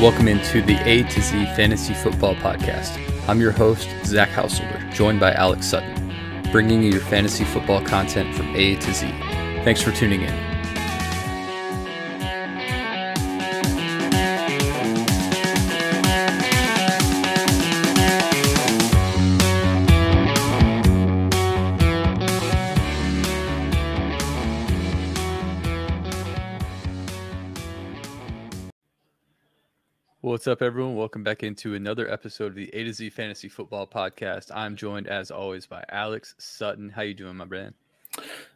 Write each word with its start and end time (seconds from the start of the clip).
Welcome 0.00 0.28
into 0.28 0.60
the 0.60 0.76
A 0.86 1.04
to 1.04 1.22
Z 1.22 1.46
Fantasy 1.56 1.94
Football 1.94 2.34
Podcast. 2.34 3.00
I'm 3.26 3.40
your 3.40 3.50
host, 3.50 3.88
Zach 4.04 4.28
Householder, 4.28 4.78
joined 4.90 5.20
by 5.20 5.32
Alex 5.32 5.68
Sutton, 5.68 6.12
bringing 6.52 6.82
you 6.82 6.90
your 6.90 7.00
fantasy 7.00 7.44
football 7.44 7.80
content 7.80 8.36
from 8.36 8.54
A 8.54 8.76
to 8.76 8.92
Z. 8.92 9.06
Thanks 9.64 9.80
for 9.80 9.92
tuning 9.92 10.20
in. 10.20 10.55
What's 30.46 30.62
up, 30.62 30.64
everyone? 30.64 30.94
Welcome 30.94 31.24
back 31.24 31.42
into 31.42 31.74
another 31.74 32.08
episode 32.08 32.46
of 32.46 32.54
the 32.54 32.72
A 32.72 32.84
to 32.84 32.92
Z 32.92 33.10
Fantasy 33.10 33.48
Football 33.48 33.84
Podcast. 33.84 34.52
I'm 34.54 34.76
joined, 34.76 35.08
as 35.08 35.32
always, 35.32 35.66
by 35.66 35.84
Alex 35.88 36.36
Sutton. 36.38 36.88
How 36.88 37.02
you 37.02 37.14
doing, 37.14 37.34
my 37.34 37.48
friend? 37.48 37.74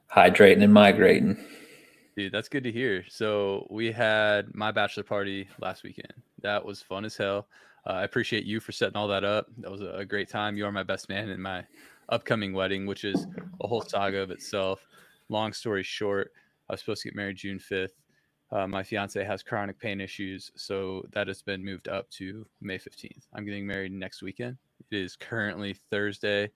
Hydrating 0.08 0.62
and 0.62 0.72
migrating. 0.72 1.36
Dude, 2.16 2.30
that's 2.30 2.48
good 2.48 2.62
to 2.62 2.70
hear. 2.70 3.04
So 3.08 3.66
we 3.70 3.90
had 3.90 4.54
my 4.54 4.70
bachelor 4.70 5.02
party 5.02 5.48
last 5.60 5.82
weekend. 5.82 6.12
That 6.42 6.64
was 6.64 6.80
fun 6.80 7.04
as 7.04 7.16
hell. 7.16 7.48
Uh, 7.84 7.95
I 7.95 8.04
appreciate 8.04 8.45
you 8.45 8.60
for 8.60 8.70
setting 8.70 8.95
all 8.95 9.09
that 9.09 9.24
up. 9.24 9.48
That 9.59 9.72
was 9.72 9.80
a 9.80 10.04
great 10.04 10.28
time. 10.28 10.56
You 10.56 10.66
are 10.66 10.72
my 10.72 10.84
best 10.84 11.09
man 11.09 11.28
in 11.28 11.42
my 11.42 11.64
upcoming 12.09 12.52
wedding, 12.52 12.86
which 12.86 13.02
is 13.02 13.26
a 13.62 13.66
whole 13.66 13.82
saga 13.82 14.20
of 14.20 14.30
itself. 14.30 14.87
Long 15.28 15.52
story 15.52 15.82
short, 15.82 16.30
I 16.68 16.74
was 16.74 16.78
supposed 16.82 17.02
to 17.02 17.09
get 17.09 17.16
married 17.16 17.38
June 17.38 17.59
5th. 17.59 17.95
Uh, 18.52 18.66
my 18.66 18.82
fiance 18.82 19.23
has 19.23 19.43
chronic 19.43 19.79
pain 19.79 20.01
issues, 20.01 20.51
so 20.56 21.04
that 21.12 21.29
has 21.29 21.40
been 21.40 21.65
moved 21.65 21.88
up 21.88 22.10
to 22.10 22.45
May 22.60 22.79
15th. 22.79 23.26
I'm 23.32 23.45
getting 23.45 23.66
married 23.66 23.93
next 23.93 24.23
weekend. 24.23 24.56
It 24.90 24.96
is 24.96 25.15
currently 25.15 25.76
Thursday, 25.90 26.51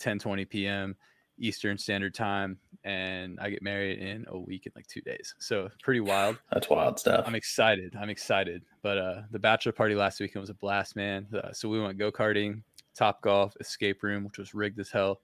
10:20 0.00 0.48
p.m. 0.48 0.96
Eastern 1.38 1.78
Standard 1.78 2.14
Time, 2.14 2.58
and 2.84 3.38
I 3.40 3.48
get 3.48 3.62
married 3.62 3.98
in 3.98 4.26
a 4.28 4.38
week 4.38 4.66
in 4.66 4.72
like 4.76 4.86
two 4.86 5.00
days. 5.00 5.34
So 5.38 5.70
pretty 5.82 6.00
wild. 6.00 6.36
That's 6.52 6.68
wild 6.68 6.98
stuff. 6.98 7.24
I'm 7.26 7.34
excited. 7.34 7.96
I'm 7.98 8.10
excited. 8.10 8.62
But 8.82 8.98
uh, 8.98 9.22
the 9.30 9.38
bachelor 9.38 9.72
party 9.72 9.94
last 9.94 10.20
weekend 10.20 10.42
was 10.42 10.50
a 10.50 10.54
blast, 10.54 10.94
man. 10.94 11.26
Uh, 11.32 11.52
so 11.52 11.68
we 11.68 11.80
went 11.80 11.98
go 11.98 12.12
karting, 12.12 12.62
Top 12.94 13.22
Golf, 13.22 13.54
escape 13.60 14.02
room, 14.02 14.24
which 14.24 14.36
was 14.38 14.54
rigged 14.54 14.78
as 14.78 14.90
hell, 14.90 15.20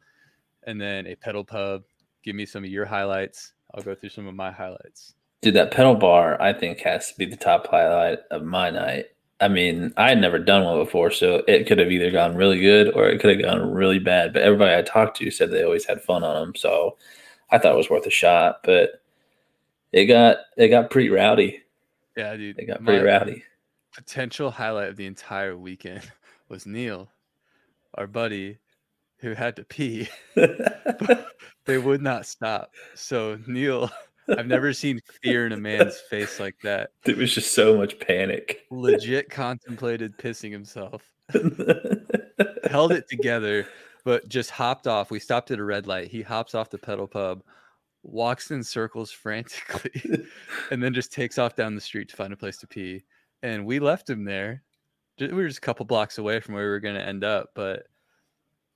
and 0.63 0.81
then 0.81 1.07
a 1.07 1.15
pedal 1.15 1.45
pub. 1.45 1.83
Give 2.23 2.35
me 2.35 2.47
some 2.47 2.65
of 2.65 2.71
your 2.71 2.87
highlights. 2.87 3.53
I'll 3.75 3.83
go 3.83 3.95
through 3.95 4.09
some 4.09 4.27
of 4.27 4.35
my 4.35 4.51
highlights. 4.51 5.15
Dude, 5.43 5.55
that 5.55 5.71
pedal 5.71 5.95
bar 5.95 6.41
I 6.41 6.53
think 6.53 6.81
has 6.81 7.13
to 7.13 7.19
be 7.19 7.27
the 7.27 7.37
top 7.37 7.67
highlight 7.69 8.21
of 8.31 8.43
my 8.43 8.71
night. 8.71 9.07
I 9.39 9.49
mean, 9.49 9.93
I 9.97 10.09
had 10.09 10.21
never 10.21 10.39
done 10.39 10.65
one 10.65 10.79
before, 10.79 11.11
so 11.11 11.43
it 11.47 11.67
could 11.67 11.79
have 11.79 11.93
either 11.93 12.11
gone 12.11 12.37
really 12.37 12.59
good 12.59 12.95
or 12.95 13.07
it 13.07 13.21
could 13.21 13.37
have 13.37 13.45
gone 13.45 13.71
really 13.71 13.99
bad. 13.99 14.33
But 14.33 14.43
everybody 14.43 14.75
I 14.75 14.83
talked 14.83 15.19
to 15.19 15.31
said 15.31 15.51
they 15.51 15.63
always 15.63 15.85
had 15.85 16.03
fun 16.03 16.25
on 16.25 16.35
them, 16.35 16.55
so 16.57 16.97
I 17.51 17.59
thought 17.59 17.75
it 17.75 17.79
was 17.79 17.91
worth 17.91 18.07
a 18.07 18.11
shot. 18.11 18.61
But 18.65 19.03
it 19.93 20.07
got 20.07 20.39
it 20.57 20.69
got 20.69 20.91
pretty 20.91 21.11
rowdy. 21.11 21.63
Yeah, 22.17 22.35
dude. 22.37 22.59
It 22.59 22.67
got 22.67 22.83
pretty 22.83 23.05
rowdy. 23.05 23.45
Potential 23.95 24.51
highlight 24.51 24.89
of 24.89 24.97
the 24.97 25.07
entire 25.07 25.57
weekend 25.57 26.11
was 26.49 26.67
Neil, 26.67 27.11
our 27.95 28.07
buddy, 28.07 28.59
who 29.19 29.35
had 29.35 29.57
to 29.57 29.65
pee. 29.65 30.09
they 31.67 31.79
would 31.79 32.01
not 32.01 32.25
stop. 32.25 32.73
So 32.95 33.39
Neil 33.47 33.91
I've 34.29 34.47
never 34.47 34.73
seen 34.73 35.01
fear 35.23 35.47
in 35.47 35.53
a 35.53 35.57
man's 35.57 35.99
face 35.99 36.41
like 36.41 36.57
that. 36.63 36.91
It 37.07 37.17
was 37.17 37.33
just 37.33 37.55
so 37.55 37.77
much 37.77 37.99
panic. 38.01 38.67
Legit 38.71 39.31
contemplated 39.31 40.19
pissing 40.19 40.51
himself. 40.51 41.03
Held 42.71 42.93
it 42.93 43.09
together, 43.09 43.69
but 44.05 44.29
just 44.29 44.51
hopped 44.51 44.87
off. 44.87 45.11
We 45.11 45.21
stopped 45.21 45.51
at 45.51 45.59
a 45.59 45.65
red 45.65 45.87
light. 45.87 46.09
He 46.09 46.23
hops 46.23 46.55
off 46.55 46.71
the 46.71 46.79
pedal 46.79 47.07
pub, 47.07 47.43
walks 48.03 48.51
in 48.51 48.63
circles 48.63 49.11
frantically, 49.13 50.27
and 50.71 50.83
then 50.83 50.95
just 50.95 51.13
takes 51.13 51.39
off 51.39 51.55
down 51.55 51.75
the 51.75 51.81
street 51.81 52.09
to 52.09 52.17
find 52.17 52.33
a 52.33 52.37
place 52.37 52.59
to 52.59 52.67
pee. 52.67 53.05
And 53.43 53.65
we 53.65 53.79
left 53.79 54.11
him 54.11 54.25
there. 54.25 54.63
We 55.21 55.29
were 55.29 55.49
just 55.49 55.59
a 55.59 55.63
couple 55.63 55.87
blocks 55.87 56.19
away 56.19 56.41
from 56.41 56.55
where 56.55 56.65
we 56.65 56.71
were 56.71 56.81
going 56.81 56.97
to 56.97 57.07
end 57.07 57.25
up, 57.25 57.51
but 57.55 57.87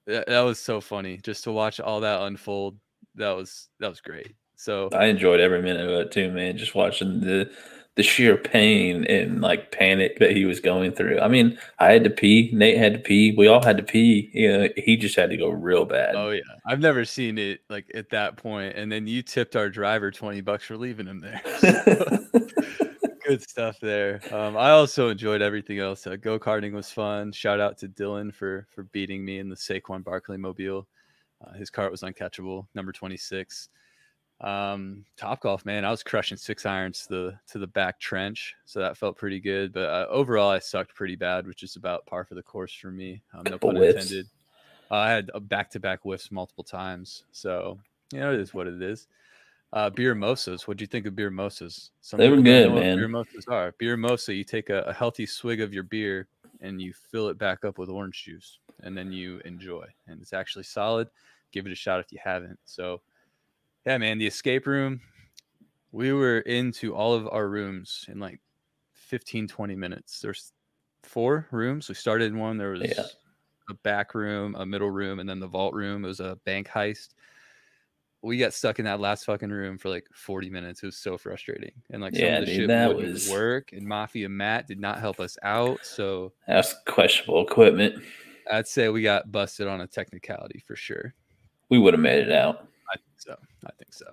that, 0.07 0.27
that 0.27 0.41
was 0.41 0.59
so 0.59 0.81
funny 0.81 1.19
just 1.19 1.45
to 1.45 1.53
watch 1.53 1.81
all 1.81 2.01
that 2.01 2.23
unfold. 2.23 2.79
That 3.17 3.33
was 3.33 3.69
that 3.81 3.89
was 3.89 4.01
great. 4.01 4.35
So 4.61 4.91
I 4.93 5.07
enjoyed 5.07 5.41
every 5.41 5.63
minute 5.63 5.89
of 5.89 5.93
it 5.93 6.13
too, 6.13 6.31
man. 6.31 6.59
Just 6.59 6.75
watching 6.75 7.21
the 7.21 7.51
the 7.97 8.03
sheer 8.03 8.37
pain 8.37 9.07
and 9.07 9.41
like 9.41 9.73
panic 9.73 10.19
that 10.19 10.33
he 10.33 10.45
was 10.45 10.61
going 10.61 10.93
through. 10.93 11.19
I 11.19 11.29
mean, 11.29 11.59
I 11.79 11.91
had 11.93 12.05
to 12.05 12.11
pee. 12.11 12.51
Nate 12.53 12.77
had 12.77 12.93
to 12.93 12.99
pee. 12.99 13.35
We 13.39 13.49
all 13.49 13.65
had 13.65 13.79
to 13.79 13.83
pee. 13.83 14.29
You 14.35 14.53
know, 14.53 14.69
he 14.77 14.99
just 14.99 15.17
had 15.17 15.31
to 15.31 15.39
go 15.39 15.49
real 15.49 15.87
bad. 15.87 16.15
Oh 16.15 16.29
yeah, 16.29 16.43
I've 16.67 16.79
never 16.79 17.07
seen 17.07 17.39
it 17.39 17.61
like 17.71 17.91
at 17.95 18.11
that 18.11 18.37
point. 18.37 18.77
And 18.77 18.93
then 18.93 19.07
you 19.07 19.23
tipped 19.23 19.57
our 19.57 19.71
driver 19.71 20.11
twenty 20.11 20.43
bucks 20.43 20.65
for 20.65 20.77
leaving 20.77 21.07
him 21.07 21.21
there. 21.21 21.41
Good 23.27 23.49
stuff 23.49 23.81
there. 23.81 24.21
Um, 24.31 24.59
I 24.59 24.73
also 24.73 25.09
enjoyed 25.09 25.41
everything 25.41 25.79
else. 25.79 26.07
Uh, 26.07 26.17
Go 26.17 26.39
karting 26.39 26.73
was 26.73 26.91
fun. 26.91 27.33
Shout 27.33 27.61
out 27.61 27.79
to 27.79 27.89
Dylan 27.89 28.35
for 28.35 28.67
for 28.69 28.83
beating 28.83 29.25
me 29.25 29.39
in 29.39 29.49
the 29.49 29.57
Saquon 29.57 30.05
Barkley 30.05 30.37
mobile. 30.37 30.87
Uh, 31.43 31.55
his 31.55 31.71
cart 31.71 31.91
was 31.91 32.03
uncatchable, 32.03 32.67
number 32.75 32.93
twenty 32.93 33.17
six. 33.17 33.71
Um, 34.41 35.05
top 35.19 35.41
golf, 35.43 35.67
man, 35.67 35.85
I 35.85 35.91
was 35.91 36.03
crushing 36.03 36.39
six 36.39 36.65
irons 36.65 37.07
to 37.07 37.09
the 37.09 37.39
to 37.49 37.59
the 37.59 37.67
back 37.67 38.01
trench, 38.01 38.55
so 38.65 38.81
that 38.81 38.97
felt 38.97 39.19
pretty 39.19 39.39
good. 39.39 39.73
But 39.73 39.85
uh, 39.85 40.07
overall, 40.09 40.49
I 40.49 40.59
sucked 40.59 40.95
pretty 40.95 41.17
bad, 41.17 41.47
which 41.47 41.63
is 41.63 41.77
about 41.77 42.07
par 42.07 42.25
for 42.25 42.35
the 42.35 42.43
course 42.43 42.73
for 42.73 42.91
me. 42.91 43.21
Um, 43.35 43.43
no 43.45 43.59
pun 43.59 43.77
whiffs. 43.77 44.05
intended. 44.05 44.27
Uh, 44.91 44.95
I 44.95 45.11
had 45.11 45.31
back 45.43 45.71
to 45.71 45.81
back 45.81 46.01
whiffs 46.03 46.33
multiple 46.33 46.65
times, 46.65 47.25
so 47.33 47.79
you 48.13 48.21
know 48.21 48.33
it 48.33 48.41
is 48.41 48.55
what 48.55 48.67
it 48.67 48.81
is. 48.81 49.09
Uh, 49.73 49.91
beer 49.91 50.15
mosas. 50.15 50.67
What 50.67 50.79
do 50.79 50.83
you 50.83 50.89
think 50.89 51.07
of 51.07 51.15
beer 51.15 51.31
mosas? 51.31 51.91
Some 52.01 52.19
they 52.19 52.31
were 52.31 52.41
good, 52.41 52.73
man. 52.73 52.97
beer 52.97 53.09
mosas 53.09 53.45
are 53.47 53.75
beer 53.79 53.97
mosa. 53.97 54.35
You 54.35 54.43
take 54.43 54.71
a, 54.71 54.81
a 54.83 54.93
healthy 54.93 55.27
swig 55.27 55.61
of 55.61 55.75
your 55.75 55.85
beer 55.85 56.27
and 56.63 56.81
you 56.81 56.93
fill 57.11 57.29
it 57.29 57.39
back 57.39 57.65
up 57.65 57.79
with 57.79 57.89
orange 57.91 58.25
juice, 58.25 58.59
and 58.83 58.97
then 58.97 59.13
you 59.13 59.41
enjoy. 59.45 59.85
And 60.09 60.21
it's 60.21 60.33
actually 60.33 60.65
solid. 60.65 61.09
Give 61.53 61.67
it 61.67 61.73
a 61.73 61.77
shot 61.77 62.01
if 62.01 62.11
you 62.11 62.19
haven't. 62.23 62.59
So 62.65 63.01
yeah, 63.87 63.99
man, 63.99 64.19
the 64.19 64.27
escape 64.27 64.67
room. 64.67 65.01
We 65.93 66.13
were 66.13 66.41
into 66.41 66.95
all 66.95 67.15
of 67.15 67.29
our 67.29 67.49
rooms 67.49 68.05
in 68.09 68.21
like 68.21 68.41
15, 68.93 69.49
20 69.49 69.75
minutes. 69.75 70.21
There's 70.21 70.53
four 71.03 71.49
rooms. 71.51 71.89
We 71.89 71.95
started 71.95 72.33
in 72.33 72.39
one. 72.39 72.59
There 72.59 72.71
was 72.71 72.83
yeah. 72.83 73.05
a 73.69 73.75
back 73.75 74.15
room, 74.15 74.55
a 74.57 74.65
middle 74.65 74.91
room, 74.91 75.19
and 75.19 75.29
then 75.29 75.41
the 75.41 75.49
vault 75.49 75.75
room. 75.75 76.05
It 76.05 76.09
was 76.09 76.21
a 76.21 76.39
bank 76.45 76.69
heist. 76.69 77.15
We 78.23 78.37
got 78.37 78.53
stuck 78.53 78.79
in 78.79 78.85
that 78.85 79.01
last 79.01 79.25
fucking 79.25 79.51
room 79.51 79.79
for 79.79 79.89
like 79.89 80.07
40 80.13 80.51
minutes. 80.51 80.83
It 80.83 80.87
was 80.87 80.97
so 80.97 81.17
frustrating. 81.17 81.73
And 81.91 82.03
like 82.03 82.15
some 82.15 82.25
yeah, 82.25 82.39
of 82.39 82.41
the 82.41 82.47
dude, 82.47 82.57
shit 82.57 82.69
that 82.69 82.95
wouldn't 82.95 83.15
was... 83.15 83.31
work. 83.31 83.73
And 83.73 83.87
Mafia 83.87 84.29
Matt 84.29 84.69
did 84.69 84.79
not 84.79 85.01
help 85.01 85.21
us 85.21 85.39
out. 85.43 85.81
So 85.83 86.33
that's 86.47 86.75
questionable 86.87 87.47
equipment. 87.47 88.03
I'd 88.53 88.69
say 88.69 88.91
we 88.91 89.03
got 89.03 89.33
busted 89.33 89.67
on 89.67 89.81
a 89.81 89.87
technicality 89.87 90.63
for 90.67 90.77
sure. 90.77 91.15
We 91.71 91.79
would 91.79 91.95
have 91.95 92.01
made 92.01 92.27
it 92.27 92.33
out. 92.33 92.69
So. 93.21 93.37
I 93.67 93.71
think 93.79 93.93
so. 93.93 94.07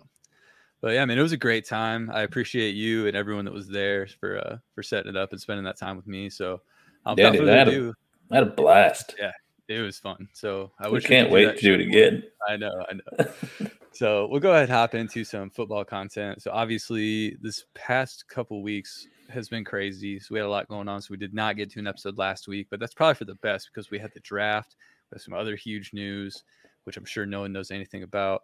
But 0.81 0.93
yeah, 0.93 1.01
I 1.01 1.05
mean, 1.05 1.17
it 1.17 1.23
was 1.23 1.31
a 1.31 1.37
great 1.37 1.65
time. 1.65 2.11
I 2.13 2.21
appreciate 2.21 2.75
you 2.75 3.07
and 3.07 3.17
everyone 3.17 3.45
that 3.45 3.53
was 3.53 3.67
there 3.67 4.07
for 4.19 4.37
uh 4.37 4.57
for 4.75 4.83
setting 4.83 5.09
it 5.09 5.17
up 5.17 5.31
and 5.31 5.41
spending 5.41 5.65
that 5.65 5.77
time 5.77 5.95
with 5.95 6.07
me. 6.07 6.29
So 6.29 6.61
um, 7.05 7.17
yeah, 7.17 7.31
dude, 7.31 7.49
I, 7.49 7.55
had 7.55 7.67
a, 7.69 7.93
had 8.31 8.43
a 8.43 8.47
blast. 8.47 9.15
Yeah, 9.17 9.31
it 9.67 9.79
was 9.79 9.97
fun. 9.97 10.27
So 10.33 10.71
I 10.79 10.89
we 10.89 11.01
can't 11.01 11.31
wait 11.31 11.57
to 11.57 11.61
do 11.61 11.73
it 11.73 11.81
again. 11.81 12.23
I 12.47 12.57
know, 12.57 12.85
I 12.89 12.93
know. 12.93 13.67
so 13.91 14.27
we'll 14.27 14.39
go 14.39 14.51
ahead 14.51 14.63
and 14.63 14.71
hop 14.71 14.93
into 14.93 15.23
some 15.23 15.49
football 15.49 15.83
content. 15.83 16.41
So 16.41 16.51
obviously, 16.51 17.37
this 17.41 17.65
past 17.73 18.27
couple 18.27 18.61
weeks 18.61 19.07
has 19.29 19.49
been 19.49 19.63
crazy. 19.63 20.19
So 20.19 20.27
we 20.31 20.39
had 20.39 20.45
a 20.45 20.49
lot 20.49 20.67
going 20.67 20.87
on. 20.87 21.01
So 21.01 21.07
we 21.11 21.17
did 21.17 21.33
not 21.33 21.55
get 21.55 21.71
to 21.71 21.79
an 21.79 21.87
episode 21.87 22.17
last 22.17 22.47
week, 22.47 22.67
but 22.69 22.79
that's 22.79 22.93
probably 22.93 23.15
for 23.15 23.25
the 23.25 23.35
best 23.35 23.69
because 23.73 23.89
we 23.89 23.99
had 23.99 24.13
the 24.13 24.19
draft. 24.21 24.75
with 25.11 25.21
some 25.21 25.33
other 25.33 25.55
huge 25.55 25.93
news, 25.93 26.43
which 26.83 26.97
I'm 26.97 27.05
sure 27.05 27.25
no 27.25 27.41
one 27.41 27.53
knows 27.53 27.71
anything 27.71 28.03
about. 28.03 28.41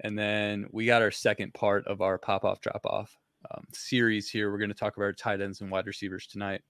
And 0.00 0.18
then 0.18 0.66
we 0.72 0.86
got 0.86 1.02
our 1.02 1.10
second 1.10 1.54
part 1.54 1.86
of 1.86 2.00
our 2.00 2.18
pop 2.18 2.44
off 2.44 2.60
drop 2.60 2.84
off 2.84 3.16
um, 3.50 3.64
series 3.72 4.28
here. 4.28 4.50
We're 4.50 4.58
going 4.58 4.70
to 4.70 4.74
talk 4.74 4.96
about 4.96 5.04
our 5.04 5.12
tight 5.12 5.40
ends 5.40 5.60
and 5.60 5.70
wide 5.70 5.86
receivers 5.86 6.26
tonight. 6.26 6.62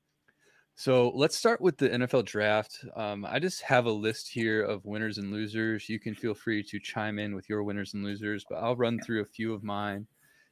So 0.76 1.12
let's 1.14 1.36
start 1.36 1.60
with 1.60 1.76
the 1.76 1.88
NFL 1.88 2.24
draft. 2.24 2.84
Um, 2.96 3.24
I 3.24 3.38
just 3.38 3.62
have 3.62 3.86
a 3.86 3.92
list 3.92 4.28
here 4.28 4.62
of 4.62 4.84
winners 4.84 5.18
and 5.18 5.30
losers. 5.30 5.88
You 5.88 6.00
can 6.00 6.16
feel 6.16 6.34
free 6.34 6.64
to 6.64 6.80
chime 6.80 7.20
in 7.20 7.34
with 7.34 7.48
your 7.48 7.62
winners 7.62 7.94
and 7.94 8.02
losers, 8.02 8.44
but 8.48 8.56
I'll 8.56 8.74
run 8.74 8.98
through 9.00 9.22
a 9.22 9.26
few 9.26 9.54
of 9.54 9.62
mine. 9.62 10.06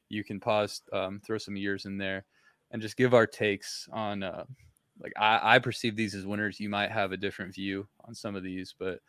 You 0.08 0.22
can 0.22 0.38
pause, 0.38 0.82
um, 0.92 1.20
throw 1.26 1.38
some 1.38 1.56
years 1.56 1.86
in 1.86 1.98
there, 1.98 2.24
and 2.70 2.80
just 2.80 2.96
give 2.96 3.14
our 3.14 3.26
takes 3.26 3.88
on. 3.92 4.22
Uh, 4.22 4.44
like 5.02 5.12
I, 5.16 5.56
I 5.56 5.58
perceive 5.58 5.96
these 5.96 6.14
as 6.14 6.24
winners. 6.24 6.60
You 6.60 6.68
might 6.68 6.92
have 6.92 7.10
a 7.10 7.16
different 7.16 7.54
view 7.54 7.88
on 8.04 8.14
some 8.14 8.36
of 8.36 8.44
these, 8.44 8.74
but 8.78 9.00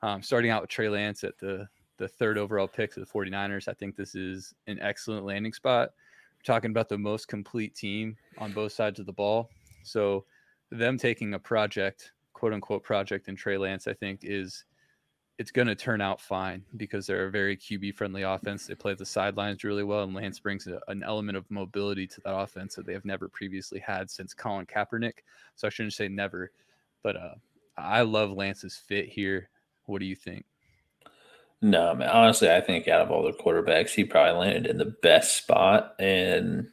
um, 0.00 0.22
starting 0.22 0.50
out 0.50 0.62
with 0.62 0.70
Trey 0.70 0.88
Lance 0.88 1.22
at 1.22 1.36
the 1.38 1.68
the 1.98 2.08
third 2.08 2.38
overall 2.38 2.68
pick 2.68 2.92
to 2.94 3.00
the 3.00 3.06
49ers. 3.06 3.68
I 3.68 3.74
think 3.74 3.96
this 3.96 4.14
is 4.14 4.54
an 4.66 4.78
excellent 4.80 5.24
landing 5.24 5.52
spot. 5.52 5.90
We're 6.38 6.54
talking 6.54 6.70
about 6.70 6.88
the 6.88 6.98
most 6.98 7.28
complete 7.28 7.74
team 7.74 8.16
on 8.38 8.52
both 8.52 8.72
sides 8.72 8.98
of 8.98 9.06
the 9.06 9.12
ball. 9.12 9.50
So 9.82 10.24
them 10.70 10.98
taking 10.98 11.34
a 11.34 11.38
project, 11.38 12.12
quote 12.32 12.52
unquote 12.52 12.82
project 12.82 13.28
in 13.28 13.36
Trey 13.36 13.58
Lance, 13.58 13.86
I 13.86 13.92
think 13.94 14.20
is 14.22 14.64
it's 15.38 15.50
going 15.50 15.66
to 15.66 15.74
turn 15.74 16.00
out 16.00 16.20
fine 16.20 16.62
because 16.76 17.06
they're 17.06 17.26
a 17.26 17.30
very 17.30 17.56
QB 17.56 17.94
friendly 17.94 18.22
offense. 18.22 18.66
They 18.66 18.74
play 18.74 18.94
the 18.94 19.06
sidelines 19.06 19.64
really 19.64 19.82
well, 19.82 20.02
and 20.02 20.14
Lance 20.14 20.38
brings 20.38 20.66
a, 20.66 20.78
an 20.88 21.02
element 21.02 21.36
of 21.36 21.50
mobility 21.50 22.06
to 22.06 22.20
that 22.20 22.34
offense 22.36 22.74
that 22.74 22.86
they 22.86 22.92
have 22.92 23.04
never 23.04 23.28
previously 23.28 23.80
had 23.80 24.10
since 24.10 24.34
Colin 24.34 24.66
Kaepernick. 24.66 25.24
So 25.56 25.66
I 25.66 25.70
shouldn't 25.70 25.94
say 25.94 26.08
never, 26.08 26.52
but 27.02 27.16
uh, 27.16 27.34
I 27.76 28.02
love 28.02 28.30
Lance's 28.30 28.76
fit 28.76 29.08
here. 29.08 29.48
What 29.86 30.00
do 30.00 30.06
you 30.06 30.14
think? 30.14 30.44
No, 31.62 31.94
man. 31.94 32.08
Honestly, 32.08 32.50
I 32.50 32.60
think 32.60 32.88
out 32.88 33.00
of 33.00 33.10
all 33.10 33.22
the 33.22 33.32
quarterbacks, 33.32 33.90
he 33.90 34.04
probably 34.04 34.38
landed 34.38 34.66
in 34.66 34.78
the 34.78 34.84
best 35.02 35.36
spot, 35.36 35.94
and 35.98 36.68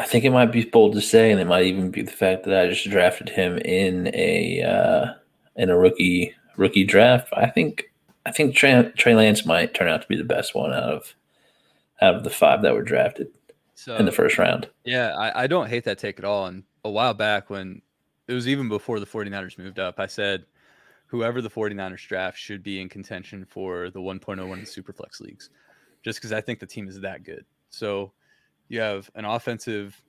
I 0.00 0.06
think 0.06 0.24
it 0.24 0.30
might 0.30 0.52
be 0.52 0.64
bold 0.64 0.94
to 0.94 1.00
say, 1.00 1.30
and 1.30 1.40
it 1.40 1.46
might 1.46 1.66
even 1.66 1.90
be 1.90 2.02
the 2.02 2.12
fact 2.12 2.44
that 2.44 2.64
I 2.64 2.68
just 2.68 2.88
drafted 2.88 3.28
him 3.28 3.58
in 3.58 4.08
a. 4.14 4.62
Uh, 4.62 5.14
in 5.56 5.70
a 5.70 5.78
rookie 5.78 6.34
rookie 6.56 6.84
draft. 6.84 7.28
I 7.32 7.46
think 7.46 7.92
I 8.26 8.32
think 8.32 8.54
Trey, 8.54 8.92
Trey 8.96 9.14
Lance 9.14 9.44
might 9.44 9.74
turn 9.74 9.88
out 9.88 10.02
to 10.02 10.08
be 10.08 10.16
the 10.16 10.24
best 10.24 10.54
one 10.54 10.72
out 10.72 10.84
of 10.84 11.14
out 12.00 12.14
of 12.16 12.24
the 12.24 12.30
five 12.30 12.62
that 12.62 12.74
were 12.74 12.82
drafted 12.82 13.28
so, 13.74 13.96
in 13.96 14.04
the 14.04 14.12
first 14.12 14.38
round. 14.38 14.68
Yeah, 14.84 15.14
I, 15.16 15.44
I 15.44 15.46
don't 15.46 15.68
hate 15.68 15.84
that 15.84 15.98
take 15.98 16.18
at 16.18 16.24
all. 16.24 16.46
And 16.46 16.64
a 16.84 16.90
while 16.90 17.14
back 17.14 17.50
when 17.50 17.82
it 18.26 18.32
was 18.32 18.48
even 18.48 18.68
before 18.68 19.00
the 19.00 19.06
49ers 19.06 19.58
moved 19.58 19.78
up, 19.78 20.00
I 20.00 20.06
said 20.06 20.44
whoever 21.06 21.40
the 21.40 21.50
49ers 21.50 22.06
draft 22.06 22.38
should 22.38 22.62
be 22.62 22.80
in 22.80 22.88
contention 22.88 23.44
for 23.44 23.90
the 23.90 24.00
1.01 24.00 24.38
in 24.38 24.64
Superflex 24.64 25.20
leagues, 25.20 25.50
just 26.02 26.18
because 26.18 26.32
I 26.32 26.40
think 26.40 26.60
the 26.60 26.66
team 26.66 26.88
is 26.88 27.00
that 27.00 27.24
good. 27.24 27.44
So 27.70 28.12
you 28.68 28.80
have 28.80 29.10
an 29.14 29.24
offensive 29.24 30.00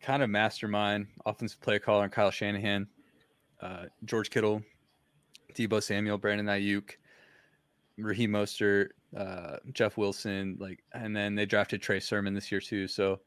kind 0.00 0.22
of 0.22 0.30
mastermind, 0.30 1.06
offensive 1.26 1.60
play 1.60 1.78
caller, 1.78 2.04
and 2.04 2.12
Kyle 2.12 2.30
Shanahan 2.30 2.88
uh, 3.64 3.86
George 4.04 4.30
Kittle, 4.30 4.62
Deebo 5.54 5.82
Samuel, 5.82 6.18
Brandon 6.18 6.46
Aiyuk, 6.46 6.90
Raheem 7.96 8.32
Mostert, 8.32 8.90
uh, 9.16 9.56
Jeff 9.72 9.96
Wilson, 9.96 10.56
like, 10.60 10.82
and 10.92 11.16
then 11.16 11.34
they 11.34 11.46
drafted 11.46 11.80
Trey 11.80 12.00
Sermon 12.00 12.34
this 12.34 12.52
year 12.52 12.60
too. 12.60 12.86
So 12.86 13.20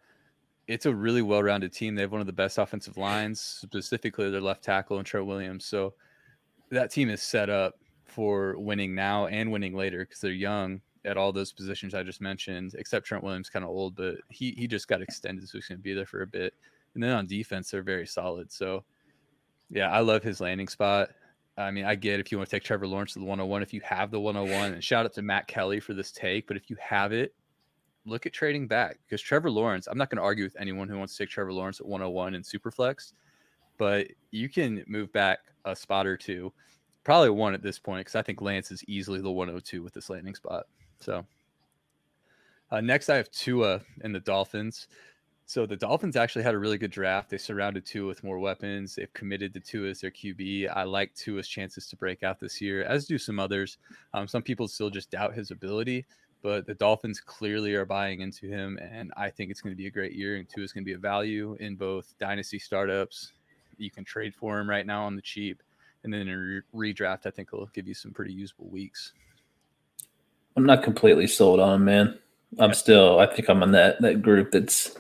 it's 0.68 0.86
a 0.86 0.94
really 0.94 1.22
well-rounded 1.22 1.74
team. 1.74 1.96
They 1.96 2.02
have 2.02 2.12
one 2.12 2.22
of 2.22 2.28
the 2.28 2.34
best 2.34 2.58
offensive 2.58 2.98
lines, 2.98 3.40
specifically 3.40 4.30
their 4.30 4.42
left 4.42 4.64
tackle 4.64 4.98
and 4.98 5.06
Trent 5.06 5.26
Williams. 5.26 5.66
So 5.66 5.94
that 6.72 6.92
team 6.92 7.10
is 7.10 7.22
set 7.22 7.50
up 7.50 7.76
for 8.06 8.58
winning 8.58 8.96
now 8.96 9.28
and 9.28 9.52
winning 9.52 9.76
later 9.76 10.00
because 10.00 10.20
they're 10.20 10.32
young 10.32 10.82
at 11.06 11.18
all 11.18 11.32
those 11.32 11.54
positions 11.54 11.94
I 11.94 12.04
just 12.04 12.22
mentioned, 12.22 12.76
except 12.78 13.06
Trent 13.06 13.24
Williams 13.24 13.50
kind 13.50 13.64
of 13.64 13.70
old, 13.70 13.96
but 13.96 14.16
he 14.30 14.52
he 14.52 14.68
just 14.68 14.88
got 14.88 15.02
extended, 15.02 15.48
so 15.48 15.58
he's 15.58 15.68
going 15.68 15.80
to 15.80 15.84
be 15.84 15.94
there 15.94 16.06
for 16.06 16.22
a 16.22 16.28
bit. 16.28 16.54
And 16.94 17.04
then 17.04 17.12
on 17.12 17.28
defense, 17.28 17.72
they're 17.72 17.84
very 17.84 18.08
solid. 18.08 18.52
So 18.52 18.84
yeah, 19.70 19.90
I 19.92 20.00
love 20.00 20.24
his 20.24 20.42
landing 20.42 20.68
spot. 20.68 21.10
I 21.58 21.72
mean, 21.72 21.86
I 21.86 21.96
get 21.96 22.20
if 22.20 22.32
you 22.32 22.38
want 22.38 22.50
to 22.50 22.56
take 22.56 22.64
Trevor 22.64 22.88
Lawrence 22.88 23.14
to 23.14 23.20
the 23.20 23.26
101, 23.26 23.64
if 23.64 23.74
you 23.74 23.82
have 23.82 24.12
the 24.12 24.20
101, 24.20 24.74
and 24.74 24.84
shout 24.84 25.06
out 25.06 25.14
to 25.14 25.22
Matt 25.22 25.48
Kelly 25.48 25.80
for 25.80 25.94
this 25.94 26.12
take. 26.12 26.48
But 26.48 26.58
if 26.58 26.70
you 26.70 26.76
have 26.80 27.14
it, 27.14 27.34
look 28.06 28.26
at 28.26 28.34
trading 28.34 28.68
back 28.68 29.00
because 29.06 29.22
Trevor 29.22 29.50
Lawrence, 29.50 29.88
I'm 29.88 29.98
not 29.98 30.10
going 30.10 30.18
to 30.18 30.24
argue 30.24 30.44
with 30.44 30.56
anyone 30.60 30.88
who 30.88 30.98
wants 30.98 31.16
to 31.16 31.24
take 31.24 31.30
Trevor 31.30 31.54
Lawrence 31.54 31.80
at 31.80 31.86
101 31.86 32.36
and 32.36 32.44
Superflex, 32.44 33.14
but 33.78 34.08
you 34.32 34.50
can 34.50 34.84
move 34.88 35.12
back 35.14 35.40
a 35.72 35.76
spot 35.76 36.08
or 36.08 36.18
two, 36.18 36.52
probably 37.04 37.30
one 37.30 37.54
at 37.54 37.62
this 37.62 37.80
point, 37.80 38.02
because 38.02 38.16
I 38.16 38.22
think 38.22 38.42
Lance 38.42 38.72
is 38.72 38.84
easily 38.88 39.22
the 39.22 39.32
102 39.32 39.84
with 39.84 39.94
this 39.94 40.10
landing 40.10 40.36
spot. 40.36 40.66
So 41.00 41.26
uh, 42.72 42.82
next, 42.82 43.10
I 43.10 43.16
have 43.16 43.32
Tua 43.32 43.82
and 44.02 44.14
the 44.14 44.20
Dolphins. 44.20 44.88
So 45.46 45.66
the 45.66 45.78
Dolphins 45.78 46.18
actually 46.18 46.44
had 46.44 46.56
a 46.56 46.60
really 46.60 46.78
good 46.78 46.92
draft. 46.92 47.30
They 47.30 47.38
surrounded 47.38 47.86
Tua 47.86 48.08
with 48.08 48.24
more 48.24 48.38
weapons. 48.38 48.96
They've 48.96 49.14
committed 49.14 49.54
to 49.54 49.62
Tua 49.62 49.90
as 49.90 50.02
their 50.02 50.12
QB. 50.12 50.70
I 50.76 50.84
like 50.84 51.16
Tua's 51.16 51.48
chances 51.48 51.88
to 51.88 51.96
break 51.96 52.22
out 52.22 52.38
this 52.38 52.60
year, 52.60 52.84
as 52.84 53.06
do 53.06 53.18
some 53.18 53.40
others. 53.40 53.78
Um, 54.14 54.28
some 54.28 54.42
people 54.42 54.68
still 54.68 54.90
just 54.90 55.10
doubt 55.10 55.34
his 55.34 55.52
ability, 55.52 56.06
but 56.42 56.68
the 56.68 56.74
Dolphins 56.74 57.22
clearly 57.22 57.76
are 57.76 57.86
buying 57.86 58.20
into 58.20 58.48
him, 58.48 58.78
and 58.82 59.14
I 59.16 59.30
think 59.30 59.50
it's 59.50 59.62
going 59.62 59.74
to 59.74 59.82
be 59.82 59.88
a 59.88 59.92
great 59.92 60.12
year. 60.12 60.36
And 60.36 60.50
Tua 60.50 60.66
is 60.66 60.74
going 60.74 60.84
to 60.84 60.90
be 60.90 60.96
a 60.96 60.98
value 60.98 61.56
in 61.62 61.78
both 61.78 62.14
dynasty 62.20 62.60
startups. 62.60 63.32
You 63.78 63.92
can 63.92 64.04
trade 64.04 64.34
for 64.36 64.60
him 64.60 64.70
right 64.70 64.86
now 64.86 65.06
on 65.06 65.16
the 65.16 65.22
cheap, 65.22 65.62
and 66.04 66.14
then 66.14 66.28
in 66.28 66.64
re- 66.74 66.94
redraft, 66.94 67.26
I 67.26 67.32
think 67.32 67.50
it'll 67.54 67.68
give 67.68 67.88
you 67.88 67.94
some 67.94 68.12
pretty 68.12 68.34
usable 68.34 68.70
weeks. 68.70 69.14
I'm 70.56 70.66
not 70.66 70.84
completely 70.84 71.28
sold 71.28 71.60
on 71.60 71.76
him, 71.76 71.86
man. 71.86 72.20
I'm 72.60 72.74
still. 72.74 73.20
I 73.20 73.28
think 73.28 73.50
I'm 73.50 73.62
on 73.62 73.72
that 73.72 74.02
that 74.02 74.22
group 74.22 74.52
that's 74.52 74.98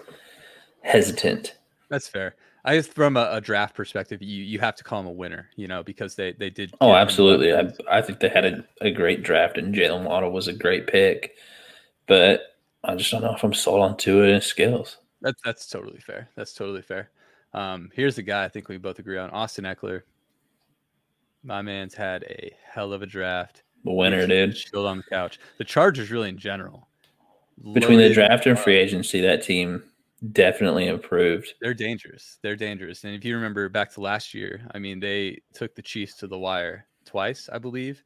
hesitant. 0.81 1.55
That's 1.89 2.07
fair. 2.07 2.35
I 2.65 2.75
guess 2.75 2.87
from 2.87 3.15
a, 3.15 3.29
a, 3.31 3.39
draft 3.39 3.75
perspective, 3.75 4.21
you 4.21 4.43
you 4.43 4.59
have 4.59 4.75
to 4.75 4.83
call 4.83 4.99
him 4.99 5.07
a 5.07 5.11
winner, 5.11 5.49
you 5.55 5.67
know, 5.67 5.83
because 5.83 6.15
they 6.15 6.33
they 6.33 6.49
did. 6.49 6.73
Oh, 6.81 6.93
absolutely. 6.93 7.53
I 7.53 7.71
I 7.89 8.01
think 8.01 8.19
they 8.19 8.29
had 8.29 8.45
a, 8.45 8.65
a 8.81 8.91
great 8.91 9.23
draft, 9.23 9.57
and 9.57 9.73
Jaylen 9.73 10.03
Waddle 10.03 10.31
was 10.31 10.47
a 10.47 10.53
great 10.53 10.85
pick, 10.85 11.35
but 12.07 12.41
I 12.83 12.95
just 12.95 13.09
don't 13.09 13.21
know 13.21 13.33
if 13.33 13.43
I'm 13.43 13.53
sold 13.53 13.81
on 13.81 13.97
to 13.97 14.23
it 14.23 14.33
and 14.33 14.43
skills. 14.43 14.97
That's 15.21 15.41
that's 15.43 15.67
totally 15.67 15.99
fair. 15.99 16.29
That's 16.35 16.53
totally 16.53 16.81
fair. 16.81 17.09
Um, 17.53 17.89
here's 17.93 18.15
the 18.15 18.23
guy 18.23 18.43
I 18.43 18.49
think 18.49 18.67
we 18.67 18.77
both 18.77 18.99
agree 18.99 19.17
on: 19.17 19.29
Austin 19.31 19.65
Ekeler. 19.65 20.01
My 21.43 21.61
man's 21.61 21.93
had 21.93 22.23
a 22.23 22.51
hell 22.69 22.93
of 22.93 23.01
a 23.01 23.05
draft. 23.05 23.63
The 23.85 23.91
winner, 23.91 24.27
dude. 24.27 24.55
Chilled 24.55 24.85
on 24.85 24.97
the 24.97 25.03
couch. 25.03 25.39
The 25.57 25.63
Chargers, 25.63 26.11
really 26.11 26.29
in 26.29 26.37
general. 26.37 26.87
Between 27.73 27.99
the 27.99 28.13
draft 28.13 28.45
and 28.45 28.59
free 28.59 28.75
agency, 28.75 29.21
that 29.21 29.43
team 29.43 29.83
definitely 30.31 30.87
improved. 30.87 31.53
They're 31.61 31.73
dangerous. 31.73 32.37
They're 32.41 32.55
dangerous. 32.55 33.03
And 33.03 33.15
if 33.15 33.23
you 33.23 33.35
remember 33.35 33.69
back 33.69 33.91
to 33.93 34.01
last 34.01 34.33
year, 34.33 34.61
I 34.73 34.79
mean, 34.79 34.99
they 34.99 35.41
took 35.53 35.75
the 35.75 35.81
Chiefs 35.81 36.15
to 36.17 36.27
the 36.27 36.37
wire 36.37 36.85
twice, 37.05 37.49
I 37.51 37.59
believe. 37.59 38.03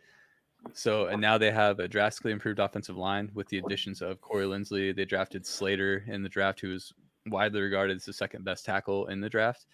So, 0.74 1.08
and 1.08 1.20
now 1.20 1.38
they 1.38 1.52
have 1.52 1.80
a 1.80 1.88
drastically 1.88 2.32
improved 2.32 2.60
offensive 2.60 2.96
line 2.96 3.32
with 3.34 3.48
the 3.48 3.58
additions 3.58 4.02
of 4.02 4.22
Corey 4.22 4.46
Linsley. 4.46 4.96
They 4.96 5.06
drafted 5.06 5.46
Slater 5.46 6.04
in 6.08 6.22
the 6.22 6.30
draft, 6.30 6.60
who 6.60 6.74
is 6.74 6.94
widely 7.28 7.62
regarded 7.62 7.98
as 7.98 8.06
the 8.06 8.14
second 8.14 8.44
best 8.44 8.66
tackle 8.66 9.08
in 9.08 9.22
the 9.22 9.30
draft. 9.30 9.66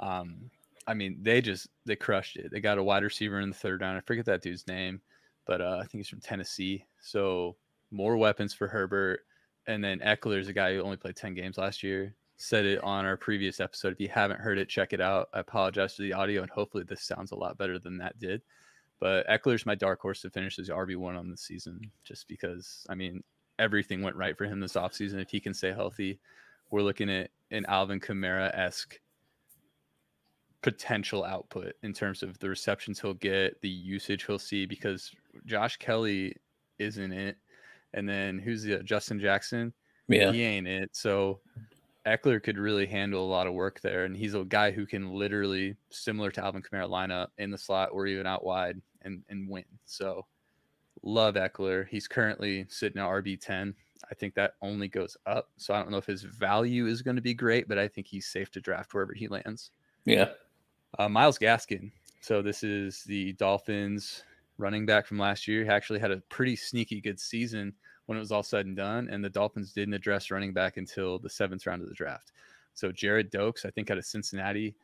Um, 0.00 0.50
I 0.86 0.94
mean, 0.94 1.18
they 1.22 1.40
just 1.40 1.68
they 1.86 1.96
crushed 1.96 2.36
it. 2.36 2.50
They 2.50 2.60
got 2.60 2.78
a 2.78 2.82
wide 2.82 3.04
receiver 3.04 3.40
in 3.40 3.50
the 3.50 3.54
third 3.54 3.80
round. 3.80 3.96
I 3.96 4.00
forget 4.00 4.24
that 4.26 4.42
dude's 4.42 4.66
name, 4.66 5.00
but 5.46 5.60
uh, 5.60 5.78
I 5.80 5.86
think 5.86 6.00
he's 6.00 6.08
from 6.08 6.20
Tennessee. 6.20 6.84
So 7.00 7.56
more 7.90 8.16
weapons 8.16 8.52
for 8.54 8.66
Herbert 8.68 9.20
and 9.66 9.82
then 9.82 10.00
Ekeler 10.00 10.38
is 10.38 10.48
a 10.48 10.52
guy 10.52 10.74
who 10.74 10.82
only 10.82 10.96
played 10.96 11.16
10 11.16 11.34
games 11.34 11.58
last 11.58 11.82
year. 11.82 12.14
Said 12.36 12.64
it 12.64 12.82
on 12.82 13.04
our 13.04 13.16
previous 13.16 13.60
episode. 13.60 13.92
If 13.92 14.00
you 14.00 14.08
haven't 14.08 14.40
heard 14.40 14.58
it, 14.58 14.68
check 14.68 14.92
it 14.92 15.00
out. 15.00 15.28
I 15.32 15.40
apologize 15.40 15.94
for 15.94 16.02
the 16.02 16.12
audio, 16.12 16.42
and 16.42 16.50
hopefully 16.50 16.84
this 16.84 17.02
sounds 17.02 17.30
a 17.30 17.36
lot 17.36 17.58
better 17.58 17.78
than 17.78 17.98
that 17.98 18.18
did. 18.18 18.42
But 18.98 19.28
Ekeler's 19.28 19.66
my 19.66 19.74
dark 19.74 20.00
horse 20.00 20.22
to 20.22 20.30
finish 20.30 20.58
as 20.58 20.68
RB1 20.68 21.16
on 21.16 21.30
the 21.30 21.36
season, 21.36 21.80
just 22.04 22.26
because, 22.26 22.84
I 22.88 22.96
mean, 22.96 23.22
everything 23.58 24.02
went 24.02 24.16
right 24.16 24.36
for 24.36 24.44
him 24.44 24.58
this 24.58 24.74
offseason. 24.74 25.20
If 25.20 25.30
he 25.30 25.38
can 25.38 25.54
stay 25.54 25.72
healthy, 25.72 26.18
we're 26.72 26.82
looking 26.82 27.08
at 27.08 27.30
an 27.52 27.64
Alvin 27.68 28.00
Kamara 28.00 28.52
esque 28.58 28.98
potential 30.62 31.24
output 31.24 31.74
in 31.82 31.92
terms 31.92 32.22
of 32.22 32.38
the 32.38 32.48
receptions 32.48 33.00
he'll 33.00 33.14
get, 33.14 33.60
the 33.60 33.68
usage 33.68 34.24
he'll 34.26 34.38
see, 34.38 34.66
because 34.66 35.12
Josh 35.46 35.76
Kelley 35.76 36.34
isn't 36.78 37.12
it 37.12 37.36
and 37.94 38.08
then 38.08 38.38
who's 38.38 38.62
the 38.62 38.82
Justin 38.82 39.20
Jackson? 39.20 39.72
Yeah, 40.08 40.32
he 40.32 40.42
ain't 40.42 40.66
it. 40.66 40.90
So 40.92 41.40
Ekeler 42.06 42.42
could 42.42 42.58
really 42.58 42.86
handle 42.86 43.24
a 43.24 43.30
lot 43.30 43.46
of 43.46 43.54
work 43.54 43.80
there, 43.80 44.04
and 44.04 44.16
he's 44.16 44.34
a 44.34 44.44
guy 44.44 44.70
who 44.70 44.86
can 44.86 45.12
literally, 45.12 45.76
similar 45.90 46.30
to 46.32 46.44
Alvin 46.44 46.62
Kamara, 46.62 46.88
line 46.88 47.10
up 47.10 47.32
in 47.38 47.50
the 47.50 47.58
slot 47.58 47.90
or 47.92 48.06
even 48.06 48.26
out 48.26 48.44
wide 48.44 48.80
and 49.02 49.22
and 49.28 49.48
win. 49.48 49.64
So 49.86 50.26
love 51.02 51.34
Ekeler. 51.34 51.86
He's 51.88 52.08
currently 52.08 52.66
sitting 52.68 53.00
at 53.00 53.08
RB 53.08 53.40
ten. 53.40 53.74
I 54.10 54.14
think 54.14 54.34
that 54.34 54.54
only 54.62 54.88
goes 54.88 55.16
up. 55.26 55.48
So 55.56 55.74
I 55.74 55.78
don't 55.78 55.90
know 55.90 55.96
if 55.96 56.06
his 56.06 56.22
value 56.22 56.86
is 56.86 57.02
going 57.02 57.16
to 57.16 57.22
be 57.22 57.34
great, 57.34 57.68
but 57.68 57.78
I 57.78 57.88
think 57.88 58.06
he's 58.06 58.26
safe 58.26 58.50
to 58.52 58.60
draft 58.60 58.92
wherever 58.92 59.12
he 59.12 59.28
lands. 59.28 59.70
Yeah. 60.04 60.30
Uh, 60.98 61.08
Myles 61.08 61.38
Gaskin. 61.38 61.90
So 62.20 62.42
this 62.42 62.62
is 62.62 63.02
the 63.04 63.32
Dolphins 63.34 64.22
running 64.58 64.86
back 64.86 65.06
from 65.06 65.18
last 65.18 65.48
year. 65.48 65.64
He 65.64 65.70
actually 65.70 65.98
had 65.98 66.10
a 66.10 66.22
pretty 66.28 66.56
sneaky 66.56 67.00
good 67.00 67.18
season 67.18 67.72
when 68.06 68.16
it 68.16 68.20
was 68.20 68.32
all 68.32 68.42
said 68.42 68.66
and 68.66 68.76
done. 68.76 69.08
And 69.10 69.24
the 69.24 69.30
Dolphins 69.30 69.72
didn't 69.72 69.94
address 69.94 70.30
running 70.30 70.52
back 70.52 70.76
until 70.76 71.18
the 71.18 71.30
seventh 71.30 71.66
round 71.66 71.82
of 71.82 71.88
the 71.88 71.94
draft. 71.94 72.32
So 72.74 72.90
Gerrid 72.90 73.30
Doaks, 73.30 73.64
I 73.64 73.70
think 73.70 73.90
out 73.90 73.98
of 73.98 74.04
Cincinnati. 74.04 74.74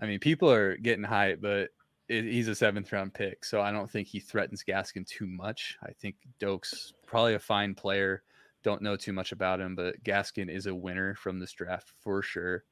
I 0.00 0.06
mean, 0.06 0.18
people 0.18 0.50
are 0.50 0.76
getting 0.76 1.04
hype, 1.04 1.40
but 1.40 1.70
it, 2.08 2.24
he's 2.24 2.48
a 2.48 2.54
seventh 2.54 2.92
round 2.92 3.14
pick. 3.14 3.44
So 3.44 3.60
I 3.60 3.70
don't 3.70 3.90
think 3.90 4.08
he 4.08 4.20
threatens 4.20 4.64
Gaskin 4.66 5.06
too 5.06 5.26
much. 5.26 5.76
I 5.82 5.92
think 5.92 6.16
Doaks 6.40 6.92
probably 7.06 7.34
a 7.34 7.38
fine 7.38 7.74
player. 7.74 8.22
Don't 8.68 8.82
know 8.82 8.96
too 8.96 9.14
much 9.14 9.32
about 9.32 9.62
him, 9.62 9.74
but 9.74 10.04
Gaskin 10.04 10.54
is 10.54 10.66
a 10.66 10.74
winner 10.74 11.14
from 11.14 11.38
this 11.38 11.52
draft 11.52 11.90
for 12.00 12.20
sure. 12.20 12.64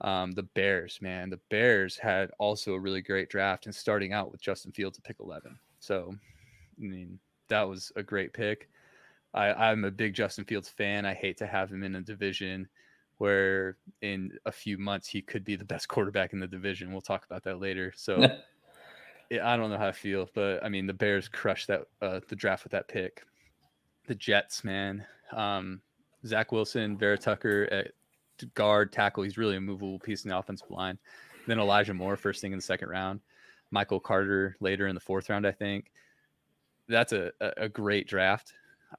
Um, 0.00 0.32
the 0.32 0.44
Bears, 0.44 1.00
man, 1.02 1.28
the 1.28 1.40
Bears 1.50 1.98
had 1.98 2.30
also 2.38 2.72
a 2.72 2.80
really 2.80 3.02
great 3.02 3.28
draft 3.28 3.66
and 3.66 3.74
starting 3.74 4.14
out 4.14 4.32
with 4.32 4.40
Justin 4.40 4.72
Fields 4.72 4.96
at 4.96 5.04
pick 5.04 5.18
11. 5.20 5.58
So, 5.80 6.14
I 6.14 6.82
mean, 6.82 7.18
that 7.48 7.68
was 7.68 7.92
a 7.94 8.02
great 8.02 8.32
pick. 8.32 8.70
I, 9.34 9.52
I'm 9.52 9.84
a 9.84 9.90
big 9.90 10.14
Justin 10.14 10.46
Fields 10.46 10.70
fan. 10.70 11.04
I 11.04 11.12
hate 11.12 11.36
to 11.36 11.46
have 11.46 11.70
him 11.70 11.82
in 11.82 11.96
a 11.96 12.00
division 12.00 12.66
where 13.18 13.76
in 14.00 14.32
a 14.46 14.50
few 14.50 14.78
months 14.78 15.08
he 15.08 15.20
could 15.20 15.44
be 15.44 15.56
the 15.56 15.64
best 15.66 15.88
quarterback 15.88 16.32
in 16.32 16.40
the 16.40 16.46
division. 16.46 16.90
We'll 16.90 17.02
talk 17.02 17.26
about 17.26 17.44
that 17.44 17.60
later. 17.60 17.92
So 17.94 18.18
yeah, 19.30 19.46
I 19.46 19.58
don't 19.58 19.68
know 19.68 19.76
how 19.76 19.88
I 19.88 19.92
feel, 19.92 20.30
but 20.34 20.64
I 20.64 20.70
mean 20.70 20.86
the 20.86 20.94
Bears 20.94 21.28
crushed 21.28 21.66
that 21.66 21.82
uh, 22.00 22.20
the 22.30 22.34
draft 22.34 22.64
with 22.64 22.72
that 22.72 22.88
pick. 22.88 23.24
The 24.06 24.14
Jets, 24.14 24.64
man. 24.64 25.04
Um, 25.32 25.80
Zach 26.26 26.52
Wilson, 26.52 26.96
Vera 26.96 27.18
Tucker 27.18 27.68
at 27.70 27.92
guard, 28.54 28.92
tackle. 28.92 29.22
He's 29.22 29.38
really 29.38 29.56
a 29.56 29.60
movable 29.60 29.98
piece 29.98 30.24
in 30.24 30.30
the 30.30 30.38
offensive 30.38 30.70
line. 30.70 30.98
Then 31.46 31.58
Elijah 31.58 31.94
Moore, 31.94 32.16
first 32.16 32.40
thing 32.40 32.52
in 32.52 32.58
the 32.58 32.62
second 32.62 32.88
round. 32.88 33.20
Michael 33.70 34.00
Carter 34.00 34.56
later 34.60 34.86
in 34.86 34.94
the 34.94 35.00
fourth 35.00 35.28
round, 35.30 35.46
I 35.46 35.52
think. 35.52 35.90
That's 36.88 37.12
a, 37.12 37.32
a 37.40 37.68
great 37.68 38.08
draft. 38.08 38.54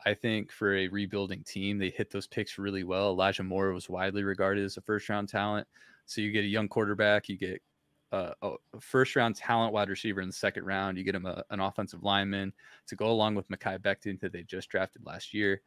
I 0.06 0.14
think 0.14 0.52
for 0.52 0.76
a 0.76 0.88
rebuilding 0.88 1.44
team, 1.44 1.80
they 1.80 1.90
hit 1.90 2.12
those 2.12 2.28
picks 2.28 2.60
really 2.60 2.84
well. 2.84 3.10
Elijah 3.10 3.44
Moore 3.44 3.74
was 3.74 3.90
widely 3.90 4.24
regarded 4.24 4.64
as 4.64 4.78
a 4.78 4.82
first 4.82 5.10
round 5.10 5.30
talent. 5.30 5.68
So 6.06 6.22
you 6.22 6.32
get 6.32 6.44
a 6.44 6.48
young 6.48 6.68
quarterback, 6.68 7.30
you 7.30 7.38
get 7.38 7.62
a, 8.12 8.34
a 8.42 8.56
first 8.80 9.16
round 9.16 9.36
talent 9.36 9.74
wide 9.74 9.90
receiver 9.90 10.22
in 10.22 10.30
the 10.30 10.34
second 10.34 10.66
round, 10.66 10.98
you 10.98 11.04
get 11.04 11.16
him 11.16 11.26
a, 11.26 11.44
an 11.50 11.60
offensive 11.60 12.04
lineman 12.04 12.54
to 12.88 12.96
go 12.96 13.08
along 13.08 13.36
with 13.36 13.50
Mekhi 13.50 13.80
Becton 13.80 14.20
that 14.20 14.32
they 14.32 14.44
just 14.44 14.70
drafted 14.70 15.06
last 15.06 15.34
year. 15.34 15.62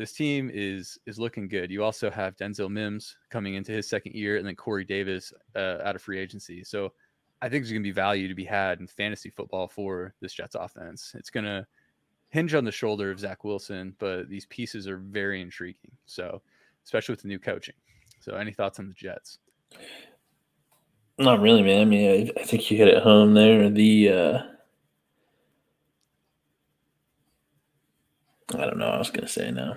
This 0.00 0.12
team 0.12 0.50
is 0.50 0.98
is 1.04 1.18
looking 1.18 1.46
good. 1.46 1.70
You 1.70 1.84
also 1.84 2.10
have 2.10 2.34
Denzel 2.34 2.70
Mims 2.70 3.18
coming 3.28 3.56
into 3.56 3.70
his 3.70 3.86
second 3.86 4.14
year, 4.14 4.38
and 4.38 4.46
then 4.46 4.56
Corey 4.56 4.82
Davis 4.82 5.30
uh, 5.54 5.76
out 5.84 5.94
of 5.94 6.00
free 6.00 6.18
agency. 6.18 6.64
So 6.64 6.94
I 7.42 7.50
think 7.50 7.62
there's 7.62 7.72
going 7.72 7.82
to 7.82 7.86
be 7.86 7.92
value 7.92 8.26
to 8.26 8.34
be 8.34 8.46
had 8.46 8.80
in 8.80 8.86
fantasy 8.86 9.28
football 9.28 9.68
for 9.68 10.14
this 10.22 10.32
Jets 10.32 10.54
offense. 10.54 11.12
It's 11.14 11.28
going 11.28 11.44
to 11.44 11.66
hinge 12.30 12.54
on 12.54 12.64
the 12.64 12.72
shoulder 12.72 13.10
of 13.10 13.20
Zach 13.20 13.44
Wilson, 13.44 13.94
but 13.98 14.30
these 14.30 14.46
pieces 14.46 14.88
are 14.88 14.96
very 14.96 15.42
intriguing. 15.42 15.92
So, 16.06 16.40
especially 16.82 17.12
with 17.12 17.20
the 17.20 17.28
new 17.28 17.38
coaching. 17.38 17.74
So, 18.20 18.36
any 18.36 18.52
thoughts 18.52 18.78
on 18.78 18.88
the 18.88 18.94
Jets? 18.94 19.36
Not 21.18 21.40
really, 21.40 21.62
man. 21.62 21.82
I 21.82 21.84
mean, 21.84 22.10
I, 22.10 22.40
I 22.40 22.44
think 22.44 22.70
you 22.70 22.78
hit 22.78 22.88
it 22.88 23.02
home 23.02 23.34
there. 23.34 23.68
The 23.68 24.08
uh, 24.08 24.38
I 28.54 28.64
don't 28.64 28.78
know. 28.78 28.88
I 28.88 28.96
was 28.96 29.10
gonna 29.10 29.28
say 29.28 29.50
now. 29.50 29.76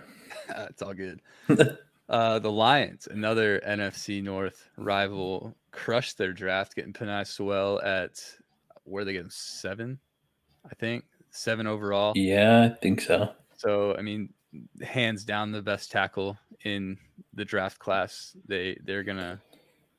it's 0.69 0.81
all 0.81 0.93
good. 0.93 1.21
uh, 2.09 2.39
the 2.39 2.51
Lions, 2.51 3.07
another 3.09 3.61
NFC 3.67 4.23
North 4.23 4.69
rival, 4.77 5.55
crushed 5.71 6.17
their 6.17 6.33
draft, 6.33 6.75
getting 6.75 6.93
Penei 6.93 7.25
Sewell 7.25 7.81
at 7.81 8.23
where 8.85 9.05
they 9.05 9.13
get 9.13 9.21
him 9.21 9.29
seven, 9.31 9.99
I 10.69 10.75
think 10.75 11.05
seven 11.31 11.67
overall. 11.67 12.13
Yeah, 12.15 12.63
I 12.63 12.69
think 12.69 13.01
so. 13.01 13.31
So 13.57 13.95
I 13.95 14.01
mean, 14.01 14.29
hands 14.81 15.23
down 15.23 15.51
the 15.51 15.61
best 15.61 15.91
tackle 15.91 16.37
in 16.63 16.97
the 17.33 17.45
draft 17.45 17.79
class. 17.79 18.35
They 18.47 18.77
they're 18.83 19.03
gonna 19.03 19.41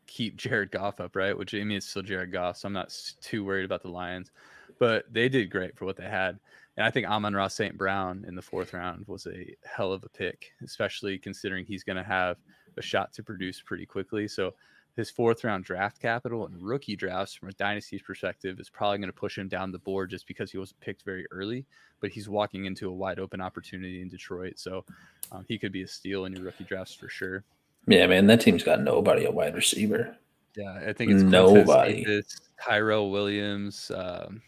keep 0.06 0.36
Jared 0.36 0.70
Goff 0.70 1.00
up, 1.00 1.16
right? 1.16 1.36
Which 1.36 1.54
I 1.54 1.58
mean, 1.58 1.78
it's 1.78 1.86
still 1.86 2.02
Jared 2.02 2.32
Goff, 2.32 2.58
so 2.58 2.66
I'm 2.66 2.72
not 2.72 2.96
too 3.20 3.44
worried 3.44 3.64
about 3.64 3.82
the 3.82 3.90
Lions. 3.90 4.30
But 4.78 5.12
they 5.12 5.28
did 5.28 5.50
great 5.50 5.76
for 5.76 5.84
what 5.84 5.96
they 5.96 6.04
had. 6.08 6.38
And 6.76 6.84
I 6.84 6.90
think 6.90 7.06
Amon-Ra 7.06 7.48
St. 7.48 7.76
Brown 7.76 8.24
in 8.26 8.34
the 8.34 8.42
fourth 8.42 8.72
round 8.72 9.06
was 9.06 9.26
a 9.26 9.54
hell 9.64 9.92
of 9.92 10.04
a 10.04 10.08
pick, 10.08 10.52
especially 10.64 11.18
considering 11.18 11.64
he's 11.64 11.84
going 11.84 11.96
to 11.96 12.02
have 12.02 12.36
a 12.76 12.82
shot 12.82 13.12
to 13.14 13.22
produce 13.22 13.60
pretty 13.60 13.86
quickly. 13.86 14.26
So 14.26 14.54
his 14.96 15.10
fourth 15.10 15.44
round 15.44 15.64
draft 15.64 16.00
capital 16.00 16.46
and 16.46 16.60
rookie 16.60 16.96
drafts 16.96 17.34
from 17.34 17.48
a 17.48 17.52
dynasty's 17.52 18.02
perspective 18.02 18.60
is 18.60 18.70
probably 18.70 18.98
going 18.98 19.08
to 19.08 19.12
push 19.12 19.36
him 19.36 19.48
down 19.48 19.72
the 19.72 19.78
board 19.78 20.10
just 20.10 20.26
because 20.26 20.50
he 20.50 20.58
wasn't 20.58 20.80
picked 20.80 21.02
very 21.02 21.26
early, 21.30 21.64
but 22.00 22.10
he's 22.10 22.28
walking 22.28 22.64
into 22.64 22.88
a 22.88 22.92
wide 22.92 23.18
open 23.18 23.40
opportunity 23.40 24.02
in 24.02 24.08
Detroit. 24.08 24.58
So 24.58 24.84
um, 25.32 25.44
he 25.48 25.58
could 25.58 25.72
be 25.72 25.82
a 25.82 25.88
steal 25.88 26.24
in 26.24 26.34
your 26.34 26.44
rookie 26.44 26.64
drafts 26.64 26.94
for 26.94 27.08
sure. 27.08 27.44
Yeah, 27.86 28.06
man, 28.06 28.26
that 28.28 28.40
team's 28.40 28.62
got 28.62 28.80
nobody 28.80 29.24
at 29.24 29.34
wide 29.34 29.54
receiver. 29.54 30.16
Yeah, 30.56 30.80
I 30.86 30.92
think 30.92 31.10
it's 31.10 31.22
nobody. 31.22 32.04
This 32.04 32.40
Tyrell 32.62 33.10
Williams. 33.10 33.90
Um, 33.94 34.40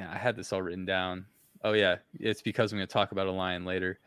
yeah, 0.00 0.10
I 0.10 0.16
had 0.16 0.34
this 0.34 0.52
all 0.52 0.62
written 0.62 0.86
down. 0.86 1.26
Oh 1.62 1.72
yeah, 1.72 1.96
it's 2.18 2.40
because 2.40 2.72
I'm 2.72 2.78
going 2.78 2.88
to 2.88 2.92
talk 2.92 3.12
about 3.12 3.26
a 3.26 3.32
lion 3.32 3.66
later. 3.66 3.98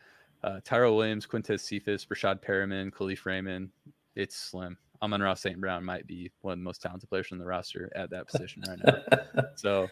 Uh, 0.42 0.60
Tyrell 0.64 0.96
Williams, 0.96 1.24
Quintez 1.24 1.60
Cephus, 1.60 2.04
Breshad 2.04 2.42
Perriman, 2.42 2.90
Kalif 2.90 3.24
Raymond. 3.24 3.70
It's 4.16 4.36
slim. 4.36 4.76
Amon-Ra 5.00 5.34
St. 5.34 5.60
Brown 5.60 5.84
might 5.84 6.06
be 6.06 6.30
one 6.40 6.52
of 6.52 6.58
the 6.58 6.64
most 6.64 6.82
talented 6.82 7.08
players 7.08 7.28
on 7.30 7.38
the 7.38 7.44
roster 7.44 7.92
at 7.94 8.10
that 8.10 8.26
position 8.26 8.62
right 8.68 8.78
now. 8.84 9.42
so, 9.54 9.88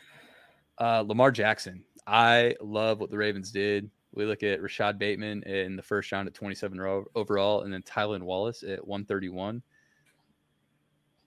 uh, 0.78 1.04
Lamar 1.06 1.30
Jackson. 1.30 1.84
I 2.06 2.56
love 2.60 2.98
what 2.98 3.10
the 3.10 3.16
Ravens 3.16 3.52
did. 3.52 3.90
We 4.12 4.24
look 4.24 4.42
at 4.42 4.60
Rashod 4.60 4.98
Bateman 4.98 5.42
in 5.44 5.76
the 5.76 5.82
first 5.82 6.10
round 6.12 6.28
at 6.28 6.34
27 6.34 7.04
overall, 7.14 7.62
and 7.62 7.72
then 7.72 7.82
Tylan 7.82 8.22
Wallace 8.22 8.62
at 8.62 8.86
131. 8.86 9.62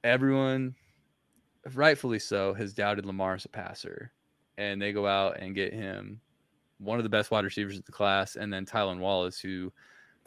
Everyone, 0.04 0.76
rightfully 1.74 2.20
so, 2.20 2.54
has 2.54 2.74
doubted 2.74 3.06
Lamar 3.06 3.36
as 3.36 3.46
a 3.46 3.50
passer, 3.50 4.12
and 4.58 4.82
they 4.82 4.92
go 4.92 5.08
out 5.08 5.40
and 5.40 5.56
get 5.56 5.74
him 5.74 6.20
one 6.80 6.98
of 6.98 7.04
the 7.04 7.10
best 7.10 7.32
wide 7.32 7.46
receivers 7.46 7.76
in 7.76 7.84
the 7.86 7.92
class, 7.92 8.36
and 8.36 8.52
then 8.52 8.66
Tylan 8.66 9.00
Wallace, 9.00 9.40
who 9.40 9.72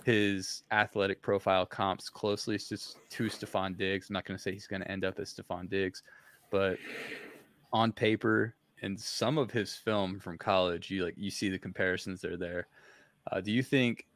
his 0.04 0.62
athletic 0.70 1.20
profile 1.20 1.66
comps 1.66 2.08
closely 2.08 2.58
to, 2.58 2.76
to 2.76 3.25
Stefon 3.25 3.76
Diggs. 3.76 4.08
I'm 4.08 4.14
not 4.14 4.25
going 4.25 4.37
to 4.37 4.42
say 4.42 4.52
he's 4.52 4.66
going 4.66 4.82
to 4.82 4.90
end 4.90 5.04
up 5.04 5.18
as 5.18 5.35
Stefon 5.35 5.68
Diggs, 5.68 6.02
but 6.50 6.78
on 7.73 7.92
paper 7.92 8.54
and 8.82 8.99
some 8.99 9.38
of 9.38 9.50
his 9.50 9.75
film 9.75 10.20
from 10.20 10.38
college, 10.38 10.90
you 10.90 11.04
like 11.04 11.14
you 11.16 11.30
see 11.30 11.49
the 11.49 11.58
comparisons 11.58 12.20
that 12.20 12.32
are 12.32 12.37
there. 12.37 12.68
Uh, 13.30 13.40
do 13.40 13.50
you 13.50 13.62
think 13.62 14.06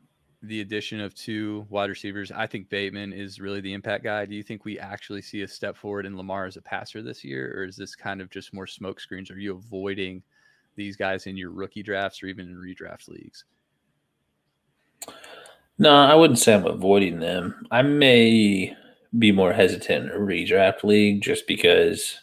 the 0.42 0.60
addition 0.60 1.00
of 1.00 1.14
two 1.14 1.66
wide 1.70 1.90
receivers? 1.90 2.32
I 2.32 2.46
think 2.46 2.68
Bateman 2.68 3.12
is 3.12 3.40
really 3.40 3.60
the 3.60 3.72
impact 3.72 4.04
guy. 4.04 4.26
Do 4.26 4.34
you 4.34 4.42
think 4.42 4.64
we 4.64 4.78
actually 4.78 5.22
see 5.22 5.42
a 5.42 5.48
step 5.48 5.76
forward 5.76 6.06
in 6.06 6.16
Lamar 6.16 6.46
as 6.46 6.56
a 6.56 6.62
passer 6.62 7.02
this 7.02 7.22
year, 7.22 7.54
or 7.56 7.64
is 7.64 7.76
this 7.76 7.94
kind 7.94 8.20
of 8.20 8.30
just 8.30 8.52
more 8.52 8.66
smoke 8.66 9.00
screens? 9.00 9.30
Are 9.30 9.38
you 9.38 9.54
avoiding 9.54 10.22
these 10.74 10.96
guys 10.96 11.26
in 11.26 11.36
your 11.36 11.50
rookie 11.50 11.82
drafts 11.82 12.22
or 12.22 12.26
even 12.26 12.48
in 12.48 12.56
redraft 12.56 13.08
leagues? 13.08 13.44
No, 15.78 15.94
I 15.94 16.14
wouldn't 16.14 16.38
say 16.38 16.54
I'm 16.54 16.66
avoiding 16.66 17.20
them. 17.20 17.66
I 17.70 17.82
may 17.82 18.76
be 19.18 19.32
more 19.32 19.52
hesitant 19.52 20.06
in 20.06 20.10
a 20.10 20.18
redraft 20.18 20.84
league 20.84 21.22
just 21.22 21.46
because 21.46 22.21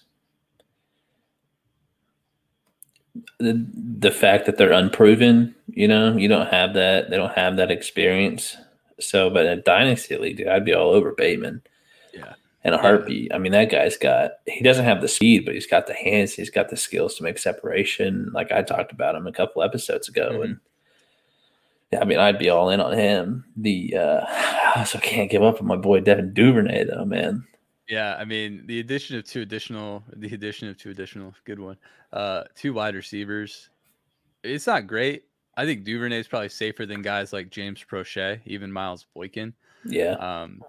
the 3.40 3.66
the 4.00 4.12
fact 4.12 4.46
that 4.46 4.58
they're 4.58 4.72
unproven, 4.72 5.56
you 5.68 5.88
know, 5.88 6.16
you 6.16 6.28
don't 6.28 6.48
have 6.48 6.74
that. 6.74 7.10
They 7.10 7.18
don't 7.18 7.36
have 7.36 7.58
that 7.58 7.72
experience. 7.72 8.56
So, 9.00 9.30
but 9.30 9.46
in 9.46 9.60
a 9.60 9.62
dynasty 9.62 10.18
league, 10.18 10.38
dude, 10.38 10.48
I'd 10.48 10.66
be 10.66 10.74
all 10.74 10.92
over 10.92 11.14
Bateman. 11.14 11.62
Yeah. 12.14 12.34
And 12.64 12.76
a 12.76 12.78
heartbeat. 12.78 13.34
I 13.34 13.38
mean, 13.38 13.54
that 13.54 13.72
guy's 13.72 13.98
got. 13.98 14.32
He 14.46 14.64
doesn't 14.64 14.86
have 14.86 15.02
the 15.02 15.08
speed, 15.08 15.46
but 15.46 15.54
he's 15.54 15.68
got 15.68 15.88
the 15.88 15.94
hands. 15.94 16.34
He's 16.34 16.50
got 16.50 16.70
the 16.70 16.78
skills 16.78 17.16
to 17.16 17.24
make 17.24 17.38
separation. 17.38 18.32
Like 18.34 18.52
I 18.52 18.62
talked 18.62 18.92
about 18.92 19.16
him 19.16 19.28
a 19.28 19.32
couple 19.32 19.64
episodes 19.64 20.10
ago, 20.10 20.32
mm-hmm. 20.32 20.42
and 20.44 20.60
yeah, 21.92 22.02
I 22.02 22.06
mean, 22.06 22.20
I'd 22.20 22.38
be 22.38 22.50
all 22.50 22.70
in 22.70 22.82
on 22.82 22.98
him. 22.98 23.46
The 23.56 23.96
uh, 23.96 24.26
I 24.28 24.74
also 24.80 25.00
can't 25.00 25.32
give 25.32 25.44
up 25.44 25.62
on 25.62 25.68
my 25.68 25.78
boy 25.78 26.02
Devin 26.02 26.34
Duvernay 26.34 26.86
though, 26.86 27.06
man. 27.06 27.46
Yeah, 27.90 28.16
I 28.20 28.24
mean, 28.24 28.64
the 28.68 28.80
addition 28.80 29.18
of 29.18 29.26
two 29.26 29.42
additional, 29.42 30.04
the 30.16 30.34
addition 30.34 30.70
of 30.70 30.78
two 30.78 30.92
additional, 30.92 31.34
good 31.44 31.60
one, 31.60 31.76
uh, 32.14 32.44
two 32.56 32.72
wide 32.72 32.94
receivers. 32.94 33.70
It's 34.44 34.68
not 34.68 34.86
great. 34.86 35.24
I 35.58 35.66
think 35.66 35.84
Duvernay 35.84 36.20
is 36.20 36.28
probably 36.28 36.50
safer 36.50 36.86
than 36.86 37.02
guys 37.02 37.34
like 37.34 37.50
James 37.50 37.84
Proche, 37.84 38.40
even 38.46 38.72
Miles 38.72 39.08
Boykin. 39.16 39.54
Yeah. 39.84 40.14
Um, 40.14 40.62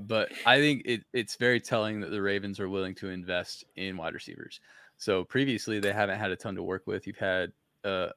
but 0.00 0.30
I 0.44 0.58
think 0.58 0.82
it, 0.84 1.02
it's 1.14 1.36
very 1.36 1.60
telling 1.60 1.98
that 2.00 2.10
the 2.10 2.20
Ravens 2.20 2.60
are 2.60 2.68
willing 2.68 2.94
to 2.96 3.08
invest 3.08 3.64
in 3.76 3.96
wide 3.96 4.14
receivers. 4.14 4.60
So 4.98 5.24
previously 5.24 5.80
they 5.80 5.92
haven't 5.92 6.18
had 6.18 6.30
a 6.30 6.36
ton 6.36 6.54
to 6.56 6.62
work 6.62 6.86
with. 6.86 7.06
You've 7.06 7.16
had 7.16 7.52
uh, 7.84 8.10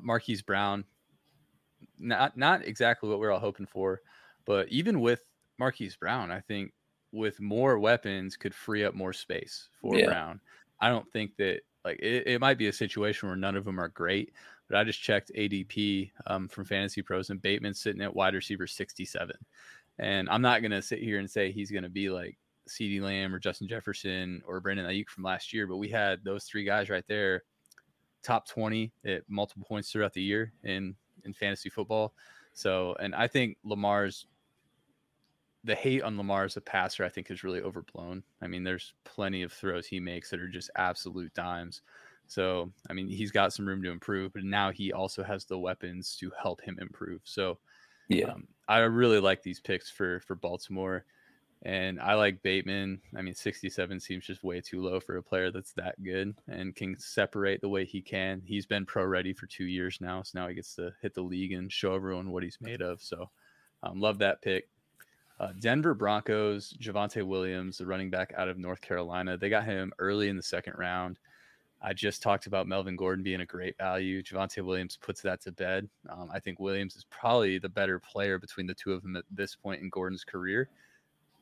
Marquise 0.00 0.40
Brown, 0.40 0.84
not 1.98 2.36
not 2.36 2.66
exactly 2.66 3.10
what 3.10 3.18
we're 3.18 3.30
all 3.30 3.38
hoping 3.38 3.66
for, 3.66 4.00
but 4.46 4.68
even 4.68 5.00
with 5.00 5.20
Marquise 5.58 5.96
Brown, 5.96 6.30
I 6.30 6.40
think 6.40 6.72
with 7.12 7.40
more 7.40 7.78
weapons 7.78 8.36
could 8.36 8.54
free 8.54 8.84
up 8.84 8.94
more 8.94 9.12
space 9.12 9.68
for 9.80 9.96
yeah. 9.96 10.06
Brown. 10.06 10.40
I 10.80 10.88
don't 10.88 11.10
think 11.12 11.36
that 11.36 11.60
like 11.84 11.98
it, 12.00 12.26
it, 12.26 12.40
might 12.40 12.58
be 12.58 12.68
a 12.68 12.72
situation 12.72 13.28
where 13.28 13.36
none 13.36 13.56
of 13.56 13.64
them 13.64 13.80
are 13.80 13.88
great, 13.88 14.32
but 14.68 14.76
I 14.76 14.84
just 14.84 15.02
checked 15.02 15.32
ADP 15.36 16.10
um, 16.26 16.48
from 16.48 16.64
Fantasy 16.64 17.02
Pros 17.02 17.30
and 17.30 17.40
Bateman's 17.40 17.80
sitting 17.80 18.02
at 18.02 18.14
wide 18.14 18.34
receiver 18.34 18.66
67. 18.66 19.34
And 19.98 20.28
I'm 20.28 20.42
not 20.42 20.62
going 20.62 20.70
to 20.70 20.82
sit 20.82 21.00
here 21.00 21.18
and 21.18 21.30
say 21.30 21.50
he's 21.50 21.70
going 21.70 21.82
to 21.82 21.90
be 21.90 22.10
like 22.10 22.38
CeeDee 22.68 23.02
Lamb 23.02 23.34
or 23.34 23.38
Justin 23.38 23.68
Jefferson 23.68 24.42
or 24.46 24.60
Brandon 24.60 24.86
Aiyuk 24.86 25.08
from 25.08 25.24
last 25.24 25.52
year, 25.52 25.66
but 25.66 25.76
we 25.76 25.88
had 25.88 26.24
those 26.24 26.44
three 26.44 26.64
guys 26.64 26.88
right 26.88 27.04
there, 27.08 27.42
top 28.22 28.46
20 28.46 28.92
at 29.06 29.22
multiple 29.28 29.66
points 29.66 29.90
throughout 29.90 30.12
the 30.12 30.22
year 30.22 30.52
in 30.64 30.94
in 31.24 31.34
fantasy 31.34 31.68
football. 31.68 32.14
So, 32.52 32.96
and 33.00 33.14
I 33.14 33.26
think 33.26 33.56
Lamar's 33.64 34.26
the 35.64 35.74
hate 35.74 36.02
on 36.02 36.16
Lamar 36.16 36.44
as 36.44 36.56
a 36.56 36.60
passer, 36.60 37.04
I 37.04 37.08
think, 37.08 37.30
is 37.30 37.44
really 37.44 37.60
overblown. 37.60 38.22
I 38.40 38.46
mean, 38.46 38.64
there's 38.64 38.94
plenty 39.04 39.42
of 39.42 39.52
throws 39.52 39.86
he 39.86 40.00
makes 40.00 40.30
that 40.30 40.40
are 40.40 40.48
just 40.48 40.70
absolute 40.76 41.34
dimes. 41.34 41.82
So, 42.26 42.72
I 42.88 42.92
mean, 42.92 43.08
he's 43.08 43.32
got 43.32 43.52
some 43.52 43.66
room 43.66 43.82
to 43.82 43.90
improve, 43.90 44.32
but 44.32 44.44
now 44.44 44.70
he 44.70 44.92
also 44.92 45.22
has 45.22 45.44
the 45.44 45.58
weapons 45.58 46.16
to 46.20 46.30
help 46.40 46.62
him 46.62 46.78
improve. 46.80 47.20
So, 47.24 47.58
yeah, 48.08 48.26
um, 48.26 48.48
I 48.68 48.78
really 48.78 49.20
like 49.20 49.42
these 49.42 49.60
picks 49.60 49.90
for 49.90 50.20
for 50.20 50.34
Baltimore. 50.34 51.04
And 51.62 52.00
I 52.00 52.14
like 52.14 52.42
Bateman. 52.42 53.02
I 53.14 53.20
mean, 53.20 53.34
67 53.34 54.00
seems 54.00 54.26
just 54.26 54.42
way 54.42 54.62
too 54.62 54.80
low 54.80 54.98
for 54.98 55.18
a 55.18 55.22
player 55.22 55.50
that's 55.50 55.74
that 55.74 56.02
good 56.02 56.34
and 56.48 56.74
can 56.74 56.98
separate 56.98 57.60
the 57.60 57.68
way 57.68 57.84
he 57.84 58.00
can. 58.00 58.40
He's 58.46 58.64
been 58.64 58.86
pro 58.86 59.04
ready 59.04 59.34
for 59.34 59.46
two 59.46 59.66
years 59.66 59.98
now. 60.00 60.22
So 60.22 60.40
now 60.40 60.48
he 60.48 60.54
gets 60.54 60.74
to 60.76 60.94
hit 61.02 61.12
the 61.14 61.22
league 61.22 61.52
and 61.52 61.70
show 61.70 61.94
everyone 61.94 62.30
what 62.30 62.42
he's 62.44 62.58
made 62.62 62.80
of. 62.80 63.02
So 63.02 63.30
um, 63.82 64.00
love 64.00 64.18
that 64.18 64.40
pick. 64.40 64.68
Uh, 65.40 65.52
Denver 65.58 65.94
Broncos, 65.94 66.74
Javonte 66.80 67.26
Williams, 67.26 67.78
the 67.78 67.86
running 67.86 68.10
back 68.10 68.32
out 68.36 68.48
of 68.48 68.58
North 68.58 68.80
Carolina. 68.80 69.36
They 69.36 69.48
got 69.48 69.64
him 69.64 69.92
early 69.98 70.28
in 70.28 70.36
the 70.36 70.42
second 70.42 70.74
round. 70.76 71.18
I 71.82 71.94
just 71.94 72.22
talked 72.22 72.46
about 72.46 72.68
Melvin 72.68 72.94
Gordon 72.94 73.24
being 73.24 73.40
a 73.40 73.46
great 73.46 73.76
value. 73.78 74.22
Javonte 74.22 74.62
Williams 74.62 74.98
puts 75.00 75.22
that 75.22 75.40
to 75.42 75.52
bed. 75.52 75.88
Um, 76.10 76.28
I 76.32 76.38
think 76.38 76.60
Williams 76.60 76.94
is 76.94 77.06
probably 77.08 77.58
the 77.58 77.70
better 77.70 77.98
player 77.98 78.38
between 78.38 78.66
the 78.66 78.74
two 78.74 78.92
of 78.92 79.02
them 79.02 79.16
at 79.16 79.24
this 79.30 79.56
point 79.56 79.80
in 79.80 79.88
Gordon's 79.88 80.24
career 80.24 80.68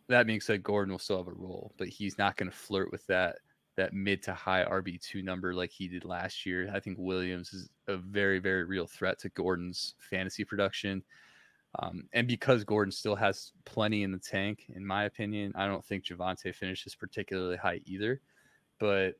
that 0.08 0.26
being 0.26 0.40
said, 0.40 0.62
Gordon 0.62 0.92
will 0.92 0.98
still 0.98 1.18
have 1.18 1.28
a 1.28 1.32
role, 1.32 1.72
but 1.76 1.88
he's 1.88 2.18
not 2.18 2.36
going 2.36 2.50
to 2.50 2.56
flirt 2.56 2.90
with 2.90 3.06
that 3.06 3.36
that 3.76 3.92
mid 3.92 4.20
to 4.24 4.34
high 4.34 4.64
RB 4.64 5.00
two 5.00 5.22
number 5.22 5.54
like 5.54 5.70
he 5.70 5.86
did 5.86 6.04
last 6.04 6.44
year. 6.44 6.68
I 6.74 6.80
think 6.80 6.98
Williams 6.98 7.52
is 7.52 7.68
a 7.86 7.96
very 7.96 8.40
very 8.40 8.64
real 8.64 8.86
threat 8.86 9.18
to 9.20 9.28
Gordon's 9.28 9.94
fantasy 9.98 10.44
production. 10.44 11.02
Um, 11.78 12.04
and 12.12 12.26
because 12.26 12.64
Gordon 12.64 12.92
still 12.92 13.16
has 13.16 13.52
plenty 13.64 14.02
in 14.02 14.10
the 14.10 14.18
tank, 14.18 14.64
in 14.74 14.84
my 14.84 15.04
opinion, 15.04 15.52
I 15.54 15.66
don't 15.66 15.84
think 15.84 16.04
Javonte 16.04 16.54
finishes 16.54 16.94
particularly 16.94 17.56
high 17.56 17.80
either. 17.84 18.20
But 18.78 19.14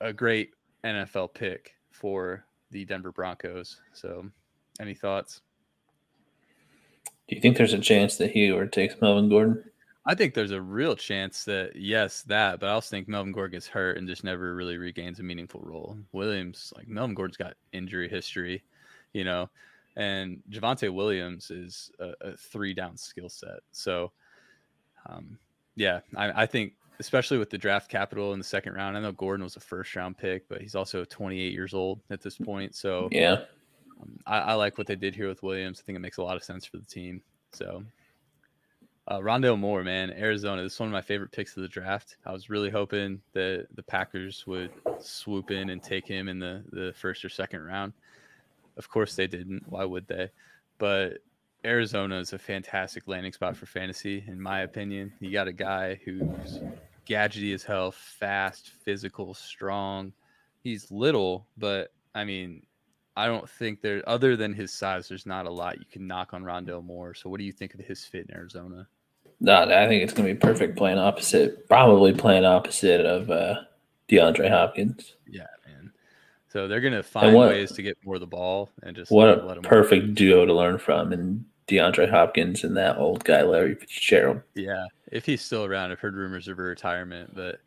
a 0.00 0.12
great 0.12 0.50
NFL 0.84 1.34
pick 1.34 1.74
for 1.90 2.44
the 2.70 2.84
Denver 2.84 3.12
Broncos. 3.12 3.80
So, 3.92 4.26
any 4.80 4.94
thoughts? 4.94 5.40
Do 7.28 7.36
you 7.36 7.40
think 7.40 7.56
there's 7.56 7.72
a 7.72 7.78
chance 7.78 8.16
that 8.16 8.32
he 8.32 8.50
overtakes 8.50 8.96
Melvin 9.00 9.28
Gordon? 9.28 9.64
I 10.06 10.14
think 10.14 10.34
there's 10.34 10.50
a 10.50 10.60
real 10.60 10.94
chance 10.94 11.44
that 11.44 11.74
yes, 11.74 12.22
that, 12.22 12.60
but 12.60 12.68
I 12.68 12.72
also 12.72 12.90
think 12.90 13.08
Melvin 13.08 13.32
Gordon 13.32 13.52
gets 13.52 13.66
hurt 13.66 13.96
and 13.96 14.06
just 14.06 14.24
never 14.24 14.54
really 14.54 14.76
regains 14.76 15.18
a 15.18 15.22
meaningful 15.22 15.62
role. 15.64 15.96
Williams, 16.12 16.72
like 16.76 16.86
Melvin 16.86 17.14
Gordon's 17.14 17.38
got 17.38 17.54
injury 17.72 18.08
history, 18.08 18.62
you 19.14 19.24
know, 19.24 19.48
and 19.96 20.42
Javonte 20.50 20.92
Williams 20.92 21.50
is 21.50 21.90
a, 22.00 22.12
a 22.20 22.36
three 22.36 22.74
down 22.74 22.96
skill 22.96 23.28
set. 23.28 23.60
So, 23.72 24.12
um, 25.06 25.38
yeah, 25.76 26.00
I, 26.16 26.42
I, 26.42 26.46
think 26.46 26.72
especially 26.98 27.38
with 27.38 27.50
the 27.50 27.58
draft 27.58 27.90
capital 27.90 28.32
in 28.32 28.38
the 28.38 28.44
second 28.44 28.74
round, 28.74 28.96
I 28.96 29.00
know 29.00 29.12
Gordon 29.12 29.44
was 29.44 29.56
a 29.56 29.60
first 29.60 29.94
round 29.94 30.16
pick, 30.16 30.48
but 30.48 30.60
he's 30.60 30.74
also 30.74 31.04
28 31.04 31.52
years 31.52 31.74
old 31.74 32.00
at 32.10 32.22
this 32.22 32.36
point. 32.36 32.74
So 32.74 33.08
yeah, 33.10 33.44
um, 34.00 34.18
I, 34.26 34.38
I 34.38 34.54
like 34.54 34.78
what 34.78 34.86
they 34.86 34.96
did 34.96 35.14
here 35.14 35.28
with 35.28 35.42
Williams. 35.42 35.80
I 35.80 35.82
think 35.84 35.96
it 35.96 36.00
makes 36.00 36.18
a 36.18 36.22
lot 36.22 36.36
of 36.36 36.44
sense 36.44 36.64
for 36.64 36.78
the 36.78 36.86
team. 36.86 37.22
So 37.52 37.84
uh, 39.06 39.18
Rondale 39.18 39.58
Moore, 39.58 39.84
man, 39.84 40.10
Arizona. 40.10 40.62
This 40.62 40.74
is 40.74 40.80
one 40.80 40.88
of 40.88 40.92
my 40.92 41.02
favorite 41.02 41.32
picks 41.32 41.56
of 41.56 41.62
the 41.62 41.68
draft. 41.68 42.16
I 42.24 42.32
was 42.32 42.48
really 42.48 42.70
hoping 42.70 43.20
that 43.32 43.66
the 43.74 43.82
Packers 43.82 44.46
would 44.46 44.70
swoop 44.98 45.50
in 45.50 45.70
and 45.70 45.82
take 45.82 46.06
him 46.06 46.28
in 46.28 46.38
the, 46.38 46.64
the 46.72 46.92
first 46.96 47.24
or 47.24 47.28
second 47.28 47.62
round. 47.64 47.92
Of 48.76 48.88
course, 48.88 49.14
they 49.14 49.26
didn't. 49.26 49.64
Why 49.66 49.84
would 49.84 50.06
they? 50.06 50.30
But 50.78 51.18
Arizona 51.64 52.18
is 52.18 52.32
a 52.32 52.38
fantastic 52.38 53.06
landing 53.06 53.32
spot 53.32 53.56
for 53.56 53.66
fantasy, 53.66 54.24
in 54.26 54.40
my 54.40 54.60
opinion. 54.60 55.12
You 55.20 55.32
got 55.32 55.48
a 55.48 55.52
guy 55.52 56.00
who's 56.04 56.60
gadgety 57.08 57.54
as 57.54 57.62
hell, 57.62 57.92
fast, 57.92 58.70
physical, 58.84 59.34
strong. 59.34 60.12
He's 60.62 60.90
little, 60.90 61.46
but 61.56 61.92
I 62.14 62.24
mean, 62.24 62.64
I 63.16 63.26
don't 63.26 63.48
think 63.48 63.80
there, 63.80 64.02
other 64.08 64.36
than 64.36 64.52
his 64.52 64.72
size, 64.72 65.08
there's 65.08 65.26
not 65.26 65.46
a 65.46 65.50
lot 65.50 65.78
you 65.78 65.84
can 65.90 66.06
knock 66.06 66.34
on 66.34 66.42
Rondale 66.42 66.84
Moore. 66.84 67.14
So, 67.14 67.30
what 67.30 67.38
do 67.38 67.44
you 67.44 67.52
think 67.52 67.74
of 67.74 67.80
his 67.80 68.04
fit 68.04 68.26
in 68.28 68.34
Arizona? 68.34 68.88
No, 69.40 69.62
I 69.62 69.86
think 69.86 70.02
it's 70.02 70.12
going 70.12 70.28
to 70.28 70.34
be 70.34 70.40
perfect 70.40 70.76
playing 70.76 70.98
opposite, 70.98 71.68
probably 71.68 72.12
playing 72.12 72.44
opposite 72.44 73.04
of 73.04 73.30
uh, 73.30 73.56
DeAndre 74.08 74.48
Hopkins. 74.48 75.14
Yeah, 75.28 75.46
man. 75.66 75.92
So 76.54 76.68
they're 76.68 76.80
going 76.80 76.94
to 76.94 77.02
find 77.02 77.34
what, 77.34 77.48
ways 77.48 77.72
to 77.72 77.82
get 77.82 77.98
more 78.04 78.14
of 78.14 78.20
the 78.20 78.28
ball 78.28 78.70
and 78.84 78.94
just 78.94 79.10
what 79.10 79.28
a 79.28 79.60
perfect 79.62 80.06
work. 80.06 80.14
duo 80.14 80.46
to 80.46 80.54
learn 80.54 80.78
from, 80.78 81.12
and 81.12 81.44
DeAndre 81.66 82.08
Hopkins 82.08 82.62
and 82.62 82.76
that 82.76 82.96
old 82.96 83.24
guy 83.24 83.42
Larry 83.42 83.74
Fitzgerald. 83.74 84.40
Yeah, 84.54 84.86
if 85.10 85.26
he's 85.26 85.42
still 85.42 85.64
around, 85.64 85.90
I've 85.90 85.98
heard 85.98 86.14
rumors 86.14 86.46
of 86.46 86.60
a 86.60 86.62
retirement, 86.62 87.34
but 87.34 87.58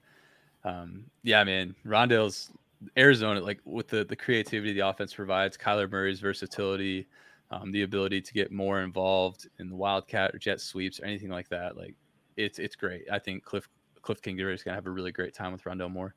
um, 0.64 1.04
yeah, 1.22 1.44
man, 1.44 1.76
Rondale's 1.86 2.50
Arizona, 2.98 3.42
like 3.42 3.60
with 3.66 3.90
the 3.90 4.06
the 4.06 4.16
creativity 4.16 4.72
the 4.72 4.88
offense 4.88 5.14
provides, 5.14 5.58
Kyler 5.58 5.92
Murray's 5.92 6.22
versatility 6.22 7.08
um, 7.52 7.72
the 7.74 7.84
ability 7.84 8.22
to 8.22 8.34
get 8.34 8.54
more 8.54 8.82
involved 8.82 9.50
in 9.60 9.70
the 9.70 9.76
wildcat 9.76 10.34
or 10.34 10.38
jet 10.38 10.62
sweeps 10.62 11.02
or 11.02 11.06
anything 11.06 11.30
like 11.30 11.50
that. 11.50 11.76
Like 11.76 11.94
it's 12.38 12.58
it's 12.58 12.78
great. 12.78 13.04
I 13.12 13.20
think 13.20 13.44
Cliff 13.44 13.68
Cliff 14.02 14.22
Kingsbury 14.22 14.54
is 14.54 14.64
gonna 14.64 14.76
have 14.76 14.88
a 14.88 14.92
really 14.92 15.12
great 15.12 15.34
time 15.34 15.52
with 15.52 15.64
Rondale 15.64 15.92
Moore. 15.92 16.16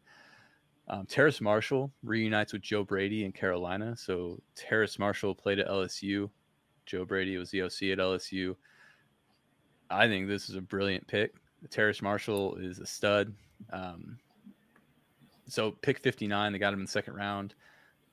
Um, 0.92 1.06
Terrace 1.06 1.40
Marshall 1.40 1.92
reunites 2.02 2.52
with 2.52 2.62
Joe 2.62 2.82
Brady 2.82 3.24
in 3.24 3.30
Carolina. 3.30 3.96
So 3.96 4.40
Terrace 4.56 4.98
Marshall 4.98 5.36
played 5.36 5.60
at 5.60 5.68
LSU. 5.68 6.28
Joe 6.84 7.04
Brady 7.04 7.36
was 7.36 7.50
the 7.50 7.62
OC 7.62 7.82
at 7.92 7.98
LSU. 7.98 8.56
I 9.88 10.08
think 10.08 10.26
this 10.26 10.50
is 10.50 10.56
a 10.56 10.60
brilliant 10.60 11.06
pick. 11.06 11.32
Terrace 11.70 12.02
Marshall 12.02 12.56
is 12.56 12.80
a 12.80 12.86
stud. 12.86 13.32
Um, 13.72 14.18
so 15.46 15.70
pick 15.70 16.00
59, 16.00 16.52
they 16.52 16.58
got 16.58 16.72
him 16.72 16.80
in 16.80 16.86
the 16.86 16.90
second 16.90 17.14
round. 17.14 17.54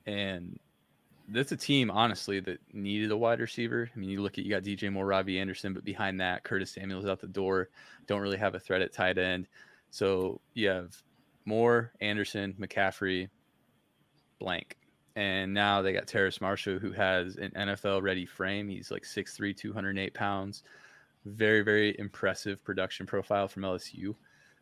And 0.05 0.59
that's 1.29 1.51
a 1.51 1.57
team 1.57 1.89
honestly 1.89 2.39
that 2.41 2.59
needed 2.73 3.09
a 3.09 3.17
wide 3.17 3.39
receiver. 3.39 3.89
I 3.93 3.99
mean, 3.99 4.09
you 4.09 4.21
look 4.21 4.37
at 4.37 4.45
you 4.45 4.51
got 4.51 4.61
DJ 4.61 4.91
Moore, 4.93 5.07
Robbie 5.07 5.39
Anderson, 5.39 5.73
but 5.73 5.83
behind 5.83 6.21
that, 6.21 6.43
Curtis 6.43 6.71
Samuel's 6.71 7.07
out 7.07 7.21
the 7.21 7.27
door. 7.27 7.69
Don't 8.05 8.21
really 8.21 8.37
have 8.37 8.53
a 8.53 8.59
threat 8.59 8.83
at 8.83 8.93
tight 8.93 9.17
end. 9.17 9.47
So 9.89 10.39
you 10.53 10.67
have 10.69 10.95
Moore, 11.47 11.93
Anderson, 12.01 12.53
McCaffrey, 12.59 13.29
blank. 14.39 14.77
And 15.15 15.53
now 15.53 15.81
they 15.81 15.93
got 15.93 16.05
Terrace 16.05 16.41
Marshall, 16.41 16.77
who 16.77 16.91
has 16.91 17.37
an 17.37 17.51
NFL 17.57 18.03
ready 18.03 18.25
frame. 18.25 18.67
He's 18.67 18.91
like 18.91 19.03
6'3, 19.03 19.57
208 19.57 20.13
pounds. 20.13 20.63
Very, 21.25 21.61
very 21.61 21.95
impressive 21.97 22.63
production 22.63 23.07
profile 23.07 23.47
from 23.47 23.63
LSU. 23.63 24.13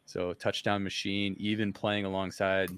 So 0.05 0.33
touchdown 0.33 0.83
machine, 0.83 1.35
even 1.39 1.73
playing 1.73 2.05
alongside 2.05 2.69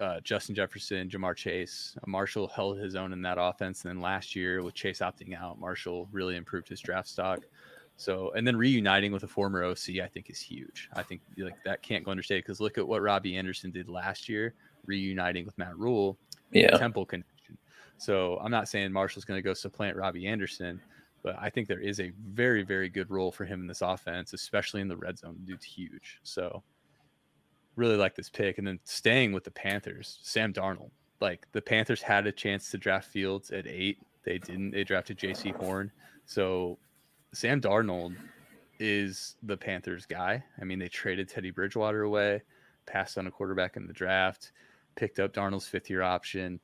uh, 0.00 0.18
Justin 0.20 0.54
Jefferson, 0.54 1.08
Ja'Marr 1.08 1.36
Chase. 1.36 1.96
Marshall 2.06 2.48
held 2.48 2.78
his 2.78 2.96
own 2.96 3.12
in 3.12 3.22
that 3.22 3.38
offense. 3.38 3.84
And 3.84 3.90
then 3.90 4.02
last 4.02 4.34
year, 4.34 4.62
with 4.62 4.74
Chase 4.74 4.98
opting 4.98 5.40
out, 5.40 5.60
Marshall 5.60 6.08
really 6.10 6.36
improved 6.36 6.68
his 6.68 6.80
draft 6.80 7.08
stock. 7.08 7.40
So, 8.00 8.32
and 8.34 8.46
then 8.46 8.56
reuniting 8.56 9.12
with 9.12 9.24
a 9.24 9.28
former 9.28 9.62
OC, 9.62 10.00
I 10.02 10.08
think 10.10 10.30
is 10.30 10.40
huge. 10.40 10.88
I 10.94 11.02
think 11.02 11.20
like 11.36 11.62
that 11.66 11.82
can't 11.82 12.02
go 12.02 12.10
understated 12.10 12.44
because 12.44 12.58
look 12.58 12.78
at 12.78 12.88
what 12.88 13.02
Robbie 13.02 13.36
Anderson 13.36 13.70
did 13.70 13.90
last 13.90 14.26
year, 14.26 14.54
reuniting 14.86 15.44
with 15.44 15.58
Matt 15.58 15.76
Rhule, 15.76 16.16
yeah, 16.50 16.78
Temple 16.78 17.04
connection. 17.04 17.58
So, 17.98 18.38
I'm 18.42 18.50
not 18.50 18.70
saying 18.70 18.90
Marshall's 18.90 19.26
going 19.26 19.36
to 19.36 19.42
go 19.42 19.52
supplant 19.52 19.96
Robbie 19.96 20.26
Anderson, 20.26 20.80
but 21.22 21.36
I 21.38 21.50
think 21.50 21.68
there 21.68 21.82
is 21.82 22.00
a 22.00 22.10
very, 22.32 22.62
very 22.62 22.88
good 22.88 23.10
role 23.10 23.30
for 23.30 23.44
him 23.44 23.60
in 23.60 23.66
this 23.66 23.82
offense, 23.82 24.32
especially 24.32 24.80
in 24.80 24.88
the 24.88 24.96
red 24.96 25.18
zone. 25.18 25.36
dude's 25.44 25.66
huge. 25.66 26.20
So, 26.22 26.62
really 27.76 27.96
like 27.96 28.14
this 28.14 28.30
pick. 28.30 28.56
And 28.56 28.66
then 28.66 28.80
staying 28.84 29.32
with 29.32 29.44
the 29.44 29.50
Panthers, 29.50 30.20
Sam 30.22 30.54
Darnold. 30.54 30.90
Like 31.20 31.46
the 31.52 31.60
Panthers 31.60 32.00
had 32.00 32.26
a 32.26 32.32
chance 32.32 32.70
to 32.70 32.78
draft 32.78 33.08
Fields 33.08 33.50
at 33.50 33.66
eight. 33.66 33.98
They 34.24 34.38
didn't. 34.38 34.70
They 34.70 34.84
drafted 34.84 35.18
Jaycee 35.18 35.54
Horn. 35.54 35.92
So 36.24 36.78
Sam 37.32 37.60
Darnold 37.60 38.16
is 38.78 39.36
the 39.42 39.56
Panthers 39.56 40.06
guy. 40.06 40.42
I 40.60 40.64
mean, 40.64 40.78
they 40.78 40.88
traded 40.88 41.28
Teddy 41.28 41.50
Bridgewater 41.50 42.02
away, 42.02 42.42
passed 42.86 43.18
on 43.18 43.26
a 43.26 43.30
quarterback 43.30 43.76
in 43.76 43.86
the 43.86 43.92
draft, 43.92 44.52
picked 44.96 45.20
up 45.20 45.32
Darnold's 45.32 45.68
fifth 45.68 45.88
year 45.88 46.02
option. 46.02 46.58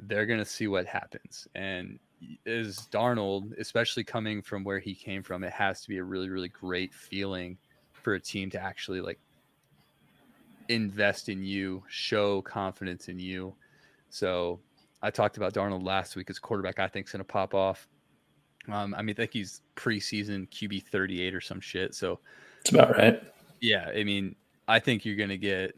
They're 0.00 0.26
going 0.26 0.38
to 0.38 0.44
see 0.44 0.66
what 0.66 0.86
happens. 0.86 1.46
And 1.54 1.98
is 2.46 2.88
Darnold, 2.90 3.58
especially 3.58 4.04
coming 4.04 4.40
from 4.40 4.64
where 4.64 4.78
he 4.78 4.94
came 4.94 5.22
from, 5.22 5.44
it 5.44 5.52
has 5.52 5.82
to 5.82 5.88
be 5.88 5.98
a 5.98 6.04
really, 6.04 6.30
really 6.30 6.48
great 6.48 6.94
feeling 6.94 7.58
for 7.92 8.14
a 8.14 8.20
team 8.20 8.50
to 8.50 8.60
actually 8.60 9.00
like 9.00 9.18
invest 10.68 11.28
in 11.28 11.44
you, 11.44 11.82
show 11.88 12.42
confidence 12.42 13.08
in 13.08 13.18
you. 13.18 13.54
So 14.10 14.60
I 15.02 15.10
talked 15.10 15.36
about 15.36 15.52
Darnold 15.52 15.84
last 15.84 16.16
week 16.16 16.30
as 16.30 16.38
quarterback. 16.38 16.78
I 16.78 16.88
think 16.88 17.06
is 17.06 17.12
going 17.12 17.20
to 17.20 17.24
pop 17.24 17.54
off. 17.54 17.88
Um, 18.70 18.94
I 18.94 19.02
mean, 19.02 19.14
I 19.14 19.22
think 19.22 19.32
he's 19.32 19.62
preseason 19.76 20.48
QB 20.50 20.86
38 20.86 21.34
or 21.34 21.40
some 21.40 21.60
shit. 21.60 21.94
So 21.94 22.20
it's 22.60 22.70
about 22.70 22.96
right. 22.96 23.22
Yeah. 23.60 23.90
I 23.94 24.04
mean, 24.04 24.36
I 24.66 24.78
think 24.78 25.04
you're 25.04 25.16
going 25.16 25.28
to 25.30 25.38
get 25.38 25.74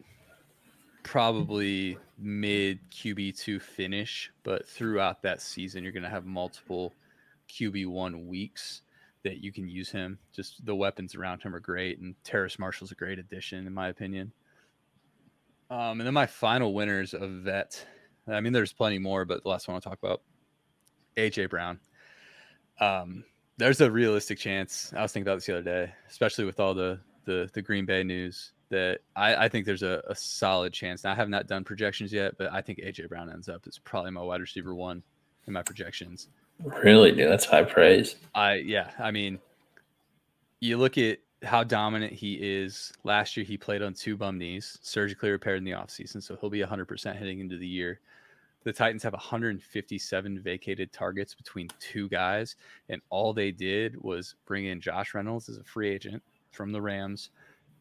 probably 1.03 1.99
mid 2.19 2.79
QB2 2.91 3.61
finish, 3.61 4.33
but 4.43 4.67
throughout 4.67 5.23
that 5.23 5.41
season, 5.41 5.83
you're 5.83 5.93
going 5.93 6.03
to 6.03 6.11
have 6.11 6.25
multiple 6.25 6.93
QB1 7.49 8.27
weeks 8.27 8.83
that 9.23 9.43
you 9.43 9.53
can 9.53 9.69
use 9.69 9.91
him. 9.91 10.19
Just 10.33 10.65
the 10.65 10.75
weapons 10.75 11.15
around 11.15 11.43
him 11.43 11.55
are 11.55 11.61
great. 11.61 11.99
And 12.01 12.15
Terrace 12.25 12.59
Marshall's 12.59 12.93
a 12.93 12.97
great 12.97 13.19
addition, 13.19 13.67
in 13.67 13.75
my 13.75 13.89
opinion. 13.89 14.33
Um, 15.71 16.01
and 16.01 16.03
then 16.03 16.15
my 16.15 16.27
final 16.27 16.75
winners 16.75 17.15
of 17.15 17.31
vet. 17.31 17.87
I 18.27 18.41
mean, 18.41 18.53
there's 18.53 18.73
plenty 18.73 18.99
more, 18.99 19.25
but 19.25 19.43
the 19.43 19.49
last 19.49 19.69
one 19.69 19.75
I'll 19.75 19.81
talk 19.81 19.99
about, 20.03 20.23
AJ 21.17 21.51
Brown. 21.51 21.79
Um, 22.81 23.25
there's 23.59 23.81
a 23.81 23.91
realistic 23.91 24.39
chance. 24.39 24.93
I 24.97 25.03
was 25.03 25.13
thinking 25.13 25.29
about 25.29 25.37
this 25.37 25.47
the 25.47 25.59
other 25.59 25.63
day, 25.63 25.93
especially 26.09 26.45
with 26.45 26.59
all 26.61 26.75
the 26.75 26.99
the, 27.27 27.51
the 27.53 27.63
Green 27.63 27.85
Bay 27.85 28.03
news 28.03 28.53
that 28.71 29.01
I, 29.15 29.35
I 29.35 29.49
think 29.49 29.67
there's 29.67 29.83
a, 29.83 30.03
a, 30.09 30.15
solid 30.15 30.73
chance. 30.73 31.05
Now, 31.05 31.13
I 31.13 31.15
have 31.15 31.29
not 31.29 31.47
done 31.47 31.65
projections 31.65 32.13
yet, 32.13 32.39
but 32.39 32.53
I 32.53 32.63
think 32.63 32.79
AJ 32.79 33.09
Brown 33.09 33.31
ends 33.31 33.49
up 33.49 33.63
as 33.67 33.79
probably 33.79 34.11
my 34.13 34.23
wide 34.23 34.41
receiver 34.41 34.75
one 34.75 35.03
in 35.47 35.53
my 35.53 35.63
projections. 35.63 36.29
Really, 36.83 37.13
dude, 37.13 37.31
that's 37.31 37.45
high 37.45 37.65
praise. 37.65 38.17
I 38.35 38.55
yeah, 38.55 38.91
I 38.99 39.11
mean, 39.11 39.39
you 40.61 40.77
look 40.77 40.99
at 40.99 41.19
how 41.43 41.65
dominant 41.65 42.13
he 42.13 42.35
is. 42.35 42.93
Last 43.05 43.37
year, 43.37 43.45
he 43.45 43.57
played 43.57 43.83
on 43.83 43.95
two 43.95 44.17
bum 44.17 44.39
knees, 44.39 44.79
surgically 44.83 45.31
repaired 45.31 45.59
in 45.59 45.65
the 45.65 45.73
offseason, 45.73 46.23
so 46.23 46.37
he'll 46.41 46.51
be 46.51 46.61
100% 46.61 47.17
heading 47.17 47.41
into 47.41 47.57
the 47.57 47.67
year. 47.67 48.01
The 48.63 48.73
Titans 48.73 49.03
have 49.03 49.15
157 49.15 50.41
vacated 50.41 50.93
targets 50.93 51.35
between 51.35 51.69
two 51.79 52.09
guys, 52.09 52.57
and 52.91 53.01
all 53.09 53.33
they 53.33 53.51
did 53.51 53.97
was 54.03 54.35
bring 54.47 54.67
in 54.67 54.81
Josh 54.81 55.15
Reynolds 55.15 55.49
as 55.49 55.57
a 55.57 55.65
free 55.65 55.89
agent 55.89 56.23
from 56.51 56.73
the 56.73 56.83
Rams 56.83 57.31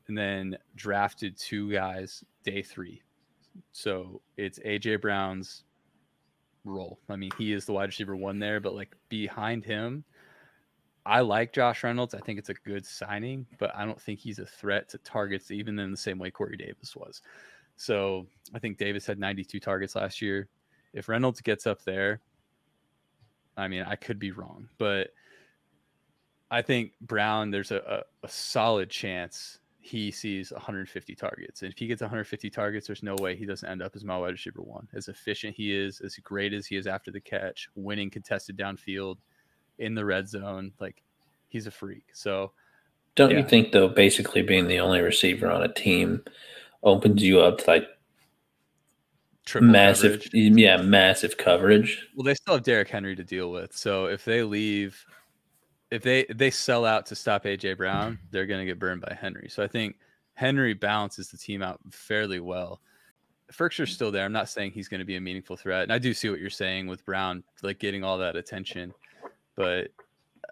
and 0.08 0.18
then 0.18 0.58
drafted 0.76 1.38
two 1.38 1.72
guys 1.72 2.24
day 2.44 2.62
three. 2.62 3.02
So 3.72 4.22
it's 4.38 4.60
AJ 4.60 5.02
Brown's 5.02 5.64
role. 6.66 7.00
I 7.10 7.16
mean, 7.16 7.32
he 7.38 7.54
is 7.54 7.66
the 7.66 7.74
wide 7.74 7.90
receiver 7.90 8.16
one 8.16 8.40
there, 8.40 8.60
but 8.60 8.76
like 8.76 8.96
behind 9.10 9.64
him, 9.64 10.04
I 11.06 11.22
like 11.22 11.54
Josh 11.54 11.84
Reynolds. 11.84 12.14
I 12.14 12.20
think 12.20 12.40
it's 12.40 12.50
a 12.50 12.54
good 12.54 12.86
signing, 12.86 13.46
but 13.58 13.76
I 13.76 13.86
don't 13.86 14.02
think 14.02 14.20
he's 14.20 14.40
a 14.40 14.46
threat 14.46 14.90
to 14.90 14.98
targets, 15.00 15.52
even 15.52 15.80
in 15.80 15.92
the 15.92 15.98
same 15.98 16.20
way 16.20 16.30
Corey 16.30 16.58
Davis 16.58 16.96
was. 16.96 17.22
So 17.78 18.28
I 18.54 18.60
think 18.60 18.78
Davis 18.78 19.06
had 19.06 19.20
92 19.20 19.60
targets 19.60 19.96
last 19.96 20.22
year. 20.22 20.48
If 20.94 21.10
Reynolds 21.10 21.42
gets 21.42 21.68
up 21.68 21.84
there, 21.84 22.22
I 23.58 23.68
mean, 23.68 23.84
I 23.84 23.96
could 23.96 24.20
be 24.20 24.32
wrong, 24.32 24.70
but 24.78 25.10
I 26.52 26.62
think 26.62 26.94
Brown, 27.02 27.52
there's 27.52 27.72
a, 27.72 27.78
a, 28.24 28.26
a 28.26 28.30
solid 28.30 28.90
chance 28.90 29.60
he 29.82 30.12
sees 30.12 30.52
150 30.52 31.16
targets. 31.16 31.62
And 31.62 31.72
if 31.72 31.78
he 31.78 31.88
gets 31.88 32.02
150 32.02 32.50
targets, 32.50 32.88
there's 32.88 33.04
no 33.04 33.16
way 33.20 33.36
he 33.36 33.46
doesn't 33.46 33.68
end 33.68 33.82
up 33.82 33.96
as 33.96 34.04
my 34.04 34.18
wide 34.18 34.32
receiver 34.32 34.62
one. 34.62 34.88
As 34.94 35.08
efficient 35.08 35.56
he 35.56 35.76
is, 35.76 36.02
as 36.02 36.16
great 36.18 36.54
as 36.54 36.66
he 36.66 36.76
is 36.76 36.88
after 36.88 37.12
the 37.12 37.22
catch, 37.22 37.70
winning 37.76 38.10
contested 38.10 38.58
downfield 38.58 39.18
in 39.78 39.96
the 39.96 40.04
red 40.04 40.28
zone, 40.28 40.74
like 40.80 41.02
he's 41.48 41.68
a 41.68 41.72
freak. 41.72 42.06
So, 42.14 42.52
don't 43.16 43.32
yeah. 43.32 43.38
you 43.40 43.48
think 43.48 43.72
though, 43.72 43.88
basically 43.88 44.42
being 44.42 44.68
the 44.68 44.80
only 44.80 45.02
receiver 45.02 45.50
on 45.50 45.64
a 45.64 45.74
team 45.74 46.24
opens 46.84 47.24
you 47.24 47.40
up 47.42 47.60
to 47.60 47.70
like 47.70 47.88
Triple 49.50 49.70
massive, 49.70 50.22
coverage. 50.22 50.32
yeah, 50.34 50.78
massive 50.78 51.36
coverage. 51.36 52.08
Well, 52.16 52.24
they 52.24 52.36
still 52.36 52.54
have 52.54 52.64
Derrick 52.64 52.88
Henry 52.88 53.16
to 53.16 53.24
deal 53.24 53.52
with. 53.52 53.76
So 53.76 54.06
if 54.06 54.24
they 54.24 54.44
leave 54.44 55.04
if 55.90 56.04
they 56.04 56.20
if 56.22 56.38
they 56.38 56.52
sell 56.52 56.86
out 56.86 57.08
to 57.08 57.16
stop 57.16 57.46
AJ 57.46 57.78
Brown, 57.78 58.20
they're 58.30 58.46
going 58.46 58.60
to 58.60 58.66
get 58.68 58.78
burned 58.78 59.02
by 59.02 59.18
Henry. 59.20 59.50
So 59.50 59.64
I 59.64 59.68
think 59.68 59.96
Henry 60.36 60.76
balances 60.76 61.30
the 61.30 61.38
team 61.38 61.64
out 61.64 61.80
fairly 61.90 62.40
well. 62.40 62.80
Firkser's 63.52 63.92
still 63.92 64.12
there. 64.12 64.24
I'm 64.24 64.32
not 64.32 64.50
saying 64.50 64.72
he's 64.72 64.88
going 64.88 65.00
to 65.00 65.06
be 65.06 65.16
a 65.16 65.22
meaningful 65.22 65.58
threat, 65.58 65.82
and 65.82 65.92
I 65.92 65.98
do 65.98 66.14
see 66.14 66.30
what 66.30 66.40
you're 66.40 66.52
saying 66.52 66.86
with 66.86 67.04
Brown, 67.04 67.44
like 67.64 67.80
getting 67.80 68.04
all 68.04 68.20
that 68.20 68.36
attention. 68.36 68.94
But 69.56 69.88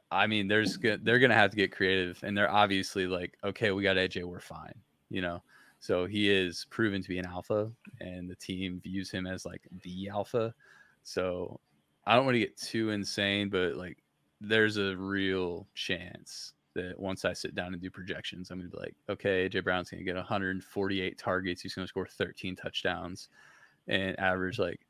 I 0.10 0.26
mean, 0.26 0.48
there's 0.48 0.80
they're 0.80 0.98
going 1.20 1.30
to 1.30 1.36
have 1.36 1.52
to 1.52 1.58
get 1.58 1.72
creative, 1.72 2.20
and 2.24 2.36
they're 2.36 2.52
obviously 2.52 3.06
like, 3.06 3.38
okay, 3.44 3.70
we 3.70 3.84
got 3.84 3.98
AJ, 3.98 4.24
we're 4.24 4.40
fine, 4.40 4.74
you 5.12 5.22
know. 5.22 5.44
So 5.88 6.06
he 6.06 6.30
is 6.30 6.68
proven 6.70 7.02
to 7.02 7.08
be 7.08 7.18
an 7.18 7.26
alpha, 7.26 7.72
and 8.02 8.30
the 8.30 8.36
team 8.36 8.82
views 8.84 9.10
him 9.10 9.26
as 9.26 9.46
like 9.46 9.62
the 9.84 10.10
alpha. 10.10 10.54
So 11.04 11.62
I 12.06 12.14
don't 12.14 12.26
want 12.26 12.36
to 12.36 12.42
get 12.42 12.58
too 12.58 12.90
insane, 12.90 13.48
but 13.48 13.76
like 13.76 14.04
there's 14.42 14.76
a 14.76 14.98
real 14.98 15.66
chance 15.76 16.52
that 16.74 17.00
once 17.00 17.24
I 17.24 17.32
sit 17.32 17.56
down 17.56 17.72
and 17.72 17.82
do 17.82 17.90
projections, 17.90 18.52
I'm 18.52 18.60
gonna 18.60 18.70
be 18.70 18.78
like, 18.78 18.96
okay, 19.10 19.48
AJ 19.48 19.64
Brown's 19.64 19.90
gonna 19.90 20.04
get 20.04 20.18
148 20.18 21.18
targets. 21.18 21.62
He's 21.62 21.74
gonna 21.74 21.88
score 21.88 22.06
13 22.06 22.58
touchdowns 22.58 23.30
and 23.88 24.20
average 24.20 24.60
like 24.60 24.82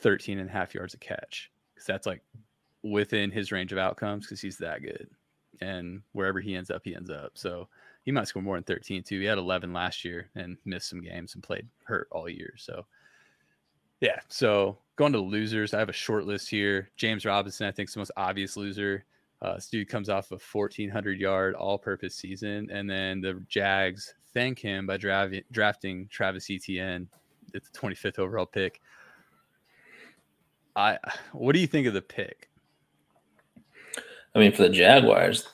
13 0.00 0.40
and 0.40 0.50
a 0.50 0.52
half 0.52 0.74
yards 0.74 0.94
a 0.94 0.98
catch. 0.98 1.52
Because 1.72 1.86
that's 1.86 2.06
like 2.08 2.22
within 2.82 3.30
his 3.30 3.52
range 3.52 3.70
of 3.70 3.78
outcomes 3.78 4.26
because 4.26 4.40
he's 4.40 4.58
that 4.58 4.82
good. 4.82 5.08
And 5.60 6.02
wherever 6.10 6.40
he 6.40 6.56
ends 6.56 6.72
up, 6.72 6.82
he 6.82 6.96
ends 6.96 7.08
up. 7.08 7.30
So 7.34 7.68
he 8.06 8.12
might 8.12 8.28
score 8.28 8.40
more 8.40 8.56
than 8.56 8.62
13 8.62 9.02
too. 9.02 9.18
He 9.18 9.26
had 9.26 9.36
11 9.36 9.72
last 9.72 10.04
year 10.04 10.30
and 10.36 10.56
missed 10.64 10.88
some 10.88 11.02
games 11.02 11.34
and 11.34 11.42
played 11.42 11.66
hurt 11.84 12.06
all 12.12 12.28
year. 12.28 12.54
So 12.56 12.86
yeah. 14.00 14.20
So 14.28 14.78
going 14.94 15.12
to 15.12 15.18
losers, 15.18 15.74
I 15.74 15.80
have 15.80 15.88
a 15.88 15.92
short 15.92 16.24
list 16.24 16.48
here. 16.48 16.88
James 16.96 17.26
Robinson, 17.26 17.66
I 17.66 17.72
think, 17.72 17.88
is 17.88 17.94
the 17.94 17.98
most 17.98 18.12
obvious 18.16 18.56
loser. 18.56 19.04
Uh, 19.42 19.56
this 19.56 19.68
dude 19.68 19.88
comes 19.88 20.08
off 20.08 20.30
a 20.30 20.38
1,400 20.38 21.18
yard 21.18 21.56
all 21.56 21.78
purpose 21.78 22.14
season. 22.14 22.68
And 22.70 22.88
then 22.88 23.20
the 23.20 23.42
Jags 23.48 24.14
thank 24.32 24.60
him 24.60 24.86
by 24.86 24.98
dra- 24.98 25.42
drafting 25.50 26.06
Travis 26.08 26.48
Etienne 26.48 27.08
at 27.56 27.62
the 27.64 27.76
25th 27.76 28.20
overall 28.20 28.46
pick. 28.46 28.80
I, 30.76 30.96
what 31.32 31.54
do 31.54 31.58
you 31.58 31.66
think 31.66 31.88
of 31.88 31.94
the 31.94 32.02
pick? 32.02 32.50
I 34.32 34.38
mean, 34.38 34.52
for 34.52 34.62
the 34.62 34.68
Jaguars, 34.68 35.48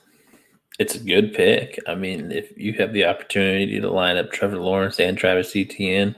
it's 0.82 0.96
a 0.96 1.04
good 1.04 1.32
pick. 1.32 1.78
I 1.86 1.94
mean, 1.94 2.30
if 2.32 2.56
you 2.58 2.74
have 2.74 2.92
the 2.92 3.06
opportunity 3.06 3.80
to 3.80 3.90
line 3.90 4.16
up 4.16 4.30
Trevor 4.32 4.58
Lawrence 4.58 5.00
and 5.00 5.16
Travis 5.16 5.56
Etienne, 5.56 6.16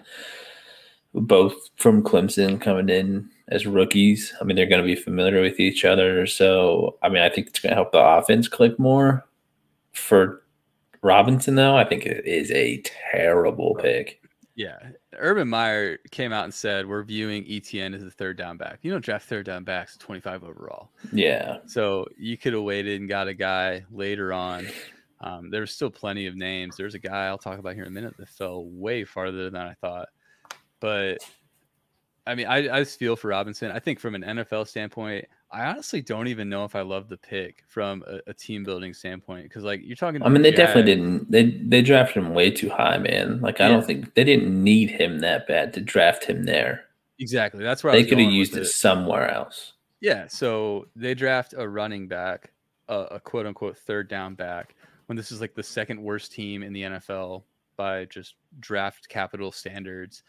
both 1.14 1.54
from 1.76 2.02
Clemson 2.02 2.60
coming 2.60 2.88
in 2.88 3.30
as 3.48 3.66
rookies. 3.66 4.32
I 4.40 4.44
mean, 4.44 4.56
they're 4.56 4.66
going 4.66 4.82
to 4.82 4.86
be 4.86 4.96
familiar 4.96 5.40
with 5.40 5.60
each 5.60 5.84
other. 5.84 6.26
So, 6.26 6.98
I 7.02 7.08
mean, 7.08 7.22
I 7.22 7.28
think 7.28 7.48
it's 7.48 7.60
going 7.60 7.70
to 7.70 7.76
help 7.76 7.92
the 7.92 8.04
offense 8.04 8.48
click 8.48 8.78
more. 8.78 9.24
For 9.92 10.42
Robinson, 11.02 11.54
though, 11.54 11.76
I 11.76 11.84
think 11.84 12.06
it 12.06 12.26
is 12.26 12.50
a 12.50 12.82
terrible 13.12 13.76
pick. 13.80 14.20
Yeah. 14.56 14.78
Urban 15.18 15.48
Meyer 15.48 15.98
came 16.10 16.32
out 16.32 16.44
and 16.44 16.54
said, 16.54 16.86
We're 16.86 17.02
viewing 17.02 17.44
Etienne 17.48 17.94
as 17.94 18.02
a 18.02 18.10
third 18.10 18.36
down 18.36 18.56
back. 18.56 18.78
You 18.82 18.90
don't 18.90 19.04
draft 19.04 19.28
third 19.28 19.46
down 19.46 19.64
backs 19.64 19.96
25 19.96 20.44
overall. 20.44 20.90
Yeah. 21.12 21.58
So 21.66 22.06
you 22.16 22.36
could 22.36 22.52
have 22.52 22.62
waited 22.62 23.00
and 23.00 23.08
got 23.08 23.28
a 23.28 23.34
guy 23.34 23.84
later 23.90 24.32
on. 24.32 24.66
Um, 25.20 25.50
there's 25.50 25.72
still 25.72 25.90
plenty 25.90 26.26
of 26.26 26.36
names. 26.36 26.76
There's 26.76 26.94
a 26.94 26.98
guy 26.98 27.26
I'll 27.26 27.38
talk 27.38 27.58
about 27.58 27.74
here 27.74 27.84
in 27.84 27.88
a 27.88 27.92
minute 27.92 28.16
that 28.18 28.28
fell 28.28 28.64
way 28.66 29.04
farther 29.04 29.50
than 29.50 29.62
I 29.62 29.74
thought. 29.74 30.08
But 30.80 31.18
I 32.26 32.34
mean, 32.34 32.46
I, 32.46 32.56
I 32.76 32.80
just 32.80 32.98
feel 32.98 33.16
for 33.16 33.28
Robinson. 33.28 33.70
I 33.70 33.78
think 33.78 34.00
from 34.00 34.14
an 34.14 34.22
NFL 34.22 34.68
standpoint, 34.68 35.26
I 35.54 35.66
honestly 35.66 36.02
don't 36.02 36.26
even 36.26 36.48
know 36.48 36.64
if 36.64 36.74
I 36.74 36.82
love 36.82 37.08
the 37.08 37.16
pick 37.16 37.62
from 37.68 38.02
a, 38.08 38.30
a 38.30 38.34
team 38.34 38.64
building 38.64 38.92
standpoint 38.92 39.44
because, 39.44 39.62
like, 39.62 39.80
you're 39.84 39.96
talking. 39.96 40.22
I 40.22 40.28
mean, 40.28 40.42
they 40.42 40.50
definitely 40.50 40.94
didn't. 40.94 41.30
They 41.30 41.50
they 41.50 41.80
drafted 41.80 42.24
him 42.24 42.34
way 42.34 42.50
too 42.50 42.70
high, 42.70 42.98
man. 42.98 43.40
Like, 43.40 43.60
I 43.60 43.68
don't 43.68 43.86
think 43.86 44.14
they 44.14 44.24
didn't 44.24 44.62
need 44.62 44.90
him 44.90 45.20
that 45.20 45.46
bad 45.46 45.72
to 45.74 45.80
draft 45.80 46.24
him 46.24 46.42
there. 46.42 46.86
Exactly. 47.20 47.62
That's 47.62 47.84
where 47.84 47.92
they 47.92 48.04
could 48.04 48.18
have 48.18 48.32
used 48.32 48.56
it, 48.56 48.66
somewhere 48.66 49.30
else. 49.30 49.74
Yeah. 50.00 50.26
So 50.28 50.88
they 50.96 51.14
draft 51.14 51.54
a 51.56 51.68
running 51.68 52.08
back, 52.08 52.52
a, 52.88 52.98
a 53.12 53.20
quote 53.20 53.46
unquote 53.46 53.78
third 53.78 54.08
down 54.08 54.34
back, 54.34 54.74
when 55.06 55.16
this 55.16 55.30
is 55.30 55.40
like 55.40 55.54
the 55.54 55.62
second 55.62 56.02
worst 56.02 56.32
team 56.32 56.62
in 56.62 56.72
the 56.72 56.82
NFL 56.82 57.44
by 57.76 58.06
just 58.06 58.34
draft 58.58 59.08
capital 59.08 59.52
standards. 59.52 60.24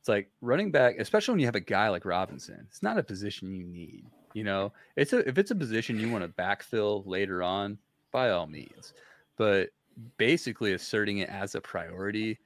It's 0.00 0.08
like 0.08 0.30
running 0.40 0.70
back, 0.70 0.96
especially 0.98 1.32
when 1.32 1.40
you 1.40 1.46
have 1.46 1.54
a 1.54 1.60
guy 1.60 1.88
like 1.88 2.04
Robinson. 2.04 2.66
It's 2.68 2.82
not 2.82 2.98
a 2.98 3.02
position 3.02 3.54
you 3.54 3.64
need. 3.64 4.04
You 4.34 4.44
know, 4.44 4.72
it's 4.96 5.12
a 5.12 5.26
if 5.28 5.38
it's 5.38 5.52
a 5.52 5.56
position 5.56 5.98
you 5.98 6.10
want 6.10 6.24
to 6.24 6.42
backfill 6.42 7.06
later 7.06 7.42
on, 7.42 7.78
by 8.10 8.30
all 8.30 8.46
means. 8.46 8.92
But 9.36 9.70
basically 10.18 10.72
asserting 10.72 11.18
it 11.18 11.28
as 11.28 11.54
a 11.54 11.60
priority, 11.60 12.38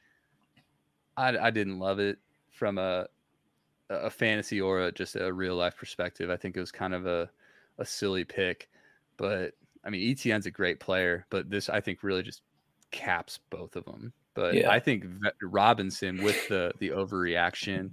I, 1.17 1.37
I 1.39 1.51
didn't 1.51 1.79
love 1.79 1.99
it 1.99 2.19
from 2.51 2.79
a 2.79 3.07
a 3.91 4.11
fantasy 4.11 4.61
or 4.61 4.83
a, 4.83 4.93
just 4.93 5.17
a 5.17 5.33
real 5.33 5.57
life 5.57 5.77
perspective. 5.77 6.31
I 6.31 6.37
think 6.37 6.57
it 6.57 6.61
was 6.61 6.71
kind 6.71 6.95
of 6.95 7.07
a 7.07 7.29
a 7.79 7.85
silly 7.85 8.25
pick, 8.25 8.69
but 9.17 9.55
I 9.85 9.91
mean 9.91 10.11
Etienne's 10.11 10.47
a 10.47 10.51
great 10.51 10.81
player, 10.81 11.25
but 11.31 11.49
this 11.49 11.69
I 11.69 11.81
think 11.81 12.03
really 12.03 12.23
just 12.23 12.43
caps 12.91 13.41
both 13.51 13.77
of 13.77 13.85
them. 13.85 14.13
But 14.35 14.55
yeah. 14.55 14.71
I 14.71 14.79
think 14.79 15.05
Robinson 15.43 16.23
with 16.23 16.49
the 16.49 16.73
the 16.79 16.91
overreaction 16.91 17.91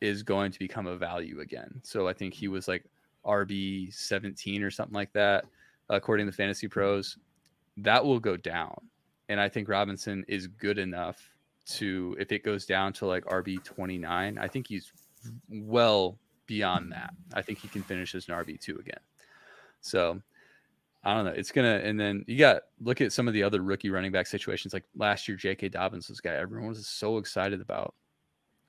is 0.00 0.22
going 0.22 0.52
to 0.52 0.58
become 0.58 0.86
a 0.86 0.96
value 0.96 1.40
again. 1.40 1.80
So 1.82 2.06
I 2.06 2.12
think 2.12 2.34
he 2.34 2.48
was 2.48 2.68
like 2.68 2.84
RB 3.26 3.92
17 3.92 4.62
or 4.62 4.70
something 4.70 4.94
like 4.94 5.12
that, 5.12 5.44
according 5.88 6.26
to 6.26 6.32
Fantasy 6.32 6.66
mm-hmm. 6.66 6.72
Pros. 6.72 7.18
That 7.78 8.04
will 8.04 8.20
go 8.20 8.36
down. 8.36 8.76
And 9.28 9.40
I 9.40 9.48
think 9.48 9.68
Robinson 9.68 10.24
is 10.28 10.46
good 10.46 10.78
enough 10.78 11.18
to, 11.66 12.16
if 12.18 12.32
it 12.32 12.44
goes 12.44 12.64
down 12.64 12.92
to 12.94 13.06
like 13.06 13.24
RB 13.24 13.62
29, 13.62 14.38
I 14.38 14.48
think 14.48 14.68
he's 14.68 14.92
well 15.50 16.18
beyond 16.46 16.92
that. 16.92 17.12
I 17.34 17.42
think 17.42 17.58
he 17.58 17.68
can 17.68 17.82
finish 17.82 18.14
as 18.14 18.28
an 18.28 18.34
RB2 18.34 18.78
again. 18.78 19.00
So 19.80 20.20
I 21.04 21.14
don't 21.14 21.24
know. 21.24 21.32
It's 21.32 21.52
gonna, 21.52 21.80
and 21.84 21.98
then 21.98 22.24
you 22.26 22.38
got 22.38 22.62
look 22.80 23.00
at 23.00 23.12
some 23.12 23.28
of 23.28 23.34
the 23.34 23.42
other 23.42 23.62
rookie 23.62 23.90
running 23.90 24.12
back 24.12 24.26
situations. 24.26 24.72
Like 24.72 24.84
last 24.96 25.28
year, 25.28 25.36
J.K. 25.36 25.68
Dobbins, 25.68 26.08
this 26.08 26.20
guy 26.20 26.34
everyone 26.34 26.68
was 26.68 26.86
so 26.86 27.18
excited 27.18 27.60
about. 27.60 27.94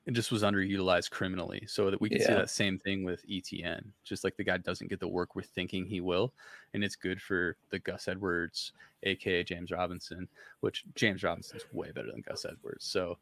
And 0.07 0.15
just 0.15 0.31
was 0.31 0.41
underutilized 0.41 1.09
criminally. 1.11 1.63
So 1.67 1.91
that 1.91 1.99
we 2.01 2.09
can 2.09 2.19
see 2.21 2.27
that 2.33 2.49
same 2.49 2.79
thing 2.79 3.03
with 3.03 3.23
Etienne. 3.29 3.91
Just 4.05 4.23
like 4.23 4.37
the 4.37 4.43
guy 4.43 4.57
doesn't 4.57 4.87
get 4.89 4.99
the 5.01 5.07
work 5.07 5.35
we're 5.35 5.41
thinking 5.43 5.85
he 5.85 5.99
will. 6.01 6.33
And 6.73 6.83
it's 6.83 6.95
good 6.95 7.21
for 7.21 7.57
the 7.71 7.79
Gus 7.79 8.07
Edwards, 8.07 8.71
aka 9.03 9.43
James 9.43 9.69
Robinson, 9.71 10.27
which 10.61 10.85
James 10.95 11.23
Robinson's 11.23 11.65
way 11.73 11.91
better 11.91 12.09
than 12.11 12.21
Gus 12.21 12.45
Edwards. 12.45 12.85
So 12.85 13.17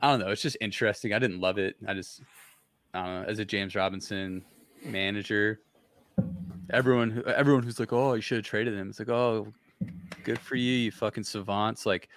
I 0.00 0.10
don't 0.10 0.18
know. 0.20 0.30
It's 0.32 0.42
just 0.42 0.56
interesting. 0.60 1.12
I 1.14 1.18
didn't 1.20 1.40
love 1.40 1.58
it. 1.58 1.76
I 1.86 1.94
just 1.94 2.22
I 2.92 3.04
don't 3.06 3.22
know. 3.22 3.28
As 3.28 3.38
a 3.38 3.44
James 3.44 3.76
Robinson 3.76 4.44
manager, 4.84 5.60
everyone 6.70 7.10
who- 7.10 7.24
everyone 7.24 7.62
who's 7.62 7.78
like, 7.80 7.92
Oh, 7.92 8.14
you 8.14 8.20
should 8.20 8.38
have 8.38 8.44
traded 8.44 8.74
him. 8.74 8.88
It's 8.90 8.98
like, 8.98 9.08
oh, 9.10 9.52
good 10.24 10.38
for 10.40 10.56
you, 10.56 10.72
you 10.72 10.90
fucking 10.90 11.24
savants. 11.24 11.86
Like 11.86 12.08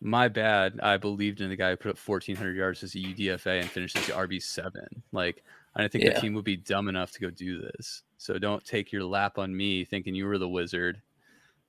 my 0.00 0.28
bad. 0.28 0.80
I 0.82 0.96
believed 0.96 1.40
in 1.40 1.50
the 1.50 1.56
guy 1.56 1.70
who 1.70 1.76
put 1.76 1.90
up 1.90 1.98
1,400 1.98 2.56
yards 2.56 2.82
as 2.82 2.94
a 2.94 2.98
UDFA 2.98 3.60
and 3.60 3.70
finished 3.70 3.96
as 3.96 4.06
the 4.06 4.12
RB 4.12 4.42
seven. 4.42 4.86
Like, 5.12 5.42
I 5.74 5.80
didn't 5.82 5.92
think 5.92 6.04
Yeah. 6.04 6.14
the 6.14 6.20
team 6.20 6.34
would 6.34 6.44
be 6.44 6.56
dumb 6.56 6.88
enough 6.88 7.12
to 7.12 7.20
go 7.20 7.30
do 7.30 7.60
this. 7.60 8.02
So 8.16 8.38
don't 8.38 8.64
take 8.64 8.90
your 8.92 9.04
lap 9.04 9.38
on 9.38 9.56
me 9.56 9.84
thinking 9.84 10.14
you 10.14 10.26
were 10.26 10.38
the 10.38 10.48
wizard. 10.48 11.00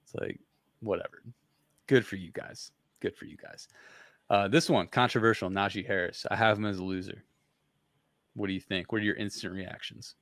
It's 0.03 0.15
like, 0.15 0.39
whatever. 0.79 1.21
Good 1.87 2.05
for 2.05 2.15
you 2.15 2.31
guys. 2.31 2.71
Good 2.99 3.15
for 3.15 3.25
you 3.25 3.37
guys. 3.37 3.67
Uh, 4.29 4.47
this 4.47 4.69
one 4.69 4.87
controversial. 4.87 5.49
Najee 5.49 5.85
Harris. 5.85 6.25
I 6.29 6.35
have 6.35 6.57
him 6.57 6.65
as 6.65 6.77
a 6.79 6.83
loser. 6.83 7.23
What 8.35 8.47
do 8.47 8.53
you 8.53 8.59
think? 8.59 8.91
What 8.91 9.01
are 9.01 9.05
your 9.05 9.15
instant 9.15 9.53
reactions? 9.53 10.15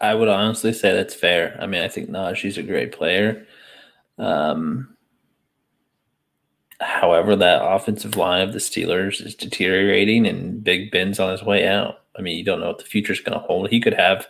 I 0.00 0.14
would 0.14 0.28
honestly 0.28 0.72
say 0.72 0.92
that's 0.94 1.14
fair. 1.14 1.56
I 1.60 1.66
mean, 1.66 1.82
I 1.82 1.88
think 1.88 2.10
Najee's 2.10 2.58
a 2.58 2.62
great 2.62 2.92
player. 2.92 3.46
Um, 4.18 4.96
however, 6.82 7.36
that 7.36 7.64
offensive 7.64 8.16
line 8.16 8.42
of 8.42 8.52
the 8.52 8.58
Steelers 8.58 9.24
is 9.24 9.34
deteriorating, 9.34 10.26
and 10.26 10.62
Big 10.62 10.90
Ben's 10.90 11.20
on 11.20 11.30
his 11.30 11.42
way 11.42 11.66
out. 11.66 12.00
I 12.16 12.22
mean, 12.22 12.36
you 12.36 12.44
don't 12.44 12.60
know 12.60 12.68
what 12.68 12.78
the 12.78 12.84
future's 12.84 13.20
going 13.20 13.38
to 13.38 13.46
hold. 13.46 13.70
He 13.70 13.80
could 13.80 13.94
have, 13.94 14.26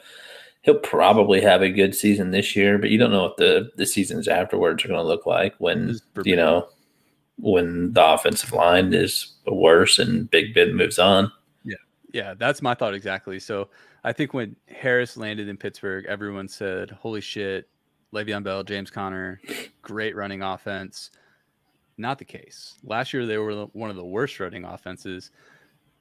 he'll 0.62 0.78
probably 0.78 1.40
have 1.40 1.62
a 1.62 1.70
good 1.70 1.94
season 1.94 2.30
this 2.30 2.54
year, 2.54 2.78
but 2.78 2.90
you 2.90 2.98
don't 2.98 3.10
know 3.10 3.22
what 3.22 3.36
the 3.36 3.70
the 3.76 3.86
seasons 3.86 4.28
afterwards 4.28 4.84
are 4.84 4.88
going 4.88 5.00
to 5.00 5.06
look 5.06 5.26
like 5.26 5.54
when 5.58 5.88
This 5.88 5.96
is 5.96 6.02
for 6.14 6.22
you 6.24 6.36
know 6.36 6.68
when 7.38 7.92
the 7.92 8.04
offensive 8.04 8.52
line 8.52 8.94
is 8.94 9.34
worse 9.46 9.98
and 9.98 10.30
Big 10.30 10.54
Ben 10.54 10.74
moves 10.74 10.98
on. 10.98 11.32
Yeah. 11.64 11.74
Yeah, 12.12 12.34
that's 12.34 12.62
my 12.62 12.74
thought 12.74 12.94
exactly. 12.94 13.40
So 13.40 13.68
I 14.04 14.12
think 14.12 14.34
when 14.34 14.54
Harris 14.68 15.16
landed 15.16 15.48
in 15.48 15.56
Pittsburgh, 15.56 16.06
everyone 16.08 16.48
said, 16.48 16.90
"Holy 16.90 17.20
shit, 17.20 17.68
Le'Veon 18.12 18.44
Bell, 18.44 18.62
James 18.62 18.90
Conner, 18.90 19.40
great 19.82 20.14
running 20.14 20.42
offense." 20.42 21.10
Not 21.98 22.18
the 22.18 22.24
case. 22.24 22.78
Last 22.82 23.12
year 23.12 23.26
they 23.26 23.38
were 23.38 23.66
one 23.66 23.90
of 23.90 23.96
the 23.96 24.04
worst 24.04 24.40
running 24.40 24.64
offenses. 24.64 25.30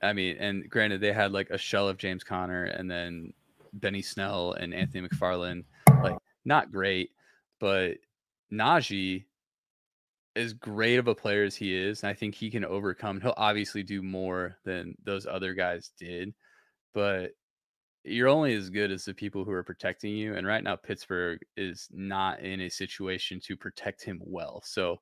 I 0.01 0.13
mean, 0.13 0.37
and 0.39 0.69
granted 0.69 1.01
they 1.01 1.13
had 1.13 1.31
like 1.31 1.49
a 1.49 1.57
shell 1.57 1.87
of 1.87 1.97
James 1.97 2.23
Conner 2.23 2.63
and 2.63 2.89
then 2.89 3.33
Benny 3.73 4.01
Snell 4.01 4.53
and 4.53 4.73
Anthony 4.73 5.07
McFarland, 5.07 5.63
like 6.03 6.17
not 6.45 6.71
great, 6.71 7.11
but 7.59 7.97
Najee 8.51 9.25
as 10.35 10.53
great 10.53 10.97
of 10.97 11.07
a 11.07 11.15
player 11.15 11.43
as 11.43 11.55
he 11.55 11.75
is, 11.75 12.03
and 12.03 12.09
I 12.09 12.13
think 12.13 12.35
he 12.35 12.49
can 12.49 12.65
overcome. 12.65 13.19
He'll 13.19 13.33
obviously 13.37 13.83
do 13.83 14.01
more 14.01 14.57
than 14.63 14.95
those 15.03 15.25
other 15.25 15.53
guys 15.53 15.91
did, 15.99 16.33
but 16.93 17.31
you're 18.03 18.29
only 18.29 18.53
as 18.55 18.69
good 18.69 18.91
as 18.91 19.05
the 19.05 19.13
people 19.13 19.43
who 19.45 19.51
are 19.51 19.63
protecting 19.63 20.15
you. 20.15 20.35
And 20.35 20.47
right 20.47 20.63
now, 20.63 20.75
Pittsburgh 20.75 21.39
is 21.55 21.87
not 21.91 22.39
in 22.39 22.61
a 22.61 22.69
situation 22.69 23.39
to 23.41 23.55
protect 23.55 24.03
him 24.03 24.21
well. 24.23 24.61
So 24.65 24.99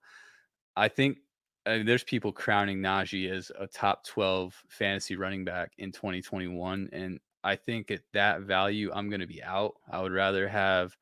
I 0.79 0.87
think 0.87 1.17
I 1.65 1.77
mean, 1.77 1.85
there's 1.85 2.03
people 2.03 2.31
crowning 2.31 2.79
Najee 2.79 3.29
as 3.29 3.51
a 3.59 3.67
top 3.67 4.05
12 4.05 4.63
fantasy 4.69 5.15
running 5.15 5.43
back 5.43 5.73
in 5.77 5.91
2021. 5.91 6.89
And 6.91 7.19
I 7.43 7.57
think 7.57 7.91
at 7.91 8.01
that 8.13 8.41
value, 8.41 8.89
I'm 8.93 9.09
going 9.09 9.19
to 9.19 9.27
be 9.27 9.43
out. 9.43 9.75
I 9.91 10.01
would 10.01 10.13
rather 10.13 10.47
have 10.47 10.95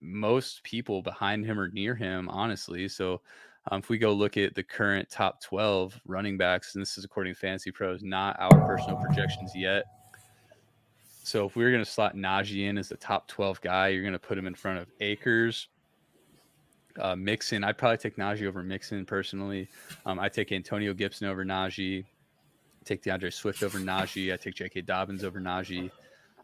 most 0.00 0.62
people 0.62 1.02
behind 1.02 1.44
him 1.44 1.58
or 1.58 1.68
near 1.68 1.94
him, 1.94 2.28
honestly. 2.28 2.88
So 2.88 3.20
um, 3.70 3.80
if 3.80 3.88
we 3.88 3.98
go 3.98 4.12
look 4.12 4.36
at 4.36 4.54
the 4.54 4.62
current 4.62 5.10
top 5.10 5.42
12 5.42 6.00
running 6.06 6.38
backs, 6.38 6.74
and 6.74 6.82
this 6.82 6.96
is 6.96 7.04
according 7.04 7.34
to 7.34 7.40
Fantasy 7.40 7.72
Pros, 7.72 8.02
not 8.02 8.36
our 8.38 8.66
personal 8.66 8.96
projections 8.96 9.52
yet. 9.54 9.84
So 11.24 11.46
if 11.46 11.56
we 11.56 11.64
are 11.64 11.70
going 11.70 11.84
to 11.84 11.90
slot 11.90 12.14
Najee 12.14 12.68
in 12.68 12.78
as 12.78 12.88
the 12.88 12.96
top 12.96 13.26
12 13.28 13.60
guy, 13.62 13.88
you're 13.88 14.02
going 14.02 14.12
to 14.12 14.18
put 14.18 14.38
him 14.38 14.46
in 14.46 14.54
front 14.54 14.78
of 14.78 14.90
Akers, 15.00 15.68
uh, 17.00 17.16
Mixon. 17.16 17.64
I'd 17.64 17.78
probably 17.78 17.98
take 17.98 18.16
Najee 18.16 18.46
over 18.46 18.62
Mixon 18.62 19.04
personally. 19.04 19.68
Um, 20.06 20.18
I 20.18 20.28
take 20.28 20.52
Antonio 20.52 20.94
Gibson 20.94 21.28
over 21.28 21.44
Najee. 21.44 22.04
take 22.84 23.02
DeAndre 23.02 23.32
Swift 23.32 23.62
over 23.62 23.78
Najee. 23.78 24.32
I 24.32 24.36
take 24.36 24.54
J.K. 24.54 24.82
Dobbins 24.82 25.24
over 25.24 25.40
Najee. 25.40 25.90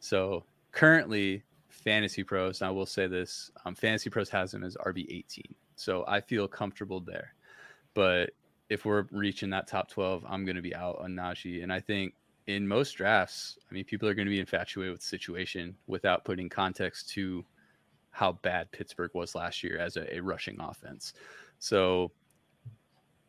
So 0.00 0.44
currently, 0.72 1.42
Fantasy 1.68 2.22
Pros, 2.22 2.60
and 2.60 2.68
I 2.68 2.70
will 2.70 2.86
say 2.86 3.06
this: 3.06 3.50
um, 3.64 3.74
Fantasy 3.74 4.10
Pros 4.10 4.28
has 4.30 4.52
him 4.52 4.64
as 4.64 4.76
RB 4.76 5.06
18. 5.10 5.44
So 5.76 6.04
I 6.06 6.20
feel 6.20 6.46
comfortable 6.46 7.00
there. 7.00 7.34
But 7.94 8.30
if 8.68 8.84
we're 8.84 9.06
reaching 9.10 9.50
that 9.50 9.66
top 9.66 9.90
12, 9.90 10.24
I'm 10.28 10.44
going 10.44 10.56
to 10.56 10.62
be 10.62 10.74
out 10.74 10.98
on 11.00 11.12
Najee. 11.12 11.62
And 11.62 11.72
I 11.72 11.80
think 11.80 12.14
in 12.46 12.66
most 12.66 12.92
drafts, 12.92 13.58
I 13.70 13.74
mean, 13.74 13.84
people 13.84 14.08
are 14.08 14.14
going 14.14 14.26
to 14.26 14.30
be 14.30 14.40
infatuated 14.40 14.92
with 14.92 15.00
the 15.00 15.06
situation 15.06 15.76
without 15.86 16.24
putting 16.24 16.48
context 16.48 17.08
to 17.10 17.44
how 18.10 18.32
bad 18.32 18.70
Pittsburgh 18.72 19.10
was 19.14 19.34
last 19.34 19.62
year 19.62 19.78
as 19.78 19.96
a, 19.96 20.16
a 20.16 20.20
rushing 20.20 20.56
offense. 20.60 21.12
So, 21.58 22.10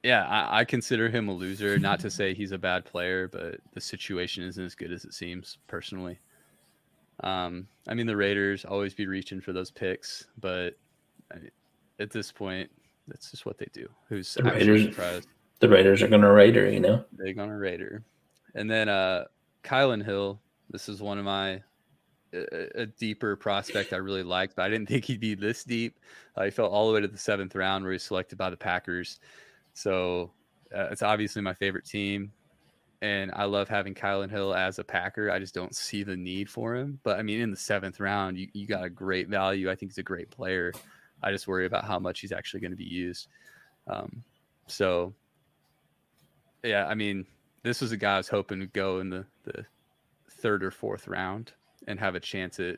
yeah, 0.03 0.25
I, 0.27 0.59
I 0.59 0.65
consider 0.65 1.09
him 1.09 1.27
a 1.29 1.33
loser. 1.33 1.77
Not 1.77 1.99
to 2.01 2.09
say 2.09 2.33
he's 2.33 2.51
a 2.51 2.57
bad 2.57 2.85
player, 2.85 3.27
but 3.27 3.59
the 3.73 3.81
situation 3.81 4.43
isn't 4.43 4.63
as 4.63 4.75
good 4.75 4.91
as 4.91 5.05
it 5.05 5.13
seems, 5.13 5.57
personally. 5.67 6.19
Um, 7.23 7.67
I 7.87 7.93
mean, 7.93 8.07
the 8.07 8.17
Raiders 8.17 8.65
always 8.65 8.93
be 8.95 9.05
reaching 9.05 9.41
for 9.41 9.53
those 9.53 9.69
picks, 9.69 10.25
but 10.39 10.71
I 11.31 11.35
mean, 11.35 11.51
at 11.99 12.09
this 12.09 12.31
point, 12.31 12.69
that's 13.07 13.29
just 13.29 13.45
what 13.45 13.57
they 13.59 13.67
do. 13.73 13.87
Who's 14.09 14.33
The 14.33 14.43
Raiders- 14.43 14.85
surprised? 14.85 15.27
The 15.59 15.69
Raiders 15.69 16.01
are 16.01 16.07
going 16.07 16.23
to 16.23 16.31
Raider, 16.31 16.67
you 16.71 16.79
know. 16.79 17.05
Big 17.23 17.37
on 17.37 17.49
a 17.49 17.57
Raider. 17.57 18.03
And 18.55 18.69
then 18.69 18.89
uh 18.89 19.25
Kylin 19.63 20.03
Hill. 20.03 20.39
This 20.71 20.89
is 20.89 21.01
one 21.01 21.19
of 21.19 21.25
my 21.25 21.61
a, 22.33 22.81
a 22.81 22.85
deeper 22.85 23.35
prospect 23.35 23.93
I 23.93 23.97
really 23.97 24.23
liked, 24.23 24.55
but 24.55 24.63
I 24.63 24.69
didn't 24.69 24.87
think 24.89 25.05
he'd 25.05 25.19
be 25.19 25.35
this 25.35 25.63
deep. 25.63 25.99
Uh, 26.35 26.45
he 26.45 26.51
fell 26.51 26.67
all 26.67 26.87
the 26.87 26.93
way 26.93 27.01
to 27.01 27.07
the 27.07 27.17
seventh 27.17 27.55
round 27.55 27.83
where 27.83 27.93
he's 27.93 28.03
selected 28.03 28.37
by 28.37 28.49
the 28.49 28.57
Packers. 28.57 29.19
So 29.73 30.31
uh, 30.75 30.87
it's 30.91 31.01
obviously 31.01 31.41
my 31.41 31.53
favorite 31.53 31.85
team. 31.85 32.31
And 33.03 33.31
I 33.33 33.45
love 33.45 33.67
having 33.67 33.95
Kylin 33.95 34.29
Hill 34.29 34.53
as 34.53 34.77
a 34.77 34.83
Packer. 34.83 35.31
I 35.31 35.39
just 35.39 35.55
don't 35.55 35.73
see 35.75 36.03
the 36.03 36.15
need 36.15 36.47
for 36.47 36.75
him. 36.75 36.99
But 37.01 37.17
I 37.17 37.23
mean, 37.23 37.41
in 37.41 37.49
the 37.49 37.57
seventh 37.57 37.99
round, 37.99 38.37
you, 38.37 38.47
you 38.53 38.67
got 38.67 38.83
a 38.83 38.89
great 38.91 39.27
value. 39.27 39.71
I 39.71 39.75
think 39.75 39.91
he's 39.91 39.97
a 39.97 40.03
great 40.03 40.29
player. 40.29 40.71
I 41.23 41.31
just 41.31 41.47
worry 41.47 41.65
about 41.65 41.85
how 41.85 41.97
much 41.97 42.19
he's 42.19 42.31
actually 42.31 42.59
going 42.59 42.71
to 42.71 42.77
be 42.77 42.83
used. 42.83 43.27
Um, 43.87 44.23
so, 44.67 45.15
yeah, 46.63 46.85
I 46.85 46.93
mean, 46.93 47.25
this 47.63 47.81
was 47.81 47.91
a 47.91 47.97
guy 47.97 48.15
I 48.15 48.17
was 48.17 48.27
hoping 48.27 48.59
to 48.59 48.67
go 48.67 48.99
in 48.99 49.09
the, 49.09 49.25
the 49.45 49.65
third 50.29 50.63
or 50.63 50.69
fourth 50.69 51.07
round 51.07 51.53
and 51.91 51.99
have 51.99 52.15
a 52.15 52.19
chance 52.19 52.59
at 52.59 52.77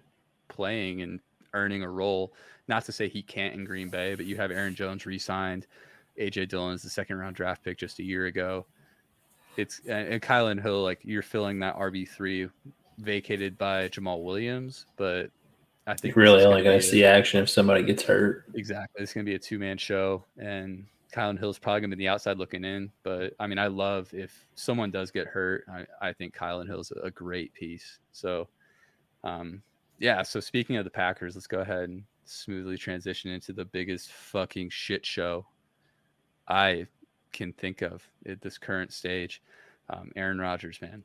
playing 0.50 1.02
and 1.02 1.20
earning 1.54 1.84
a 1.84 1.90
role. 1.90 2.34
Not 2.68 2.86
to 2.86 2.92
say 2.92 3.08
he 3.08 3.22
can't 3.22 3.54
in 3.54 3.66
Green 3.66 3.90
Bay, 3.90 4.16
but 4.16 4.26
you 4.26 4.36
have 4.38 4.52
Aaron 4.52 4.76
Jones 4.76 5.06
re-signed. 5.06 5.68
AJ 6.20 6.50
Dillon's 6.50 6.84
the 6.84 6.90
second 6.90 7.18
round 7.18 7.36
draft 7.36 7.64
pick 7.64 7.78
just 7.78 8.00
a 8.00 8.04
year 8.04 8.26
ago. 8.28 8.66
It's 9.58 9.82
and, 9.88 10.22
Kylin 10.22 10.62
Hill, 10.62 10.84
like 10.84 11.00
you're 11.04 11.22
filling 11.22 11.60
that 11.60 11.76
RB 11.76 12.08
three 12.08 12.50
vacated 12.98 13.58
by 13.58 13.88
Jamaal 13.90 14.24
Williams, 14.24 14.86
but 14.98 15.30
I 15.86 15.96
think 15.96 16.16
You're 16.16 16.24
really 16.24 16.44
only 16.44 16.62
gonna 16.62 16.64
going 16.64 16.78
be 16.78 16.82
to 16.82 16.88
a- 16.88 16.92
see 16.92 17.04
action 17.06 17.42
if 17.42 17.50
somebody 17.50 17.84
gets 17.84 18.04
hurt. 18.04 18.46
Exactly. 18.54 19.04
It's 19.04 19.14
going 19.14 19.26
to 19.26 19.30
be 19.30 19.36
a 19.36 19.40
two 19.40 19.60
man 19.60 19.78
show, 19.78 20.24
and 20.38 20.86
Kylin 21.14 21.38
Hill's 21.38 21.60
probably 21.60 21.82
going 21.82 21.92
to 21.92 21.98
be 21.98 22.04
the 22.04 22.10
outside 22.10 22.38
looking 22.38 22.64
in. 22.64 22.92
But 23.04 23.34
I 23.40 23.48
mean, 23.48 23.60
I 23.60 23.68
love 23.68 24.14
if 24.14 24.46
someone 24.56 24.92
does 24.92 25.12
get 25.12 25.28
hurt, 25.28 25.66
I, 25.70 25.86
I 26.10 26.14
think 26.14 26.36
Kylin 26.36 26.68
Hill's 26.68 26.92
a 27.04 27.12
great 27.12 27.54
piece. 27.54 28.00
So, 28.12 28.48
um, 29.24 29.62
yeah. 30.00 30.22
So, 30.24 30.40
speaking 30.40 30.78
of 30.78 30.84
the 30.84 30.90
Packers, 30.90 31.36
let's 31.36 31.48
go 31.48 31.60
ahead 31.60 31.90
and 31.90 32.04
smoothly 32.26 32.78
transition 32.78 33.32
into 33.32 33.54
the 33.54 33.66
biggest 33.66 34.12
fucking 34.12 34.70
shit 34.70 35.06
show 35.06 35.46
I 36.48 36.88
can 37.32 37.54
think 37.54 37.82
of 37.82 38.08
at 38.28 38.42
this 38.42 38.58
current 38.58 38.94
stage. 38.94 39.42
Um, 39.90 40.12
Aaron 40.16 40.40
Rodgers, 40.40 40.82
man. 40.82 41.04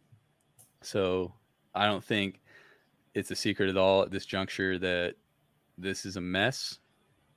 So, 0.83 1.33
I 1.75 1.87
don't 1.87 2.05
think 2.05 2.41
it's 3.15 3.31
a 3.31 3.37
secret 3.37 3.69
at 3.69 3.77
all 3.77 4.03
at 4.03 4.11
this 4.11 4.27
juncture 4.27 4.79
that 4.79 5.15
this 5.77 6.05
is 6.05 6.17
a 6.17 6.21
mess 6.21 6.79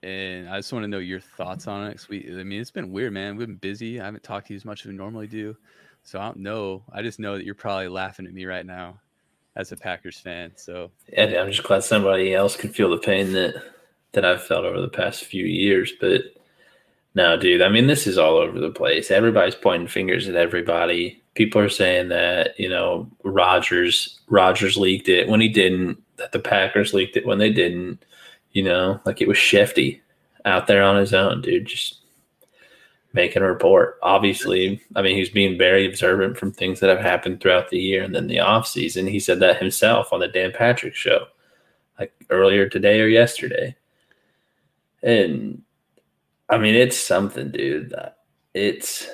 and 0.04 0.50
I 0.50 0.58
just 0.58 0.74
want 0.74 0.84
to 0.84 0.88
know 0.88 0.98
your 0.98 1.20
thoughts 1.20 1.68
on 1.68 1.88
it. 1.88 2.08
we, 2.10 2.28
I 2.40 2.44
mean, 2.44 2.60
it's 2.60 2.72
been 2.72 2.92
weird, 2.92 3.14
man. 3.14 3.36
We've 3.36 3.48
been 3.48 3.58
busy. 3.58 4.00
I 4.02 4.06
haven't 4.06 4.24
talked 4.24 4.48
to 4.48 4.54
you 4.54 4.58
as 4.58 4.66
much 4.66 4.82
as 4.82 4.88
we 4.88 4.94
normally 4.94 5.28
do, 5.28 5.56
so 6.04 6.20
I 6.20 6.26
don't 6.26 6.38
know. 6.38 6.84
I 6.92 7.02
just 7.02 7.20
know 7.20 7.38
that 7.38 7.46
you're 7.46 7.56
probably 7.56 7.88
laughing 7.88 8.26
at 8.26 8.34
me 8.34 8.46
right 8.46 8.66
now, 8.66 9.00
as 9.56 9.72
a 9.72 9.78
Packers 9.78 10.20
fan. 10.20 10.52
So 10.56 10.92
I'm 11.18 11.52
just 11.52 11.64
glad 11.64 11.84
somebody 11.84 12.34
else 12.34 12.56
could 12.56 12.76
feel 12.76 12.90
the 12.90 12.98
pain 12.98 13.34
that 13.34 13.56
that 14.14 14.26
I've 14.26 14.44
felt 14.44 14.66
over 14.66 14.82
the 14.82 14.90
past 14.90 15.24
few 15.24 15.46
years. 15.46 15.92
But 16.00 16.24
No, 17.16 17.38
dude. 17.38 17.62
I 17.62 17.70
mean, 17.70 17.88
this 17.88 18.08
is 18.08 18.18
all 18.18 18.38
over 18.38 18.60
the 18.60 18.72
place. 18.72 19.12
Everybody's 19.12 19.56
pointing 19.56 19.88
fingers 19.88 20.28
at 20.28 20.36
everybody. 20.36 21.22
People 21.34 21.62
are 21.62 21.70
saying 21.70 22.10
that 22.10 22.60
you 22.60 22.70
know 22.70 23.10
Rodgers 23.24 24.20
Rodgers 24.28 24.78
leaked 24.78 25.10
it 25.10 25.28
when 25.30 25.42
he 25.42 25.50
didn't. 25.50 26.02
That 26.18 26.32
the 26.32 26.40
Packers 26.40 26.94
leaked 26.94 27.18
it 27.18 27.26
when 27.26 27.40
they 27.40 27.52
didn't. 27.52 28.04
You 28.52 28.64
know, 28.64 29.00
like 29.06 29.22
it 29.22 29.28
was 29.28 29.38
Schefty 29.38 30.02
out 30.44 30.68
there 30.68 30.84
on 30.84 30.98
his 30.98 31.14
own, 31.14 31.42
dude. 31.42 31.68
Just 31.68 32.01
making 33.14 33.42
a 33.42 33.48
report. 33.48 33.98
Obviously, 34.02 34.82
I 34.96 35.02
mean, 35.02 35.16
he's 35.16 35.30
being 35.30 35.58
very 35.58 35.86
observant 35.86 36.38
from 36.38 36.52
things 36.52 36.80
that 36.80 36.90
have 36.90 37.00
happened 37.00 37.42
throughout 37.42 37.70
the 37.70 37.80
year 37.80 38.04
and 38.04 38.16
then 38.16 38.28
the 38.28 38.40
off 38.40 38.68
season. 38.68 39.08
He 39.08 39.20
said 39.20 39.40
that 39.40 39.58
himself 39.58 40.14
on 40.14 40.20
the 40.20 40.28
Dan 40.28 40.52
Patrick 40.54 40.96
show, 40.96 41.26
like 42.00 42.14
earlier 42.30 42.70
today 42.70 43.02
or 43.02 43.08
yesterday. 43.08 43.76
And 45.04 45.62
I 46.50 46.58
mean, 46.58 46.76
it's 46.76 46.98
something, 46.98 47.52
dude. 47.52 47.94
It's, 48.54 49.08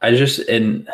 I 0.00 0.14
just, 0.14 0.40
and 0.40 0.88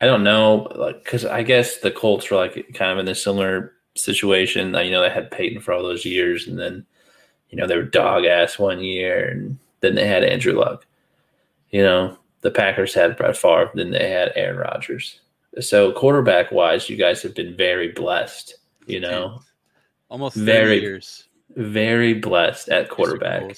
I 0.00 0.06
don't 0.06 0.24
know, 0.24 0.72
like, 0.74 1.02
because 1.04 1.24
I 1.24 1.42
guess 1.42 1.78
the 1.78 1.90
Colts 1.90 2.30
were 2.30 2.36
like 2.36 2.54
kind 2.74 2.92
of 2.92 2.98
in 2.98 3.08
a 3.08 3.14
similar 3.14 3.72
situation. 3.94 4.74
You 4.74 4.90
know, 4.90 5.00
they 5.00 5.10
had 5.10 5.30
Peyton 5.30 5.60
for 5.60 5.72
all 5.72 5.82
those 5.82 6.04
years, 6.04 6.46
and 6.46 6.58
then, 6.58 6.84
you 7.48 7.56
know, 7.56 7.66
they 7.66 7.76
were 7.76 7.82
dog 7.82 8.24
ass 8.24 8.58
one 8.58 8.82
year, 8.82 9.28
and 9.28 9.58
then 9.86 9.94
they 9.94 10.06
had 10.06 10.24
Andrew 10.24 10.52
Luck. 10.52 10.86
You 11.70 11.82
know, 11.82 12.18
the 12.42 12.50
Packers 12.50 12.94
had 12.94 13.16
Brett 13.16 13.36
Favre, 13.36 13.70
then 13.74 13.90
they 13.90 14.10
had 14.10 14.32
Aaron 14.36 14.58
Rodgers. 14.58 15.20
So 15.60 15.92
quarterback 15.92 16.52
wise, 16.52 16.90
you 16.90 16.96
guys 16.96 17.22
have 17.22 17.34
been 17.34 17.56
very 17.56 17.92
blessed. 17.92 18.56
You 18.86 19.00
know, 19.00 19.40
almost 20.10 20.36
very 20.36 20.80
years 20.80 21.26
very 21.56 22.14
blessed 22.14 22.68
at 22.68 22.88
quarterback. 22.88 23.56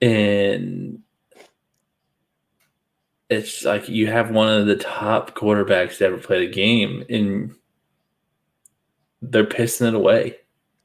And 0.00 1.00
it's 3.28 3.64
like 3.64 3.88
you 3.88 4.06
have 4.06 4.30
one 4.30 4.48
of 4.48 4.66
the 4.66 4.76
top 4.76 5.34
quarterbacks 5.34 5.98
to 5.98 6.06
ever 6.06 6.18
play 6.18 6.46
the 6.46 6.52
game, 6.52 7.04
and 7.08 7.54
they're 9.22 9.44
pissing 9.44 9.88
it 9.88 9.94
away. 9.94 10.36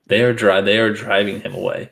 They 0.07 0.23
are 0.23 0.33
dry. 0.33 0.61
They 0.61 0.79
are 0.79 0.93
driving 0.93 1.41
him 1.41 1.53
away. 1.53 1.91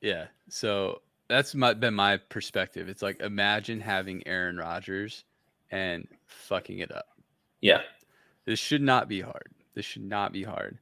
Yeah. 0.00 0.26
So 0.48 1.00
that's 1.32 1.54
my, 1.54 1.74
been 1.74 1.94
my 1.94 2.18
perspective. 2.18 2.88
It's 2.88 3.02
like 3.02 3.20
imagine 3.20 3.80
having 3.80 4.26
Aaron 4.26 4.56
Rodgers 4.56 5.24
and 5.70 6.06
fucking 6.26 6.78
it 6.78 6.94
up. 6.94 7.06
Yeah. 7.60 7.80
This 8.44 8.58
should 8.58 8.82
not 8.82 9.08
be 9.08 9.20
hard. 9.20 9.48
This 9.74 9.86
should 9.86 10.04
not 10.04 10.32
be 10.32 10.42
hard. 10.42 10.78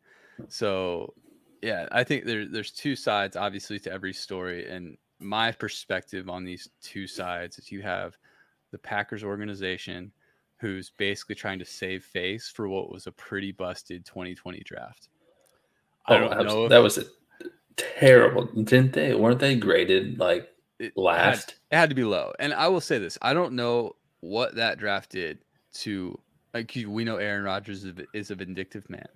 So 0.49 1.15
yeah, 1.63 1.87
I 1.93 2.05
think 2.05 2.25
there, 2.25 2.47
there's 2.47 2.71
two 2.71 2.97
sides, 2.97 3.37
obviously, 3.37 3.79
to 3.81 3.93
every 3.93 4.13
story. 4.13 4.69
And 4.69 4.97
my 5.19 5.53
perspective 5.53 6.29
on 6.29 6.45
these 6.45 6.69
two 6.83 7.07
sides 7.07 7.59
is 7.59 7.71
you 7.71 7.83
have 7.83 8.17
the 8.71 8.79
Packers 8.79 9.23
organization, 9.23 10.11
who's 10.57 10.91
basically 10.97 11.35
trying 11.35 11.59
to 11.59 11.65
save 11.65 12.05
face 12.05 12.49
for 12.49 12.69
what 12.69 12.91
was 12.91 13.07
a 13.07 13.13
pretty 13.13 13.53
busted 13.53 14.05
2020 14.05 14.63
draft. 14.65 15.09
I 16.07 16.19
don't 16.19 16.33
oh, 16.33 16.43
know. 16.43 16.69
That 16.69 16.79
was 16.79 16.99
a 16.99 17.05
terrible, 17.77 18.47
didn't 18.47 18.93
they? 18.93 19.15
Weren't 19.15 19.41
they 19.41 19.57
graded 19.57 20.19
like 20.19 20.49
last? 20.97 21.51
It 21.51 21.55
had, 21.71 21.77
it 21.77 21.81
had 21.81 21.89
to 21.91 21.97
be 21.97 22.05
low. 22.05 22.33
And 22.39 22.53
I 22.55 22.69
will 22.69 22.81
say 22.81 22.99
this: 22.99 23.19
I 23.23 23.33
don't 23.35 23.55
know 23.55 23.97
what 24.21 24.55
that 24.57 24.79
draft 24.79 25.11
did 25.11 25.39
to. 25.75 26.19
Like 26.53 26.77
we 26.87 27.05
know 27.05 27.17
Aaron 27.17 27.45
Rodgers 27.45 27.87
is 28.13 28.31
a 28.33 28.35
vindictive 28.35 28.91
man 28.91 29.07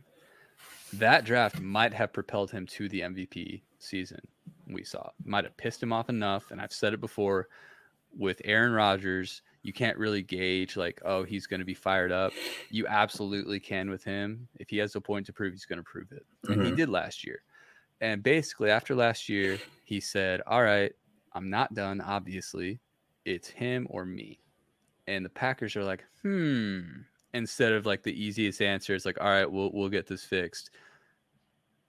that 0.98 1.24
draft 1.24 1.60
might 1.60 1.92
have 1.92 2.12
propelled 2.12 2.50
him 2.50 2.66
to 2.66 2.88
the 2.88 3.00
MVP 3.00 3.62
season 3.78 4.20
we 4.66 4.84
saw. 4.84 5.10
Might 5.24 5.44
have 5.44 5.56
pissed 5.56 5.82
him 5.82 5.92
off 5.92 6.08
enough. 6.08 6.50
And 6.50 6.60
I've 6.60 6.72
said 6.72 6.94
it 6.94 7.00
before 7.00 7.48
with 8.16 8.40
Aaron 8.44 8.72
Rodgers, 8.72 9.42
you 9.62 9.72
can't 9.72 9.98
really 9.98 10.22
gauge 10.22 10.76
like, 10.76 11.00
oh, 11.04 11.24
he's 11.24 11.46
going 11.46 11.60
to 11.60 11.66
be 11.66 11.74
fired 11.74 12.12
up. 12.12 12.32
You 12.70 12.86
absolutely 12.86 13.60
can 13.60 13.90
with 13.90 14.04
him. 14.04 14.48
If 14.58 14.70
he 14.70 14.76
has 14.78 14.94
a 14.94 15.00
point 15.00 15.26
to 15.26 15.32
prove, 15.32 15.52
he's 15.52 15.64
going 15.64 15.78
to 15.78 15.82
prove 15.82 16.12
it. 16.12 16.24
And 16.44 16.56
mm-hmm. 16.56 16.66
he 16.66 16.76
did 16.76 16.88
last 16.88 17.26
year. 17.26 17.42
And 18.04 18.22
basically, 18.22 18.70
after 18.70 18.94
last 18.94 19.28
year, 19.28 19.58
he 19.84 19.98
said, 19.98 20.42
all 20.46 20.62
right, 20.62 20.92
I'm 21.32 21.48
not 21.48 21.74
done, 21.74 22.00
obviously. 22.00 22.78
It's 23.24 23.48
him 23.48 23.86
or 23.88 24.04
me. 24.04 24.38
And 25.06 25.24
the 25.24 25.30
Packers 25.30 25.74
are 25.74 25.84
like, 25.84 26.04
hmm. 26.22 26.80
Instead 27.32 27.72
of 27.72 27.84
like 27.84 28.02
the 28.02 28.12
easiest 28.12 28.62
answer, 28.62 28.94
it's 28.94 29.04
like, 29.04 29.20
all 29.20 29.28
right, 29.28 29.50
we'll 29.50 29.72
we'll 29.72 29.88
get 29.88 30.06
this 30.06 30.22
fixed 30.22 30.70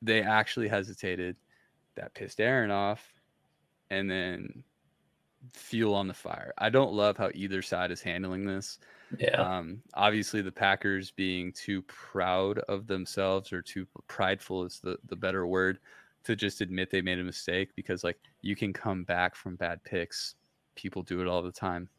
they 0.06 0.22
actually 0.22 0.68
hesitated. 0.68 1.36
That 1.96 2.14
pissed 2.14 2.42
Aaron 2.42 2.72
off, 2.72 3.14
and 3.90 4.10
then 4.10 4.64
fuel 5.54 5.96
on 5.96 6.08
the 6.08 6.14
fire. 6.14 6.54
I 6.58 6.70
don't 6.70 6.94
love 6.94 7.18
how 7.18 7.30
either 7.34 7.62
side 7.62 7.92
is 7.92 8.02
handling 8.02 8.46
this. 8.46 8.80
Yeah. 9.18 9.42
Um, 9.42 9.82
obviously, 9.94 10.42
the 10.42 10.52
Packers 10.52 11.12
being 11.12 11.54
too 11.54 11.82
proud 11.84 12.60
of 12.60 12.88
themselves 12.88 13.54
or 13.54 13.62
too 13.62 13.88
prideful 14.08 14.66
is 14.66 14.80
the, 14.80 14.98
the 15.08 15.16
better 15.16 15.48
word 15.48 15.80
to 16.26 16.36
just 16.36 16.62
admit 16.62 16.92
they 16.92 17.02
made 17.02 17.20
a 17.20 17.24
mistake 17.24 17.70
because, 17.76 18.04
like, 18.04 18.20
you 18.42 18.56
can 18.56 18.74
come 18.74 19.04
back 19.04 19.36
from 19.36 19.56
bad 19.56 19.84
picks. 19.84 20.36
People 20.76 21.02
do 21.04 21.22
it 21.22 21.28
all 21.28 21.42
the 21.42 21.52
time. 21.52 21.90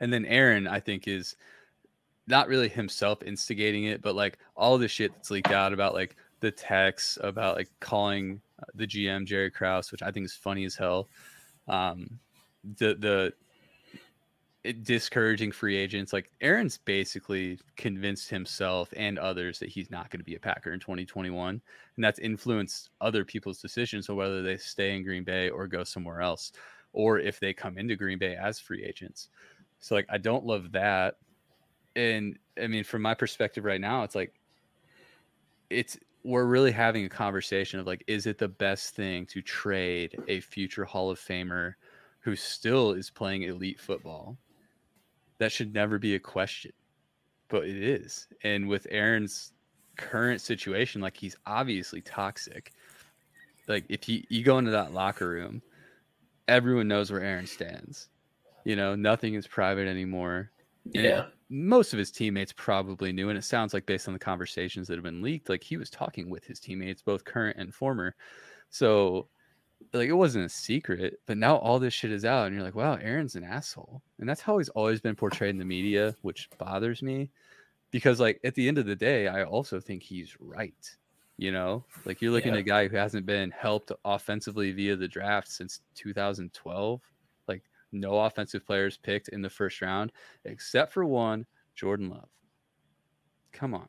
And 0.00 0.12
then 0.12 0.24
Aaron, 0.26 0.66
I 0.66 0.80
think, 0.80 1.08
is 1.08 1.36
not 2.26 2.48
really 2.48 2.68
himself 2.68 3.22
instigating 3.22 3.84
it, 3.84 4.02
but 4.02 4.14
like 4.14 4.38
all 4.56 4.78
the 4.78 4.88
shit 4.88 5.14
that's 5.14 5.30
leaked 5.30 5.50
out 5.50 5.72
about 5.72 5.94
like 5.94 6.16
the 6.40 6.50
text 6.50 7.18
about 7.22 7.56
like 7.56 7.68
calling 7.80 8.40
uh, 8.60 8.66
the 8.74 8.86
GM 8.86 9.26
Jerry 9.26 9.50
Krause, 9.50 9.92
which 9.92 10.02
I 10.02 10.10
think 10.10 10.26
is 10.26 10.34
funny 10.34 10.64
as 10.64 10.74
hell. 10.74 11.08
Um, 11.68 12.18
the 12.78 12.94
the 12.94 13.32
Eh, 14.64 14.72
discouraging 14.82 15.52
free 15.52 15.76
agents 15.76 16.12
like 16.12 16.30
Aaron's 16.40 16.78
basically 16.78 17.58
convinced 17.76 18.30
himself 18.30 18.92
and 18.96 19.18
others 19.18 19.58
that 19.58 19.68
he's 19.68 19.90
not 19.90 20.10
going 20.10 20.20
to 20.20 20.24
be 20.24 20.36
a 20.36 20.40
Packer 20.40 20.72
in 20.72 20.80
2021, 20.80 21.60
and 21.96 22.04
that's 22.04 22.18
influenced 22.18 22.90
other 23.00 23.24
people's 23.24 23.60
decisions 23.60 24.08
on 24.08 24.16
whether 24.16 24.42
they 24.42 24.56
stay 24.56 24.96
in 24.96 25.04
Green 25.04 25.24
Bay 25.24 25.50
or 25.50 25.66
go 25.66 25.84
somewhere 25.84 26.20
else, 26.20 26.52
or 26.92 27.18
if 27.18 27.38
they 27.40 27.52
come 27.52 27.78
into 27.78 27.96
Green 27.96 28.18
Bay 28.18 28.36
as 28.36 28.58
free 28.58 28.84
agents. 28.84 29.28
So 29.80 29.94
like 29.94 30.06
I 30.08 30.18
don't 30.18 30.46
love 30.46 30.72
that, 30.72 31.16
and 31.96 32.38
I 32.62 32.66
mean 32.68 32.84
from 32.84 33.02
my 33.02 33.14
perspective 33.14 33.64
right 33.64 33.80
now, 33.80 34.02
it's 34.04 34.14
like 34.14 34.34
it's 35.70 35.98
we're 36.22 36.44
really 36.46 36.72
having 36.72 37.04
a 37.04 37.08
conversation 37.08 37.80
of 37.80 37.86
like, 37.86 38.02
is 38.06 38.26
it 38.26 38.38
the 38.38 38.48
best 38.48 38.94
thing 38.94 39.26
to 39.26 39.42
trade 39.42 40.18
a 40.28 40.40
future 40.40 40.84
Hall 40.84 41.10
of 41.10 41.18
Famer 41.20 41.74
who 42.20 42.34
still 42.34 42.92
is 42.92 43.10
playing 43.10 43.42
elite 43.42 43.78
football? 43.78 44.38
That 45.38 45.52
should 45.52 45.74
never 45.74 45.98
be 45.98 46.14
a 46.14 46.20
question, 46.20 46.72
but 47.48 47.64
it 47.64 47.82
is. 47.82 48.28
And 48.42 48.68
with 48.68 48.86
Aaron's 48.90 49.52
current 49.96 50.40
situation, 50.40 51.00
like 51.00 51.16
he's 51.16 51.36
obviously 51.46 52.00
toxic. 52.00 52.72
Like 53.66 53.84
if 53.88 54.08
you, 54.08 54.22
you 54.28 54.44
go 54.44 54.58
into 54.58 54.70
that 54.70 54.92
locker 54.92 55.28
room, 55.28 55.62
everyone 56.48 56.88
knows 56.88 57.10
where 57.10 57.22
Aaron 57.22 57.46
stands. 57.46 58.08
You 58.64 58.76
know, 58.76 58.94
nothing 58.94 59.34
is 59.34 59.46
private 59.46 59.88
anymore. 59.88 60.50
Yeah 60.92 61.26
most 61.54 61.92
of 61.92 61.98
his 61.98 62.10
teammates 62.10 62.52
probably 62.52 63.12
knew, 63.12 63.28
and 63.28 63.38
it 63.38 63.44
sounds 63.44 63.74
like 63.74 63.86
based 63.86 64.08
on 64.08 64.14
the 64.14 64.20
conversations 64.20 64.88
that 64.88 64.94
have 64.94 65.04
been 65.04 65.22
leaked, 65.22 65.48
like 65.48 65.62
he 65.62 65.76
was 65.76 65.90
talking 65.90 66.28
with 66.28 66.44
his 66.44 66.58
teammates, 66.58 67.02
both 67.02 67.24
current 67.24 67.56
and 67.58 67.74
former. 67.74 68.14
So 68.70 69.28
like 69.92 70.08
it 70.08 70.12
wasn't 70.12 70.44
a 70.44 70.48
secret, 70.48 71.20
but 71.26 71.36
now 71.36 71.56
all 71.56 71.78
this 71.78 71.94
shit 71.94 72.10
is 72.10 72.24
out, 72.24 72.46
and 72.46 72.54
you're 72.54 72.64
like, 72.64 72.74
wow, 72.74 72.98
Aaron's 73.00 73.36
an 73.36 73.44
asshole. 73.44 74.02
And 74.18 74.28
that's 74.28 74.40
how 74.40 74.58
he's 74.58 74.68
always 74.70 75.00
been 75.00 75.14
portrayed 75.14 75.50
in 75.50 75.58
the 75.58 75.64
media, 75.64 76.16
which 76.22 76.48
bothers 76.58 77.02
me. 77.02 77.30
Because 77.90 78.18
like 78.18 78.40
at 78.44 78.54
the 78.54 78.66
end 78.66 78.78
of 78.78 78.86
the 78.86 78.96
day, 78.96 79.28
I 79.28 79.44
also 79.44 79.78
think 79.78 80.02
he's 80.02 80.36
right. 80.40 80.96
You 81.36 81.52
know, 81.52 81.84
like 82.04 82.20
you're 82.20 82.32
looking 82.32 82.52
yeah. 82.52 82.58
at 82.58 82.66
a 82.66 82.68
guy 82.68 82.88
who 82.88 82.96
hasn't 82.96 83.26
been 83.26 83.50
helped 83.50 83.92
offensively 84.04 84.72
via 84.72 84.94
the 84.94 85.08
draft 85.08 85.48
since 85.48 85.80
2012 85.96 87.00
Like 87.48 87.62
no 87.90 88.20
offensive 88.20 88.64
players 88.64 88.98
picked 88.98 89.28
in 89.28 89.42
the 89.42 89.50
first 89.50 89.80
round, 89.80 90.12
except 90.44 90.92
for 90.92 91.04
one, 91.04 91.46
Jordan 91.74 92.10
Love. 92.10 92.28
Come 93.52 93.74
on. 93.74 93.88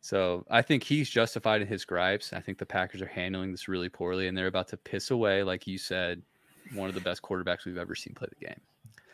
So 0.00 0.46
I 0.50 0.62
think 0.62 0.82
he's 0.82 1.10
justified 1.10 1.60
in 1.60 1.68
his 1.68 1.84
gripes. 1.84 2.32
I 2.32 2.40
think 2.40 2.58
the 2.58 2.66
Packers 2.66 3.02
are 3.02 3.06
handling 3.06 3.52
this 3.52 3.68
really 3.68 3.88
poorly, 3.88 4.28
and 4.28 4.36
they're 4.36 4.46
about 4.46 4.68
to 4.68 4.76
piss 4.76 5.10
away, 5.10 5.42
like 5.42 5.66
you 5.66 5.76
said, 5.76 6.22
one 6.74 6.88
of 6.88 6.94
the 6.94 7.00
best 7.00 7.22
quarterbacks 7.22 7.66
we've 7.66 7.76
ever 7.76 7.94
seen 7.94 8.14
play 8.14 8.28
the 8.30 8.46
game. 8.46 8.60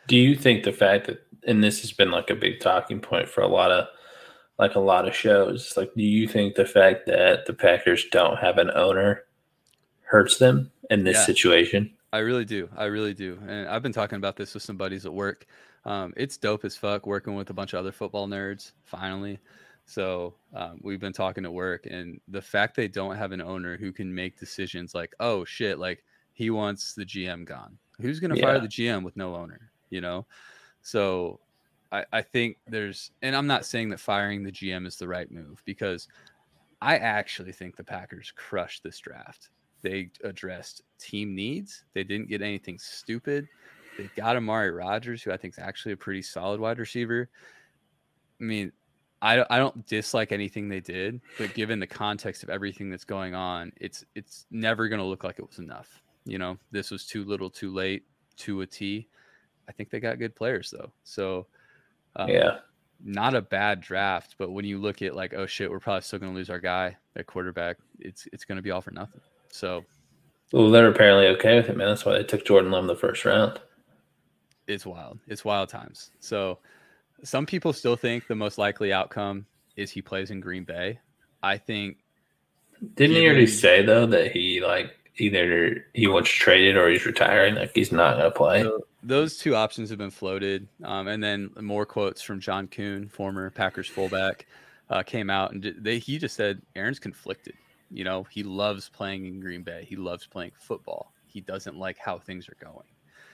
Do 0.07 0.15
you 0.15 0.35
think 0.35 0.63
the 0.63 0.71
fact 0.71 1.07
that, 1.07 1.25
and 1.45 1.63
this 1.63 1.81
has 1.81 1.91
been 1.91 2.11
like 2.11 2.29
a 2.29 2.35
big 2.35 2.61
talking 2.61 3.01
point 3.01 3.27
for 3.27 3.41
a 3.41 3.47
lot 3.47 3.71
of, 3.71 3.87
like 4.57 4.75
a 4.75 4.79
lot 4.79 5.07
of 5.07 5.15
shows, 5.15 5.73
like, 5.75 5.93
do 5.95 6.03
you 6.03 6.27
think 6.27 6.55
the 6.55 6.65
fact 6.65 7.05
that 7.07 7.45
the 7.45 7.53
Packers 7.53 8.05
don't 8.11 8.37
have 8.37 8.57
an 8.57 8.71
owner 8.73 9.25
hurts 10.03 10.37
them 10.37 10.71
in 10.89 11.03
this 11.03 11.17
yeah. 11.17 11.25
situation? 11.25 11.91
I 12.13 12.19
really 12.19 12.45
do. 12.45 12.69
I 12.77 12.85
really 12.85 13.13
do. 13.13 13.37
And 13.45 13.67
I've 13.67 13.83
been 13.83 13.91
talking 13.91 14.15
about 14.15 14.37
this 14.37 14.53
with 14.53 14.63
some 14.63 14.77
buddies 14.77 15.05
at 15.05 15.13
work. 15.13 15.45
Um, 15.83 16.13
it's 16.15 16.37
dope 16.37 16.63
as 16.63 16.77
fuck 16.77 17.05
working 17.05 17.35
with 17.35 17.49
a 17.49 17.53
bunch 17.53 17.73
of 17.73 17.79
other 17.79 17.91
football 17.91 18.27
nerds, 18.27 18.71
finally. 18.85 19.39
So 19.89 20.35
um, 20.53 20.79
we've 20.83 20.99
been 20.99 21.13
talking 21.13 21.45
at 21.45 21.53
work, 21.53 21.87
and 21.89 22.19
the 22.27 22.41
fact 22.41 22.75
they 22.75 22.89
don't 22.89 23.15
have 23.15 23.31
an 23.31 23.41
owner 23.41 23.77
who 23.77 23.93
can 23.93 24.13
make 24.13 24.37
decisions 24.37 24.93
like, 24.93 25.15
oh 25.19 25.45
shit, 25.45 25.79
like 25.79 26.03
He 26.33 26.49
wants 26.49 26.93
the 26.93 27.05
GM 27.05 27.45
gone. 27.45 27.77
Who's 28.01 28.19
going 28.19 28.31
to 28.31 28.35
Yeah. 28.37 28.43
fire 28.43 28.59
the 28.59 28.67
GM 28.67 29.03
with 29.03 29.15
no 29.15 29.33
owner? 29.35 29.71
You 29.89 30.01
know, 30.01 30.27
so 30.81 31.39
I, 31.91 32.05
I 32.11 32.21
think 32.21 32.57
there's, 32.67 33.11
and 33.21 33.33
I'm 33.35 33.47
not 33.47 33.65
saying 33.65 33.89
that 33.89 34.01
firing 34.01 34.43
the 34.43 34.51
GM 34.51 34.85
is 34.85 34.97
the 34.97 35.07
right 35.07 35.31
move 35.31 35.61
because 35.65 36.09
I 36.81 36.97
actually 36.97 37.53
think 37.53 37.77
the 37.77 37.83
Packers 37.85 38.31
crushed 38.35 38.83
this 38.83 38.99
draft. 38.99 39.49
They 39.81 40.11
addressed 40.23 40.81
team 40.99 41.33
needs. 41.33 41.85
They 41.93 42.03
didn't 42.03 42.27
get 42.27 42.41
anything 42.41 42.77
stupid. 42.77 43.47
They 43.97 44.09
got 44.17 44.35
Amari 44.35 44.71
Rodgers, 44.71 45.23
who 45.23 45.31
I 45.31 45.37
think 45.37 45.53
is 45.53 45.59
actually 45.59 45.93
a 45.93 45.97
pretty 45.97 46.21
solid 46.21 46.59
wide 46.59 46.77
receiver. 46.77 47.29
I 48.39 48.43
mean, 48.43 48.71
I, 49.21 49.43
I 49.49 49.57
don't 49.57 49.85
dislike 49.87 50.31
anything 50.31 50.69
they 50.69 50.79
did, 50.79 51.21
but 51.37 51.53
given 51.53 51.79
the 51.79 51.87
context 51.87 52.43
of 52.43 52.49
everything 52.49 52.89
that's 52.89 53.03
going 53.03 53.33
on, 53.33 53.73
it's 53.77 54.05
it's 54.15 54.45
never 54.51 54.87
going 54.87 54.99
to 54.99 55.05
look 55.05 55.23
like 55.23 55.39
it 55.39 55.47
was 55.47 55.57
enough. 55.59 56.01
You 56.25 56.37
know, 56.37 56.57
this 56.71 56.91
was 56.91 57.05
too 57.05 57.23
little, 57.23 57.49
too 57.49 57.73
late, 57.73 58.03
to 58.37 58.61
a 58.61 58.67
T. 58.67 59.07
I 59.67 59.71
think 59.71 59.89
they 59.89 59.99
got 59.99 60.19
good 60.19 60.35
players 60.35 60.69
though, 60.69 60.91
so 61.03 61.47
um, 62.15 62.29
yeah. 62.29 62.59
not 63.03 63.33
a 63.33 63.41
bad 63.41 63.81
draft. 63.81 64.35
But 64.37 64.51
when 64.51 64.65
you 64.65 64.77
look 64.77 65.01
at 65.01 65.15
like, 65.15 65.33
oh 65.33 65.47
shit, 65.47 65.69
we're 65.69 65.79
probably 65.79 66.01
still 66.01 66.19
going 66.19 66.31
to 66.31 66.37
lose 66.37 66.49
our 66.49 66.59
guy 66.59 66.95
at 67.15 67.25
quarterback. 67.25 67.77
It's 67.99 68.27
it's 68.31 68.45
going 68.45 68.57
to 68.57 68.61
be 68.61 68.71
all 68.71 68.81
for 68.81 68.91
nothing. 68.91 69.21
So 69.49 69.83
Well, 70.51 70.69
they're 70.69 70.89
apparently 70.89 71.27
okay 71.29 71.55
with 71.55 71.69
it, 71.69 71.77
man. 71.77 71.87
That's 71.87 72.05
why 72.05 72.13
they 72.13 72.23
took 72.23 72.45
Jordan 72.45 72.71
Love 72.71 72.83
in 72.83 72.87
the 72.87 72.95
first 72.95 73.25
round. 73.25 73.59
it's 74.67 74.85
wild. 74.85 75.19
It's 75.27 75.43
wild 75.43 75.69
times. 75.69 76.11
So 76.19 76.59
some 77.23 77.45
people 77.45 77.73
still 77.73 77.95
think 77.95 78.27
the 78.27 78.35
most 78.35 78.57
likely 78.57 78.93
outcome 78.93 79.45
is 79.75 79.91
he 79.91 80.01
plays 80.01 80.31
in 80.31 80.39
Green 80.39 80.63
Bay. 80.63 80.99
I 81.43 81.57
think 81.57 81.97
Didn't 82.95 83.15
he 83.15 83.21
Given- 83.21 83.25
already 83.31 83.47
say 83.47 83.83
though 83.83 84.05
that 84.07 84.31
he 84.31 84.61
like 84.61 84.95
either 85.17 85.85
he 85.93 86.07
wants 86.07 86.29
traded 86.29 86.77
or 86.77 86.89
he's 86.89 87.05
retiring? 87.05 87.55
Like 87.55 87.71
he's 87.73 87.91
not 87.91 88.17
gonna 88.17 88.31
play. 88.31 88.63
So 88.63 88.85
those 89.03 89.37
two 89.37 89.55
options 89.55 89.89
have 89.89 89.97
been 89.99 90.11
floated, 90.11 90.67
um, 90.83 91.07
and 91.07 91.23
then 91.23 91.51
more 91.61 91.85
quotes 91.85 92.21
from 92.21 92.39
John 92.39 92.67
Kuhn, 92.67 93.07
former 93.07 93.49
Packers 93.51 93.87
fullback, 93.87 94.45
uh, 94.89 95.03
came 95.03 95.29
out 95.29 95.53
and 95.53 95.73
they 95.79 95.99
he 95.99 96.17
just 96.17 96.35
said 96.35 96.61
Aaron's 96.75 96.99
conflicted. 96.99 97.55
You 97.89 98.03
know, 98.03 98.23
he 98.29 98.43
loves 98.43 98.89
playing 98.89 99.25
in 99.25 99.39
Green 99.39 99.63
Bay. 99.63 99.85
He 99.87 99.95
loves 99.95 100.25
playing 100.27 100.51
football. 100.59 101.13
He 101.25 101.39
doesn't 101.41 101.77
like 101.77 101.97
how 101.97 102.19
things 102.19 102.49
are 102.49 102.57
going. 102.59 102.85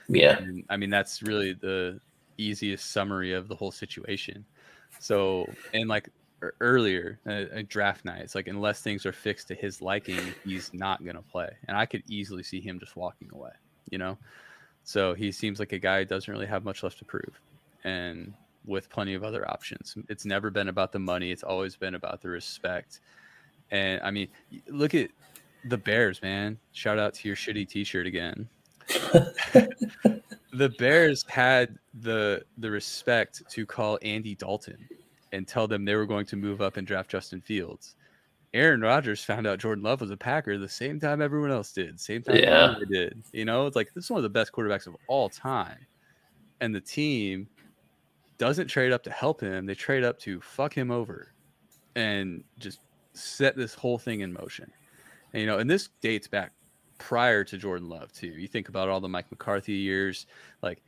Yeah. 0.08 0.36
And, 0.38 0.64
I 0.68 0.76
mean, 0.76 0.90
that's 0.90 1.22
really 1.22 1.54
the 1.54 1.98
easiest 2.38 2.92
summary 2.92 3.32
of 3.32 3.48
the 3.48 3.54
whole 3.54 3.70
situation. 3.70 4.44
So, 5.00 5.48
and 5.72 5.88
like 5.88 6.08
earlier, 6.60 7.18
uh, 7.26 7.58
uh, 7.58 7.62
draft 7.68 8.04
night, 8.04 8.22
it's 8.22 8.34
like 8.34 8.48
unless 8.48 8.80
things 8.80 9.06
are 9.06 9.12
fixed 9.12 9.48
to 9.48 9.54
his 9.54 9.80
liking, 9.80 10.20
he's 10.44 10.72
not 10.74 11.02
going 11.04 11.16
to 11.16 11.22
play. 11.22 11.50
And 11.68 11.76
I 11.76 11.86
could 11.86 12.02
easily 12.08 12.42
see 12.42 12.60
him 12.60 12.78
just 12.78 12.96
walking 12.96 13.28
away, 13.32 13.52
you 13.90 13.98
know? 13.98 14.18
So 14.84 15.14
he 15.14 15.32
seems 15.32 15.58
like 15.58 15.72
a 15.72 15.78
guy 15.78 16.00
who 16.00 16.04
doesn't 16.04 16.32
really 16.32 16.46
have 16.46 16.64
much 16.64 16.82
left 16.82 16.98
to 16.98 17.04
prove. 17.04 17.40
And 17.84 18.34
with 18.66 18.90
plenty 18.90 19.14
of 19.14 19.24
other 19.24 19.48
options, 19.50 19.96
it's 20.08 20.24
never 20.24 20.50
been 20.50 20.68
about 20.68 20.92
the 20.92 20.98
money, 20.98 21.30
it's 21.30 21.42
always 21.42 21.76
been 21.76 21.94
about 21.94 22.20
the 22.20 22.28
respect. 22.28 23.00
And 23.70 24.00
I 24.02 24.10
mean, 24.10 24.28
look 24.68 24.94
at 24.94 25.10
the 25.64 25.78
Bears, 25.78 26.20
man. 26.22 26.58
Shout 26.72 26.98
out 26.98 27.14
to 27.14 27.28
your 27.28 27.36
shitty 27.36 27.68
t 27.68 27.84
shirt 27.84 28.06
again 28.06 28.48
the 30.54 30.68
Bears 30.70 31.24
had 31.28 31.78
the 32.00 32.44
the 32.58 32.70
respect 32.70 33.42
to 33.50 33.66
call 33.66 33.98
Andy 34.02 34.34
Dalton 34.34 34.88
and 35.32 35.46
tell 35.48 35.66
them 35.66 35.84
they 35.84 35.96
were 35.96 36.06
going 36.06 36.26
to 36.26 36.36
move 36.36 36.60
up 36.60 36.76
and 36.76 36.86
draft 36.86 37.10
Justin 37.10 37.40
Fields. 37.40 37.96
Aaron 38.52 38.80
Rodgers 38.80 39.24
found 39.24 39.48
out 39.48 39.58
Jordan 39.58 39.82
Love 39.82 40.00
was 40.00 40.12
a 40.12 40.16
Packer 40.16 40.56
the 40.58 40.68
same 40.68 41.00
time 41.00 41.20
everyone 41.20 41.50
else 41.50 41.72
did, 41.72 41.98
same 41.98 42.22
time 42.22 42.36
Yeah. 42.36 42.74
they 42.78 42.84
did. 42.84 43.22
You 43.32 43.44
know, 43.44 43.66
it's 43.66 43.74
like 43.74 43.92
this 43.94 44.04
is 44.04 44.10
one 44.10 44.18
of 44.18 44.22
the 44.22 44.28
best 44.28 44.52
quarterbacks 44.52 44.86
of 44.86 44.96
all 45.08 45.28
time, 45.28 45.78
and 46.60 46.72
the 46.72 46.80
team 46.80 47.48
doesn't 48.38 48.68
trade 48.68 48.92
up 48.92 49.02
to 49.04 49.10
help 49.10 49.40
him; 49.40 49.66
they 49.66 49.74
trade 49.74 50.04
up 50.04 50.18
to 50.20 50.40
fuck 50.40 50.72
him 50.72 50.90
over 50.92 51.32
and 51.96 52.44
just 52.58 52.80
set 53.12 53.56
this 53.56 53.74
whole 53.74 53.98
thing 53.98 54.20
in 54.20 54.32
motion. 54.32 54.70
And, 55.32 55.40
you 55.40 55.46
know, 55.46 55.58
and 55.58 55.68
this 55.68 55.88
dates 56.00 56.28
back 56.28 56.52
prior 56.98 57.44
to 57.44 57.58
Jordan 57.58 57.88
Love 57.88 58.12
too. 58.12 58.28
You 58.28 58.48
think 58.48 58.68
about 58.68 58.88
all 58.88 59.00
the 59.00 59.08
Mike 59.08 59.30
McCarthy 59.30 59.72
years, 59.72 60.26
like 60.62 60.80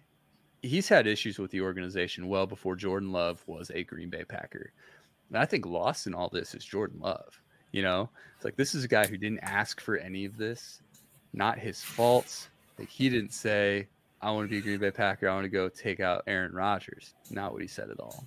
he's 0.63 0.89
had 0.89 1.07
issues 1.07 1.39
with 1.39 1.51
the 1.51 1.61
organization 1.61 2.29
well 2.29 2.47
before 2.47 2.77
Jordan 2.77 3.13
Love 3.13 3.43
was 3.47 3.71
a 3.75 3.85
Green 3.85 4.11
Bay 4.11 4.25
Packer. 4.25 4.73
And 5.29 5.39
I 5.39 5.45
think 5.45 5.67
lost 5.67 6.07
in 6.07 6.15
all 6.15 6.29
this 6.29 6.55
is 6.55 6.65
Jordan 6.65 7.01
Love. 7.01 7.41
You 7.73 7.83
know, 7.83 8.09
it's 8.37 8.45
like 8.45 8.57
this 8.57 8.75
is 8.75 8.85
a 8.85 8.89
guy 8.89 9.07
who 9.07 9.17
didn't 9.17 9.41
ask 9.41 9.81
for 9.81 9.97
any 9.97 10.25
of 10.25 10.37
this, 10.37 10.81
not 11.33 11.59
his 11.59 11.83
fault. 11.83 12.49
Like 12.79 12.89
he 12.89 13.09
didn't 13.09 13.33
say, 13.33 13.89
I 14.23 14.31
want 14.31 14.49
to 14.49 14.51
be 14.51 14.59
a 14.59 14.63
Green 14.63 14.79
Bay 14.79 14.91
Packer. 14.91 15.29
I 15.29 15.35
want 15.35 15.45
to 15.45 15.51
go 15.51 15.69
take 15.69 16.01
out 16.01 16.25
Aaron 16.27 16.53
Rodgers. 16.53 17.15
Not 17.31 17.53
what 17.53 17.63
he 17.63 17.69
said 17.69 17.91
at 17.91 18.01
all. 18.01 18.25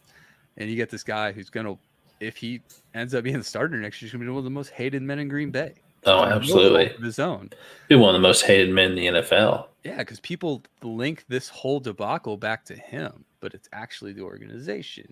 And 0.58 0.70
you 0.70 0.76
get 0.76 0.90
this 0.90 1.04
guy 1.04 1.32
who's 1.32 1.50
gonna, 1.50 1.78
if 2.20 2.36
he 2.36 2.62
ends 2.94 3.16
up 3.16 3.24
being 3.24 3.38
the 3.38 3.44
starter 3.44 3.78
next 3.78 4.02
year, 4.02 4.08
he's 4.08 4.14
gonna 4.14 4.26
be 4.26 4.30
one 4.30 4.40
of 4.40 4.44
the 4.44 4.50
most 4.50 4.70
hated 4.70 5.02
men 5.02 5.20
in 5.20 5.30
Green 5.30 5.52
Bay. 5.52 5.74
Oh, 6.06 6.24
absolutely. 6.24 6.94
of 6.94 7.02
His 7.02 7.20
own. 7.20 7.50
Be 7.88 7.96
one 7.96 8.16
of 8.16 8.22
the 8.22 8.28
most 8.28 8.44
hated 8.44 8.70
men 8.74 8.98
in 8.98 9.14
the 9.14 9.22
NFL. 9.22 9.68
Yeah, 9.84 9.98
because 9.98 10.20
people 10.20 10.64
link 10.82 11.26
this 11.28 11.50
whole 11.50 11.80
debacle 11.80 12.38
back 12.38 12.66
to 12.66 12.76
him, 12.76 13.26
but 13.40 13.54
it's 13.54 13.70
actually 13.72 14.14
the 14.14 14.22
organization. 14.22 15.12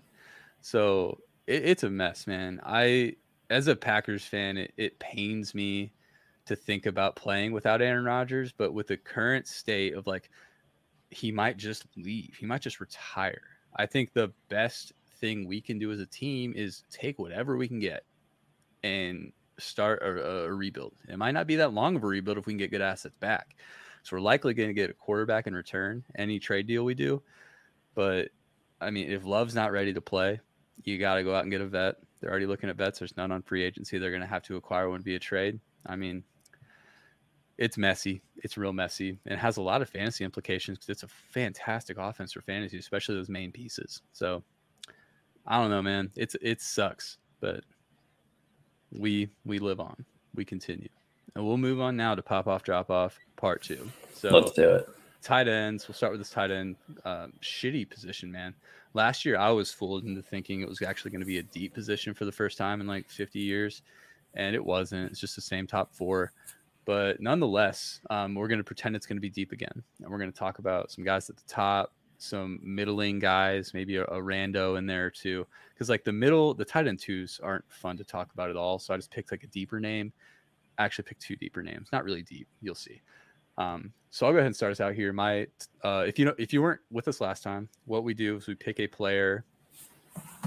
So 0.60 1.18
it, 1.46 1.64
it's 1.64 1.82
a 1.82 1.90
mess, 1.90 2.26
man. 2.26 2.60
I, 2.64 3.16
as 3.50 3.66
a 3.68 3.76
Packers 3.76 4.24
fan, 4.24 4.56
it, 4.56 4.72
it 4.76 4.98
pains 4.98 5.54
me 5.54 5.92
to 6.46 6.56
think 6.56 6.86
about 6.86 7.16
playing 7.16 7.52
without 7.52 7.82
Aaron 7.82 8.04
Rodgers, 8.04 8.52
but 8.52 8.72
with 8.72 8.86
the 8.86 8.96
current 8.96 9.46
state 9.46 9.94
of 9.94 10.06
like, 10.06 10.30
he 11.10 11.32
might 11.32 11.56
just 11.56 11.86
leave, 11.96 12.36
he 12.38 12.46
might 12.46 12.62
just 12.62 12.80
retire. 12.80 13.40
I 13.76 13.86
think 13.86 14.12
the 14.12 14.32
best 14.48 14.92
thing 15.20 15.46
we 15.46 15.60
can 15.60 15.78
do 15.78 15.92
as 15.92 16.00
a 16.00 16.06
team 16.06 16.52
is 16.54 16.84
take 16.90 17.18
whatever 17.18 17.56
we 17.56 17.68
can 17.68 17.80
get 17.80 18.04
and 18.82 19.32
start 19.58 20.02
a, 20.02 20.44
a 20.44 20.52
rebuild. 20.52 20.94
It 21.08 21.18
might 21.18 21.32
not 21.32 21.46
be 21.46 21.56
that 21.56 21.72
long 21.72 21.96
of 21.96 22.04
a 22.04 22.06
rebuild 22.06 22.38
if 22.38 22.46
we 22.46 22.52
can 22.52 22.58
get 22.58 22.70
good 22.70 22.80
assets 22.80 23.16
back. 23.20 23.56
So 24.02 24.16
we're 24.16 24.20
likely 24.20 24.54
going 24.54 24.68
to 24.68 24.74
get 24.74 24.90
a 24.90 24.94
quarterback 24.94 25.46
in 25.46 25.54
return 25.54 26.04
any 26.16 26.38
trade 26.38 26.66
deal 26.66 26.84
we 26.84 26.94
do. 26.94 27.22
But 27.94 28.28
I 28.80 28.90
mean, 28.90 29.10
if 29.10 29.24
Love's 29.24 29.54
not 29.54 29.72
ready 29.72 29.92
to 29.92 30.00
play, 30.00 30.40
you 30.84 30.98
got 30.98 31.16
to 31.16 31.24
go 31.24 31.34
out 31.34 31.42
and 31.42 31.50
get 31.50 31.60
a 31.60 31.66
vet. 31.66 31.96
They're 32.20 32.30
already 32.30 32.46
looking 32.46 32.70
at 32.70 32.76
vets. 32.76 32.98
There's 32.98 33.16
none 33.16 33.32
on 33.32 33.42
free 33.42 33.62
agency. 33.62 33.98
They're 33.98 34.10
going 34.10 34.22
to 34.22 34.26
have 34.26 34.42
to 34.44 34.56
acquire 34.56 34.88
one 34.88 35.02
via 35.02 35.18
trade. 35.18 35.60
I 35.86 35.96
mean, 35.96 36.24
it's 37.56 37.76
messy. 37.76 38.22
It's 38.36 38.56
real 38.56 38.72
messy. 38.72 39.18
And 39.26 39.34
it 39.34 39.38
has 39.38 39.56
a 39.56 39.62
lot 39.62 39.82
of 39.82 39.88
fantasy 39.88 40.24
implications 40.24 40.78
because 40.78 40.90
it's 40.90 41.02
a 41.02 41.08
fantastic 41.08 41.98
offense 41.98 42.32
for 42.32 42.40
fantasy, 42.40 42.78
especially 42.78 43.16
those 43.16 43.28
main 43.28 43.52
pieces. 43.52 44.02
So 44.12 44.42
I 45.46 45.60
don't 45.60 45.70
know, 45.70 45.82
man. 45.82 46.10
It's 46.16 46.36
it 46.40 46.60
sucks, 46.60 47.18
but 47.40 47.64
we 48.92 49.28
we 49.44 49.58
live 49.58 49.80
on. 49.80 50.04
We 50.34 50.44
continue. 50.44 50.88
And 51.34 51.46
we'll 51.46 51.58
move 51.58 51.80
on 51.80 51.96
now 51.96 52.14
to 52.14 52.22
pop 52.22 52.46
off 52.46 52.62
drop 52.62 52.90
off 52.90 53.18
part 53.36 53.62
two. 53.62 53.88
So 54.14 54.30
Let's 54.30 54.52
do 54.52 54.70
it. 54.70 54.88
tight 55.22 55.46
ends. 55.48 55.86
We'll 55.86 55.94
start 55.94 56.12
with 56.12 56.20
this 56.20 56.30
tight 56.30 56.50
end. 56.50 56.76
Um, 57.04 57.32
shitty 57.42 57.88
position, 57.88 58.32
man. 58.32 58.54
Last 58.94 59.24
year, 59.24 59.36
I 59.38 59.50
was 59.50 59.70
fooled 59.70 60.04
into 60.04 60.22
thinking 60.22 60.60
it 60.62 60.68
was 60.68 60.80
actually 60.82 61.10
going 61.10 61.20
to 61.20 61.26
be 61.26 61.38
a 61.38 61.42
deep 61.42 61.74
position 61.74 62.14
for 62.14 62.24
the 62.24 62.32
first 62.32 62.56
time 62.58 62.80
in 62.80 62.86
like 62.86 63.08
50 63.08 63.38
years, 63.38 63.82
and 64.34 64.56
it 64.56 64.64
wasn't. 64.64 65.10
It's 65.10 65.20
just 65.20 65.36
the 65.36 65.42
same 65.42 65.66
top 65.66 65.94
four. 65.94 66.32
But 66.84 67.20
nonetheless, 67.20 68.00
um, 68.08 68.34
we're 68.34 68.48
going 68.48 68.58
to 68.58 68.64
pretend 68.64 68.96
it's 68.96 69.04
going 69.06 69.18
to 69.18 69.22
be 69.22 69.28
deep 69.28 69.52
again, 69.52 69.82
and 70.02 70.10
we're 70.10 70.18
going 70.18 70.32
to 70.32 70.38
talk 70.38 70.58
about 70.58 70.90
some 70.90 71.04
guys 71.04 71.28
at 71.28 71.36
the 71.36 71.42
top, 71.46 71.92
some 72.18 72.58
middling 72.62 73.18
guys, 73.18 73.72
maybe 73.72 73.96
a, 73.96 74.04
a 74.04 74.20
rando 74.20 74.76
in 74.76 74.86
there 74.86 75.10
too. 75.10 75.46
Because 75.72 75.88
like 75.88 76.04
the 76.04 76.12
middle, 76.12 76.52
the 76.52 76.64
tight 76.64 76.86
end 76.86 76.98
twos 76.98 77.40
aren't 77.42 77.64
fun 77.68 77.96
to 77.96 78.04
talk 78.04 78.32
about 78.34 78.50
at 78.50 78.56
all. 78.56 78.78
So 78.78 78.92
I 78.92 78.96
just 78.96 79.10
picked 79.10 79.30
like 79.30 79.44
a 79.44 79.48
deeper 79.48 79.80
name. 79.80 80.12
I 80.76 80.84
actually 80.84 81.04
picked 81.04 81.22
two 81.22 81.36
deeper 81.36 81.62
names. 81.62 81.88
Not 81.92 82.04
really 82.04 82.22
deep. 82.22 82.48
You'll 82.60 82.74
see. 82.74 83.00
Um, 83.56 83.92
so 84.10 84.26
I'll 84.26 84.32
go 84.32 84.38
ahead 84.38 84.46
and 84.46 84.56
start 84.56 84.72
us 84.72 84.80
out 84.80 84.94
here. 84.94 85.12
My, 85.12 85.46
uh, 85.82 86.04
if 86.06 86.18
you 86.18 86.24
know, 86.24 86.34
if 86.38 86.52
you 86.52 86.62
weren't 86.62 86.80
with 86.90 87.08
us 87.08 87.20
last 87.20 87.42
time, 87.42 87.68
what 87.86 88.04
we 88.04 88.14
do 88.14 88.36
is 88.36 88.46
we 88.46 88.54
pick 88.54 88.78
a 88.80 88.86
player 88.86 89.44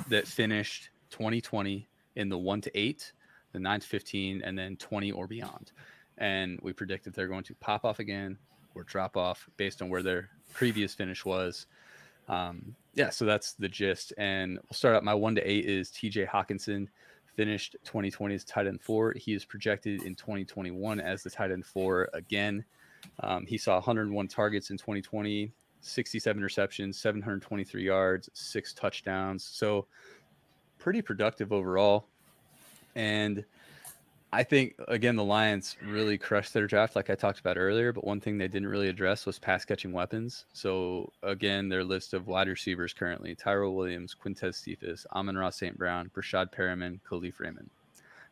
that 0.09 0.27
finished 0.27 0.89
2020 1.09 1.87
in 2.15 2.29
the 2.29 2.37
one 2.37 2.61
to 2.61 2.77
eight, 2.77 3.11
the 3.51 3.59
nine 3.59 3.79
to 3.79 3.87
15, 3.87 4.41
and 4.43 4.57
then 4.57 4.77
20 4.77 5.11
or 5.11 5.27
beyond, 5.27 5.73
and 6.17 6.59
we 6.61 6.71
predict 6.73 7.07
if 7.07 7.13
they're 7.13 7.27
going 7.27 7.43
to 7.43 7.55
pop 7.55 7.83
off 7.83 7.99
again 7.99 8.37
or 8.75 8.83
drop 8.83 9.17
off 9.17 9.49
based 9.57 9.81
on 9.81 9.89
where 9.89 10.03
their 10.03 10.29
previous 10.53 10.93
finish 10.93 11.25
was. 11.25 11.67
Um, 12.27 12.75
yeah, 12.93 13.09
so 13.09 13.25
that's 13.25 13.53
the 13.53 13.69
gist. 13.69 14.13
And 14.17 14.53
we'll 14.53 14.73
start 14.73 14.95
out. 14.95 15.03
My 15.03 15.13
one 15.13 15.35
to 15.35 15.41
eight 15.41 15.65
is 15.65 15.89
TJ 15.89 16.27
Hockenson 16.27 16.87
finished 17.35 17.75
2020 17.85 18.35
as 18.35 18.43
tight 18.43 18.67
end 18.67 18.81
four. 18.81 19.13
He 19.17 19.33
is 19.33 19.45
projected 19.45 20.03
in 20.03 20.15
2021 20.15 20.99
as 20.99 21.23
the 21.23 21.29
tight 21.29 21.51
end 21.51 21.65
four 21.65 22.09
again. 22.13 22.63
Um, 23.21 23.45
he 23.45 23.57
saw 23.57 23.75
101 23.75 24.27
targets 24.27 24.69
in 24.69 24.77
2020, 24.77 25.51
67 25.81 26.43
receptions, 26.43 26.99
723 26.99 27.83
yards, 27.83 28.29
six 28.33 28.73
touchdowns. 28.73 29.43
So 29.43 29.87
pretty 30.77 31.01
productive 31.01 31.51
overall. 31.51 32.07
And 32.95 33.45
I 34.33 34.43
think 34.43 34.75
again 34.87 35.17
the 35.17 35.23
Lions 35.23 35.75
really 35.85 36.17
crushed 36.17 36.53
their 36.53 36.65
draft, 36.65 36.95
like 36.95 37.09
I 37.09 37.15
talked 37.15 37.39
about 37.39 37.57
earlier. 37.57 37.91
But 37.91 38.05
one 38.05 38.21
thing 38.21 38.37
they 38.37 38.47
didn't 38.47 38.69
really 38.69 38.87
address 38.87 39.25
was 39.25 39.37
pass 39.37 39.65
catching 39.65 39.91
weapons. 39.91 40.45
So 40.53 41.11
again, 41.21 41.67
their 41.67 41.83
list 41.83 42.13
of 42.13 42.27
wide 42.27 42.47
receivers 42.47 42.93
currently: 42.93 43.35
Tyrell 43.35 43.75
Williams, 43.75 44.15
Quintez 44.15 44.55
Cephus, 44.55 45.05
Amon-Ra 45.13 45.49
St. 45.49 45.77
Brown, 45.77 46.09
Breshad 46.15 46.53
Perriman, 46.53 46.99
Kalif 47.09 47.39
Raymond. 47.39 47.69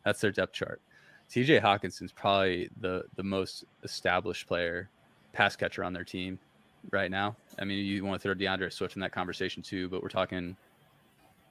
That's 0.04 0.20
their 0.20 0.32
depth 0.32 0.54
chart. 0.54 0.80
T.J. 1.28 1.60
Hockenson's 1.60 2.12
probably 2.12 2.70
the 2.80 3.04
the 3.16 3.22
most 3.22 3.64
established 3.82 4.46
player, 4.46 4.88
pass 5.34 5.54
catcher 5.54 5.84
on 5.84 5.92
their 5.92 6.04
team 6.04 6.38
right 6.90 7.10
now. 7.10 7.36
I 7.58 7.64
mean, 7.64 7.84
you 7.84 8.04
want 8.06 8.20
to 8.20 8.22
throw 8.22 8.34
D'Andre 8.34 8.70
Swift 8.70 8.96
in 8.96 9.00
that 9.02 9.12
conversation 9.12 9.62
too, 9.62 9.90
but 9.90 10.02
we're 10.02 10.08
talking 10.08 10.56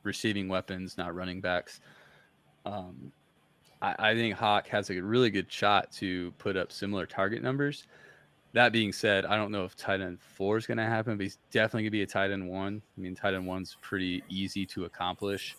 receiving 0.01 0.47
weapons, 0.47 0.97
not 0.97 1.13
running 1.13 1.39
backs. 1.39 1.81
Um, 2.65 3.11
I, 3.81 3.95
I 4.11 4.15
think 4.15 4.35
Hawk 4.35 4.67
has 4.67 4.89
a 4.89 5.01
really 5.01 5.29
good 5.29 5.51
shot 5.51 5.91
to 5.93 6.31
put 6.37 6.57
up 6.57 6.71
similar 6.71 7.05
target 7.05 7.41
numbers. 7.41 7.85
That 8.53 8.71
being 8.71 8.91
said, 8.91 9.25
I 9.25 9.35
don't 9.35 9.51
know 9.51 9.63
if 9.63 9.75
tight 9.75 10.01
end 10.01 10.19
four 10.19 10.57
is 10.57 10.65
going 10.65 10.79
to 10.79 10.85
happen, 10.85 11.17
but 11.17 11.23
he's 11.23 11.37
definitely 11.51 11.83
going 11.83 11.91
to 11.91 11.91
be 11.91 12.01
a 12.01 12.07
tight 12.07 12.31
end 12.31 12.49
one. 12.49 12.81
I 12.97 13.01
mean, 13.01 13.15
tight 13.15 13.35
end 13.35 13.45
one's 13.45 13.77
pretty 13.81 14.23
easy 14.27 14.65
to 14.67 14.85
accomplish, 14.85 15.55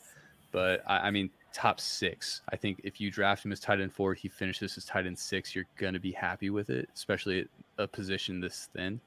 but 0.50 0.82
I, 0.86 0.98
I 0.98 1.10
mean, 1.10 1.30
top 1.52 1.80
six. 1.80 2.42
I 2.48 2.56
think 2.56 2.80
if 2.82 3.00
you 3.00 3.10
draft 3.10 3.44
him 3.44 3.52
as 3.52 3.60
tight 3.60 3.80
end 3.80 3.92
four, 3.92 4.14
he 4.14 4.28
finishes 4.28 4.76
as 4.76 4.84
tight 4.84 5.06
end 5.06 5.18
six, 5.18 5.54
you're 5.54 5.66
going 5.76 5.94
to 5.94 6.00
be 6.00 6.12
happy 6.12 6.50
with 6.50 6.68
it, 6.70 6.88
especially 6.94 7.40
at 7.40 7.46
a 7.78 7.86
position 7.86 8.40
this 8.40 8.68
thin. 8.74 9.00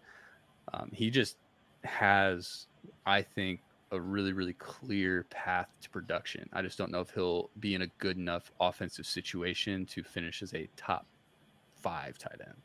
Um, 0.74 0.90
he 0.94 1.10
just 1.10 1.36
has, 1.84 2.68
I 3.06 3.22
think, 3.22 3.60
a 3.94 4.02
really, 4.02 4.34
really 4.34 4.54
clear 4.54 5.26
path 5.30 5.68
to 5.82 5.90
production. 5.90 6.50
I 6.52 6.62
just 6.62 6.78
don't 6.78 6.92
know 6.92 7.00
if 7.00 7.12
he'll 7.12 7.50
be 7.60 7.76
in 7.76 7.84
a 7.84 7.88
good 8.00 8.18
enough 8.18 8.52
offensive 8.60 9.06
situation 9.06 9.86
to 9.88 10.04
finish 10.04 10.42
as 10.42 10.54
a 10.54 10.68
top 10.76 11.06
five 11.82 12.18
tight 12.18 12.42
end. 12.46 12.58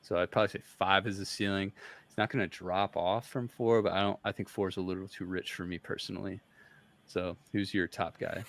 So 0.00 0.18
I'd 0.18 0.30
probably 0.30 0.48
say 0.48 0.60
five 0.62 1.06
is 1.06 1.18
the 1.18 1.26
ceiling. 1.26 1.72
It's 2.06 2.16
not 2.16 2.30
going 2.30 2.48
to 2.48 2.56
drop 2.58 2.96
off 2.96 3.28
from 3.28 3.48
four, 3.48 3.82
but 3.82 3.92
I 3.92 4.02
don't. 4.02 4.18
I 4.24 4.32
think 4.32 4.48
four 4.48 4.68
is 4.68 4.76
a 4.76 4.80
little 4.80 5.08
too 5.08 5.24
rich 5.24 5.54
for 5.54 5.64
me 5.64 5.78
personally. 5.78 6.40
So 7.06 7.36
who's 7.52 7.74
your 7.74 7.86
top 7.86 8.18
guy? 8.18 8.44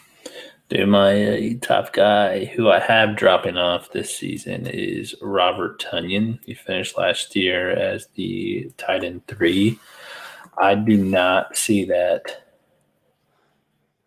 Dude, 0.69 0.89
my 0.89 1.23
uh, 1.23 1.53
top 1.61 1.93
guy 1.93 2.45
who 2.45 2.69
I 2.69 2.79
have 2.79 3.15
dropping 3.15 3.57
off 3.57 3.91
this 3.91 4.15
season 4.15 4.67
is 4.67 5.15
Robert 5.21 5.79
Tonyan. 5.79 6.39
He 6.45 6.53
finished 6.53 6.97
last 6.97 7.35
year 7.35 7.71
as 7.71 8.07
the 8.15 8.71
tight 8.77 9.03
end 9.03 9.25
three. 9.27 9.79
I 10.57 10.75
do 10.75 10.97
not 10.97 11.57
see 11.57 11.85
that. 11.85 12.43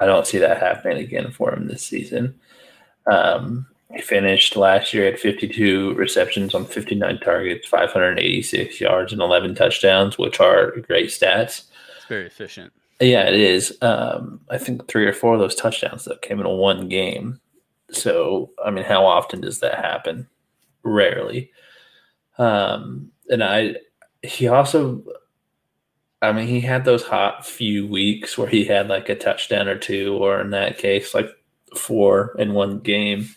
I 0.01 0.07
don't 0.07 0.27
see 0.27 0.39
that 0.39 0.61
happening 0.61 0.99
again 0.99 1.33
for 1.33 1.53
him 1.53 1.67
this 1.67 1.83
season. 1.83 2.39
Um, 3.11 3.67
he 3.95 4.03
finished 4.03 4.57
last 4.57 4.93
year 4.93 5.07
at 5.09 5.19
52 5.19 5.95
receptions 5.95 6.55
on 6.55 6.67
59 6.67 7.19
targets, 7.21 7.67
586 7.67 8.81
yards, 8.81 9.13
and 9.13 9.23
11 9.23 9.55
touchdowns, 9.55 10.19
which 10.19 10.41
are 10.41 10.73
great 10.81 11.09
stats. 11.09 11.65
It's 11.97 12.07
very 12.09 12.27
efficient. 12.27 12.73
Yeah, 13.01 13.29
it 13.29 13.35
is. 13.35 13.77
Um, 13.81 14.41
I 14.51 14.59
think 14.59 14.89
three 14.89 15.07
or 15.07 15.13
four 15.13 15.35
of 15.35 15.41
those 15.41 15.55
touchdowns 15.55 16.05
that 16.05 16.23
came 16.23 16.41
in 16.41 16.49
one 16.49 16.89
game. 16.89 17.41
So, 17.91 18.51
I 18.65 18.71
mean, 18.71 18.85
how 18.85 19.07
often 19.07 19.41
does 19.41 19.61
that 19.61 19.77
happen? 19.77 20.29
Rarely. 20.83 21.51
Um, 22.37 23.11
and 23.31 23.43
I, 23.43 23.77
he 24.23 24.49
also 24.49 25.03
I 26.21 26.33
mean, 26.33 26.49
he 26.49 26.61
had 26.61 26.85
those 26.85 27.05
hot 27.05 27.47
few 27.47 27.87
weeks 27.87 28.37
where 28.37 28.49
he 28.49 28.65
had 28.65 28.89
like 28.89 29.09
a 29.09 29.15
touchdown 29.15 29.69
or 29.69 29.79
two, 29.79 30.17
or 30.17 30.41
in 30.41 30.51
that 30.51 30.79
case, 30.79 31.15
like 31.15 31.29
four 31.77 32.35
in 32.39 32.55
one 32.55 32.81
game. 32.81 33.29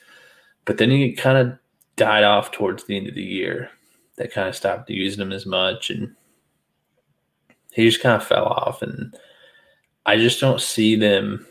But 0.65 0.77
then 0.77 0.89
he 0.89 1.13
kind 1.13 1.37
of 1.37 1.57
died 1.95 2.23
off 2.23 2.51
towards 2.51 2.83
the 2.85 2.97
end 2.97 3.07
of 3.07 3.15
the 3.15 3.23
year. 3.23 3.69
They 4.17 4.27
kind 4.27 4.49
of 4.49 4.55
stopped 4.55 4.89
using 4.89 5.21
him 5.21 5.31
as 5.31 5.45
much, 5.45 5.89
and 5.89 6.15
he 7.71 7.85
just 7.87 8.01
kind 8.01 8.19
of 8.19 8.27
fell 8.27 8.45
off. 8.45 8.81
And 8.81 9.15
I 10.05 10.17
just 10.17 10.39
don't 10.39 10.61
see 10.61 10.95
them 10.95 11.45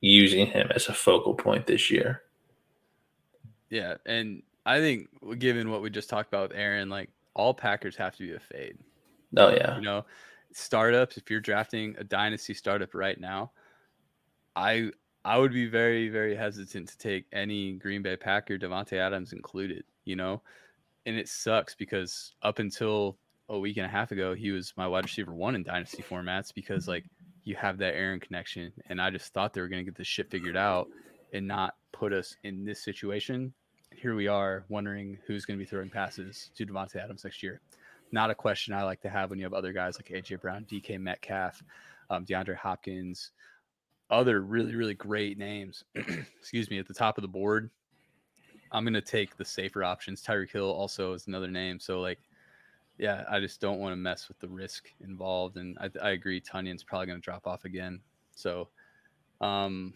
using 0.00 0.46
him 0.46 0.70
as 0.74 0.88
a 0.88 0.92
focal 0.92 1.34
point 1.34 1.66
this 1.66 1.90
year. 1.90 2.22
Yeah, 3.70 3.94
and 4.06 4.42
I 4.66 4.78
think 4.78 5.08
given 5.38 5.70
what 5.70 5.82
we 5.82 5.90
just 5.90 6.10
talked 6.10 6.28
about 6.28 6.50
with 6.50 6.58
Aaron, 6.58 6.88
like 6.88 7.10
all 7.34 7.54
Packers 7.54 7.96
have 7.96 8.16
to 8.16 8.22
be 8.22 8.34
a 8.34 8.40
fade. 8.40 8.78
Oh 9.36 9.48
um, 9.48 9.54
yeah. 9.54 9.76
You 9.76 9.82
know, 9.82 10.04
startups. 10.52 11.16
If 11.16 11.30
you're 11.30 11.40
drafting 11.40 11.94
a 11.98 12.04
dynasty 12.04 12.54
startup 12.54 12.94
right 12.94 13.18
now, 13.18 13.52
I 14.56 14.90
I 15.24 15.38
would 15.38 15.52
be 15.52 15.66
very 15.66 16.08
very 16.08 16.36
hesitant 16.36 16.88
to 16.88 16.98
take 16.98 17.26
any 17.32 17.72
Green 17.72 18.02
Bay 18.02 18.16
Packer, 18.16 18.58
Davante 18.58 18.94
Adams 18.94 19.32
included. 19.32 19.84
You 20.04 20.16
know, 20.16 20.42
and 21.06 21.16
it 21.16 21.28
sucks 21.28 21.74
because 21.74 22.34
up 22.42 22.58
until 22.58 23.18
a 23.48 23.58
week 23.58 23.76
and 23.76 23.86
a 23.86 23.90
half 23.90 24.12
ago, 24.12 24.34
he 24.34 24.50
was 24.50 24.72
my 24.76 24.86
wide 24.86 25.04
receiver 25.04 25.34
one 25.34 25.54
in 25.54 25.62
dynasty 25.62 26.02
formats 26.02 26.52
because 26.54 26.88
like 26.88 27.04
you 27.44 27.54
have 27.56 27.78
that 27.78 27.94
Aaron 27.94 28.20
connection, 28.20 28.72
and 28.88 29.00
I 29.00 29.10
just 29.10 29.32
thought 29.32 29.52
they 29.52 29.60
were 29.60 29.68
going 29.68 29.84
to 29.84 29.90
get 29.90 29.96
this 29.96 30.06
shit 30.06 30.30
figured 30.30 30.56
out 30.56 30.88
and 31.32 31.46
not 31.46 31.74
put 31.92 32.12
us 32.12 32.36
in 32.44 32.64
this 32.64 32.82
situation. 32.82 33.52
Here 33.94 34.14
we 34.14 34.28
are 34.28 34.64
wondering 34.68 35.18
who's 35.26 35.44
going 35.44 35.58
to 35.58 35.64
be 35.64 35.68
throwing 35.68 35.90
passes 35.90 36.50
to 36.56 36.66
Davante 36.66 36.96
Adams 36.96 37.22
next 37.22 37.42
year 37.42 37.60
not 38.14 38.30
a 38.30 38.34
question 38.34 38.72
I 38.72 38.84
like 38.84 39.02
to 39.02 39.10
have 39.10 39.28
when 39.28 39.38
you 39.38 39.44
have 39.44 39.52
other 39.52 39.72
guys 39.72 39.98
like 39.98 40.08
AJ 40.08 40.40
Brown, 40.40 40.64
DK 40.70 40.98
Metcalf, 41.00 41.62
um, 42.08 42.24
DeAndre 42.24 42.54
Hopkins, 42.54 43.32
other 44.08 44.40
really, 44.40 44.76
really 44.76 44.94
great 44.94 45.36
names. 45.36 45.84
excuse 46.38 46.70
me, 46.70 46.78
at 46.78 46.86
the 46.86 46.94
top 46.94 47.18
of 47.18 47.22
the 47.22 47.28
board. 47.28 47.68
I'm 48.70 48.84
gonna 48.84 49.00
take 49.00 49.36
the 49.36 49.44
safer 49.44 49.84
options. 49.84 50.22
Tyreek 50.22 50.52
Hill 50.52 50.70
also 50.70 51.12
is 51.12 51.26
another 51.26 51.48
name. 51.48 51.78
So 51.78 52.00
like, 52.00 52.20
yeah, 52.98 53.24
I 53.28 53.40
just 53.40 53.60
don't 53.60 53.80
want 53.80 53.92
to 53.92 53.96
mess 53.96 54.28
with 54.28 54.38
the 54.38 54.48
risk 54.48 54.90
involved. 55.00 55.56
And 55.56 55.76
I, 55.80 55.90
I 56.02 56.10
agree, 56.10 56.40
Tonyan's 56.40 56.84
probably 56.84 57.08
gonna 57.08 57.18
drop 57.18 57.46
off 57.46 57.64
again. 57.64 58.00
So 58.34 58.68
um 59.40 59.92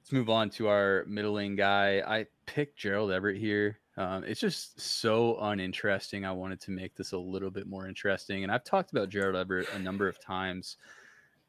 let's 0.00 0.12
move 0.12 0.30
on 0.30 0.50
to 0.50 0.68
our 0.68 1.04
middling 1.08 1.56
guy. 1.56 2.02
I 2.06 2.26
picked 2.46 2.78
Gerald 2.78 3.10
Everett 3.10 3.38
here. 3.38 3.78
Um, 3.96 4.24
it's 4.24 4.40
just 4.40 4.78
so 4.80 5.38
uninteresting. 5.40 6.24
I 6.26 6.32
wanted 6.32 6.60
to 6.62 6.70
make 6.70 6.94
this 6.94 7.12
a 7.12 7.18
little 7.18 7.50
bit 7.50 7.66
more 7.66 7.88
interesting. 7.88 8.42
And 8.42 8.52
I've 8.52 8.64
talked 8.64 8.92
about 8.92 9.08
Gerald 9.08 9.36
Everett 9.36 9.68
a 9.74 9.78
number 9.78 10.06
of 10.06 10.20
times. 10.20 10.76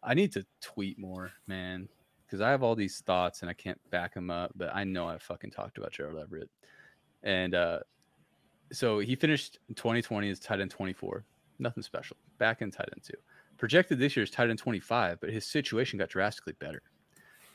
I 0.02 0.14
need 0.14 0.32
to 0.34 0.46
tweet 0.62 0.98
more, 0.98 1.32
man, 1.48 1.90
because 2.26 2.40
I 2.40 2.50
have 2.50 2.64
all 2.64 2.76
these 2.76 3.00
thoughts 3.00 3.42
and 3.42 3.50
I 3.50 3.54
can't 3.54 3.80
back 3.90 4.14
them 4.14 4.30
up. 4.30 4.52
But 4.56 4.74
I 4.74 4.86
know 4.86 5.08
I 5.08 5.18
fucking 5.18 5.52
talked 5.52 5.78
about 5.78 5.92
Gerald 5.92 6.20
Everett. 6.22 6.50
And 7.24 7.54
uh, 7.54 7.80
so 8.72 9.00
he 9.00 9.16
finished 9.16 9.60
2020 9.76 10.30
as 10.30 10.40
tight 10.40 10.62
end 10.62 10.72
24. 10.72 11.26
Nothing 11.60 11.84
special. 11.84 12.16
Back 12.38 12.62
in 12.62 12.72
tight 12.72 12.90
end 12.94 13.04
two. 13.04 13.18
Projected 13.58 14.00
this 14.00 14.16
year 14.16 14.24
is 14.24 14.30
tight 14.30 14.50
end 14.50 14.60
25, 14.60 15.20
but 15.20 15.32
his 15.32 15.46
situation 15.46 16.00
got 16.00 16.10
drastically 16.10 16.54
better. 16.60 16.82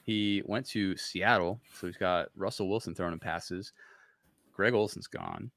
He 0.05 0.43
went 0.47 0.67
to 0.71 0.97
Seattle, 0.97 1.61
so 1.79 1.87
he's 1.87 1.97
got 1.97 2.29
Russell 2.35 2.69
Wilson 2.69 2.95
throwing 2.95 3.13
him 3.13 3.21
passes. 3.21 3.73
Greg 4.53 4.75
Olsen's 4.75 5.07
gone. 5.07 5.51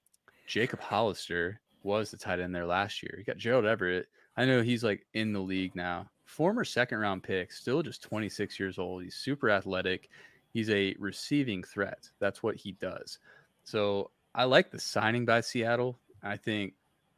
Jacob 0.47 0.79
Hollister 0.79 1.59
was 1.83 2.11
the 2.11 2.17
tight 2.17 2.39
end 2.39 2.53
there 2.53 2.65
last 2.65 3.03
year. 3.03 3.15
You 3.17 3.23
got 3.23 3.37
Gerald 3.37 3.65
Everett. 3.65 4.07
I 4.37 4.45
know 4.45 4.61
he's 4.61 4.83
like 4.83 5.05
in 5.13 5.33
the 5.33 5.39
league 5.39 5.75
now. 5.75 6.09
Former 6.25 6.65
second 6.65 6.97
round 6.97 7.23
pick, 7.23 7.51
still 7.51 7.83
just 7.83 8.01
26 8.01 8.59
years 8.59 8.79
old. 8.79 9.03
He's 9.03 9.15
super 9.15 9.49
athletic. 9.49 10.09
He's 10.51 10.69
a 10.69 10.95
receiving 10.99 11.63
threat. 11.63 12.09
That's 12.19 12.41
what 12.41 12.55
he 12.55 12.73
does. 12.73 13.19
So 13.63 14.11
I 14.33 14.45
like 14.45 14.71
the 14.71 14.79
signing 14.79 15.25
by 15.25 15.41
Seattle. 15.41 15.99
I 16.23 16.37
think 16.37 16.73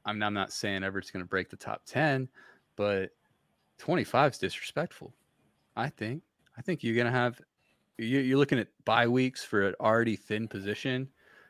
I'm, 0.06 0.22
I'm 0.22 0.34
not 0.34 0.52
saying 0.52 0.84
Everett's 0.84 1.12
going 1.12 1.24
to 1.24 1.30
break 1.30 1.50
the 1.50 1.56
top 1.56 1.84
10, 1.86 2.28
but 2.76 3.12
25 3.78 4.34
is 4.34 4.38
disrespectful. 4.38 5.14
I 5.76 5.90
think. 5.90 6.24
I 6.58 6.62
think 6.62 6.84
you're 6.84 6.96
going 6.96 7.06
to 7.06 7.12
have, 7.12 7.40
you're 7.98 8.38
looking 8.38 8.60
at 8.60 8.68
bye 8.84 9.08
weeks 9.08 9.44
for 9.44 9.68
an 9.68 9.76
already 9.80 10.16
thin 10.16 10.48
position 10.48 11.08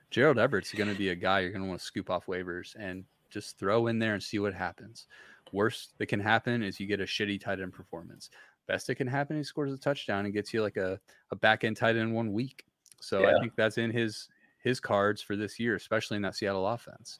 Gerald 0.09 0.37
Everett's 0.37 0.73
going 0.73 0.89
to 0.89 0.97
be 0.97 1.09
a 1.09 1.15
guy 1.15 1.41
you're 1.41 1.51
going 1.51 1.63
to 1.63 1.67
want 1.67 1.79
to 1.79 1.85
scoop 1.85 2.09
off 2.09 2.27
waivers 2.27 2.75
and 2.79 3.03
just 3.29 3.59
throw 3.59 3.87
in 3.87 3.99
there 3.99 4.13
and 4.13 4.23
see 4.23 4.39
what 4.39 4.53
happens. 4.53 5.07
Worst 5.51 5.97
that 5.97 6.07
can 6.07 6.19
happen 6.19 6.63
is 6.63 6.79
you 6.79 6.87
get 6.87 7.01
a 7.01 7.05
shitty 7.05 7.41
tight 7.41 7.59
end 7.59 7.73
performance. 7.73 8.29
Best 8.67 8.87
that 8.87 8.95
can 8.95 9.07
happen, 9.07 9.37
he 9.37 9.43
scores 9.43 9.71
a 9.71 9.77
touchdown 9.77 10.25
and 10.25 10.33
gets 10.33 10.53
you 10.53 10.61
like 10.61 10.77
a, 10.77 10.99
a 11.31 11.35
back 11.35 11.63
end 11.63 11.77
tight 11.77 11.95
end 11.95 12.13
one 12.13 12.33
week. 12.33 12.65
So 12.99 13.21
yeah. 13.21 13.35
I 13.35 13.39
think 13.39 13.55
that's 13.55 13.77
in 13.77 13.91
his 13.91 14.27
his 14.61 14.79
cards 14.79 15.21
for 15.21 15.35
this 15.35 15.59
year, 15.59 15.75
especially 15.75 16.17
in 16.17 16.23
that 16.23 16.35
Seattle 16.35 16.67
offense. 16.67 17.19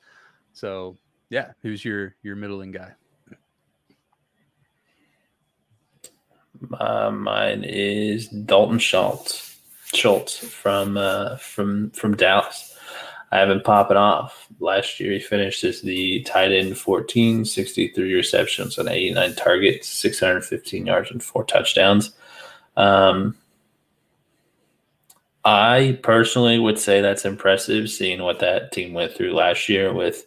So 0.54 0.98
yeah, 1.30 1.52
who's 1.62 1.86
your 1.86 2.16
your 2.22 2.36
middling 2.36 2.72
guy? 2.72 2.92
Uh, 6.80 7.12
mine 7.12 7.64
is 7.64 8.28
Dalton 8.28 8.80
Schultz. 8.80 9.60
Schultz 9.94 10.38
from 10.38 10.98
uh, 10.98 11.38
from 11.38 11.92
from 11.92 12.16
Dallas. 12.16 12.77
I 13.32 13.40
have 13.40 13.50
been 13.50 13.62
popping 13.62 13.98
off. 13.98 14.48
Last 14.60 15.00
year, 15.00 15.12
he 15.12 15.20
finished 15.20 15.64
as 15.64 15.82
the 15.82 16.22
tight 16.24 16.52
end 16.52 16.78
14, 16.78 17.44
63 17.44 18.14
receptions 18.14 18.80
on 18.80 18.88
89 18.88 19.36
targets, 19.36 19.90
615 19.90 20.86
yards, 20.86 21.12
and 21.12 21.22
four 21.22 21.44
touchdowns. 21.44 22.12
Um, 22.78 23.36
I 25.44 26.00
personally 26.04 26.60
would 26.60 26.80
say 26.80 27.02
that's 27.02 27.26
impressive, 27.26 27.90
seeing 27.90 28.22
what 28.22 28.40
that 28.40 28.72
team 28.72 28.94
went 28.94 29.14
through 29.14 29.34
last 29.34 29.68
year 29.68 29.94
with 29.94 30.26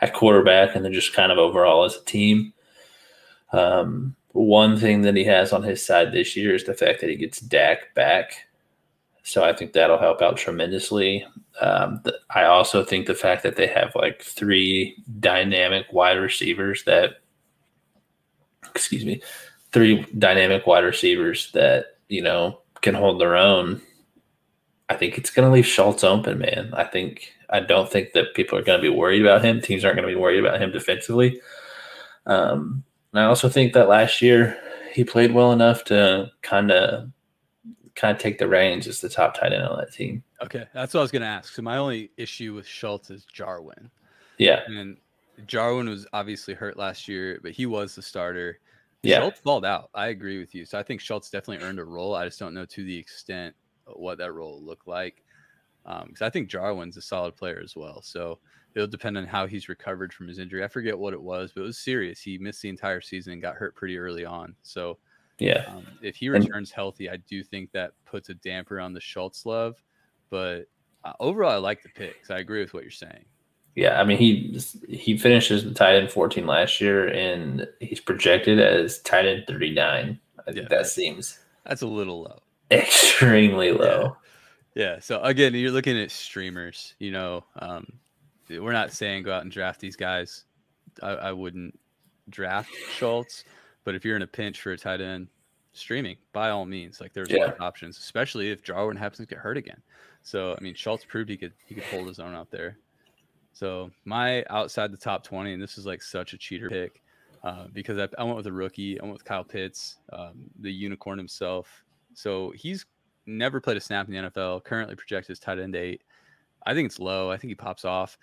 at 0.00 0.14
quarterback 0.14 0.74
and 0.74 0.84
then 0.84 0.92
just 0.92 1.12
kind 1.12 1.32
of 1.32 1.38
overall 1.38 1.84
as 1.84 1.96
a 1.96 2.04
team. 2.04 2.52
Um, 3.52 4.16
one 4.32 4.76
thing 4.76 5.02
that 5.02 5.16
he 5.16 5.24
has 5.24 5.52
on 5.52 5.62
his 5.62 5.84
side 5.84 6.12
this 6.12 6.36
year 6.36 6.54
is 6.54 6.64
the 6.64 6.74
fact 6.74 7.00
that 7.00 7.10
he 7.10 7.16
gets 7.16 7.40
Dak 7.40 7.94
back. 7.94 8.46
So 9.24 9.42
I 9.42 9.54
think 9.54 9.72
that'll 9.72 9.98
help 9.98 10.20
out 10.20 10.36
tremendously. 10.36 11.26
Um, 11.60 12.02
I 12.34 12.44
also 12.44 12.84
think 12.84 13.06
the 13.06 13.14
fact 13.14 13.42
that 13.42 13.56
they 13.56 13.66
have 13.66 13.92
like 13.94 14.20
three 14.20 15.02
dynamic 15.18 15.86
wide 15.90 16.18
receivers 16.18 16.84
that, 16.84 17.22
excuse 18.74 19.04
me, 19.04 19.22
three 19.72 20.02
dynamic 20.18 20.66
wide 20.66 20.84
receivers 20.84 21.50
that, 21.52 21.96
you 22.08 22.20
know, 22.20 22.60
can 22.82 22.94
hold 22.94 23.18
their 23.18 23.34
own. 23.34 23.80
I 24.90 24.94
think 24.94 25.16
it's 25.16 25.30
going 25.30 25.48
to 25.48 25.52
leave 25.52 25.66
Schultz 25.66 26.04
open, 26.04 26.38
man. 26.38 26.74
I 26.74 26.84
think, 26.84 27.32
I 27.48 27.60
don't 27.60 27.90
think 27.90 28.12
that 28.12 28.34
people 28.34 28.58
are 28.58 28.62
going 28.62 28.78
to 28.78 28.90
be 28.90 28.94
worried 28.94 29.22
about 29.22 29.42
him. 29.42 29.62
Teams 29.62 29.86
aren't 29.86 29.96
going 29.96 30.06
to 30.06 30.14
be 30.14 30.20
worried 30.20 30.44
about 30.44 30.60
him 30.60 30.70
defensively. 30.70 31.40
Um, 32.26 32.84
and 33.12 33.20
I 33.20 33.24
also 33.24 33.48
think 33.48 33.72
that 33.72 33.88
last 33.88 34.20
year 34.20 34.58
he 34.92 35.02
played 35.02 35.32
well 35.32 35.52
enough 35.52 35.84
to 35.84 36.30
kind 36.42 36.70
of 36.70 37.10
kind 37.94 38.14
of 38.14 38.20
take 38.20 38.38
the 38.38 38.48
reins 38.48 38.86
as 38.86 39.00
the 39.00 39.08
top 39.08 39.38
tight 39.38 39.52
end 39.52 39.62
on 39.62 39.78
that 39.78 39.92
team. 39.92 40.22
Okay, 40.42 40.64
that's 40.74 40.94
what 40.94 41.00
I 41.00 41.02
was 41.02 41.10
going 41.10 41.22
to 41.22 41.28
ask. 41.28 41.54
So 41.54 41.62
my 41.62 41.76
only 41.76 42.10
issue 42.16 42.54
with 42.54 42.66
Schultz 42.66 43.10
is 43.10 43.24
Jarwin. 43.24 43.90
Yeah, 44.38 44.62
and 44.66 44.96
Jarwin 45.46 45.88
was 45.88 46.06
obviously 46.12 46.54
hurt 46.54 46.76
last 46.76 47.08
year, 47.08 47.40
but 47.42 47.52
he 47.52 47.66
was 47.66 47.94
the 47.94 48.02
starter. 48.02 48.58
Yeah. 49.02 49.20
Schultz 49.20 49.40
balled 49.40 49.66
out. 49.66 49.90
I 49.94 50.08
agree 50.08 50.38
with 50.38 50.54
you. 50.54 50.64
So 50.64 50.78
I 50.78 50.82
think 50.82 51.00
Schultz 51.00 51.30
definitely 51.30 51.66
earned 51.66 51.78
a 51.78 51.84
role. 51.84 52.14
I 52.14 52.24
just 52.24 52.38
don't 52.38 52.54
know 52.54 52.64
to 52.64 52.84
the 52.84 52.96
extent 52.96 53.54
what 53.86 54.18
that 54.18 54.32
role 54.32 54.62
looked 54.62 54.88
like. 54.88 55.22
Because 55.84 56.22
um, 56.22 56.26
I 56.26 56.30
think 56.30 56.48
Jarwin's 56.48 56.96
a 56.96 57.02
solid 57.02 57.36
player 57.36 57.60
as 57.62 57.76
well. 57.76 58.00
So 58.00 58.38
it'll 58.74 58.88
depend 58.88 59.18
on 59.18 59.26
how 59.26 59.46
he's 59.46 59.68
recovered 59.68 60.12
from 60.12 60.28
his 60.28 60.38
injury. 60.38 60.64
I 60.64 60.68
forget 60.68 60.98
what 60.98 61.12
it 61.12 61.20
was, 61.20 61.52
but 61.54 61.60
it 61.60 61.66
was 61.66 61.76
serious. 61.76 62.22
He 62.22 62.38
missed 62.38 62.62
the 62.62 62.70
entire 62.70 63.02
season 63.02 63.34
and 63.34 63.42
got 63.42 63.56
hurt 63.56 63.76
pretty 63.76 63.98
early 63.98 64.24
on. 64.24 64.54
So 64.62 64.96
yeah, 65.38 65.64
um, 65.68 65.86
if 66.02 66.16
he 66.16 66.28
returns 66.28 66.70
and, 66.70 66.76
healthy, 66.76 67.10
I 67.10 67.16
do 67.16 67.42
think 67.42 67.72
that 67.72 67.92
puts 68.04 68.28
a 68.28 68.34
damper 68.34 68.80
on 68.80 68.92
the 68.92 69.00
Schultz 69.00 69.46
love. 69.46 69.82
But 70.30 70.66
uh, 71.04 71.12
overall, 71.20 71.50
I 71.50 71.56
like 71.56 71.82
the 71.82 71.88
picks. 71.90 72.30
I 72.30 72.38
agree 72.38 72.60
with 72.60 72.74
what 72.74 72.82
you're 72.82 72.90
saying. 72.90 73.24
Yeah, 73.74 74.00
I 74.00 74.04
mean 74.04 74.18
he 74.18 74.60
he 74.88 75.16
finishes 75.16 75.64
the 75.64 75.74
tight 75.74 75.96
end 75.96 76.10
14 76.10 76.46
last 76.46 76.80
year, 76.80 77.08
and 77.08 77.66
he's 77.80 78.00
projected 78.00 78.60
as 78.60 79.00
tight 79.00 79.26
end 79.26 79.44
39. 79.48 80.20
I 80.38 80.42
think 80.44 80.56
yeah, 80.56 80.64
that 80.68 80.86
seems 80.86 81.40
that's 81.66 81.82
a 81.82 81.86
little 81.86 82.22
low, 82.22 82.40
extremely 82.70 83.72
low. 83.72 84.16
Yeah. 84.74 84.84
yeah. 84.84 85.00
So 85.00 85.20
again, 85.22 85.54
you're 85.54 85.72
looking 85.72 85.98
at 85.98 86.12
streamers. 86.12 86.94
You 87.00 87.10
know, 87.10 87.44
um, 87.58 87.86
we're 88.48 88.72
not 88.72 88.92
saying 88.92 89.24
go 89.24 89.32
out 89.32 89.42
and 89.42 89.50
draft 89.50 89.80
these 89.80 89.96
guys. 89.96 90.44
I, 91.02 91.10
I 91.10 91.32
wouldn't 91.32 91.78
draft 92.30 92.70
Schultz, 92.96 93.44
but 93.84 93.94
if 93.94 94.04
you're 94.04 94.16
in 94.16 94.22
a 94.22 94.26
pinch 94.26 94.60
for 94.60 94.72
a 94.72 94.78
tight 94.78 95.00
end, 95.00 95.28
streaming 95.74 96.16
by 96.32 96.50
all 96.50 96.64
means. 96.64 97.00
Like 97.00 97.12
there's 97.12 97.30
yeah. 97.30 97.38
a 97.38 97.40
lot 97.40 97.54
of 97.56 97.60
options, 97.60 97.98
especially 97.98 98.50
if 98.50 98.62
Jarwin 98.62 98.96
happens 98.96 99.18
to 99.18 99.26
get 99.26 99.38
hurt 99.38 99.56
again. 99.56 99.82
So 100.22 100.56
I 100.58 100.62
mean, 100.62 100.74
Schultz 100.74 101.04
proved 101.04 101.28
he 101.28 101.36
could 101.36 101.52
he 101.66 101.74
could 101.74 101.84
hold 101.84 102.08
his 102.08 102.18
own 102.18 102.34
out 102.34 102.50
there. 102.50 102.78
So 103.52 103.90
my 104.04 104.44
outside 104.50 104.92
the 104.92 104.96
top 104.96 105.22
twenty, 105.22 105.52
and 105.52 105.62
this 105.62 105.76
is 105.76 105.84
like 105.84 106.02
such 106.02 106.32
a 106.32 106.38
cheater 106.38 106.70
pick 106.70 107.02
uh, 107.42 107.66
because 107.72 107.98
I, 107.98 108.08
I, 108.18 108.24
went 108.24 108.36
with 108.36 108.46
a 108.46 108.52
rookie. 108.52 108.98
I 108.98 109.02
went 109.02 109.14
with 109.14 109.24
Kyle 109.24 109.44
Pitts, 109.44 109.98
um, 110.12 110.32
the 110.60 110.72
unicorn 110.72 111.18
himself. 111.18 111.84
So 112.14 112.52
he's 112.56 112.86
never 113.26 113.60
played 113.60 113.76
a 113.76 113.80
snap 113.80 114.08
in 114.08 114.14
the 114.14 114.30
NFL. 114.30 114.64
Currently 114.64 114.96
projected 114.96 115.32
as 115.32 115.38
tight 115.38 115.58
end 115.58 115.76
eight. 115.76 116.02
I 116.66 116.72
think 116.74 116.86
it's 116.86 116.98
low. 116.98 117.30
I 117.30 117.36
think 117.36 117.50
he 117.50 117.54
pops 117.54 117.84
off. 117.84 118.16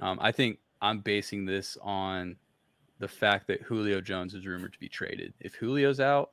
Um, 0.00 0.18
I 0.22 0.30
think 0.30 0.58
I'm 0.80 1.00
basing 1.00 1.44
this 1.44 1.76
on 1.82 2.36
the 2.98 3.08
fact 3.08 3.46
that 3.48 3.62
Julio 3.62 4.00
Jones 4.00 4.34
is 4.34 4.46
rumored 4.46 4.72
to 4.72 4.78
be 4.78 4.88
traded. 4.88 5.34
If 5.40 5.58
Julio's 5.58 6.00
out, 6.00 6.30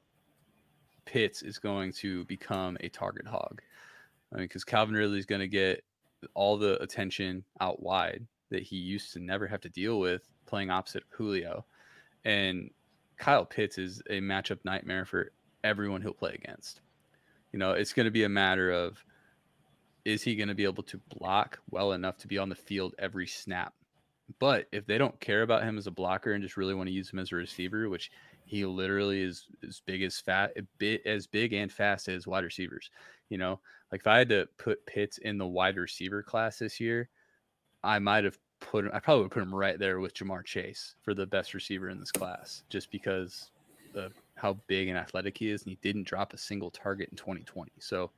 Pitts 1.06 1.44
is 1.44 1.60
going 1.60 1.92
to 1.94 2.26
become 2.26 2.78
a 2.82 2.90
target 2.90 3.28
hog. 3.28 3.62
I 4.34 4.38
mean, 4.38 4.46
because 4.46 4.64
Calvin 4.64 4.96
Ridley 4.96 5.20
is 5.20 5.26
going 5.26 5.42
to 5.42 5.48
get 5.48 5.84
all 6.34 6.58
the 6.58 6.82
attention 6.82 7.44
out 7.62 7.82
wide 7.82 8.26
that 8.50 8.64
he 8.64 8.76
used 8.76 9.14
to 9.14 9.20
never 9.20 9.48
have 9.48 9.62
to 9.62 9.70
deal 9.70 10.00
with 10.00 10.28
playing 10.46 10.72
opposite 10.72 11.04
Julio. 11.10 11.66
And 12.24 12.72
Kyle 13.18 13.46
Pitts 13.46 13.78
is 13.78 14.02
a 14.10 14.20
matchup 14.20 14.60
nightmare 14.64 15.06
for 15.06 15.32
everyone 15.64 16.02
he'll 16.02 16.14
play 16.14 16.34
against. 16.34 16.82
You 17.52 17.60
know, 17.60 17.72
it's 17.72 17.94
going 17.94 18.06
to 18.06 18.12
be 18.12 18.24
a 18.24 18.30
matter 18.30 18.72
of 18.72 19.04
is 20.04 20.22
he 20.22 20.36
going 20.36 20.50
to 20.50 20.56
be 20.56 20.66
able 20.66 20.84
to 20.84 21.00
block 21.18 21.60
well 21.70 21.94
enough 21.94 22.18
to 22.18 22.28
be 22.28 22.38
on 22.38 22.50
the 22.50 22.56
field 22.56 22.94
every 23.00 23.28
snap? 23.28 23.74
But 24.40 24.68
if 24.72 24.86
they 24.86 24.98
don't 24.98 25.20
care 25.20 25.44
about 25.44 25.64
him 25.64 25.78
as 25.78 25.88
a 25.88 25.92
blocker 25.92 26.34
and 26.34 26.44
just 26.44 26.58
really 26.58 26.74
want 26.74 26.88
to 26.88 26.94
use 26.94 27.12
him 27.12 27.20
as 27.20 27.32
a 27.32 27.36
receiver, 27.36 27.90
which 27.90 28.12
he 28.46 28.66
literally 28.66 29.22
is 29.22 29.48
as 29.68 29.82
big 29.86 30.02
as 30.04 30.20
fat, 30.20 30.52
eh, 30.56 30.62
a 30.62 30.64
bit 30.78 31.02
as 31.06 31.28
big 31.28 31.54
and 31.54 31.72
fast 31.72 32.08
as 32.08 32.28
wide 32.28 32.44
receivers. 32.44 32.90
You 33.30 33.38
know, 33.38 33.60
like 33.92 34.02
if 34.02 34.08
I 34.08 34.18
had 34.18 34.30
to 34.30 34.48
put 34.58 34.86
Pitts 34.86 35.20
in 35.20 35.38
the 35.38 35.48
wide 35.48 35.78
receiver 35.78 36.24
class 36.24 36.60
this 36.60 36.80
year, 36.80 37.10
I 37.84 38.00
might 38.00 38.24
have 38.24 38.38
put 38.60 38.86
him. 38.86 38.92
I 38.94 39.00
probably 39.00 39.24
would 39.24 39.32
put 39.32 39.44
him 39.44 39.54
right 39.54 39.78
there 39.78 40.00
with 40.00 40.14
Ja'Marr 40.14 40.44
Chase 40.44 40.96
for 41.04 41.14
the 41.14 41.26
best 41.26 41.54
receiver 41.54 41.90
in 41.90 42.00
this 42.00 42.12
class, 42.12 42.64
just 42.70 42.92
because 42.92 43.52
of 43.94 44.14
how 44.36 44.54
big 44.68 44.90
and 44.90 44.98
athletic 44.98 45.38
he 45.38 45.50
is, 45.50 45.64
and 45.64 45.70
he 45.70 45.78
didn't 45.82 46.08
drop 46.08 46.34
a 46.34 46.38
single 46.38 46.72
target 46.72 47.10
in 47.10 47.18
2020. 47.18 47.72
So 47.80 48.12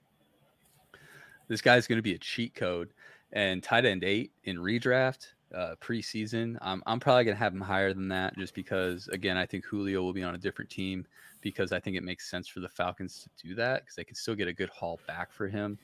this 1.47 1.61
guy's 1.61 1.87
going 1.87 1.97
to 1.97 2.03
be 2.03 2.15
a 2.15 2.19
cheat 2.19 2.55
code. 2.55 2.89
And 3.33 3.61
tight 3.61 3.83
end 3.83 4.05
eight 4.05 4.31
in 4.45 4.57
redraft 4.57 5.33
uh, 5.55 5.75
preseason. 5.81 6.57
Um, 6.61 6.83
I'm 6.85 6.99
probably 6.99 7.23
going 7.23 7.35
to 7.35 7.39
have 7.39 7.53
him 7.53 7.61
higher 7.61 7.93
than 7.93 8.07
that 8.09 8.37
just 8.37 8.53
because, 8.53 9.07
again, 9.09 9.37
I 9.37 9.45
think 9.45 9.65
Julio 9.65 10.01
will 10.01 10.13
be 10.13 10.23
on 10.23 10.35
a 10.35 10.37
different 10.37 10.69
team 10.69 11.05
because 11.41 11.71
I 11.71 11.79
think 11.79 11.95
it 11.95 12.03
makes 12.03 12.29
sense 12.29 12.47
for 12.47 12.59
the 12.59 12.69
Falcons 12.69 13.27
to 13.37 13.47
do 13.47 13.55
that 13.55 13.83
because 13.83 13.95
they 13.95 14.03
can 14.03 14.15
still 14.15 14.35
get 14.35 14.47
a 14.47 14.53
good 14.53 14.69
haul 14.69 14.99
back 15.07 15.31
for 15.31 15.47
him. 15.47 15.77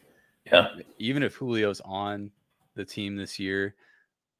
Yeah. 0.46 0.70
Even 1.00 1.24
if 1.24 1.38
Julio's 1.40 1.82
on 1.86 2.32
the 2.76 2.84
team 2.86 3.16
this 3.16 3.40
year, 3.40 3.76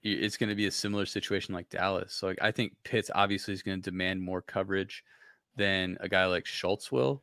it's 0.04 0.36
going 0.36 0.50
to 0.50 0.56
be 0.56 0.66
a 0.66 0.72
similar 0.72 1.06
situation 1.06 1.54
like 1.54 1.70
Dallas. 1.70 2.14
So 2.14 2.28
like, 2.28 2.40
I 2.42 2.52
think 2.52 2.74
Pitts 2.84 3.10
obviously 3.16 3.54
is 3.54 3.62
going 3.62 3.82
to 3.82 3.90
demand 3.90 4.22
more 4.22 4.42
coverage 4.42 5.04
than 5.56 5.98
a 6.02 6.10
guy 6.10 6.26
like 6.26 6.46
Schultz 6.46 6.92
will, 6.92 7.22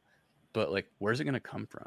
but 0.54 0.72
like, 0.72 0.86
where's 0.98 1.20
it 1.20 1.24
going 1.24 1.34
to 1.34 1.40
come 1.40 1.66
from? 1.66 1.86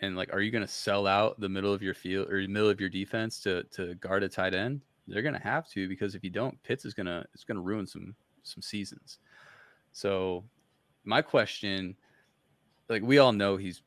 And 0.00 0.16
like, 0.16 0.32
are 0.32 0.40
you 0.40 0.50
going 0.50 0.66
to 0.66 0.72
sell 0.72 1.06
out 1.06 1.38
the 1.38 1.48
middle 1.48 1.72
of 1.72 1.82
your 1.82 1.94
field 1.94 2.28
or 2.28 2.46
middle 2.48 2.68
of 2.68 2.80
your 2.80 2.90
defense 2.90 3.40
to 3.40 3.62
to 3.72 3.94
guard 3.94 4.22
a 4.24 4.28
tight 4.28 4.52
end? 4.52 4.80
They're 5.06 5.22
going 5.22 5.34
to 5.34 5.40
have 5.40 5.68
to 5.70 5.88
because 5.88 6.14
if 6.14 6.24
you 6.24 6.30
don't, 6.30 6.60
Pitts 6.62 6.84
is 6.84 6.94
going 6.94 7.06
to 7.06 7.24
it's 7.34 7.44
going 7.44 7.56
to 7.56 7.62
ruin 7.62 7.86
some 7.86 8.14
some 8.42 8.62
seasons. 8.62 9.18
So 9.92 10.44
my 11.04 11.22
question, 11.22 11.96
like 12.88 13.02
we 13.02 13.18
all 13.18 13.32
know 13.32 13.56
he's 13.56 13.82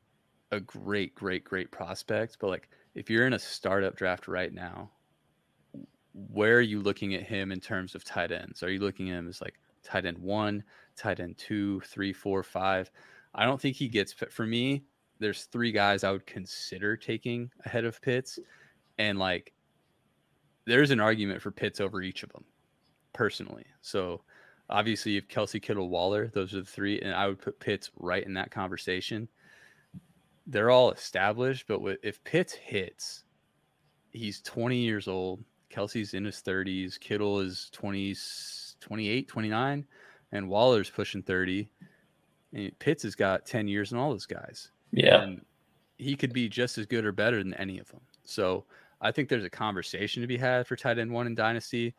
a 0.51 0.59
great, 0.59 1.13
great, 1.15 1.43
great 1.43 1.71
prospect, 1.71 2.37
but 2.39 2.47
like 2.47 2.69
if 2.95 3.09
you're 3.09 3.27
in 3.27 3.33
a 3.33 3.39
startup 3.39 3.95
draft 3.95 4.27
right 4.27 4.53
now, 4.53 4.89
where 6.13 6.57
are 6.57 6.61
you 6.61 6.81
looking 6.81 7.13
at 7.13 7.23
him 7.23 7.51
in 7.51 7.59
terms 7.59 7.95
of 7.95 8.03
tight 8.03 8.31
ends? 8.31 8.63
Are 8.63 8.71
you 8.71 8.79
looking 8.79 9.09
at 9.09 9.19
him 9.19 9.29
as 9.29 9.41
like 9.41 9.59
tight 9.83 10.05
end 10.05 10.17
one, 10.17 10.63
tight 10.95 11.19
end 11.19 11.37
two, 11.37 11.79
three, 11.81 12.13
four, 12.13 12.43
five? 12.43 12.89
I 13.35 13.45
don't 13.45 13.61
think 13.61 13.75
he 13.75 13.87
gets 13.87 14.13
for 14.13 14.45
me. 14.45 14.83
There's 15.19 15.43
three 15.45 15.71
guys 15.71 16.03
I 16.03 16.11
would 16.11 16.25
consider 16.25 16.97
taking 16.97 17.51
ahead 17.65 17.85
of 17.85 18.01
Pitts, 18.01 18.39
and 18.97 19.19
like 19.19 19.53
there's 20.69 20.91
an 20.91 20.99
argument 20.99 21.41
for 21.41 21.51
Pitts 21.51 21.81
over 21.81 22.01
each 22.01 22.23
of 22.23 22.31
them, 22.31 22.45
personally. 23.13 23.65
So 23.81 24.21
obviously, 24.69 25.17
if 25.17 25.27
Kelce 25.27 25.61
Kittle 25.61 25.89
Waller, 25.89 26.27
those 26.33 26.53
are 26.53 26.61
the 26.61 26.65
three, 26.65 27.01
and 27.01 27.13
I 27.13 27.27
would 27.27 27.41
put 27.41 27.59
Pitts 27.59 27.91
right 27.97 28.25
in 28.25 28.33
that 28.35 28.51
conversation. 28.51 29.27
They're 30.47 30.71
all 30.71 30.91
established, 30.91 31.67
but 31.67 31.81
if 32.01 32.23
Pitts 32.23 32.53
hits, 32.53 33.23
he's 34.11 34.41
20 34.41 34.77
years 34.77 35.07
old. 35.07 35.43
Kelce's 35.69 36.13
in 36.15 36.25
his 36.25 36.41
30s. 36.41 36.99
Kittle 36.99 37.39
is 37.39 37.69
20, 37.73 38.15
28, 38.79 39.27
29, 39.27 39.85
and 40.31 40.49
Waller's 40.49 40.89
pushing 40.89 41.21
30. 41.21 41.69
And 42.53 42.79
Pitts 42.79 43.03
has 43.03 43.13
got 43.13 43.45
10 43.45 43.67
years 43.67 43.91
in 43.91 43.97
all 43.99 44.09
those 44.09 44.25
guys. 44.25 44.71
Yeah. 44.91 45.21
And 45.21 45.45
he 45.99 46.15
could 46.15 46.33
be 46.33 46.49
just 46.49 46.79
as 46.79 46.87
good 46.87 47.05
or 47.05 47.11
better 47.11 47.37
than 47.43 47.53
any 47.55 47.77
of 47.77 47.87
them. 47.89 48.01
So 48.23 48.65
I 49.01 49.11
think 49.11 49.29
there's 49.29 49.45
a 49.45 49.49
conversation 49.49 50.21
to 50.21 50.27
be 50.27 50.37
had 50.37 50.67
for 50.67 50.75
tight 50.75 50.99
end 50.99 51.11
one 51.11 51.27
in 51.27 51.35
Dynasty, 51.35 51.93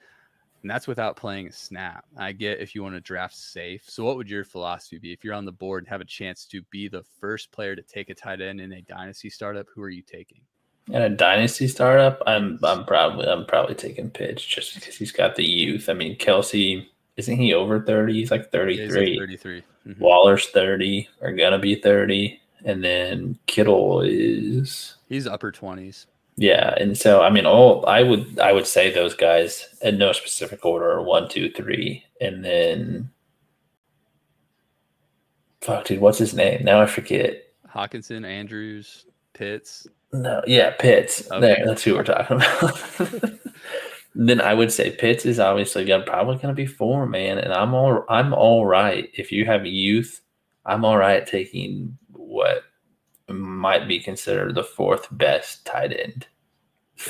and 0.62 0.70
that's 0.70 0.86
without 0.86 1.16
playing 1.16 1.46
a 1.48 1.52
snap. 1.52 2.04
I 2.16 2.32
get 2.32 2.60
if 2.60 2.74
you 2.74 2.82
want 2.82 2.94
to 2.94 3.00
draft 3.00 3.34
safe. 3.34 3.82
So, 3.88 4.04
what 4.04 4.16
would 4.16 4.28
your 4.28 4.44
philosophy 4.44 4.98
be 4.98 5.12
if 5.12 5.24
you're 5.24 5.34
on 5.34 5.44
the 5.46 5.52
board 5.52 5.82
and 5.82 5.88
have 5.88 6.02
a 6.02 6.06
chance 6.06 6.44
to 6.46 6.62
be 6.70 6.88
the 6.88 7.02
first 7.20 7.50
player 7.52 7.74
to 7.74 7.82
take 7.82 8.10
a 8.10 8.14
tight 8.14 8.40
end 8.40 8.60
in 8.60 8.72
a 8.72 8.82
Dynasty 8.82 9.30
startup? 9.30 9.66
Who 9.74 9.82
are 9.82 9.90
you 9.90 10.02
taking? 10.02 10.42
In 10.88 11.02
a 11.02 11.08
dynasty 11.08 11.68
startup, 11.68 12.20
I'm 12.26 12.58
I'm 12.64 12.84
probably 12.84 13.26
I'm 13.26 13.46
probably 13.46 13.76
taking 13.76 14.10
Pitts 14.10 14.44
just 14.44 14.74
because 14.74 14.96
he's 14.96 15.12
got 15.12 15.36
the 15.36 15.44
youth. 15.44 15.88
I 15.88 15.92
mean, 15.92 16.18
Kelce 16.18 16.84
isn't 17.16 17.36
he 17.36 17.54
over 17.54 17.80
thirty? 17.80 18.14
He's 18.14 18.30
like 18.30 18.50
thirty 18.50 18.88
three. 18.88 19.16
Thirty 19.18 19.36
three. 19.36 19.62
Mm-hmm. 19.86 20.02
Waller's 20.02 20.48
thirty 20.48 21.08
or 21.20 21.32
gonna 21.32 21.58
be 21.58 21.76
thirty. 21.76 22.40
and 22.64 22.82
then 22.82 23.38
Kittle 23.46 24.00
is 24.02 24.96
he's 25.08 25.26
upper 25.26 25.52
twenties. 25.52 26.06
Yeah, 26.40 26.72
and 26.78 26.96
so 26.96 27.20
I 27.20 27.28
mean, 27.28 27.44
all 27.44 27.84
I 27.86 28.02
would 28.02 28.38
I 28.38 28.52
would 28.52 28.66
say 28.66 28.90
those 28.90 29.14
guys 29.14 29.68
in 29.82 29.98
no 29.98 30.12
specific 30.12 30.64
order 30.64 30.90
are 30.90 31.02
one, 31.02 31.28
two, 31.28 31.50
three, 31.50 32.02
and 32.18 32.42
then 32.42 33.10
fuck, 35.60 35.84
dude, 35.84 36.00
what's 36.00 36.16
his 36.16 36.32
name? 36.32 36.64
Now 36.64 36.80
I 36.80 36.86
forget. 36.86 37.44
Hockenson, 37.68 38.26
Andrews, 38.26 39.04
Pitts. 39.34 39.86
No, 40.14 40.40
yeah, 40.46 40.70
Pitts. 40.70 41.30
Okay. 41.30 41.40
There, 41.40 41.62
that's 41.66 41.84
who 41.84 41.94
we're 41.94 42.04
talking 42.04 42.38
about. 42.38 43.32
then 44.14 44.40
I 44.40 44.54
would 44.54 44.72
say 44.72 44.96
Pitts 44.96 45.26
is 45.26 45.38
obviously 45.38 45.84
gonna 45.84 46.06
probably 46.06 46.38
gonna 46.38 46.54
be 46.54 46.64
four, 46.64 47.04
man. 47.04 47.36
And 47.36 47.52
I'm 47.52 47.74
all 47.74 48.06
I'm 48.08 48.32
all 48.32 48.64
right 48.64 49.10
if 49.12 49.30
you 49.30 49.44
have 49.44 49.66
youth. 49.66 50.22
I'm 50.64 50.86
all 50.86 50.96
right 50.96 51.26
taking 51.26 51.98
what 52.12 52.64
might 53.32 53.88
be 53.88 54.00
considered 54.00 54.54
the 54.54 54.64
fourth 54.64 55.08
best 55.12 55.64
tight 55.64 55.92
end 55.92 56.26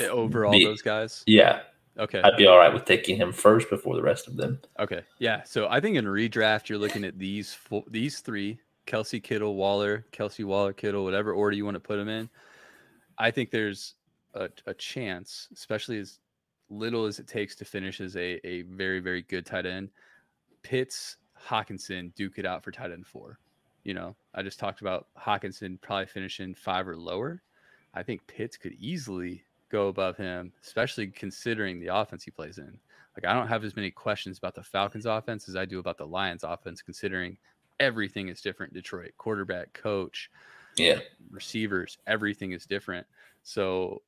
over 0.09 0.45
all 0.45 0.51
the, 0.51 0.65
those 0.65 0.81
guys. 0.81 1.23
Yeah. 1.25 1.61
Okay. 1.99 2.21
I'd 2.21 2.37
be 2.37 2.47
all 2.47 2.57
right 2.57 2.73
with 2.73 2.85
taking 2.85 3.17
him 3.17 3.31
first 3.31 3.69
before 3.69 3.95
the 3.95 4.01
rest 4.01 4.27
of 4.27 4.37
them. 4.37 4.59
Okay. 4.79 5.01
Yeah. 5.19 5.43
So 5.43 5.67
I 5.69 5.79
think 5.79 5.97
in 5.97 6.05
redraft 6.05 6.69
you're 6.69 6.79
looking 6.79 7.03
at 7.03 7.19
these 7.19 7.53
four, 7.53 7.83
these 7.87 8.19
three: 8.19 8.59
Kelce 8.87 9.21
Kittle, 9.21 9.55
Waller, 9.55 10.05
Kelce 10.11 10.45
Waller, 10.45 10.73
Kittle, 10.73 11.03
whatever 11.03 11.33
order 11.33 11.55
you 11.55 11.65
want 11.65 11.75
to 11.75 11.81
put 11.81 11.97
them 11.97 12.09
in. 12.09 12.29
I 13.17 13.29
think 13.29 13.51
there's 13.51 13.95
a, 14.33 14.49
a 14.65 14.73
chance, 14.73 15.49
especially 15.53 15.99
as 15.99 16.19
little 16.69 17.05
as 17.05 17.19
it 17.19 17.27
takes 17.27 17.55
to 17.57 17.65
finish 17.65 17.99
as 17.99 18.15
a, 18.15 18.45
a 18.47 18.61
very 18.63 18.99
very 18.99 19.23
good 19.23 19.45
tight 19.45 19.65
end. 19.65 19.89
Pitts, 20.63 21.17
Hockenson, 21.39 22.15
duke 22.15 22.37
it 22.37 22.45
out 22.45 22.63
for 22.63 22.71
tight 22.71 22.91
end 22.91 23.05
four. 23.05 23.37
You 23.83 23.93
know, 23.93 24.15
I 24.33 24.43
just 24.43 24.59
talked 24.59 24.81
about 24.81 25.07
Hockenson 25.19 25.79
probably 25.81 26.05
finishing 26.05 26.53
five 26.53 26.87
or 26.87 26.97
lower. 26.97 27.41
I 27.93 28.03
think 28.03 28.25
Pitts 28.27 28.57
could 28.57 28.73
easily 28.73 29.43
go 29.69 29.87
above 29.87 30.17
him, 30.17 30.51
especially 30.63 31.07
considering 31.07 31.79
the 31.79 31.87
offense 31.87 32.23
he 32.23 32.31
plays 32.31 32.57
in. 32.57 32.77
Like 33.17 33.25
I 33.25 33.33
don't 33.33 33.47
have 33.47 33.63
as 33.63 33.75
many 33.75 33.91
questions 33.91 34.37
about 34.37 34.55
the 34.55 34.63
Falcons 34.63 35.05
offense 35.05 35.49
as 35.49 35.55
I 35.55 35.65
do 35.65 35.79
about 35.79 35.97
the 35.97 36.05
Lions 36.05 36.43
offense, 36.43 36.81
considering 36.81 37.37
everything 37.79 38.29
is 38.29 38.41
different. 38.41 38.73
Detroit 38.73 39.11
quarterback, 39.17 39.73
coach, 39.73 40.29
yeah, 40.77 40.99
receivers, 41.29 41.97
everything 42.07 42.51
is 42.53 42.65
different. 42.65 43.05
So, 43.43 44.01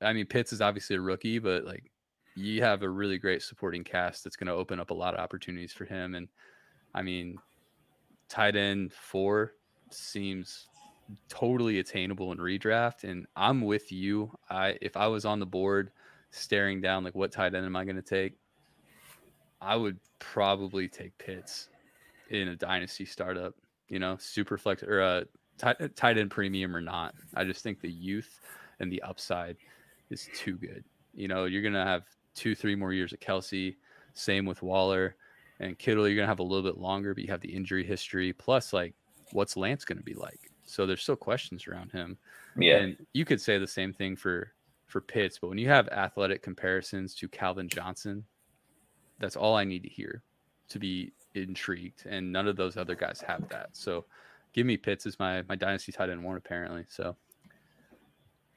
I 0.00 0.12
mean, 0.12 0.26
Pitts 0.26 0.52
is 0.52 0.60
obviously 0.60 0.96
a 0.96 1.00
rookie, 1.00 1.38
but 1.38 1.64
like 1.64 1.90
you 2.36 2.62
have 2.62 2.82
a 2.82 2.88
really 2.88 3.18
great 3.18 3.42
supporting 3.42 3.82
cast 3.82 4.22
that's 4.22 4.36
going 4.36 4.46
to 4.46 4.54
open 4.54 4.78
up 4.78 4.90
a 4.90 4.94
lot 4.94 5.14
of 5.14 5.20
opportunities 5.20 5.72
for 5.72 5.84
him. 5.84 6.14
And 6.14 6.28
I 6.94 7.02
mean, 7.02 7.38
tight 8.30 8.56
end 8.56 8.92
four 8.92 9.52
seems 9.90 10.68
totally 11.28 11.80
attainable 11.80 12.32
in 12.32 12.38
redraft. 12.38 13.04
And 13.04 13.26
I'm 13.36 13.60
with 13.60 13.92
you. 13.92 14.30
I 14.48 14.78
if 14.80 14.96
I 14.96 15.08
was 15.08 15.26
on 15.26 15.40
the 15.40 15.46
board 15.46 15.90
staring 16.30 16.80
down 16.80 17.04
like 17.04 17.14
what 17.14 17.32
tight 17.32 17.54
end 17.54 17.66
am 17.66 17.76
I 17.76 17.84
going 17.84 17.96
to 17.96 18.02
take, 18.02 18.38
I 19.60 19.76
would 19.76 19.98
probably 20.20 20.88
take 20.88 21.18
Pitts 21.18 21.68
in 22.30 22.48
a 22.48 22.56
dynasty 22.56 23.04
startup. 23.04 23.54
You 23.88 23.98
know, 23.98 24.16
super 24.18 24.56
flex 24.56 24.84
or 24.84 25.00
a 25.00 25.06
uh, 25.06 25.24
tight, 25.58 25.96
tight 25.96 26.16
end 26.16 26.30
premium 26.30 26.74
or 26.74 26.80
not. 26.80 27.14
I 27.34 27.44
just 27.44 27.62
think 27.62 27.80
the 27.80 27.90
youth 27.90 28.40
and 28.78 28.90
the 28.90 29.02
upside 29.02 29.56
is 30.10 30.28
too 30.34 30.56
good. 30.56 30.84
You 31.12 31.26
know, 31.26 31.46
you're 31.46 31.62
gonna 31.62 31.84
have 31.84 32.04
two, 32.36 32.54
three 32.54 32.76
more 32.76 32.92
years 32.92 33.12
of 33.12 33.18
Kelce. 33.18 33.74
Same 34.14 34.46
with 34.46 34.62
Waller 34.62 35.16
and 35.60 35.78
Kittle. 35.78 36.08
You're 36.08 36.16
gonna 36.16 36.26
have 36.26 36.40
a 36.40 36.44
little 36.44 36.68
bit 36.68 36.80
longer, 36.80 37.14
but 37.14 37.22
you 37.22 37.30
have 37.30 37.40
the 37.40 37.54
injury 37.54 37.84
history. 37.84 38.32
Plus, 38.32 38.72
like, 38.72 38.94
what's 39.32 39.56
Lance 39.56 39.84
gonna 39.84 40.02
be 40.02 40.14
like? 40.14 40.50
So 40.64 40.86
there's 40.86 41.02
still 41.02 41.16
questions 41.16 41.66
around 41.66 41.92
him. 41.92 42.18
Yeah. 42.56 42.78
And 42.78 43.06
you 43.12 43.24
could 43.24 43.40
say 43.40 43.58
the 43.58 43.66
same 43.66 43.92
thing 43.92 44.16
for 44.16 44.52
for 44.86 45.00
Pitts, 45.00 45.38
but 45.38 45.48
when 45.48 45.58
you 45.58 45.68
have 45.68 45.88
athletic 45.88 46.42
comparisons 46.42 47.14
to 47.14 47.28
Calvin 47.28 47.68
Johnson, 47.68 48.24
that's 49.20 49.36
all 49.36 49.54
I 49.54 49.62
need 49.62 49.84
to 49.84 49.88
hear 49.88 50.22
to 50.70 50.80
be 50.80 51.12
intrigued. 51.34 52.06
And 52.06 52.32
none 52.32 52.48
of 52.48 52.56
those 52.56 52.76
other 52.76 52.96
guys 52.96 53.22
have 53.26 53.48
that. 53.50 53.68
So 53.72 54.06
give 54.52 54.66
me 54.66 54.76
Pitts 54.76 55.06
as 55.06 55.18
my 55.18 55.42
my 55.42 55.54
dynasty 55.54 55.92
tight 55.92 56.10
end 56.10 56.24
one 56.24 56.36
apparently. 56.36 56.86
So 56.88 57.16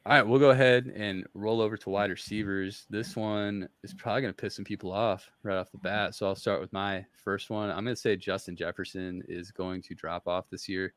all 0.06 0.12
right, 0.12 0.28
we'll 0.28 0.40
go 0.40 0.50
ahead 0.50 0.88
and 0.88 1.26
roll 1.34 1.62
over 1.62 1.78
to 1.78 1.90
wide 1.90 2.10
receivers. 2.10 2.86
This 2.90 3.16
one 3.16 3.70
is 3.84 3.94
probably 3.94 4.22
going 4.24 4.34
to 4.34 4.42
piss 4.42 4.56
some 4.56 4.66
people 4.66 4.92
off 4.92 5.32
right 5.44 5.58
off 5.58 5.72
the 5.72 5.78
bat. 5.78 6.14
So 6.14 6.28
I'll 6.28 6.36
start 6.36 6.60
with 6.60 6.74
my 6.74 7.06
first 7.24 7.50
one. 7.50 7.70
I'm 7.70 7.86
going 7.86 7.96
to 7.96 8.02
say 8.02 8.18
Justin 8.18 8.58
Jefferson 8.58 9.24
is 9.30 9.52
going 9.52 9.82
to 9.84 9.96
drop 9.96 10.28
off 10.28 10.50
this 10.50 10.68
year. 10.68 10.94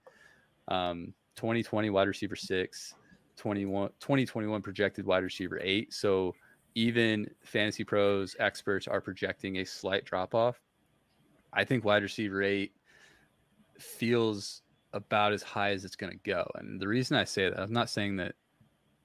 Um, 0.67 1.15
2020 1.37 1.91
wide 1.91 2.09
receiver 2.09 2.35
six, 2.35 2.95
21, 3.37 3.91
2021 4.01 4.61
projected 4.61 5.07
wide 5.07 5.23
receiver 5.23 5.61
eight. 5.63 5.93
So 5.93 6.35
even 6.75 7.31
fantasy 7.45 7.85
pros, 7.85 8.35
experts 8.41 8.89
are 8.89 9.01
projecting 9.01 9.59
a 9.59 9.65
slight 9.65 10.05
drop 10.05 10.35
off. 10.35 10.61
I 11.53 11.63
think 11.63 11.85
wide 11.85 12.03
receiver 12.03 12.43
eight 12.43 12.73
feels 13.79 14.63
about 14.93 15.33
as 15.33 15.45
high 15.45 15.71
as 15.71 15.85
it's 15.85 15.95
going 15.95 16.13
to 16.13 16.19
go. 16.29 16.45
And 16.57 16.81
the 16.81 16.89
reason 16.89 17.17
I 17.17 17.23
say 17.23 17.49
that, 17.49 17.61
I'm 17.61 17.73
not 17.73 17.89
saying 17.89 18.17
that 18.17 18.35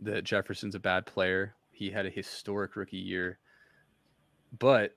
that 0.02 0.24
Jefferson's 0.24 0.76
a 0.76 0.80
bad 0.80 1.06
player. 1.06 1.56
He 1.72 1.90
had 1.90 2.06
a 2.06 2.10
historic 2.10 2.76
rookie 2.76 2.98
year, 2.98 3.40
but 4.58 4.96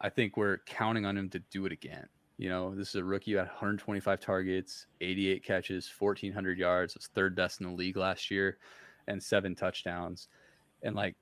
I 0.00 0.08
think 0.08 0.36
we're 0.36 0.58
counting 0.66 1.06
on 1.06 1.16
him 1.16 1.30
to 1.30 1.38
do 1.50 1.66
it 1.66 1.72
again. 1.72 2.06
You 2.38 2.48
know, 2.48 2.74
this 2.74 2.88
is 2.88 2.94
a 2.94 3.04
rookie 3.04 3.36
at 3.36 3.46
125 3.46 4.18
targets, 4.18 4.86
88 5.00 5.44
catches, 5.44 5.92
1,400 5.98 6.58
yards, 6.58 6.94
was 6.94 7.08
third 7.08 7.36
best 7.36 7.60
in 7.60 7.66
the 7.66 7.72
league 7.74 7.98
last 7.98 8.30
year, 8.30 8.56
and 9.08 9.22
seven 9.22 9.54
touchdowns. 9.54 10.28
And 10.82 10.96
like, 10.96 11.16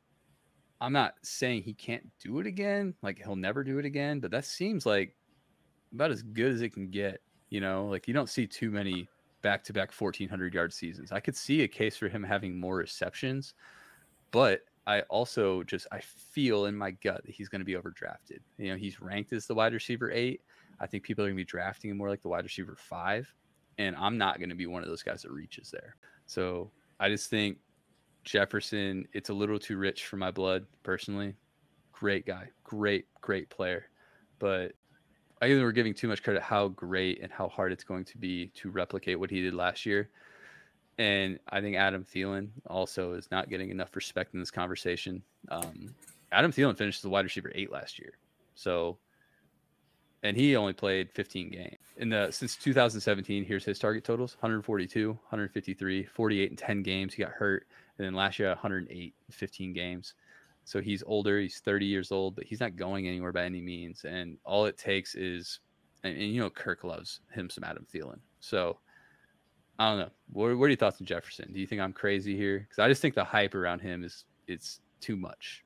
I'm 0.81 0.93
not 0.93 1.15
saying 1.23 1.63
he 1.63 1.75
can't 1.75 2.07
do 2.21 2.39
it 2.39 2.47
again, 2.47 2.95
like 3.03 3.19
he'll 3.19 3.35
never 3.35 3.65
do 3.65 3.79
it 3.79 3.85
again, 3.85 4.21
but 4.21 4.31
that 4.31 4.45
seems 4.45 4.87
like 4.87 5.17
about 5.93 6.13
as 6.13 6.23
good 6.23 6.53
as 6.53 6.63
it 6.63 6.73
can 6.73 6.89
get. 6.89 7.21
You 7.51 7.61
know, 7.61 7.87
like 7.87 8.07
you 8.07 8.15
don't 8.15 8.29
see 8.29 8.47
too 8.47 8.71
many 8.71 9.09
back 9.43 9.65
to 9.65 9.73
back 9.73 9.93
1,400 9.93 10.55
yard 10.55 10.73
seasons. 10.73 11.13
I 11.13 11.21
could 11.21 11.37
see 11.37 11.63
a 11.63 11.69
case 11.69 11.97
for 11.97 12.09
him 12.09 12.23
having 12.23 12.59
more 12.59 12.77
receptions, 12.77 13.55
but 14.31 14.63
I 14.87 15.03
also 15.03 15.63
just 15.65 15.87
I 15.93 16.01
feel 16.01 16.65
in 16.65 16.75
my 16.75 16.93
gut 16.93 17.23
that 17.25 17.35
he's 17.35 17.49
going 17.49 17.61
to 17.61 17.65
be 17.65 17.75
overdrafted. 17.75 18.41
You 18.57 18.71
know, 18.71 18.77
he's 18.77 19.01
ranked 19.01 19.33
as 19.33 19.47
the 19.47 19.55
wide 19.55 19.75
receiver 19.75 20.11
eight. 20.11 20.41
I 20.81 20.87
think 20.87 21.03
people 21.03 21.25
are 21.25 21.29
going 21.29 21.37
to 21.37 21.41
be 21.41 21.45
drafting 21.45 21.91
him 21.91 21.99
more 21.99 22.09
like 22.09 22.23
the 22.23 22.29
wide 22.29 22.45
receiver 22.45 22.75
five. 22.75 23.33
And 23.77 23.95
I'm 23.97 24.17
not 24.17 24.39
going 24.39 24.49
to 24.49 24.57
be 24.57 24.67
one 24.67 24.83
of 24.83 24.89
those 24.89 25.03
guys 25.03 25.23
that 25.23 25.31
reaches 25.31 25.71
there. 25.71 25.97
So 26.27 26.71
I 26.99 27.09
just 27.09 27.29
think 27.29 27.59
Jefferson, 28.25 29.07
it's 29.13 29.29
a 29.29 29.35
little 29.35 29.59
too 29.59 29.77
rich 29.77 30.07
for 30.07 30.17
my 30.17 30.31
blood 30.31 30.67
personally. 30.83 31.35
Great 31.93 32.27
guy, 32.27 32.49
great, 32.65 33.07
great 33.21 33.51
player. 33.51 33.85
But 34.39 34.73
I 35.41 35.47
think 35.47 35.61
we're 35.61 35.73
giving 35.73 35.95
too 35.95 36.09
much 36.09 36.23
credit 36.23 36.43
how 36.43 36.69
great 36.69 37.21
and 37.23 37.31
how 37.31 37.49
hard 37.49 37.73
it's 37.73 37.85
going 37.85 38.05
to 38.07 38.19
be 38.19 38.49
to 38.57 38.71
replicate 38.71 39.21
what 39.21 39.31
he 39.31 39.41
did 39.41 39.55
last 39.55 39.87
year. 39.87 40.09
And 40.99 41.39
I 41.49 41.61
think 41.61 41.77
Adam 41.77 42.05
Thielen 42.05 42.49
also 42.67 43.13
is 43.13 43.31
not 43.31 43.49
getting 43.49 43.71
enough 43.71 43.95
respect 43.95 44.35
in 44.35 44.41
this 44.41 44.51
conversation. 44.51 45.23
Um, 45.49 45.95
Adam 46.33 46.51
Thielen 46.51 46.77
finished 46.77 47.03
the 47.03 47.09
wide 47.09 47.25
receiver 47.25 47.53
eight 47.55 47.71
last 47.71 48.01
year. 48.01 48.15
So 48.57 48.99
and 50.23 50.37
he 50.37 50.57
only 50.57 50.73
played 50.73 51.11
15 51.13 51.51
games 51.51 51.77
in 51.97 52.09
the 52.09 52.29
since 52.31 52.57
2017 52.57 53.45
here's 53.45 53.65
his 53.65 53.79
target 53.79 54.05
totals 54.05 54.37
142 54.41 55.11
153 55.11 56.05
48 56.05 56.51
and 56.51 56.59
10 56.59 56.83
games 56.83 57.15
he 57.15 57.23
got 57.23 57.33
hurt 57.33 57.67
and 57.97 58.07
then 58.07 58.15
last 58.15 58.39
year 58.39 58.49
108 58.49 59.15
15 59.31 59.73
games 59.73 60.15
so 60.69 60.83
he's 60.83 61.03
older 61.07 61.41
he's 61.41 61.61
30 61.61 61.87
years 61.87 62.13
old 62.13 62.37
but 62.37 62.45
he's 62.45 62.61
not 62.61 62.77
going 62.77 63.09
anywhere 63.09 63.33
by 63.33 63.45
any 63.45 63.63
means 63.63 64.05
and 64.05 64.37
all 64.45 64.67
it 64.67 64.77
takes 64.77 65.15
is 65.15 65.61
and, 66.05 66.13
and 66.13 66.31
you 66.31 66.41
know 66.41 66.51
kirk 66.51 66.85
loves 66.85 67.21
him 67.33 67.49
some 67.49 67.65
adam 67.65 67.87
Thielen. 67.93 68.19
so 68.41 68.79
i 69.79 69.89
don't 69.89 69.99
know 69.99 70.11
what, 70.31 70.59
what 70.59 70.67
are 70.67 70.69
your 70.69 70.77
thoughts 70.77 71.01
on 71.01 71.07
jefferson 71.07 71.51
do 71.55 71.59
you 71.59 71.67
think 71.67 71.81
i'm 71.81 71.95
crazy 71.95 72.37
here 72.37 72.59
because 72.59 72.79
i 72.79 72.87
just 72.87 73.01
think 73.01 73.15
the 73.15 73.25
hype 73.25 73.55
around 73.55 73.81
him 73.81 74.05
is 74.05 74.27
it's 74.47 74.81
too 75.01 75.17
much 75.17 75.65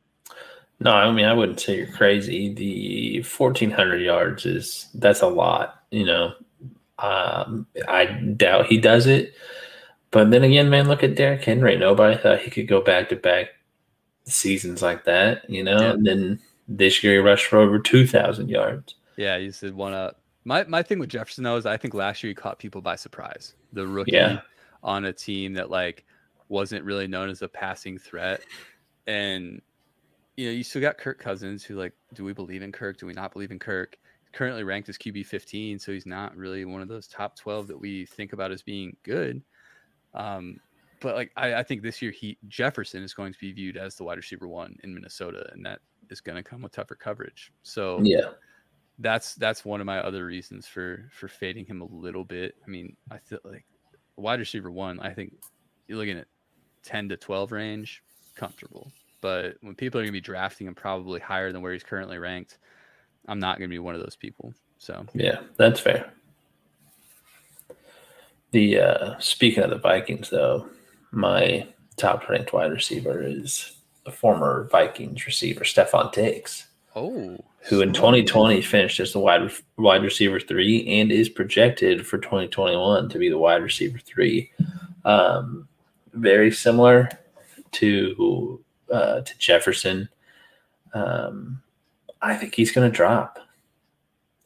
no, 0.81 0.91
I 0.91 1.13
mean 1.13 1.27
I 1.27 1.33
wouldn't 1.33 1.61
say 1.61 1.77
you're 1.77 1.93
crazy. 1.93 2.53
The 2.53 3.23
fourteen 3.23 3.71
hundred 3.71 3.99
yards 3.99 4.45
is 4.45 4.89
that's 4.95 5.23
a 5.23 5.29
lot. 5.29 5.85
You 5.93 6.05
know, 6.07 6.33
um, 6.99 7.69
I 7.87 8.07
doubt 8.07 8.67
he 8.67 8.79
does 8.79 9.07
it. 9.07 9.33
But 10.11 10.33
then 10.33 10.43
again, 10.43 10.71
man, 10.71 10.89
look 10.89 11.05
at 11.05 11.15
Derrick 11.15 11.45
Henry. 11.45 11.77
Nobody 11.77 12.19
thought 12.19 12.41
he 12.41 12.51
could 12.51 12.67
go 12.67 12.81
back 12.81 13.11
to 13.11 13.17
back 13.17 13.51
seasons 14.25 14.83
like 14.83 15.05
that. 15.05 15.49
You 15.49 15.65
know, 15.65 15.81
yeah. 15.81 15.93
and 15.93 16.07
then 16.07 16.41
this 16.69 17.03
year 17.03 17.15
he 17.15 17.19
rushed 17.19 17.47
for 17.47 17.59
over 17.59 17.79
two 17.79 18.07
thousand 18.07 18.49
yards. 18.49 18.95
Yeah, 19.17 19.39
he 19.39 19.51
did 19.51 19.75
one 19.75 19.93
up. 19.93 20.21
My 20.45 20.65
my 20.65 20.83
thing 20.83 20.99
with 20.99 21.11
Jefferson 21.11 21.45
though 21.45 21.57
is 21.57 21.67
I 21.67 21.77
think 21.77 21.95
last 21.95 22.23
year 22.23 22.31
he 22.31 22.35
caught 22.35 22.59
people 22.59 22.81
by 22.81 22.97
surprise. 22.97 23.55
The 23.73 23.87
rookie 23.87 24.13
yeah. 24.13 24.41
on 24.83 25.05
a 25.05 25.13
team 25.13 25.55
that 25.55 25.71
like 25.71 26.05
wasn't 26.49 26.85
really 26.85 27.07
known 27.07 27.31
as 27.31 27.43
a 27.43 27.49
passing 27.49 27.99
threat, 27.99 28.43
and 29.07 29.61
you 30.37 30.47
know, 30.47 30.53
you 30.53 30.65
still 30.65 30.83
got 30.83 30.99
Kirk 30.99 31.19
Cousins, 31.19 31.63
who 31.63 31.77
like, 31.77 31.93
do 32.15 32.25
we 32.25 32.33
believe 32.33 32.63
in 32.63 32.73
Kirk? 32.73 32.99
Do 32.99 33.07
we 33.07 33.13
not 33.13 33.33
believe 33.33 33.51
in 33.51 33.59
Kirk? 33.59 33.99
Currently 34.33 34.65
ranked 34.65 34.89
as 34.89 34.97
QB 34.97 35.27
15, 35.27 35.79
so 35.79 35.93
he's 35.93 36.07
not 36.07 36.35
really 36.37 36.65
one 36.65 36.81
of 36.81 36.89
those 36.89 37.07
top 37.07 37.37
12 37.37 37.67
that 37.69 37.79
we 37.79 38.07
think 38.07 38.33
about 38.33 38.51
as 38.51 38.63
being 38.63 38.97
good. 39.03 39.43
Um, 40.15 40.59
but 41.03 41.15
like 41.17 41.33
I, 41.37 41.55
I 41.57 41.63
think 41.63 41.83
this 41.83 42.01
year 42.01 42.11
he 42.13 42.39
Jefferson 42.49 43.03
is 43.03 43.15
going 43.15 43.33
to 43.33 43.39
be 43.39 43.53
viewed 43.53 43.77
as 43.77 43.97
the 43.97 44.05
wide 44.05 44.17
receiver 44.17 44.49
one 44.49 44.77
in 44.85 44.95
Minnesota, 44.95 45.49
and 45.53 45.65
that 45.67 45.81
is 46.11 46.21
going 46.21 46.37
to 46.37 46.43
come 46.43 46.63
with 46.63 46.73
tougher 46.73 46.95
coverage. 46.95 47.53
So 47.63 48.01
Yeah. 48.03 48.31
that's 48.99 49.35
that's 49.35 49.65
one 49.65 49.81
of 49.81 49.87
my 49.87 49.99
other 49.99 50.25
reasons 50.27 50.67
for 50.67 51.09
for 51.11 51.29
fading 51.29 51.67
him 51.67 51.81
a 51.81 51.87
little 51.87 52.25
bit. 52.25 52.55
I 52.65 52.71
mean, 52.71 52.97
I 53.11 53.19
feel 53.19 53.41
like 53.45 53.65
wide 54.17 54.41
receiver 54.41 54.71
one. 54.71 55.01
I 55.01 55.13
think 55.13 55.35
you're 55.89 55.99
looking 55.99 56.19
at 56.19 56.27
ten 56.83 57.09
to 57.09 57.17
twelve 57.17 57.53
range, 57.53 58.03
comfortable. 58.37 58.91
But 59.21 59.57
when 59.61 59.75
people 59.75 60.01
are 60.01 60.03
going 60.03 60.13
to 60.13 60.21
be 60.21 60.21
drafting 60.21 60.67
him 60.67 60.75
probably 60.75 61.21
higher 61.21 61.53
than 61.53 61.63
where 61.63 61.73
he's 61.73 61.85
currently 61.85 62.19
ranked, 62.19 62.59
I'm 63.29 63.39
not 63.39 63.59
going 63.59 63.71
to 63.71 63.75
be 63.75 63.79
one 63.79 63.95
of 63.95 64.01
those 64.01 64.17
people. 64.17 64.53
So 64.79 65.07
Yeah, 65.15 65.41
that's 65.57 65.79
fair. 65.81 66.13
The 68.51 68.79
uh 68.81 69.19
speaking 69.19 69.63
of 69.65 69.71
the 69.71 69.79
Vikings 69.79 70.29
though, 70.29 70.69
my 71.13 71.67
top 71.97 72.29
ranked 72.29 72.53
wide 72.53 72.73
receiver 72.73 73.23
is 73.23 73.77
a 74.07 74.11
former 74.11 74.69
Vikings 74.73 75.27
receiver, 75.27 75.63
Stefon 75.65 76.13
Diggs, 76.13 76.67
oh, 76.97 77.39
who 77.61 77.81
in 77.81 77.95
smart. 77.95 78.27
2020 78.27 78.63
finished 78.63 78.99
as 78.99 79.13
the 79.13 79.21
wide 79.21 79.51
wide 79.77 80.03
receiver 80.03 80.41
three 80.41 80.87
and 80.89 81.13
is 81.13 81.29
projected 81.29 82.05
for 82.07 82.19
2021 82.19 83.09
to 83.09 83.19
be 83.19 83.29
the 83.29 83.39
wide 83.39 83.63
receiver 83.63 83.99
three. 83.99 84.51
Um, 85.05 85.69
very 86.15 86.51
similar 86.51 87.09
to 87.73 88.63
uh, 88.91 89.21
to 89.21 89.39
Jefferson. 89.39 90.09
Um, 90.95 91.63
I 92.21 92.37
think 92.37 92.55
he's 92.55 92.73
going 92.73 92.91
to 92.91 92.97
drop. 92.97 93.39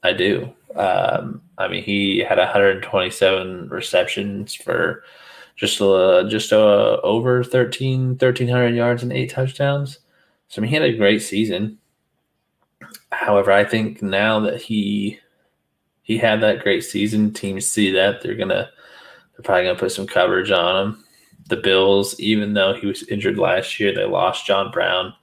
I 0.02 0.12
do. 0.12 0.52
Um, 0.76 1.42
I 1.58 1.68
mean, 1.68 1.82
he 1.82 2.18
had 2.18 2.38
127 2.38 3.68
receptions 3.68 4.54
for 4.54 5.04
just 5.57 5.80
uh, 5.80 6.24
just 6.28 6.52
uh, 6.52 7.00
over 7.02 7.42
13 7.42 8.11
1300 8.11 8.74
yards 8.74 9.02
and 9.02 9.12
eight 9.12 9.30
touchdowns. 9.30 9.98
So 10.48 10.61
I 10.61 10.62
mean, 10.62 10.68
he 10.68 10.76
had 10.76 10.84
a 10.84 10.96
great 10.96 11.22
season. 11.22 11.78
However, 13.11 13.50
I 13.50 13.64
think 13.64 14.02
now 14.02 14.40
that 14.40 14.61
he 14.61 15.18
he 16.02 16.18
had 16.18 16.40
that 16.42 16.62
great 16.62 16.84
season, 16.84 17.32
teams 17.32 17.68
see 17.68 17.90
that 17.92 18.22
they're 18.22 18.34
gonna 18.34 18.70
they're 19.32 19.42
probably 19.42 19.64
gonna 19.64 19.78
put 19.78 19.92
some 19.92 20.07
coverage 20.07 20.50
on 20.50 20.86
him. 20.86 21.04
The 21.48 21.57
Bills, 21.57 22.18
even 22.20 22.54
though 22.54 22.74
he 22.74 22.86
was 22.86 23.04
injured 23.04 23.38
last 23.38 23.80
year, 23.80 23.94
they 23.94 24.04
lost 24.04 24.46
John 24.46 24.70
Brown. 24.70 25.14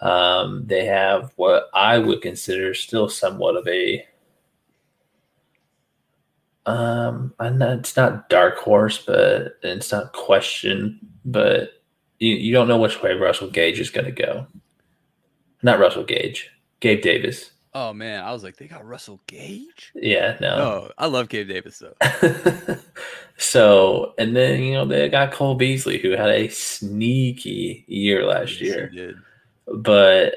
Um, 0.00 0.64
they 0.66 0.84
have 0.86 1.32
what 1.36 1.68
I 1.74 1.98
would 1.98 2.22
consider 2.22 2.74
still 2.74 3.08
somewhat 3.08 3.56
of 3.56 3.66
a 3.68 4.04
um, 6.68 7.34
not, 7.40 7.78
it's 7.78 7.96
not 7.96 8.28
dark 8.28 8.58
horse, 8.58 8.98
but 9.04 9.54
it's 9.62 9.90
not 9.90 10.12
question, 10.12 10.98
but 11.24 11.70
you, 12.18 12.34
you 12.34 12.52
don't 12.52 12.68
know 12.68 12.78
which 12.78 13.02
way 13.02 13.14
Russell 13.14 13.50
Gage 13.50 13.80
is 13.80 13.90
going 13.90 14.04
to 14.04 14.12
go. 14.12 14.46
Not 15.62 15.78
Russell 15.78 16.04
Gage, 16.04 16.50
Gabe 16.80 17.02
Davis. 17.02 17.50
Oh 17.74 17.92
man, 17.92 18.24
I 18.24 18.32
was 18.32 18.42
like, 18.42 18.56
they 18.56 18.66
got 18.66 18.86
Russell 18.86 19.20
Gage. 19.26 19.92
Yeah, 19.94 20.36
no. 20.40 20.48
Oh, 20.56 20.90
I 20.98 21.06
love 21.06 21.28
Gabe 21.28 21.48
Davis 21.48 21.78
though. 21.80 21.94
so, 23.38 24.14
and 24.18 24.34
then 24.36 24.62
you 24.62 24.74
know 24.74 24.84
they 24.84 25.08
got 25.08 25.32
Cole 25.32 25.54
Beasley, 25.54 25.98
who 25.98 26.10
had 26.12 26.30
a 26.30 26.48
sneaky 26.48 27.84
year 27.86 28.26
last 28.26 28.60
Yes, 28.60 28.74
year, 28.74 28.88
did. 28.88 29.16
but 29.66 30.34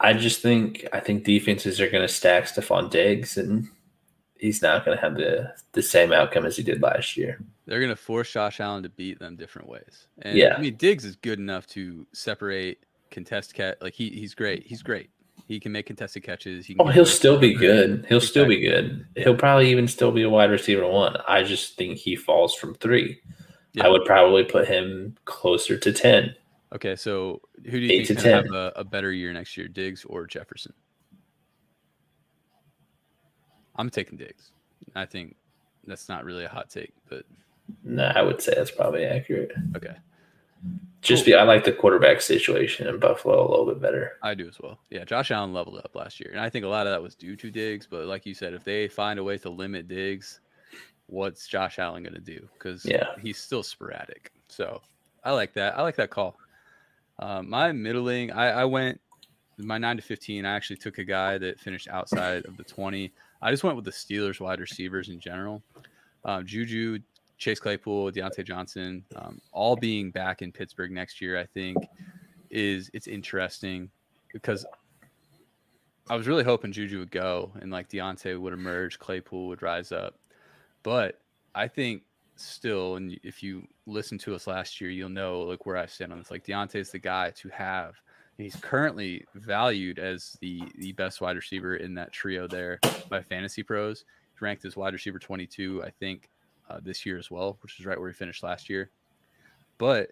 I 0.00 0.12
just 0.12 0.40
think 0.42 0.86
I 0.92 1.00
think 1.00 1.24
defenses 1.24 1.80
are 1.80 1.90
going 1.90 2.06
to 2.06 2.12
stack 2.12 2.44
Stefon 2.44 2.90
Diggs, 2.90 3.36
and 3.36 3.68
he's 4.38 4.62
not 4.62 4.84
going 4.84 4.96
to 4.96 5.00
have 5.00 5.14
the 5.14 5.52
the 5.72 5.82
same 5.82 6.12
outcome 6.12 6.46
as 6.46 6.56
he 6.56 6.62
did 6.62 6.82
last 6.82 7.16
year. 7.16 7.40
They're 7.66 7.80
gonna 7.80 7.96
force 7.96 8.32
Josh 8.32 8.60
Allen 8.60 8.82
to 8.84 8.88
beat 8.88 9.18
them 9.18 9.36
different 9.36 9.68
ways. 9.68 10.06
And 10.22 10.36
Yeah. 10.36 10.54
I 10.56 10.60
mean 10.60 10.76
Diggs 10.76 11.04
is 11.04 11.16
good 11.16 11.38
enough 11.38 11.66
to 11.68 12.06
separate 12.12 12.84
contest 13.10 13.52
catch. 13.52 13.76
Like 13.82 13.92
he 13.92 14.08
he's 14.08 14.34
great. 14.34 14.66
He's 14.66 14.82
great. 14.82 15.10
He 15.46 15.60
can 15.60 15.72
make 15.72 15.86
contested 15.86 16.22
catches. 16.22 16.64
He 16.64 16.76
oh, 16.78 16.86
he'll 16.86 17.04
still 17.04 17.38
be 17.38 17.54
good. 17.54 18.06
He'll 18.08 18.20
still 18.22 18.46
be 18.46 18.60
good. 18.60 19.06
He'll 19.16 19.36
probably 19.36 19.70
even 19.70 19.86
still 19.86 20.12
be 20.12 20.22
a 20.22 20.30
wide 20.30 20.50
receiver 20.50 20.86
one. 20.86 21.16
I 21.28 21.42
just 21.42 21.76
think 21.76 21.98
he 21.98 22.16
falls 22.16 22.54
from 22.54 22.74
three. 22.74 23.20
Yeah. 23.74 23.86
I 23.86 23.88
would 23.88 24.04
probably 24.06 24.44
put 24.44 24.66
him 24.66 25.16
closer 25.26 25.76
to 25.76 25.92
ten. 25.92 26.34
Okay, 26.74 26.96
so 26.96 27.40
who 27.64 27.72
do 27.72 27.80
you 27.80 28.00
Eight 28.00 28.08
think 28.08 28.20
to 28.20 28.30
have 28.30 28.46
a, 28.46 28.72
a 28.76 28.84
better 28.84 29.12
year 29.12 29.32
next 29.32 29.56
year, 29.56 29.68
Diggs 29.68 30.04
or 30.04 30.26
Jefferson? 30.26 30.72
I'm 33.78 33.90
taking 33.90 34.18
Diggs. 34.18 34.50
I 34.94 35.06
think 35.06 35.36
that's 35.86 36.08
not 36.08 36.24
really 36.24 36.44
a 36.44 36.48
hot 36.48 36.68
take, 36.68 36.92
but 37.08 37.24
No, 37.84 38.04
I 38.14 38.22
would 38.22 38.42
say 38.42 38.54
that's 38.54 38.70
probably 38.70 39.04
accurate. 39.04 39.52
okay, 39.76 39.94
Just 41.00 41.24
be, 41.24 41.34
I 41.34 41.44
like 41.44 41.64
the 41.64 41.72
quarterback 41.72 42.20
situation 42.20 42.86
in 42.88 42.98
Buffalo 42.98 43.40
a 43.46 43.48
little 43.48 43.66
bit 43.66 43.80
better. 43.80 44.16
I 44.22 44.34
do 44.34 44.48
as 44.48 44.58
well. 44.60 44.78
Yeah, 44.90 45.04
Josh 45.04 45.30
Allen 45.30 45.52
leveled 45.52 45.78
up 45.78 45.94
last 45.94 46.20
year, 46.20 46.30
and 46.32 46.40
I 46.40 46.50
think 46.50 46.64
a 46.64 46.68
lot 46.68 46.86
of 46.86 46.92
that 46.92 47.02
was 47.02 47.14
due 47.14 47.36
to 47.36 47.50
Diggs. 47.50 47.86
But 47.88 48.06
like 48.06 48.26
you 48.26 48.34
said, 48.34 48.52
if 48.54 48.64
they 48.64 48.88
find 48.88 49.18
a 49.18 49.24
way 49.24 49.38
to 49.38 49.48
limit 49.50 49.86
Diggs, 49.88 50.40
what's 51.06 51.46
Josh 51.46 51.78
Allen 51.78 52.02
going 52.02 52.14
to 52.14 52.20
do? 52.20 52.48
Because 52.54 52.84
Yeah. 52.84 53.06
he's 53.22 53.38
still 53.38 53.62
sporadic. 53.62 54.32
So 54.48 54.80
I 55.24 55.32
like 55.32 55.52
that. 55.54 55.78
I 55.78 55.82
like 55.82 55.96
that 55.96 56.10
call. 56.10 56.36
Um, 57.20 57.48
my 57.50 57.72
middling, 57.72 58.30
I, 58.32 58.60
I 58.60 58.64
went 58.64 59.00
my 59.56 59.76
nine 59.78 59.96
to 59.96 60.02
fifteen. 60.02 60.44
I 60.46 60.54
actually 60.54 60.76
took 60.76 60.98
a 60.98 61.04
guy 61.04 61.36
that 61.38 61.58
finished 61.58 61.88
outside 61.88 62.44
of 62.46 62.56
the 62.56 62.62
twenty. 62.64 63.12
I 63.40 63.50
just 63.50 63.64
went 63.64 63.76
with 63.76 63.84
the 63.84 63.90
Steelers 63.90 64.40
wide 64.40 64.60
receivers 64.60 65.08
in 65.08 65.20
general. 65.20 65.62
Um, 66.24 66.44
Juju, 66.44 66.98
Chase 67.38 67.60
Claypool, 67.60 68.10
Diontae 68.10 68.44
Johnson, 68.44 69.04
um, 69.16 69.40
all 69.52 69.76
being 69.76 70.10
back 70.10 70.42
in 70.42 70.50
Pittsburgh 70.50 70.90
next 70.90 71.20
year. 71.20 71.38
I 71.38 71.46
think 71.46 71.76
is 72.50 72.90
it's 72.92 73.06
interesting 73.06 73.90
because 74.32 74.66
I 76.10 76.16
was 76.16 76.26
really 76.26 76.44
hoping 76.44 76.72
Juju 76.72 76.98
would 76.98 77.10
go 77.10 77.52
and 77.60 77.70
like 77.70 77.88
Diontae 77.88 78.38
would 78.40 78.52
emerge, 78.52 78.98
Claypool 78.98 79.46
would 79.48 79.62
rise 79.62 79.92
up. 79.92 80.14
But 80.82 81.20
I 81.54 81.68
think 81.68 82.02
still, 82.36 82.96
and 82.96 83.18
if 83.22 83.42
you 83.42 83.66
listen 83.86 84.16
to 84.18 84.34
us 84.34 84.46
last 84.46 84.80
year, 84.80 84.90
you'll 84.90 85.08
know 85.08 85.40
like 85.40 85.66
where 85.66 85.76
I 85.76 85.86
stand 85.86 86.12
on 86.12 86.18
this. 86.18 86.30
Like 86.30 86.44
Diontae's 86.44 86.90
the 86.90 86.98
guy 86.98 87.30
to 87.36 87.48
have. 87.50 87.94
He's 88.38 88.54
currently 88.54 89.24
valued 89.34 89.98
as 89.98 90.38
the 90.40 90.62
the 90.76 90.92
best 90.92 91.20
wide 91.20 91.34
receiver 91.34 91.76
in 91.76 91.94
that 91.94 92.12
trio 92.12 92.46
there 92.46 92.78
by 93.08 93.20
Fantasy 93.20 93.64
Pros. 93.64 94.04
He's 94.32 94.40
ranked 94.40 94.64
as 94.64 94.76
wide 94.76 94.92
receiver 94.92 95.18
22, 95.18 95.82
I 95.84 95.90
think, 95.90 96.30
uh, 96.70 96.78
this 96.80 97.04
year 97.04 97.18
as 97.18 97.32
well, 97.32 97.58
which 97.62 97.80
is 97.80 97.86
right 97.86 97.98
where 97.98 98.08
he 98.08 98.14
finished 98.14 98.44
last 98.44 98.70
year. 98.70 98.90
But 99.76 100.10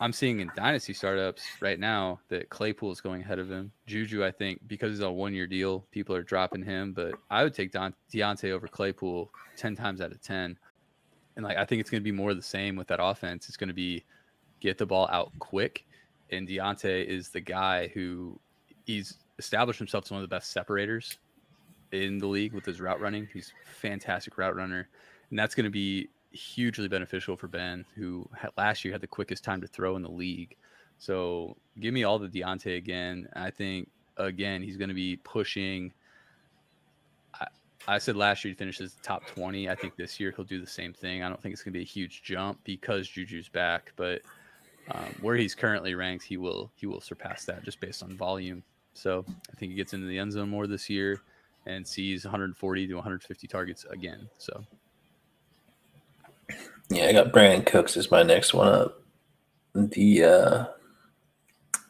I'm 0.00 0.12
seeing 0.12 0.40
in 0.40 0.50
dynasty 0.54 0.92
startups 0.92 1.42
right 1.62 1.80
now 1.80 2.20
that 2.28 2.50
Claypool 2.50 2.92
is 2.92 3.00
going 3.00 3.22
ahead 3.22 3.38
of 3.38 3.50
him. 3.50 3.72
Juju, 3.86 4.22
I 4.22 4.30
think, 4.30 4.60
because 4.66 4.90
he's 4.90 5.00
on 5.00 5.08
a 5.08 5.12
one 5.12 5.32
year 5.32 5.46
deal, 5.46 5.86
people 5.92 6.14
are 6.14 6.22
dropping 6.22 6.62
him. 6.62 6.92
But 6.92 7.14
I 7.30 7.42
would 7.42 7.54
take 7.54 7.72
Don- 7.72 7.94
Diontae 8.12 8.50
over 8.50 8.68
Claypool 8.68 9.30
10 9.56 9.76
times 9.76 10.02
out 10.02 10.12
of 10.12 10.20
10. 10.20 10.58
And 11.36 11.44
like 11.44 11.56
I 11.56 11.64
think 11.64 11.80
it's 11.80 11.88
going 11.88 12.02
to 12.02 12.04
be 12.04 12.12
more 12.12 12.30
of 12.30 12.36
the 12.36 12.42
same 12.42 12.76
with 12.76 12.88
that 12.88 13.02
offense. 13.02 13.48
It's 13.48 13.56
going 13.56 13.68
to 13.68 13.74
be 13.74 14.04
get 14.60 14.76
the 14.76 14.84
ball 14.86 15.08
out 15.10 15.32
quick. 15.38 15.86
And 16.30 16.48
Diontae 16.48 17.06
is 17.06 17.28
the 17.28 17.40
guy 17.40 17.88
who 17.88 18.38
he's 18.86 19.18
established 19.38 19.78
himself 19.78 20.04
as 20.04 20.10
one 20.10 20.22
of 20.22 20.28
the 20.28 20.34
best 20.34 20.52
separators 20.52 21.18
in 21.92 22.18
the 22.18 22.26
league 22.26 22.52
with 22.52 22.64
his 22.64 22.80
route 22.80 23.00
running. 23.00 23.28
He's 23.32 23.52
fantastic 23.64 24.36
route 24.38 24.56
runner. 24.56 24.88
And 25.30 25.38
that's 25.38 25.54
going 25.54 25.64
to 25.64 25.70
be 25.70 26.08
hugely 26.32 26.88
beneficial 26.88 27.36
for 27.36 27.46
Ben, 27.46 27.84
who 27.94 28.28
had, 28.36 28.50
last 28.56 28.84
year 28.84 28.92
had 28.92 29.00
the 29.00 29.06
quickest 29.06 29.44
time 29.44 29.60
to 29.60 29.66
throw 29.66 29.96
in 29.96 30.02
the 30.02 30.10
league. 30.10 30.56
So 30.98 31.56
give 31.78 31.94
me 31.94 32.04
all 32.04 32.18
the 32.18 32.28
Diontae 32.28 32.76
again. 32.76 33.28
I 33.34 33.50
think 33.50 33.90
again 34.16 34.62
he's 34.62 34.76
going 34.76 34.88
to 34.88 34.94
be 34.94 35.16
pushing. 35.16 35.92
I, 37.40 37.46
I 37.86 37.98
said 37.98 38.16
last 38.16 38.44
year 38.44 38.52
he 38.52 38.56
finishes 38.56 38.96
top 39.02 39.26
twenty. 39.26 39.68
I 39.68 39.74
think 39.74 39.96
this 39.96 40.18
year 40.18 40.32
he'll 40.34 40.44
do 40.44 40.60
the 40.60 40.66
same 40.66 40.92
thing. 40.92 41.22
I 41.22 41.28
don't 41.28 41.40
think 41.40 41.52
it's 41.52 41.62
going 41.62 41.72
to 41.72 41.78
be 41.78 41.82
a 41.82 41.86
huge 41.86 42.22
jump 42.22 42.58
because 42.64 43.08
Juju's 43.08 43.48
back, 43.48 43.92
but 43.96 44.22
um, 44.90 45.14
where 45.20 45.36
he's 45.36 45.54
currently 45.54 45.94
ranked, 45.94 46.24
he 46.24 46.36
will 46.36 46.70
he 46.76 46.86
will 46.86 47.00
surpass 47.00 47.44
that 47.46 47.62
just 47.64 47.80
based 47.80 48.02
on 48.02 48.16
volume. 48.16 48.62
So 48.94 49.24
I 49.28 49.56
think 49.56 49.70
he 49.70 49.76
gets 49.76 49.92
into 49.92 50.06
the 50.06 50.18
end 50.18 50.32
zone 50.32 50.48
more 50.48 50.66
this 50.66 50.88
year 50.88 51.20
and 51.66 51.86
sees 51.86 52.24
140 52.24 52.86
to 52.86 52.94
150 52.94 53.46
targets 53.46 53.84
again. 53.90 54.28
So 54.38 54.64
Yeah, 56.90 57.06
I 57.06 57.12
got 57.12 57.32
Brandin 57.32 57.66
Cooks 57.66 57.96
as 57.96 58.10
my 58.10 58.22
next 58.22 58.54
one 58.54 58.68
up. 58.68 59.00
The 59.74 60.24
uh, 60.24 60.64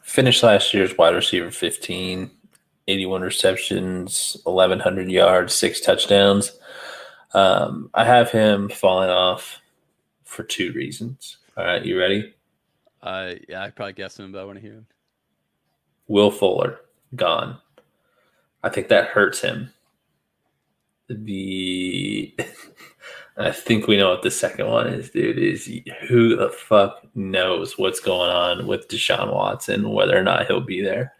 finished 0.01 0.41
last 0.43 0.73
year's 0.73 0.97
wide 0.97 1.13
receiver 1.13 1.51
15, 1.51 2.31
81 2.87 3.21
receptions, 3.21 4.37
1,100 4.43 5.11
yards, 5.11 5.53
six 5.53 5.81
touchdowns. 5.81 6.53
Um, 7.33 7.89
I 7.93 8.05
have 8.05 8.31
him 8.31 8.69
falling 8.69 9.09
off 9.09 9.59
for 10.23 10.43
two 10.43 10.71
reasons. 10.73 11.37
All 11.57 11.65
right, 11.65 11.85
you 11.85 11.99
ready? 11.99 12.33
Uh, 13.05 13.35
yeah, 13.47 13.63
I 13.63 13.69
probably 13.69 13.93
guessed 13.93 14.19
him, 14.19 14.31
but 14.31 14.41
I 14.41 14.45
want 14.45 14.57
to 14.57 14.61
hear 14.61 14.73
him. 14.73 14.87
Will 16.07 16.31
Fuller 16.31 16.79
gone. 17.15 17.57
I 18.63 18.69
think 18.69 18.87
that 18.87 19.09
hurts 19.09 19.41
him. 19.41 19.71
The 21.07 22.35
I 23.37 23.51
think 23.51 23.87
we 23.87 23.97
know 23.97 24.09
what 24.09 24.23
the 24.23 24.31
second 24.31 24.67
one 24.67 24.87
is, 24.87 25.11
dude. 25.11 25.37
Is 25.37 25.69
who 26.07 26.35
the 26.35 26.49
fuck 26.49 27.05
knows 27.13 27.77
what's 27.77 27.99
going 27.99 28.31
on 28.31 28.65
with 28.65 28.87
Deshaun 28.87 29.31
Watson, 29.31 29.91
whether 29.91 30.17
or 30.17 30.23
not 30.23 30.47
he'll 30.47 30.61
be 30.61 30.81
there. 30.81 31.13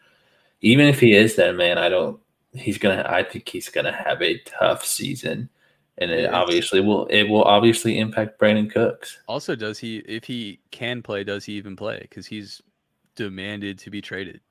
Even 0.62 0.88
if 0.88 1.00
he 1.00 1.14
is 1.14 1.36
then 1.36 1.56
man, 1.56 1.78
I 1.78 1.90
don't. 1.90 2.20
He's 2.54 2.80
gonna. 2.80 3.06
I 3.08 3.24
think 3.24 3.48
he's 3.48 3.70
gonna 3.70 3.92
have 3.92 4.24
a 4.24 4.40
tough 4.40 4.84
season, 4.84 5.50
and 5.98 6.12
it 6.12 6.34
obviously 6.34 6.82
will. 6.82 7.06
It 7.08 7.24
will 7.24 7.44
obviously 7.44 8.00
impact 8.00 8.40
Brandin 8.40 8.72
Cooks. 8.72 9.20
Also, 9.28 9.56
does 9.56 9.80
he? 9.80 9.98
If 10.00 10.26
he 10.26 10.60
can 10.72 11.02
play, 11.02 11.24
does 11.24 11.46
he 11.46 11.54
even 11.54 11.76
play? 11.76 12.00
Because 12.02 12.28
he's 12.28 12.62
demanded 13.16 13.80
to 13.80 13.90
be 13.90 14.02
traded. 14.02 14.42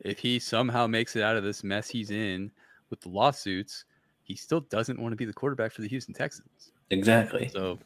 If 0.00 0.18
he 0.18 0.38
somehow 0.38 0.86
makes 0.86 1.16
it 1.16 1.22
out 1.22 1.36
of 1.36 1.44
this 1.44 1.64
mess 1.64 1.88
he's 1.88 2.10
in 2.10 2.50
with 2.90 3.00
the 3.00 3.08
lawsuits, 3.08 3.84
he 4.22 4.36
still 4.36 4.60
doesn't 4.60 5.00
want 5.00 5.12
to 5.12 5.16
be 5.16 5.24
the 5.24 5.32
quarterback 5.32 5.72
for 5.72 5.80
the 5.80 5.88
Houston 5.88 6.14
Texans. 6.14 6.72
Exactly. 6.90 7.48
So, 7.48 7.78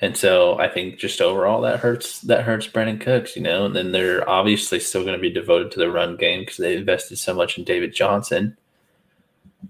and 0.00 0.16
so 0.16 0.58
I 0.58 0.68
think 0.68 0.98
just 0.98 1.20
overall 1.20 1.60
that 1.60 1.80
hurts 1.80 2.20
that 2.22 2.44
hurts 2.44 2.66
Brandin 2.66 3.00
Cooks, 3.00 3.36
you 3.36 3.42
know. 3.42 3.66
And 3.66 3.76
then 3.76 3.92
they're 3.92 4.28
obviously 4.28 4.80
still 4.80 5.02
going 5.02 5.16
to 5.16 5.20
be 5.20 5.30
devoted 5.30 5.70
to 5.72 5.78
the 5.78 5.90
run 5.90 6.16
game 6.16 6.40
because 6.40 6.56
they 6.56 6.76
invested 6.76 7.18
so 7.18 7.34
much 7.34 7.58
in 7.58 7.64
David 7.64 7.94
Johnson. 7.94 8.56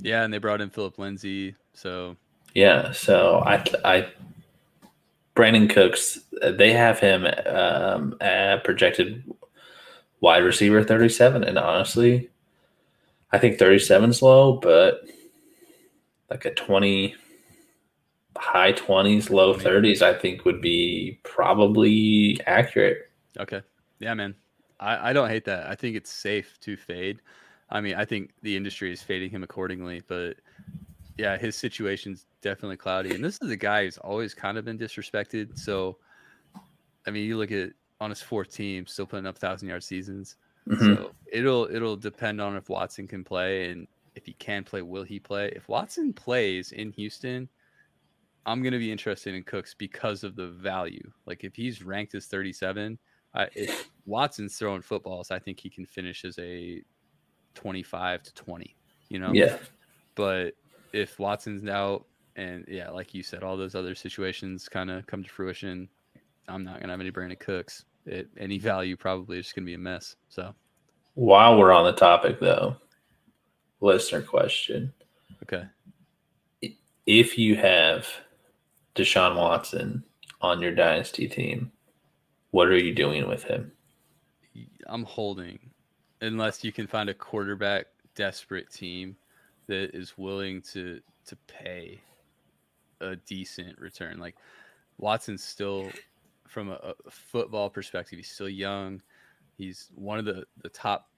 Yeah, 0.01 0.23
and 0.23 0.33
they 0.33 0.39
brought 0.39 0.61
in 0.61 0.71
Phillip 0.71 0.99
Lindsay. 0.99 1.55
So 1.73 2.17
yeah, 2.55 2.93
so 2.93 3.43
I 3.45 3.65
I 3.85 4.09
Brandin 5.37 5.69
Cooks 5.69 6.19
they 6.43 6.73
have 6.73 6.99
him 7.01 7.27
um, 7.47 8.17
projected 8.63 9.25
wide 10.21 10.45
receiver 10.45 10.83
37 10.83 11.45
and 11.45 11.59
honestly 11.59 12.31
I 13.35 13.39
think 13.39 13.59
37 13.59 14.11
is 14.11 14.23
low, 14.23 14.59
but 14.59 15.03
like 16.31 16.45
a 16.45 16.55
20 16.55 17.17
high 18.37 18.73
20s, 18.73 19.29
low 19.29 19.55
30s, 19.55 20.03
I 20.03 20.15
think 20.15 20.45
would 20.45 20.61
be 20.61 21.19
probably 21.25 22.41
accurate. 22.47 23.11
Okay. 23.41 23.61
Yeah, 23.99 24.15
man. 24.15 24.37
I, 24.79 25.11
I 25.11 25.13
don't 25.13 25.29
hate 25.29 25.47
that. 25.47 25.67
I 25.69 25.75
think 25.75 25.97
it's 25.97 26.13
safe 26.13 26.61
to 26.61 26.77
fade. 26.77 27.23
I 27.71 27.81
mean, 27.81 27.97
I 27.97 28.05
think 28.05 28.31
the 28.43 28.57
industry 28.57 28.93
is 28.93 29.03
fading 29.03 29.31
him 29.31 29.43
accordingly, 29.43 30.05
but 30.07 30.37
yeah, 31.17 31.37
his 31.37 31.57
situation's 31.57 32.27
definitely 32.41 32.77
cloudy. 32.77 33.15
And 33.15 33.25
this 33.25 33.39
is 33.41 33.51
a 33.51 33.57
guy 33.57 33.85
who's 33.85 33.99
always 33.99 34.35
kind 34.35 34.59
of 34.59 34.65
been 34.65 34.79
disrespected. 34.79 35.59
So, 35.59 35.99
I 37.07 37.11
mean, 37.11 37.25
you 37.27 37.37
look 37.37 37.53
at 37.53 37.71
on 38.01 38.11
his 38.11 38.21
fourth 38.21 38.53
team, 38.53 38.87
still 38.87 39.07
putting 39.07 39.27
up 39.27 39.39
thousand 39.39 39.69
yard 39.69 39.85
seasons. 39.85 40.37
Mm-hmm. 40.69 40.95
So 40.95 41.11
it'll 41.33 41.69
it'll 41.71 41.97
depend 41.97 42.41
on 42.41 42.57
if 42.57 42.69
Watson 42.69 43.07
can 43.07 43.23
play 43.23 43.71
and 43.71 43.87
if 44.15 44.27
he 44.27 44.33
can 44.35 44.65
play, 44.65 44.83
will 44.83 45.03
he 45.03 45.19
play? 45.19 45.53
If 45.55 45.69
Watson 45.69 46.13
plays 46.13 46.73
in 46.73 46.93
Houston, 46.93 47.49
I'm 48.47 48.63
gonna 48.63 48.79
be 48.79 48.91
interested 48.91 49.35
in 49.35 49.43
Cooks 49.45 49.75
because 49.75 50.25
of 50.25 50.37
the 50.37 50.49
value. 50.49 51.11
Like 51.27 51.45
if 51.45 51.55
he's 51.55 51.83
ranked 51.83 52.15
as 52.15 52.27
37, 52.27 52.99
I, 53.35 53.49
if 53.55 53.91
Watson's 54.07 54.57
throwing 54.57 54.83
footballs, 54.83 55.31
I 55.31 55.39
think 55.39 55.61
he 55.61 55.69
can 55.69 55.87
finish 55.87 56.25
as 56.25 56.39
a 56.39 56.83
25 57.55 58.23
to 58.23 58.35
20. 58.35 58.77
You 59.11 59.19
know. 59.19 59.33
Yeah. 59.33 59.59
But 60.15 60.55
if 60.95 61.19
Watson's 61.19 61.69
out, 61.69 62.07
and 62.37 62.65
yeah, 62.69 62.89
like 62.91 63.15
you 63.15 63.23
said, 63.23 63.43
all 63.43 63.57
those 63.57 63.75
other 63.75 63.95
situations 63.95 64.69
kind 64.69 64.91
of 64.91 65.07
come 65.07 65.25
to 65.25 65.29
fruition, 65.29 65.89
I'm 66.49 66.65
not 66.65 66.81
gonna 66.81 66.93
have 66.93 67.01
any 67.01 67.11
Brandin 67.11 67.39
Cooks. 67.39 67.85
It, 68.07 68.29
any 68.39 68.59
value 68.59 68.97
probably 68.97 69.39
is 69.39 69.47
just 69.47 69.57
gonna 69.57 69.67
be 69.67 69.75
a 69.75 69.79
mess. 69.79 70.17
So. 70.29 70.55
While 71.15 71.59
we're 71.59 71.73
on 71.73 71.85
the 71.85 71.93
topic, 71.93 72.41
though, 72.41 72.77
listener 73.81 74.23
question. 74.23 74.93
Okay. 75.43 75.65
If 77.07 77.39
you 77.39 77.57
have 77.57 78.07
Deshaun 78.95 79.37
Watson 79.37 80.05
on 80.41 80.61
your 80.61 80.75
dynasty 80.75 81.29
team, 81.29 81.71
what 82.51 82.69
are 82.69 82.79
you 82.79 82.95
doing 82.95 83.29
with 83.29 83.45
him? 83.45 83.73
I'm 84.87 85.05
holding 85.05 85.59
unless 86.21 86.65
you 86.65 86.73
can 86.73 86.87
find 86.87 87.09
a 87.09 87.15
quarterback 87.15 87.87
desperate 88.15 88.71
team 88.71 89.17
that 89.67 89.95
is 89.95 90.17
willing 90.17 90.63
to 90.73 91.01
to 91.27 91.37
pay 91.47 92.01
a 93.01 93.17
decent 93.17 93.79
return. 93.79 94.19
Like 94.19 94.37
Watson's 94.99 95.43
still 95.43 95.91
from 96.47 96.71
a, 96.71 96.95
a 97.07 97.11
football 97.11 97.71
perspective, 97.71 98.19
he's 98.19 98.31
still 98.31 98.49
young. 98.49 99.03
He's 99.57 99.91
one 99.95 100.19
of 100.19 100.25
the 100.25 100.45
the 100.63 100.69
top 100.69 101.09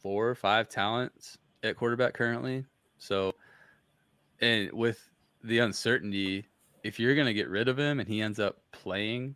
four 0.00 0.28
or 0.28 0.34
five 0.34 0.68
talents 0.68 1.38
at 1.62 1.76
quarterback 1.76 2.14
currently. 2.14 2.64
So, 2.98 3.34
and 4.40 4.72
with 4.72 5.10
the 5.42 5.58
uncertainty, 5.58 6.46
if 6.82 6.98
you're 6.98 7.14
going 7.14 7.26
to 7.26 7.34
get 7.34 7.48
rid 7.48 7.68
of 7.68 7.78
him 7.78 8.00
and 8.00 8.08
he 8.08 8.22
ends 8.22 8.38
up 8.38 8.58
playing, 8.72 9.34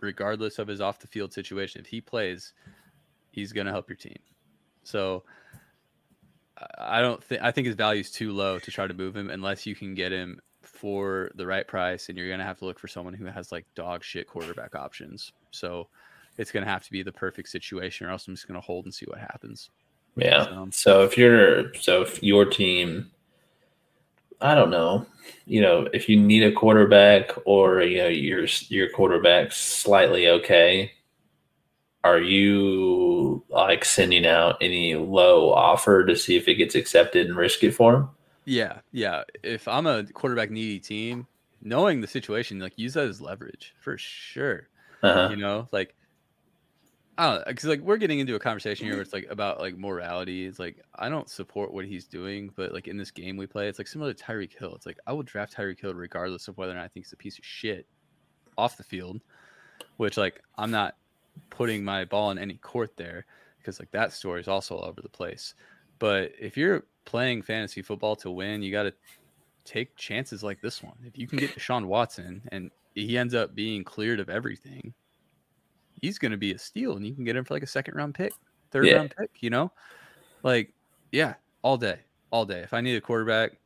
regardless 0.00 0.58
of 0.58 0.68
his 0.68 0.80
off 0.80 0.98
the 0.98 1.06
field 1.06 1.32
situation, 1.32 1.80
if 1.80 1.86
he 1.86 2.00
plays, 2.00 2.52
he's 3.30 3.52
going 3.52 3.66
to 3.66 3.72
help 3.72 3.88
your 3.88 3.96
team. 3.96 4.18
So, 4.82 5.24
I 6.78 7.00
don't 7.00 7.22
think 7.22 7.42
I 7.42 7.50
think 7.50 7.66
his 7.66 7.76
value 7.76 8.00
is 8.00 8.10
too 8.10 8.32
low 8.32 8.58
to 8.58 8.70
try 8.70 8.86
to 8.86 8.94
move 8.94 9.16
him 9.16 9.30
unless 9.30 9.66
you 9.66 9.74
can 9.74 9.94
get 9.94 10.12
him 10.12 10.40
for 10.62 11.30
the 11.34 11.46
right 11.46 11.66
price, 11.66 12.08
and 12.08 12.16
you're 12.16 12.28
going 12.28 12.38
to 12.38 12.44
have 12.44 12.58
to 12.58 12.64
look 12.64 12.78
for 12.78 12.88
someone 12.88 13.14
who 13.14 13.26
has 13.26 13.52
like 13.52 13.66
dog 13.74 14.02
shit 14.02 14.26
quarterback 14.26 14.74
options. 14.74 15.32
So, 15.50 15.88
it's 16.38 16.50
going 16.50 16.64
to 16.64 16.70
have 16.70 16.84
to 16.84 16.92
be 16.92 17.02
the 17.02 17.12
perfect 17.12 17.48
situation, 17.48 18.06
or 18.06 18.10
else 18.10 18.26
I'm 18.26 18.34
just 18.34 18.48
going 18.48 18.60
to 18.60 18.66
hold 18.66 18.84
and 18.84 18.94
see 18.94 19.06
what 19.06 19.18
happens. 19.18 19.70
Yeah. 20.16 20.44
So, 20.44 20.52
um, 20.52 20.72
so 20.72 21.04
if 21.04 21.18
you're 21.18 21.74
so 21.74 22.02
if 22.02 22.22
your 22.22 22.44
team 22.46 23.10
I 24.40 24.54
don't 24.54 24.70
know, 24.70 25.06
you 25.46 25.60
know, 25.60 25.88
if 25.94 26.08
you 26.08 26.20
need 26.20 26.42
a 26.42 26.52
quarterback 26.52 27.30
or 27.46 27.82
you 27.82 27.98
know 27.98 28.08
your 28.08 28.46
your 28.68 28.90
quarterback's 28.90 29.56
slightly 29.56 30.28
okay, 30.28 30.92
are 32.06 32.20
you 32.20 33.42
like 33.48 33.84
sending 33.84 34.26
out 34.26 34.56
any 34.60 34.94
low 34.94 35.52
offer 35.52 36.06
to 36.06 36.14
see 36.14 36.36
if 36.36 36.46
it 36.46 36.54
gets 36.54 36.74
accepted 36.74 37.26
and 37.26 37.36
risk 37.36 37.64
it 37.64 37.72
for 37.72 37.94
him? 37.94 38.08
Yeah, 38.44 38.78
yeah. 38.92 39.24
If 39.42 39.66
I'm 39.66 39.86
a 39.86 40.04
quarterback 40.04 40.50
needy 40.50 40.78
team, 40.78 41.26
knowing 41.62 42.00
the 42.00 42.06
situation, 42.06 42.60
like 42.60 42.74
use 42.76 42.94
that 42.94 43.08
as 43.08 43.20
leverage 43.20 43.74
for 43.80 43.98
sure. 43.98 44.68
Uh-huh. 45.02 45.28
You 45.30 45.36
know, 45.36 45.68
like 45.72 45.94
I 47.18 47.30
don't 47.30 47.46
because 47.46 47.64
like 47.64 47.80
we're 47.80 47.96
getting 47.96 48.20
into 48.20 48.36
a 48.36 48.38
conversation 48.38 48.86
here 48.86 48.94
where 48.94 49.02
it's 49.02 49.12
like 49.12 49.26
about 49.30 49.58
like 49.58 49.76
morality. 49.76 50.46
It's 50.46 50.60
like 50.60 50.82
I 50.94 51.08
don't 51.08 51.28
support 51.28 51.72
what 51.72 51.86
he's 51.86 52.06
doing, 52.06 52.52
but 52.54 52.72
like 52.72 52.86
in 52.86 52.96
this 52.96 53.10
game 53.10 53.36
we 53.36 53.46
play, 53.46 53.68
it's 53.68 53.78
like 53.78 53.88
similar 53.88 54.14
to 54.14 54.24
Tyreek 54.24 54.56
Hill. 54.56 54.74
It's 54.76 54.86
like 54.86 54.98
I 55.06 55.12
will 55.12 55.24
draft 55.24 55.56
Tyreek 55.56 55.80
Hill 55.80 55.94
regardless 55.94 56.46
of 56.46 56.56
whether 56.56 56.72
or 56.72 56.76
not 56.76 56.84
I 56.84 56.88
think 56.88 57.06
he's 57.06 57.12
a 57.12 57.16
piece 57.16 57.38
of 57.38 57.44
shit 57.44 57.86
off 58.56 58.76
the 58.76 58.84
field. 58.84 59.20
Which 59.96 60.16
like 60.16 60.42
I'm 60.56 60.70
not 60.70 60.96
putting 61.50 61.84
my 61.84 62.04
ball 62.04 62.30
in 62.30 62.38
any 62.38 62.54
court 62.54 62.96
there 62.96 63.26
because 63.58 63.78
like 63.78 63.90
that 63.90 64.12
story 64.12 64.40
is 64.40 64.48
also 64.48 64.76
all 64.76 64.84
over 64.84 65.00
the 65.00 65.08
place. 65.08 65.54
But 65.98 66.32
if 66.38 66.56
you're 66.56 66.84
playing 67.04 67.42
fantasy 67.42 67.82
football 67.82 68.16
to 68.16 68.30
win, 68.30 68.62
you 68.62 68.70
got 68.70 68.84
to 68.84 68.94
take 69.64 69.96
chances 69.96 70.42
like 70.42 70.60
this 70.60 70.82
one. 70.82 70.96
If 71.04 71.18
you 71.18 71.26
can 71.26 71.38
get 71.38 71.54
Deshaun 71.56 71.86
Watson 71.86 72.42
and 72.52 72.70
he 72.94 73.18
ends 73.18 73.34
up 73.34 73.54
being 73.54 73.84
cleared 73.84 74.20
of 74.20 74.28
everything 74.28 74.94
he's 76.00 76.18
going 76.18 76.32
to 76.32 76.38
be 76.38 76.52
a 76.52 76.58
steal, 76.58 76.96
and 76.96 77.06
you 77.06 77.14
can 77.14 77.24
get 77.24 77.36
him 77.36 77.44
for 77.44 77.54
like 77.54 77.62
a 77.62 77.68
second 77.68 77.94
round 77.94 78.14
pick, 78.14 78.32
third 78.70 78.86
yeah. 78.86 78.96
round 78.96 79.14
pick. 79.16 79.30
You 79.40 79.50
know, 79.50 79.72
like 80.42 80.72
yeah, 81.12 81.34
all 81.62 81.76
day, 81.76 82.00
all 82.30 82.44
day. 82.44 82.60
If 82.60 82.74
I 82.74 82.80
need 82.80 82.96
a 82.96 83.00
quarterback, 83.00 83.58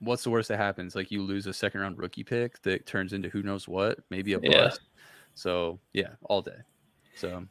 what's 0.00 0.24
the 0.24 0.30
worst 0.30 0.48
that 0.48 0.58
happens? 0.58 0.94
Like 0.94 1.10
you 1.10 1.22
lose 1.22 1.46
a 1.46 1.52
second 1.52 1.80
round 1.80 1.98
rookie 1.98 2.24
pick 2.24 2.60
that 2.62 2.86
turns 2.86 3.12
into 3.12 3.28
who 3.28 3.42
knows 3.42 3.68
what, 3.68 3.98
maybe 4.10 4.32
a 4.34 4.40
bust. 4.40 4.80
Yeah. 4.82 5.00
So 5.34 5.78
yeah, 5.92 6.10
all 6.24 6.42
day. 6.42 6.58
So 7.14 7.46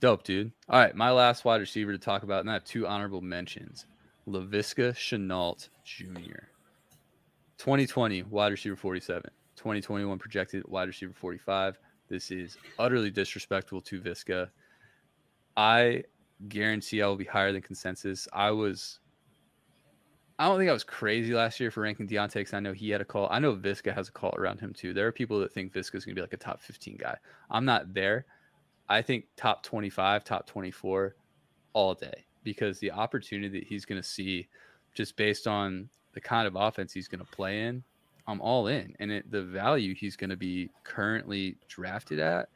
dope, 0.00 0.24
dude. 0.24 0.52
All 0.68 0.80
right, 0.80 0.94
my 0.94 1.10
last 1.10 1.44
wide 1.44 1.60
receiver 1.60 1.92
to 1.92 1.98
talk 1.98 2.22
about, 2.22 2.40
and 2.40 2.50
I 2.50 2.54
have 2.54 2.64
two 2.64 2.86
honorable 2.86 3.20
mentions. 3.20 3.86
Laviska 4.28 4.94
Shenault 4.94 5.68
Jr. 5.84 6.46
2020 7.58 8.24
wide 8.24 8.52
receiver 8.52 8.76
47. 8.76 9.30
2021 9.56 10.18
projected 10.18 10.66
wide 10.66 10.88
receiver 10.88 11.12
45. 11.12 11.78
This 12.08 12.30
is 12.30 12.56
utterly 12.78 13.10
disrespectful 13.10 13.80
to 13.82 14.00
Viska. 14.00 14.48
I 15.56 16.04
guarantee 16.48 17.02
I 17.02 17.06
will 17.06 17.16
be 17.16 17.24
higher 17.24 17.52
than 17.52 17.62
consensus. 17.62 18.26
I 18.32 18.50
was, 18.50 18.98
I 20.42 20.48
don't 20.48 20.58
think 20.58 20.70
I 20.70 20.72
was 20.72 20.82
crazy 20.82 21.34
last 21.34 21.60
year 21.60 21.70
for 21.70 21.82
ranking 21.82 22.08
Diontae 22.08 22.34
because 22.34 22.52
I 22.52 22.58
know 22.58 22.72
he 22.72 22.90
had 22.90 23.00
a 23.00 23.04
call. 23.04 23.28
I 23.30 23.38
know 23.38 23.54
Viska 23.54 23.94
has 23.94 24.08
a 24.08 24.10
call 24.10 24.34
around 24.36 24.58
him 24.58 24.72
too. 24.72 24.92
There 24.92 25.06
are 25.06 25.12
people 25.12 25.38
that 25.38 25.52
think 25.52 25.72
Viska 25.72 25.94
is 25.94 26.04
going 26.04 26.16
to 26.16 26.18
be 26.18 26.20
like 26.20 26.32
a 26.32 26.36
top 26.36 26.60
15 26.60 26.96
guy. 26.96 27.16
I'm 27.48 27.64
not 27.64 27.94
there. 27.94 28.26
I 28.88 29.02
think 29.02 29.26
top 29.36 29.62
25, 29.62 30.24
top 30.24 30.48
24 30.48 31.14
all 31.74 31.94
day 31.94 32.24
because 32.42 32.80
the 32.80 32.90
opportunity 32.90 33.60
that 33.60 33.68
he's 33.68 33.84
going 33.84 34.02
to 34.02 34.06
see 34.06 34.48
just 34.94 35.16
based 35.16 35.46
on 35.46 35.88
the 36.12 36.20
kind 36.20 36.48
of 36.48 36.56
offense 36.56 36.92
he's 36.92 37.06
going 37.06 37.24
to 37.24 37.30
play 37.30 37.62
in 37.62 37.84
I'm 38.26 38.40
all 38.40 38.66
in. 38.66 38.96
And 38.98 39.12
it, 39.12 39.30
the 39.30 39.42
value 39.42 39.94
he's 39.94 40.16
going 40.16 40.30
to 40.30 40.36
be 40.36 40.70
currently 40.82 41.56
drafted 41.68 42.18
at 42.18 42.48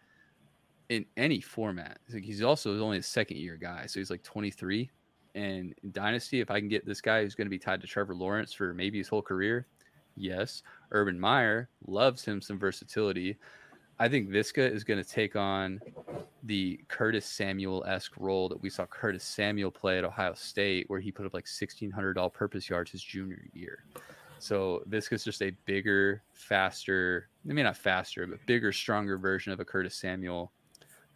in 0.89 1.05
any 1.17 1.41
format. 1.41 1.99
Like 2.13 2.25
he's 2.25 2.43
also 2.43 2.81
only 2.81 2.99
a 2.99 3.03
second 3.03 3.39
year 3.39 3.57
guy, 3.57 3.87
so 3.87 4.01
he's 4.01 4.11
like 4.11 4.23
23. 4.23 4.91
And 5.37 5.75
Dynasty, 5.93 6.41
if 6.41 6.51
I 6.51 6.59
can 6.59 6.69
get 6.69 6.85
this 6.85 7.01
guy 7.01 7.23
who's 7.23 7.37
going 7.37 7.47
to 7.47 7.51
be 7.51 7.59
tied 7.59 7.81
to 7.83 7.87
Trevor 7.87 8.15
Lawrence 8.15 8.53
for 8.53 8.75
maybe 8.75 8.99
his 8.99 9.07
whole 9.07 9.23
career, 9.23 9.67
Yes. 10.17 10.63
Urban 10.91 11.21
Meyer 11.21 11.69
loves 11.87 12.25
him 12.25 12.41
some 12.41 12.59
versatility. 12.59 13.37
I 13.99 14.09
think 14.09 14.29
Viska 14.29 14.71
is 14.71 14.85
going 14.85 15.03
to 15.03 15.09
take 15.09 15.37
on 15.37 15.81
the 16.43 16.81
Curtis 16.89 17.27
Samuel 17.27 17.85
esque 17.87 18.13
role 18.19 18.49
that 18.49 18.61
we 18.61 18.71
saw 18.71 18.87
Curtis 18.87 19.25
Samuel 19.25 19.71
play 19.71 19.99
at 19.99 20.05
Ohio 20.05 20.35
State, 20.35 20.89
where 20.89 21.01
he 21.01 21.11
put 21.11 21.27
up 21.27 21.35
like 21.35 21.47
1,600 21.47 22.19
all 22.19 22.31
purpose 22.31 22.69
yards 22.69 22.91
his 22.91 23.03
junior 23.03 23.43
year. 23.55 23.85
So 24.39 24.83
Viska's 24.89 25.25
just 25.25 25.41
a 25.41 25.51
bigger, 25.65 26.23
faster, 26.33 27.29
I 27.49 27.53
mean, 27.55 27.65
not 27.65 27.77
faster, 27.77 28.27
but 28.27 28.45
bigger, 28.47 28.71
stronger 28.71 29.17
version 29.17 29.53
of 29.53 29.61
a 29.61 29.65
Curtis 29.65 29.95
Samuel 29.95 30.53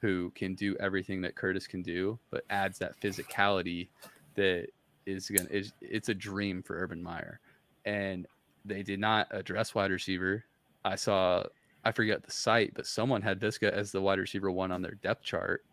who 0.01 0.31
can 0.35 0.55
do 0.55 0.77
everything 0.81 1.21
that 1.23 1.35
Curtis 1.35 1.67
can 1.67 1.83
do, 1.83 2.19
but 2.31 2.45
adds 2.51 2.79
that 2.79 3.01
physicality 3.01 3.89
that 4.35 4.69
is 5.07 5.29
going 5.29 5.47
to, 5.47 5.71
it's 5.81 6.09
a 6.09 6.15
dream 6.15 6.63
for 6.63 6.79
Urban 6.79 7.03
Meyer. 7.03 7.41
And 7.85 8.27
they 8.65 8.83
did 8.83 9.01
not 9.01 9.29
address 9.31 9.75
wide 9.75 9.91
receiver. 9.91 10.45
I 10.85 10.97
saw 10.97 11.45
I 11.85 11.93
forget 11.93 12.23
the 12.23 12.31
site, 12.31 12.75
but 12.75 12.87
someone 12.87 13.23
had 13.23 13.41
Viska 13.41 13.71
as 13.71 13.91
the 13.91 14.01
wide 14.01 14.19
receiver 14.19 14.51
one 14.51 14.71
on 14.71 14.83
their 14.83 14.95
depth 14.95 15.23
chart. 15.25 15.65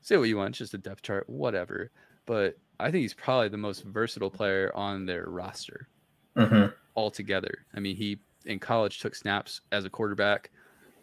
Say 0.00 0.16
what 0.16 0.28
you 0.28 0.36
want, 0.36 0.54
just 0.54 0.74
a 0.74 0.78
depth 0.78 1.02
chart, 1.02 1.28
whatever. 1.28 1.90
But 2.26 2.58
I 2.78 2.90
think 2.90 3.02
he's 3.02 3.14
probably 3.14 3.48
the 3.48 3.56
most 3.56 3.84
versatile 3.84 4.30
player 4.30 4.70
on 4.74 5.06
their 5.06 5.24
roster 5.26 5.88
mm-hmm. 6.36 6.66
altogether. 6.94 7.64
I 7.74 7.80
mean, 7.80 7.96
he 7.96 8.18
in 8.44 8.58
college 8.58 9.00
took 9.00 9.14
snaps 9.14 9.62
as 9.72 9.86
a 9.86 9.90
quarterback, 9.90 10.50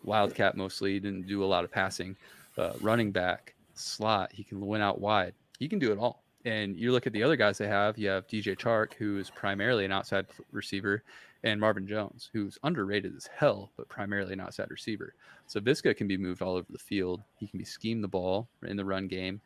wildcat 0.03 0.55
mostly, 0.57 0.93
He 0.93 0.99
didn't 0.99 1.27
do 1.27 1.43
a 1.43 1.45
lot 1.45 1.63
of 1.63 1.71
passing, 1.71 2.15
uh, 2.57 2.73
running 2.81 3.11
back, 3.11 3.55
slot. 3.73 4.31
He 4.31 4.43
can 4.43 4.65
win 4.65 4.81
out 4.81 4.99
wide. 4.99 5.33
He 5.59 5.67
can 5.67 5.79
do 5.79 5.91
it 5.91 5.97
all. 5.97 6.23
And 6.45 6.75
you 6.75 6.91
look 6.91 7.05
at 7.05 7.13
the 7.13 7.23
other 7.23 7.35
guys 7.35 7.57
they 7.57 7.67
have. 7.67 7.97
You 7.97 8.09
have 8.09 8.27
DJ 8.27 8.57
Chark, 8.57 8.93
who 8.93 9.19
is 9.19 9.29
primarily 9.29 9.85
an 9.85 9.91
outside 9.91 10.25
receiver, 10.51 11.03
and 11.43 11.59
Marvin 11.59 11.87
Jones, 11.87 12.29
who's 12.33 12.57
underrated 12.63 13.15
as 13.15 13.29
hell, 13.35 13.71
but 13.77 13.89
primarily 13.89 14.33
an 14.33 14.39
outside 14.39 14.69
receiver. 14.69 15.13
So 15.47 15.59
Viska 15.59 15.95
can 15.95 16.07
be 16.07 16.17
moved 16.17 16.41
all 16.41 16.55
over 16.55 16.67
the 16.69 16.79
field. 16.79 17.21
He 17.37 17.47
can 17.47 17.59
be 17.59 17.65
schemed 17.65 18.03
the 18.03 18.07
ball 18.07 18.47
in 18.63 18.77
the 18.77 18.85
run 18.85 19.07
game. 19.07 19.41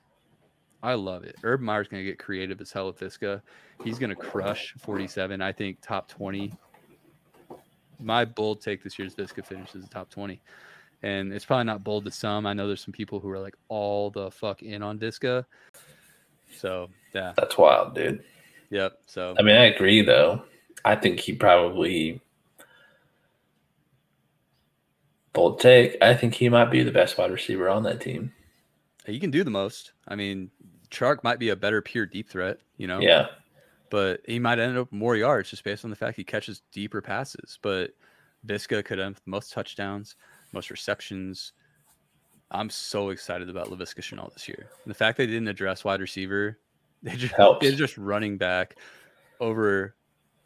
I 0.84 0.93
love 0.93 1.24
it. 1.24 1.36
Urban 1.43 1.66
Meyer's 1.66 1.88
going 1.88 2.03
to 2.03 2.10
get 2.10 2.20
creative 2.20 2.62
as 2.62 2.72
hell 2.72 2.88
with 2.88 2.99
Viska. 2.99 3.41
He's 3.84 3.97
going 3.97 4.12
to 4.12 4.16
crush 4.16 4.74
47. 4.78 5.41
I 5.41 5.51
think 5.51 5.80
top 5.82 6.08
20. 6.08 6.53
My 8.00 8.26
bold 8.26 8.62
take 8.62 8.84
this 8.84 8.98
year 9.00 9.08
is 9.08 9.16
Viska 9.16 9.46
finishes 9.46 9.84
the 9.84 9.89
top 9.89 10.10
20. 10.10 10.41
And 11.04 11.34
it's 11.34 11.46
probably 11.46 11.66
not 11.66 11.84
bold 11.84 12.06
to 12.06 12.12
some. 12.12 12.46
I 12.46 12.54
know 12.54 12.68
there's 12.68 12.84
some 12.84 12.91
people 12.91 13.20
who 13.20 13.30
are 13.30 13.39
like 13.39 13.56
all 13.68 14.10
the 14.10 14.32
fuck 14.32 14.64
in 14.64 14.82
on 14.82 14.98
Viska. 14.98 15.46
So, 16.56 16.89
yeah. 17.14 17.34
That's 17.36 17.58
wild, 17.58 17.96
dude. 17.96 18.24
Yep. 18.70 19.00
So, 19.06 19.36
I 19.38 19.41
mean, 19.41 19.56
I 19.56 19.66
agree, 19.66 20.02
though. 20.02 20.43
I 20.84 20.96
think 20.96 21.20
he 21.20 21.34
probably 21.34 22.22
bold 25.34 25.60
take. 25.60 25.98
I 26.02 26.14
think 26.14 26.34
he 26.34 26.50
might 26.50 26.72
be 26.72 26.84
the 26.84 26.91
best 26.91 27.18
wide 27.18 27.32
receiver 27.32 27.70
on 27.70 27.84
that 27.84 28.02
team. 28.02 28.32
He 29.06 29.20
can 29.20 29.32
do 29.32 29.43
the 29.43 29.52
most. 29.52 29.91
I 30.08 30.16
mean, 30.16 30.50
Chark 30.89 31.24
might 31.24 31.39
be 31.39 31.50
a 31.50 31.56
better 31.56 31.82
pure 31.82 32.06
deep 32.06 32.30
threat, 32.30 32.58
you 32.78 32.88
know. 32.88 33.00
Yeah. 33.00 33.28
But 33.96 34.20
he 34.28 34.39
might 34.39 34.60
end 34.60 34.78
up 34.78 34.91
more 34.91 35.16
yards 35.16 35.52
just 35.52 35.64
based 35.64 35.86
on 35.86 35.89
the 35.89 35.96
fact 35.96 36.18
he 36.18 36.26
catches 36.26 36.64
deeper 36.74 37.02
passes. 37.02 37.58
But 37.62 37.91
Viska 38.46 38.84
could 38.84 39.00
have 39.00 39.22
most 39.26 39.54
touchdowns, 39.54 40.18
most 40.52 40.70
receptions. 40.70 41.54
I'm 42.52 42.70
so 42.70 43.12
excited 43.12 43.50
about 43.50 43.70
Laviska 43.70 44.02
Shenault 44.02 44.34
this 44.34 44.50
year. 44.50 44.68
And 44.84 44.91
the 44.91 44.96
fact 44.96 45.18
they 45.18 45.26
didn't 45.26 45.48
address 45.48 45.86
wide 45.86 46.02
receiver, 46.02 46.60
they 47.04 47.16
just 47.16 47.36
Helps. 47.36 47.66
they're 47.66 47.74
just 47.74 47.98
running 47.98 48.38
back 48.38 48.76
over 49.39 49.96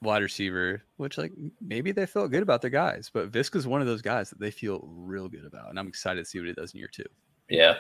wide 0.04 0.22
receiver, 0.22 0.84
which 0.98 1.18
like 1.18 1.32
maybe 1.60 1.92
they 1.92 2.06
felt 2.06 2.30
good 2.30 2.44
about 2.44 2.62
their 2.62 2.70
guys, 2.70 3.10
but 3.12 3.32
Viska's 3.32 3.66
one 3.66 3.82
of 3.82 3.88
those 3.88 4.04
guys 4.04 4.30
that 4.30 4.40
they 4.40 4.52
feel 4.52 4.88
real 4.88 5.28
good 5.28 5.46
about, 5.48 5.72
and 5.72 5.80
I'm 5.80 5.88
excited 5.88 6.24
to 6.24 6.30
see 6.30 6.38
what 6.38 6.50
he 6.50 6.54
does 6.54 6.76
in 6.76 6.82
year 6.82 6.90
two. 6.92 7.06
Yeah, 7.50 7.78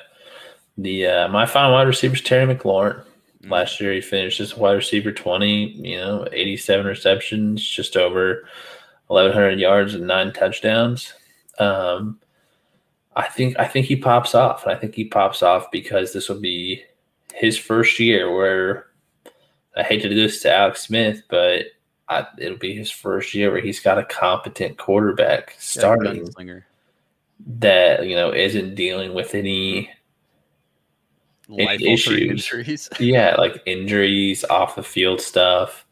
the 0.80 1.06
uh, 1.06 1.28
my 1.28 1.46
final 1.46 1.74
wide 1.74 1.86
receiver 1.86 2.16
is 2.16 2.22
Terry 2.22 2.56
McLaurin. 2.56 3.04
Mm-hmm. 3.42 3.54
Last 3.54 3.80
year 3.80 3.94
he 3.94 4.02
finished 4.02 4.40
as 4.40 4.58
wide 4.58 4.74
receiver 4.74 5.12
twenty, 5.12 5.72
you 5.72 5.98
know, 5.98 6.28
eighty 6.32 6.58
seven 6.58 6.86
receptions, 6.86 7.68
just 7.68 7.96
over 7.96 8.48
eleven 9.10 9.32
hundred 9.32 9.60
yards 9.60 9.96
and 9.96 10.08
nine 10.08 10.34
touchdowns. 10.34 11.14
Um, 11.58 12.20
I 13.16 13.28
think 13.28 13.58
I 13.60 13.66
think 13.66 13.86
he 13.86 13.96
pops 13.96 14.36
off, 14.36 14.64
and 14.64 14.76
I 14.76 14.80
think 14.80 14.96
he 14.96 15.06
pops 15.06 15.44
off 15.44 15.72
because 15.72 16.14
this 16.14 16.30
will 16.30 16.40
be 16.40 16.84
his 17.34 17.58
first 17.58 18.00
year 18.00 18.34
where 18.34 18.88
I 19.76 19.84
hate 19.84 20.02
to 20.02 20.10
do 20.10 20.16
this 20.16 20.42
to 20.42 20.54
Alex 20.54 20.82
Smith, 20.82 21.24
but 21.30 21.66
I, 22.10 22.26
it'll 22.38 22.58
be 22.58 22.76
his 22.76 22.92
first 22.92 23.34
year 23.34 23.52
where 23.52 23.62
he's 23.62 23.80
got 23.80 24.00
a 24.00 24.04
competent 24.04 24.78
quarterback 24.78 25.56
starting 25.60 26.28
that 27.60 28.06
you 28.06 28.16
know 28.16 28.34
isn't 28.34 28.76
dealing 28.76 29.14
with 29.14 29.36
any, 29.36 29.90
issues. 31.58 32.52
Injuries. 32.52 32.90
yeah, 33.00 33.36
like 33.38 33.62
injuries, 33.66 34.44
off 34.46 34.76
the 34.76 34.84
field 34.84 35.22
stuff. 35.22 35.86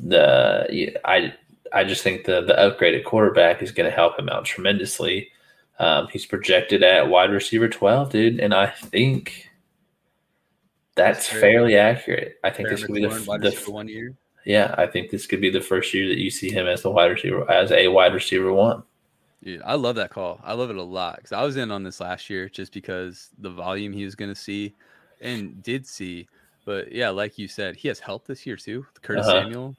The 0.00 0.96
I 1.04 1.34
I 1.72 1.84
just 1.84 2.02
think 2.02 2.24
the 2.24 2.42
the 2.42 2.54
upgraded 2.54 3.04
quarterback 3.04 3.62
is 3.62 3.72
going 3.72 3.88
to 3.88 3.94
help 3.94 4.18
him 4.18 4.28
out 4.28 4.44
tremendously. 4.44 5.30
Um, 5.78 6.08
he's 6.08 6.26
projected 6.26 6.82
at 6.82 7.08
wide 7.08 7.30
receiver 7.30 7.68
twelve, 7.68 8.10
dude, 8.10 8.40
and 8.40 8.52
I 8.54 8.66
think 8.66 9.48
that's, 10.94 11.28
that's 11.28 11.40
fairly 11.40 11.76
accurate. 11.76 12.38
I 12.42 12.50
think 12.50 12.68
this 12.68 12.84
could 12.84 12.94
be 12.94 13.02
the, 13.02 13.08
the 13.08 13.70
one 13.70 13.88
year 13.88 14.16
yeah, 14.48 14.74
I 14.78 14.86
think 14.86 15.10
this 15.10 15.26
could 15.26 15.42
be 15.42 15.50
the 15.50 15.60
first 15.60 15.92
year 15.92 16.08
that 16.08 16.16
you 16.16 16.30
see 16.30 16.50
him 16.50 16.66
as 16.66 16.80
the 16.80 16.90
wide 16.90 17.10
receiver, 17.10 17.48
as 17.50 17.70
a 17.70 17.88
wide 17.88 18.14
receiver 18.14 18.50
one. 18.50 18.82
Yeah, 19.40 19.58
I 19.64 19.74
love 19.74 19.96
that 19.96 20.10
call. 20.10 20.40
I 20.42 20.54
love 20.54 20.70
it 20.70 20.76
a 20.76 20.82
lot 20.82 21.16
because 21.16 21.32
I 21.32 21.42
was 21.42 21.56
in 21.56 21.70
on 21.70 21.84
this 21.84 22.00
last 22.00 22.28
year 22.28 22.48
just 22.48 22.72
because 22.72 23.30
the 23.38 23.50
volume 23.50 23.92
he 23.92 24.04
was 24.04 24.14
going 24.14 24.30
to 24.30 24.40
see 24.40 24.74
and 25.20 25.62
did 25.62 25.86
see. 25.86 26.28
But 26.64 26.92
yeah, 26.92 27.10
like 27.10 27.38
you 27.38 27.48
said, 27.48 27.76
he 27.76 27.88
has 27.88 28.00
help 28.00 28.26
this 28.26 28.44
year 28.44 28.56
too. 28.56 28.84
Curtis 29.00 29.26
uh-huh. 29.26 29.42
Samuel, 29.42 29.76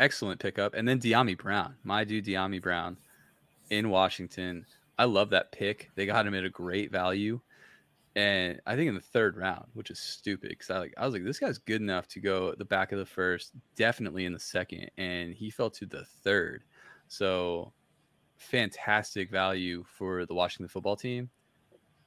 excellent 0.00 0.40
pickup, 0.40 0.74
and 0.74 0.86
then 0.86 0.98
Dyami 0.98 1.38
Brown, 1.38 1.76
my 1.84 2.04
dude 2.04 2.24
Dyami 2.24 2.60
Brown, 2.60 2.96
in 3.70 3.90
Washington. 3.90 4.66
I 4.98 5.04
love 5.04 5.30
that 5.30 5.52
pick. 5.52 5.90
They 5.94 6.04
got 6.04 6.26
him 6.26 6.34
at 6.34 6.44
a 6.44 6.50
great 6.50 6.90
value 6.90 7.40
and 8.16 8.60
I 8.66 8.74
think 8.74 8.88
in 8.88 8.94
the 8.94 9.00
third 9.00 9.36
round, 9.36 9.66
which 9.74 9.90
is 9.90 9.98
stupid 9.98 10.50
because 10.50 10.70
I 10.70 10.78
like 10.78 10.94
I 10.96 11.04
was 11.04 11.14
like, 11.14 11.24
this 11.24 11.38
guy's 11.38 11.58
good 11.58 11.80
enough 11.80 12.08
to 12.08 12.20
go 12.20 12.50
at 12.50 12.58
the 12.58 12.64
back 12.64 12.92
of 12.92 12.98
the 12.98 13.06
first, 13.06 13.52
definitely 13.76 14.24
in 14.24 14.32
the 14.32 14.38
second, 14.38 14.90
and 14.98 15.32
he 15.32 15.50
fell 15.50 15.70
to 15.70 15.86
the 15.86 16.04
third. 16.24 16.64
So 17.08 17.72
fantastic 18.40 19.30
value 19.30 19.84
for 19.86 20.26
the 20.26 20.34
Washington 20.34 20.68
football 20.68 20.96
team. 20.96 21.30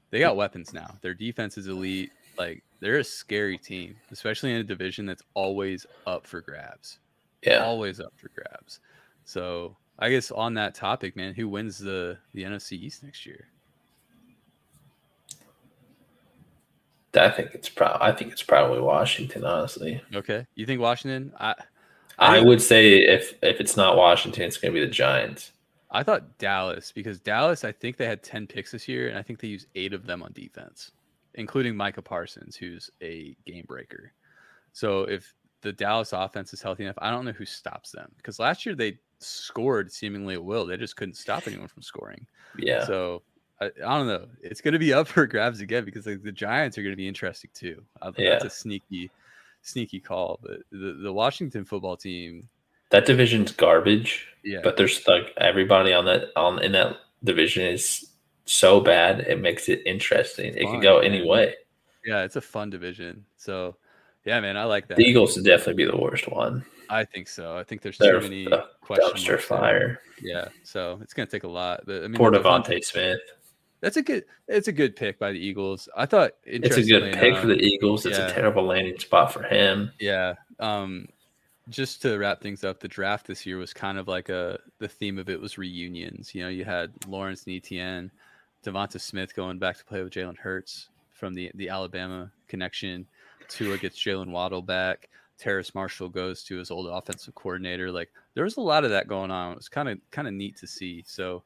They 0.09 0.19
got 0.19 0.35
weapons 0.35 0.73
now. 0.73 0.97
Their 1.01 1.13
defense 1.13 1.57
is 1.57 1.67
elite. 1.67 2.11
Like 2.37 2.63
they're 2.79 2.99
a 2.99 3.03
scary 3.03 3.57
team, 3.57 3.95
especially 4.11 4.51
in 4.51 4.57
a 4.57 4.63
division 4.63 5.05
that's 5.05 5.23
always 5.33 5.85
up 6.05 6.27
for 6.27 6.41
grabs. 6.41 6.99
Yeah, 7.43 7.63
always 7.63 7.99
up 7.99 8.13
for 8.17 8.29
grabs. 8.29 8.79
So 9.25 9.77
I 9.99 10.09
guess 10.09 10.31
on 10.31 10.55
that 10.55 10.75
topic, 10.75 11.15
man, 11.15 11.33
who 11.33 11.47
wins 11.47 11.79
the 11.79 12.17
the 12.33 12.43
NFC 12.43 12.73
East 12.73 13.03
next 13.03 13.25
year? 13.25 13.47
I 17.15 17.29
think 17.29 17.51
it's 17.53 17.69
pro- 17.69 17.97
I 18.01 18.11
think 18.11 18.31
it's 18.31 18.43
probably 18.43 18.81
Washington, 18.81 19.45
honestly. 19.45 20.01
Okay, 20.13 20.47
you 20.55 20.65
think 20.65 20.81
Washington? 20.81 21.31
I 21.39 21.53
I, 22.19 22.37
I 22.37 22.41
would 22.41 22.61
say 22.61 22.97
if 22.97 23.35
if 23.41 23.59
it's 23.59 23.77
not 23.77 23.97
Washington, 23.97 24.43
it's 24.43 24.57
going 24.57 24.73
to 24.73 24.79
be 24.79 24.85
the 24.85 24.91
Giants. 24.91 25.52
I 25.93 26.03
thought 26.03 26.37
Dallas 26.39 26.91
because 26.91 27.19
Dallas, 27.19 27.63
I 27.63 27.71
think 27.71 27.97
they 27.97 28.07
had 28.07 28.23
ten 28.23 28.47
picks 28.47 28.71
this 28.71 28.87
year, 28.87 29.09
and 29.09 29.17
I 29.17 29.21
think 29.21 29.39
they 29.39 29.47
used 29.47 29.67
eight 29.75 29.93
of 29.93 30.05
them 30.05 30.23
on 30.23 30.33
defense, 30.33 30.91
including 31.35 31.75
Micah 31.77 32.01
Parsons, 32.01 32.55
who's 32.55 32.89
a 33.01 33.35
game 33.45 33.65
breaker. 33.67 34.11
So 34.73 35.03
if 35.03 35.33
the 35.61 35.71
Dallas 35.71 36.11
offense 36.13 36.53
is 36.53 36.61
healthy 36.61 36.83
enough, 36.83 36.97
I 36.97 37.09
don't 37.11 37.25
know 37.25 37.31
who 37.31 37.45
stops 37.45 37.91
them 37.91 38.11
because 38.17 38.39
last 38.39 38.65
year 38.65 38.75
they 38.75 38.97
scored 39.19 39.91
seemingly 39.91 40.33
at 40.35 40.43
will. 40.43 40.65
They 40.65 40.77
just 40.77 40.95
couldn't 40.95 41.15
stop 41.15 41.47
anyone 41.47 41.67
from 41.67 41.83
scoring. 41.83 42.25
Yeah. 42.57 42.85
So 42.85 43.21
I, 43.61 43.65
I, 43.65 43.97
don't 43.97 44.07
know. 44.07 44.27
It's 44.41 44.61
going 44.61 44.73
to 44.73 44.79
be 44.79 44.93
up 44.93 45.07
for 45.07 45.25
grabs 45.25 45.61
again 45.61 45.85
because 45.85 46.05
like, 46.05 46.23
the 46.23 46.31
Giants 46.31 46.77
are 46.77 46.83
going 46.83 46.93
to 46.93 46.97
be 46.97 47.07
interesting 47.07 47.51
too. 47.53 47.81
Uh, 48.01 48.07
I 48.07 48.11
think 48.11 48.25
yeah. 48.25 48.29
that's 48.31 48.45
a 48.45 48.49
sneaky, 48.49 49.09
sneaky 49.61 49.99
call. 49.99 50.39
But 50.41 50.59
the, 50.71 50.99
the 51.01 51.13
Washington 51.13 51.65
football 51.65 51.97
team, 51.97 52.47
that 52.93 53.07
division's 53.07 53.51
garbage. 53.51 54.27
Yeah. 54.43 54.59
But 54.63 54.77
there's 54.77 55.05
like 55.07 55.33
everybody 55.37 55.93
on 55.93 56.05
that 56.05 56.29
on 56.35 56.61
in 56.63 56.73
that 56.73 56.95
division 57.23 57.65
is 57.65 58.07
so 58.45 58.79
bad 58.79 59.21
it 59.21 59.39
makes 59.39 59.67
it 59.67 59.81
interesting. 59.85 60.47
It's 60.47 60.57
it 60.57 60.63
fun, 60.63 60.73
can 60.73 60.81
go 60.81 60.99
any 60.99 61.27
way. 61.27 61.55
Yeah, 62.05 62.23
it's 62.23 62.35
a 62.35 62.41
fun 62.41 62.69
division. 62.69 63.25
So 63.35 63.75
yeah, 64.25 64.39
man, 64.39 64.57
I 64.57 64.65
like 64.65 64.87
that. 64.87 64.97
The 64.97 65.03
Eagles 65.03 65.35
would 65.35 65.45
definitely 65.45 65.85
be 65.85 65.91
the 65.91 65.97
worst 65.97 66.29
one. 66.29 66.63
I 66.89 67.03
think 67.03 67.27
so. 67.27 67.57
I 67.57 67.63
think 67.63 67.81
there's 67.81 67.97
They're 67.97 68.19
too 68.19 68.29
many 68.29 68.47
questions. 68.81 69.25
Dumpster 69.25 69.41
fire. 69.41 69.99
Yeah, 70.21 70.49
so 70.63 70.99
it's 71.01 71.15
gonna 71.15 71.25
take 71.25 71.45
a 71.45 71.49
lot. 71.49 71.81
But 71.87 72.03
I 72.03 72.07
mean, 72.07 72.15
poor 72.15 72.31
DeVonta 72.31 72.83
Smith. 72.83 73.19
That's 73.81 73.97
a 73.97 74.03
good. 74.03 74.25
It's 74.47 74.67
a 74.67 74.71
good 74.71 74.95
pick 74.95 75.17
by 75.17 75.31
the 75.31 75.39
Eagles. 75.39 75.89
I 75.97 76.05
thought 76.05 76.33
it's 76.43 76.77
a 76.77 76.83
good 76.83 77.13
pick 77.13 77.23
enough, 77.23 77.41
for 77.41 77.47
the 77.47 77.59
Eagles. 77.59 78.05
It's 78.05 78.19
yeah. 78.19 78.27
a 78.27 78.33
terrible 78.33 78.63
landing 78.63 78.99
spot 78.99 79.33
for 79.33 79.43
him. 79.43 79.91
Yeah. 79.99 80.35
Um, 80.59 81.07
just 81.69 82.01
to 82.01 82.17
wrap 82.17 82.41
things 82.41 82.63
up, 82.63 82.79
the 82.79 82.87
draft 82.87 83.27
this 83.27 83.45
year 83.45 83.57
was 83.57 83.73
kind 83.73 83.97
of 83.97 84.07
like 84.07 84.29
a 84.29 84.59
the 84.79 84.87
theme 84.87 85.17
of 85.17 85.29
it 85.29 85.39
was 85.39 85.57
reunions. 85.57 86.35
You 86.35 86.43
know, 86.43 86.49
you 86.49 86.65
had 86.65 86.91
Lawrence 87.07 87.45
and 87.45 87.55
Etienne, 87.55 88.11
DeVonta 88.65 88.99
Smith 88.99 89.35
going 89.35 89.59
back 89.59 89.77
to 89.77 89.85
play 89.85 90.03
with 90.03 90.13
Jalen 90.13 90.37
Hurts 90.37 90.89
from 91.11 91.33
the 91.33 91.51
the 91.55 91.69
Alabama 91.69 92.31
connection. 92.47 93.05
Tua 93.47 93.77
gets 93.77 93.97
Jaylen 93.97 94.31
Waddle 94.31 94.61
back. 94.61 95.09
Terrace 95.37 95.73
Marshall 95.73 96.09
goes 96.09 96.43
to 96.43 96.57
his 96.57 96.69
old 96.69 96.87
offensive 96.87 97.35
coordinator. 97.35 97.91
Like 97.91 98.11
there 98.33 98.43
was 98.43 98.57
a 98.57 98.61
lot 98.61 98.83
of 98.83 98.91
that 98.91 99.07
going 99.07 99.31
on. 99.31 99.53
It 99.53 99.57
was 99.57 99.69
kind 99.69 99.89
of 99.89 99.99
kind 100.11 100.27
of 100.27 100.33
neat 100.33 100.57
to 100.57 100.67
see. 100.67 101.03
So 101.07 101.43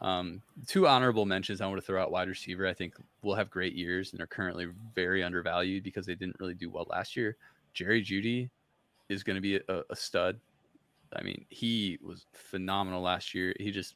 um, 0.00 0.42
two 0.66 0.86
honorable 0.86 1.24
mentions 1.24 1.60
I 1.60 1.66
want 1.66 1.78
to 1.78 1.86
throw 1.86 2.02
out 2.02 2.10
wide 2.10 2.28
receiver. 2.28 2.66
I 2.66 2.74
think 2.74 2.94
will 3.22 3.34
have 3.34 3.50
great 3.50 3.74
years 3.74 4.12
and 4.12 4.20
are 4.20 4.26
currently 4.26 4.68
very 4.94 5.22
undervalued 5.22 5.84
because 5.84 6.04
they 6.04 6.14
didn't 6.14 6.36
really 6.38 6.54
do 6.54 6.70
well 6.70 6.86
last 6.90 7.16
year. 7.16 7.36
Jerry 7.72 8.02
Jeudy 8.02 8.50
is 9.14 9.22
going 9.22 9.36
to 9.36 9.40
be 9.40 9.56
a, 9.56 9.82
a 9.90 9.96
stud. 9.96 10.40
I 11.14 11.22
mean, 11.22 11.46
he 11.48 11.98
was 12.02 12.26
phenomenal 12.32 13.02
last 13.02 13.34
year. 13.34 13.54
He 13.58 13.70
just 13.70 13.94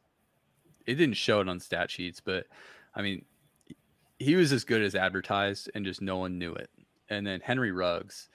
it 0.87 0.95
didn't 0.95 1.17
show 1.17 1.41
it 1.41 1.49
on 1.49 1.61
stat 1.61 1.91
sheets, 1.91 2.21
but 2.21 2.47
I 2.95 3.03
mean, 3.03 3.25
he 4.19 4.37
was 4.37 4.53
as 4.53 4.65
good 4.65 4.83
as 4.83 4.95
advertised, 4.95 5.71
and 5.75 5.85
just 5.85 6.01
no 6.01 6.17
one 6.17 6.39
knew 6.39 6.53
it. 6.53 6.71
And 7.11 7.27
then 7.27 7.41
Henry 7.41 7.73
Ruggs, 7.73 8.29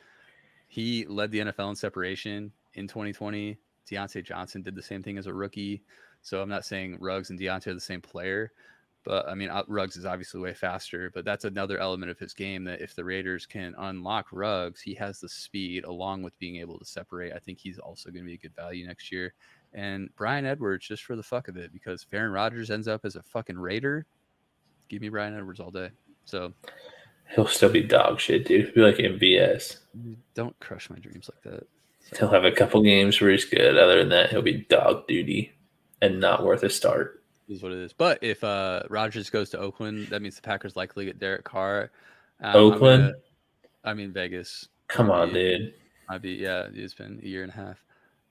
he 0.68 1.06
led 1.06 1.32
the 1.32 1.40
NFL 1.40 1.70
in 1.72 1.76
separation 1.76 2.52
in 2.74 2.88
2020. 2.88 3.58
Diontae 3.90 4.24
Johnson 4.24 4.62
did 4.62 4.76
the 4.76 4.82
same 4.82 5.04
thing 5.04 5.18
as 5.18 5.28
a 5.28 5.34
rookie. 5.34 5.84
So 6.22 6.42
I'm 6.42 6.50
not 6.50 6.66
saying 6.66 6.98
Ruggs 7.00 7.30
and 7.30 7.40
Diontae 7.40 7.68
are 7.68 7.74
the 7.74 7.82
same 7.82 8.02
player, 8.02 8.54
but 9.04 9.28
I 9.28 9.36
mean, 9.36 9.50
uh, 9.50 9.64
Ruggs 9.68 9.98
is 9.98 10.06
obviously 10.06 10.40
way 10.40 10.54
faster, 10.54 11.12
but 11.14 11.26
that's 11.26 11.46
another 11.46 11.78
element 11.78 12.12
of 12.12 12.20
his 12.20 12.34
game 12.34 12.64
that 12.66 12.82
if 12.82 12.96
the 12.96 13.04
Raiders 13.04 13.46
can 13.46 13.76
unlock 13.78 14.28
Ruggs, 14.32 14.82
he 14.82 14.94
has 14.96 15.20
the 15.20 15.30
speed 15.30 15.84
along 15.84 16.24
with 16.24 16.38
being 16.40 16.58
able 16.58 16.80
to 16.80 16.86
separate. 16.86 17.34
I 17.34 17.40
think 17.40 17.60
he's 17.60 17.80
also 17.80 18.10
going 18.10 18.24
to 18.24 18.28
be 18.28 18.36
a 18.36 18.38
good 18.38 18.56
value 18.56 18.88
next 18.88 19.12
year. 19.12 19.34
And 19.74 20.10
Bryan 20.16 20.46
Edwards, 20.46 20.88
just 20.88 21.04
for 21.04 21.16
the 21.16 21.24
fuck 21.24 21.48
of 21.48 21.58
it, 21.58 21.74
because 21.74 22.04
if 22.04 22.14
Aaron 22.14 22.32
Rodgers 22.32 22.72
ends 22.72 22.88
up 22.88 23.06
as 23.06 23.16
a 23.16 23.24
fucking 23.24 23.58
Raider, 23.58 24.06
give 24.90 25.02
me 25.02 25.10
Bryan 25.10 25.36
Edwards 25.36 25.60
all 25.60 25.72
day. 25.72 25.90
So 26.26 26.54
he'll 27.36 27.48
still 27.48 27.72
be 27.72 27.84
dog 27.84 28.20
shit, 28.20 28.46
dude. 28.46 28.66
He'll 28.66 28.76
be 28.76 28.82
like 28.82 28.98
MVS. 28.98 29.78
Don't 30.34 30.58
crush 30.60 30.90
my 30.90 30.98
dreams 30.98 31.30
like 31.34 31.54
that. 31.54 31.68
So. 32.12 32.18
He'll 32.20 32.34
have 32.34 32.46
a 32.46 32.52
couple 32.52 32.82
games 32.84 33.20
where 33.20 33.32
he's 33.32 33.46
good. 33.46 33.78
Other 33.78 34.00
than 34.00 34.10
that, 34.10 34.30
he'll 34.30 34.42
be 34.42 34.66
dog 34.70 35.08
duty 35.08 35.54
and 36.02 36.20
not 36.20 36.44
worth 36.44 36.64
a 36.64 36.70
start 36.70 37.23
is 37.50 37.62
what 37.62 37.72
it 37.72 37.80
is. 37.80 37.94
But 37.94 38.20
if 38.22 38.44
uh 38.44 38.84
Rodgers 38.90 39.30
goes 39.30 39.50
to 39.52 39.60
Oakland, 39.60 40.08
that 40.08 40.22
means 40.22 40.36
the 40.36 40.42
Packers 40.42 40.76
likely 40.76 41.06
get 41.06 41.20
Derek 41.20 41.44
Carr. 41.44 41.92
Um, 42.42 42.56
Oakland. 42.56 43.04
Gonna, 43.04 43.14
I 43.84 43.94
mean 43.94 44.12
Vegas. 44.12 44.70
Come 44.88 45.10
on, 45.12 45.34
be, 45.34 45.58
dude. 45.58 45.74
I'd 46.10 46.22
be 46.22 46.32
yeah. 46.32 46.68
It's 46.74 46.94
been 46.94 47.20
a 47.22 47.26
year 47.26 47.44
and 47.44 47.52
a 47.52 47.56
half. 47.56 47.84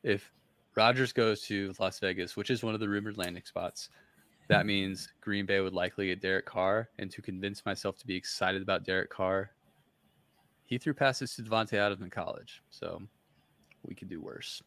If 0.03 0.33
Rodgers 0.75 1.13
goes 1.13 1.43
to 1.43 1.75
Las 1.79 1.99
Vegas, 1.99 2.37
which 2.37 2.51
is 2.51 2.63
one 2.63 2.75
of 2.75 2.81
the 2.81 2.89
rumored 2.89 3.19
landing 3.19 3.43
spots, 3.45 3.91
that 4.49 4.67
means 4.67 5.09
Green 5.21 5.47
Bay 5.47 5.61
would 5.61 5.75
likely 5.75 6.07
get 6.07 6.21
Derek 6.21 6.47
Carr. 6.47 6.89
And 6.99 7.11
to 7.11 7.23
convince 7.23 7.65
myself 7.65 7.99
to 7.99 8.07
be 8.07 8.17
excited 8.17 8.63
about 8.63 8.85
Derek 8.85 9.11
Carr, 9.11 9.51
he 10.65 10.79
threw 10.79 10.95
passes 10.95 11.35
to 11.37 11.43
Davante 11.43 11.75
Adams 11.75 12.03
in 12.03 12.11
college, 12.11 12.63
so 12.71 13.03
we 13.85 13.95
could 13.95 14.09
do 14.09 14.21
worse. 14.21 14.63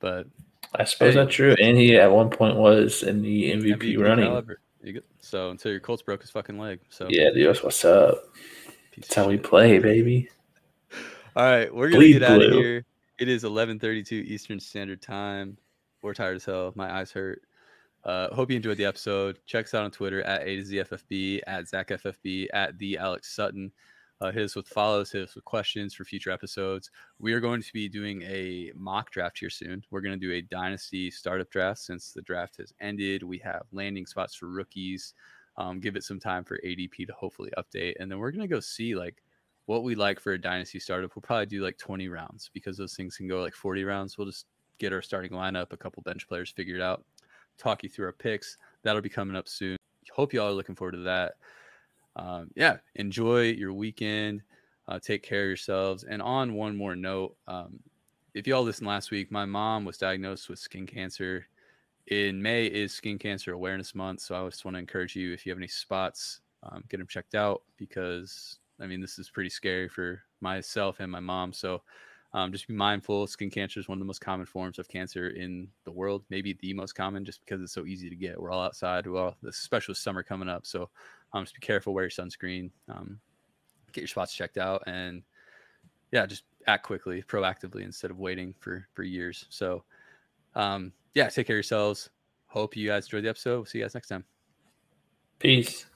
But 0.00 0.26
I 0.74 0.84
suppose 0.84 1.14
hey, 1.14 1.20
that's 1.20 1.34
true. 1.34 1.54
And 1.60 1.76
he 1.76 1.96
at 1.96 2.10
one 2.10 2.30
point 2.30 2.56
was 2.56 3.02
in 3.02 3.22
the 3.22 3.52
MVP, 3.52 3.96
MVP 3.96 3.98
running. 3.98 5.00
So 5.20 5.50
until 5.50 5.70
your 5.70 5.80
Colts 5.80 6.02
broke 6.02 6.22
his 6.22 6.30
fucking 6.30 6.58
leg. 6.58 6.80
So 6.88 7.06
yeah, 7.08 7.30
dude, 7.30 7.48
that's 7.48 7.62
what's 7.62 7.84
up. 7.84 8.24
Piece 8.90 9.06
that's 9.06 9.14
how 9.14 9.28
we 9.28 9.38
play, 9.38 9.78
baby. 9.78 10.28
All 11.36 11.44
right, 11.44 11.72
we're 11.74 11.88
gonna 11.88 11.98
Bleed 11.98 12.12
get 12.14 12.22
out 12.24 12.42
of 12.42 12.52
here. 12.52 12.84
It 13.18 13.28
is 13.28 13.44
11:32 13.44 14.12
Eastern 14.12 14.58
Standard 14.58 15.00
Time. 15.00 15.56
We're 16.02 16.14
tired 16.14 16.36
as 16.36 16.44
hell. 16.44 16.72
My 16.74 16.92
eyes 16.92 17.12
hurt. 17.12 17.42
Uh, 18.04 18.34
hope 18.34 18.50
you 18.50 18.56
enjoyed 18.56 18.76
the 18.76 18.84
episode. 18.84 19.38
Check 19.46 19.66
us 19.66 19.74
out 19.74 19.84
on 19.84 19.92
Twitter 19.92 20.22
at 20.22 20.42
A 20.42 20.56
to 20.56 20.64
Z 20.64 20.76
FFB, 20.76 21.40
at 21.46 21.66
ZachFFB, 21.66 22.48
at 22.52 22.76
the 22.78 22.98
Alex 22.98 23.34
Sutton 23.34 23.70
uh, 24.22 24.30
hit 24.30 24.44
us 24.44 24.54
with 24.54 24.68
follows, 24.68 25.10
hit 25.10 25.24
us 25.24 25.34
with 25.34 25.44
questions 25.44 25.94
for 25.94 26.04
future 26.04 26.30
episodes. 26.30 26.90
We 27.18 27.32
are 27.32 27.40
going 27.40 27.60
to 27.60 27.72
be 27.72 27.88
doing 27.88 28.22
a 28.22 28.70
mock 28.76 29.10
draft 29.10 29.38
here 29.38 29.50
soon. 29.50 29.82
We're 29.90 30.00
going 30.00 30.18
to 30.18 30.26
do 30.26 30.32
a 30.32 30.42
dynasty 30.42 31.10
startup 31.10 31.50
draft 31.50 31.80
since 31.80 32.12
the 32.12 32.22
draft 32.22 32.58
has 32.58 32.72
ended. 32.80 33.24
We 33.24 33.38
have 33.38 33.62
landing 33.72 34.06
spots 34.06 34.36
for 34.36 34.46
rookies. 34.46 35.14
Um, 35.56 35.80
give 35.80 35.96
it 35.96 36.04
some 36.04 36.20
time 36.20 36.44
for 36.44 36.60
ADP 36.64 37.08
to 37.08 37.12
hopefully 37.14 37.50
update, 37.58 37.94
and 37.98 38.10
then 38.10 38.20
we're 38.20 38.30
going 38.30 38.48
to 38.48 38.54
go 38.54 38.60
see 38.60 38.94
like 38.94 39.24
what 39.66 39.82
we 39.82 39.96
like 39.96 40.20
for 40.20 40.32
a 40.32 40.40
dynasty 40.40 40.78
startup. 40.78 41.16
We'll 41.16 41.22
probably 41.22 41.46
do 41.46 41.62
like 41.62 41.76
20 41.78 42.08
rounds 42.08 42.48
because 42.54 42.76
those 42.76 42.94
things 42.94 43.16
can 43.16 43.26
go 43.26 43.42
like 43.42 43.54
40 43.54 43.82
rounds. 43.82 44.16
We'll 44.16 44.28
just 44.28 44.46
get 44.78 44.92
our 44.92 45.02
starting 45.02 45.32
lineup, 45.32 45.72
a 45.72 45.76
couple 45.76 46.02
bench 46.04 46.28
players 46.28 46.50
figured 46.50 46.80
out, 46.80 47.04
talk 47.58 47.82
you 47.82 47.88
through 47.88 48.06
our 48.06 48.12
picks. 48.12 48.56
That'll 48.84 49.02
be 49.02 49.08
coming 49.08 49.36
up 49.36 49.48
soon. 49.48 49.76
Hope 50.12 50.32
you 50.32 50.40
all 50.40 50.48
are 50.48 50.52
looking 50.52 50.76
forward 50.76 50.92
to 50.92 50.98
that 50.98 51.34
um, 52.16 52.50
yeah, 52.54 52.78
enjoy 52.96 53.50
your 53.50 53.72
weekend. 53.72 54.42
Uh, 54.88 54.98
take 54.98 55.22
care 55.22 55.42
of 55.42 55.48
yourselves. 55.48 56.04
And 56.04 56.20
on 56.20 56.54
one 56.54 56.76
more 56.76 56.96
note, 56.96 57.36
um, 57.46 57.78
if 58.34 58.46
y'all 58.46 58.62
listened 58.62 58.88
last 58.88 59.10
week, 59.10 59.30
my 59.30 59.44
mom 59.44 59.84
was 59.84 59.98
diagnosed 59.98 60.48
with 60.48 60.58
skin 60.58 60.86
cancer. 60.86 61.46
In 62.08 62.42
May 62.42 62.66
is 62.66 62.92
Skin 62.92 63.16
Cancer 63.16 63.52
Awareness 63.52 63.94
Month, 63.94 64.20
so 64.20 64.34
I 64.34 64.48
just 64.48 64.64
want 64.64 64.74
to 64.74 64.80
encourage 64.80 65.14
you 65.14 65.32
if 65.32 65.46
you 65.46 65.50
have 65.50 65.58
any 65.58 65.68
spots, 65.68 66.40
um, 66.64 66.82
get 66.88 66.98
them 66.98 67.06
checked 67.06 67.36
out 67.36 67.62
because 67.76 68.58
I 68.80 68.86
mean 68.86 69.00
this 69.00 69.20
is 69.20 69.30
pretty 69.30 69.50
scary 69.50 69.88
for 69.88 70.20
myself 70.40 70.98
and 70.98 71.12
my 71.12 71.20
mom. 71.20 71.52
So 71.52 71.82
um, 72.34 72.52
just 72.52 72.66
be 72.66 72.74
mindful. 72.74 73.26
Skin 73.26 73.50
cancer 73.50 73.78
is 73.78 73.88
one 73.88 73.98
of 73.98 74.00
the 74.00 74.06
most 74.06 74.20
common 74.20 74.46
forms 74.46 74.78
of 74.78 74.88
cancer 74.88 75.28
in 75.28 75.68
the 75.84 75.92
world, 75.92 76.24
maybe 76.30 76.56
the 76.60 76.72
most 76.72 76.94
common, 76.94 77.24
just 77.24 77.40
because 77.40 77.60
it's 77.60 77.72
so 77.72 77.84
easy 77.84 78.08
to 78.08 78.16
get. 78.16 78.40
We're 78.40 78.50
all 78.50 78.62
outside. 78.62 79.06
Well, 79.06 79.36
especially 79.46 79.94
summer 79.94 80.22
coming 80.22 80.48
up, 80.48 80.66
so 80.66 80.88
um, 81.34 81.44
just 81.44 81.54
be 81.54 81.60
careful, 81.60 81.92
wear 81.92 82.04
your 82.04 82.10
sunscreen, 82.10 82.70
um, 82.88 83.18
get 83.92 84.00
your 84.00 84.08
spots 84.08 84.34
checked 84.34 84.58
out, 84.58 84.82
and 84.86 85.22
yeah, 86.10 86.26
just 86.26 86.44
act 86.66 86.84
quickly, 86.84 87.22
proactively 87.22 87.82
instead 87.82 88.10
of 88.10 88.18
waiting 88.18 88.54
for 88.60 88.86
for 88.94 89.02
years. 89.02 89.46
So, 89.50 89.84
um, 90.54 90.92
yeah, 91.14 91.28
take 91.28 91.46
care 91.46 91.56
of 91.56 91.58
yourselves. 91.58 92.10
Hope 92.46 92.76
you 92.76 92.88
guys 92.88 93.06
enjoyed 93.06 93.24
the 93.24 93.30
episode. 93.30 93.56
We'll 93.56 93.66
see 93.66 93.78
you 93.78 93.84
guys 93.84 93.94
next 93.94 94.08
time. 94.08 94.24
Peace. 95.38 95.86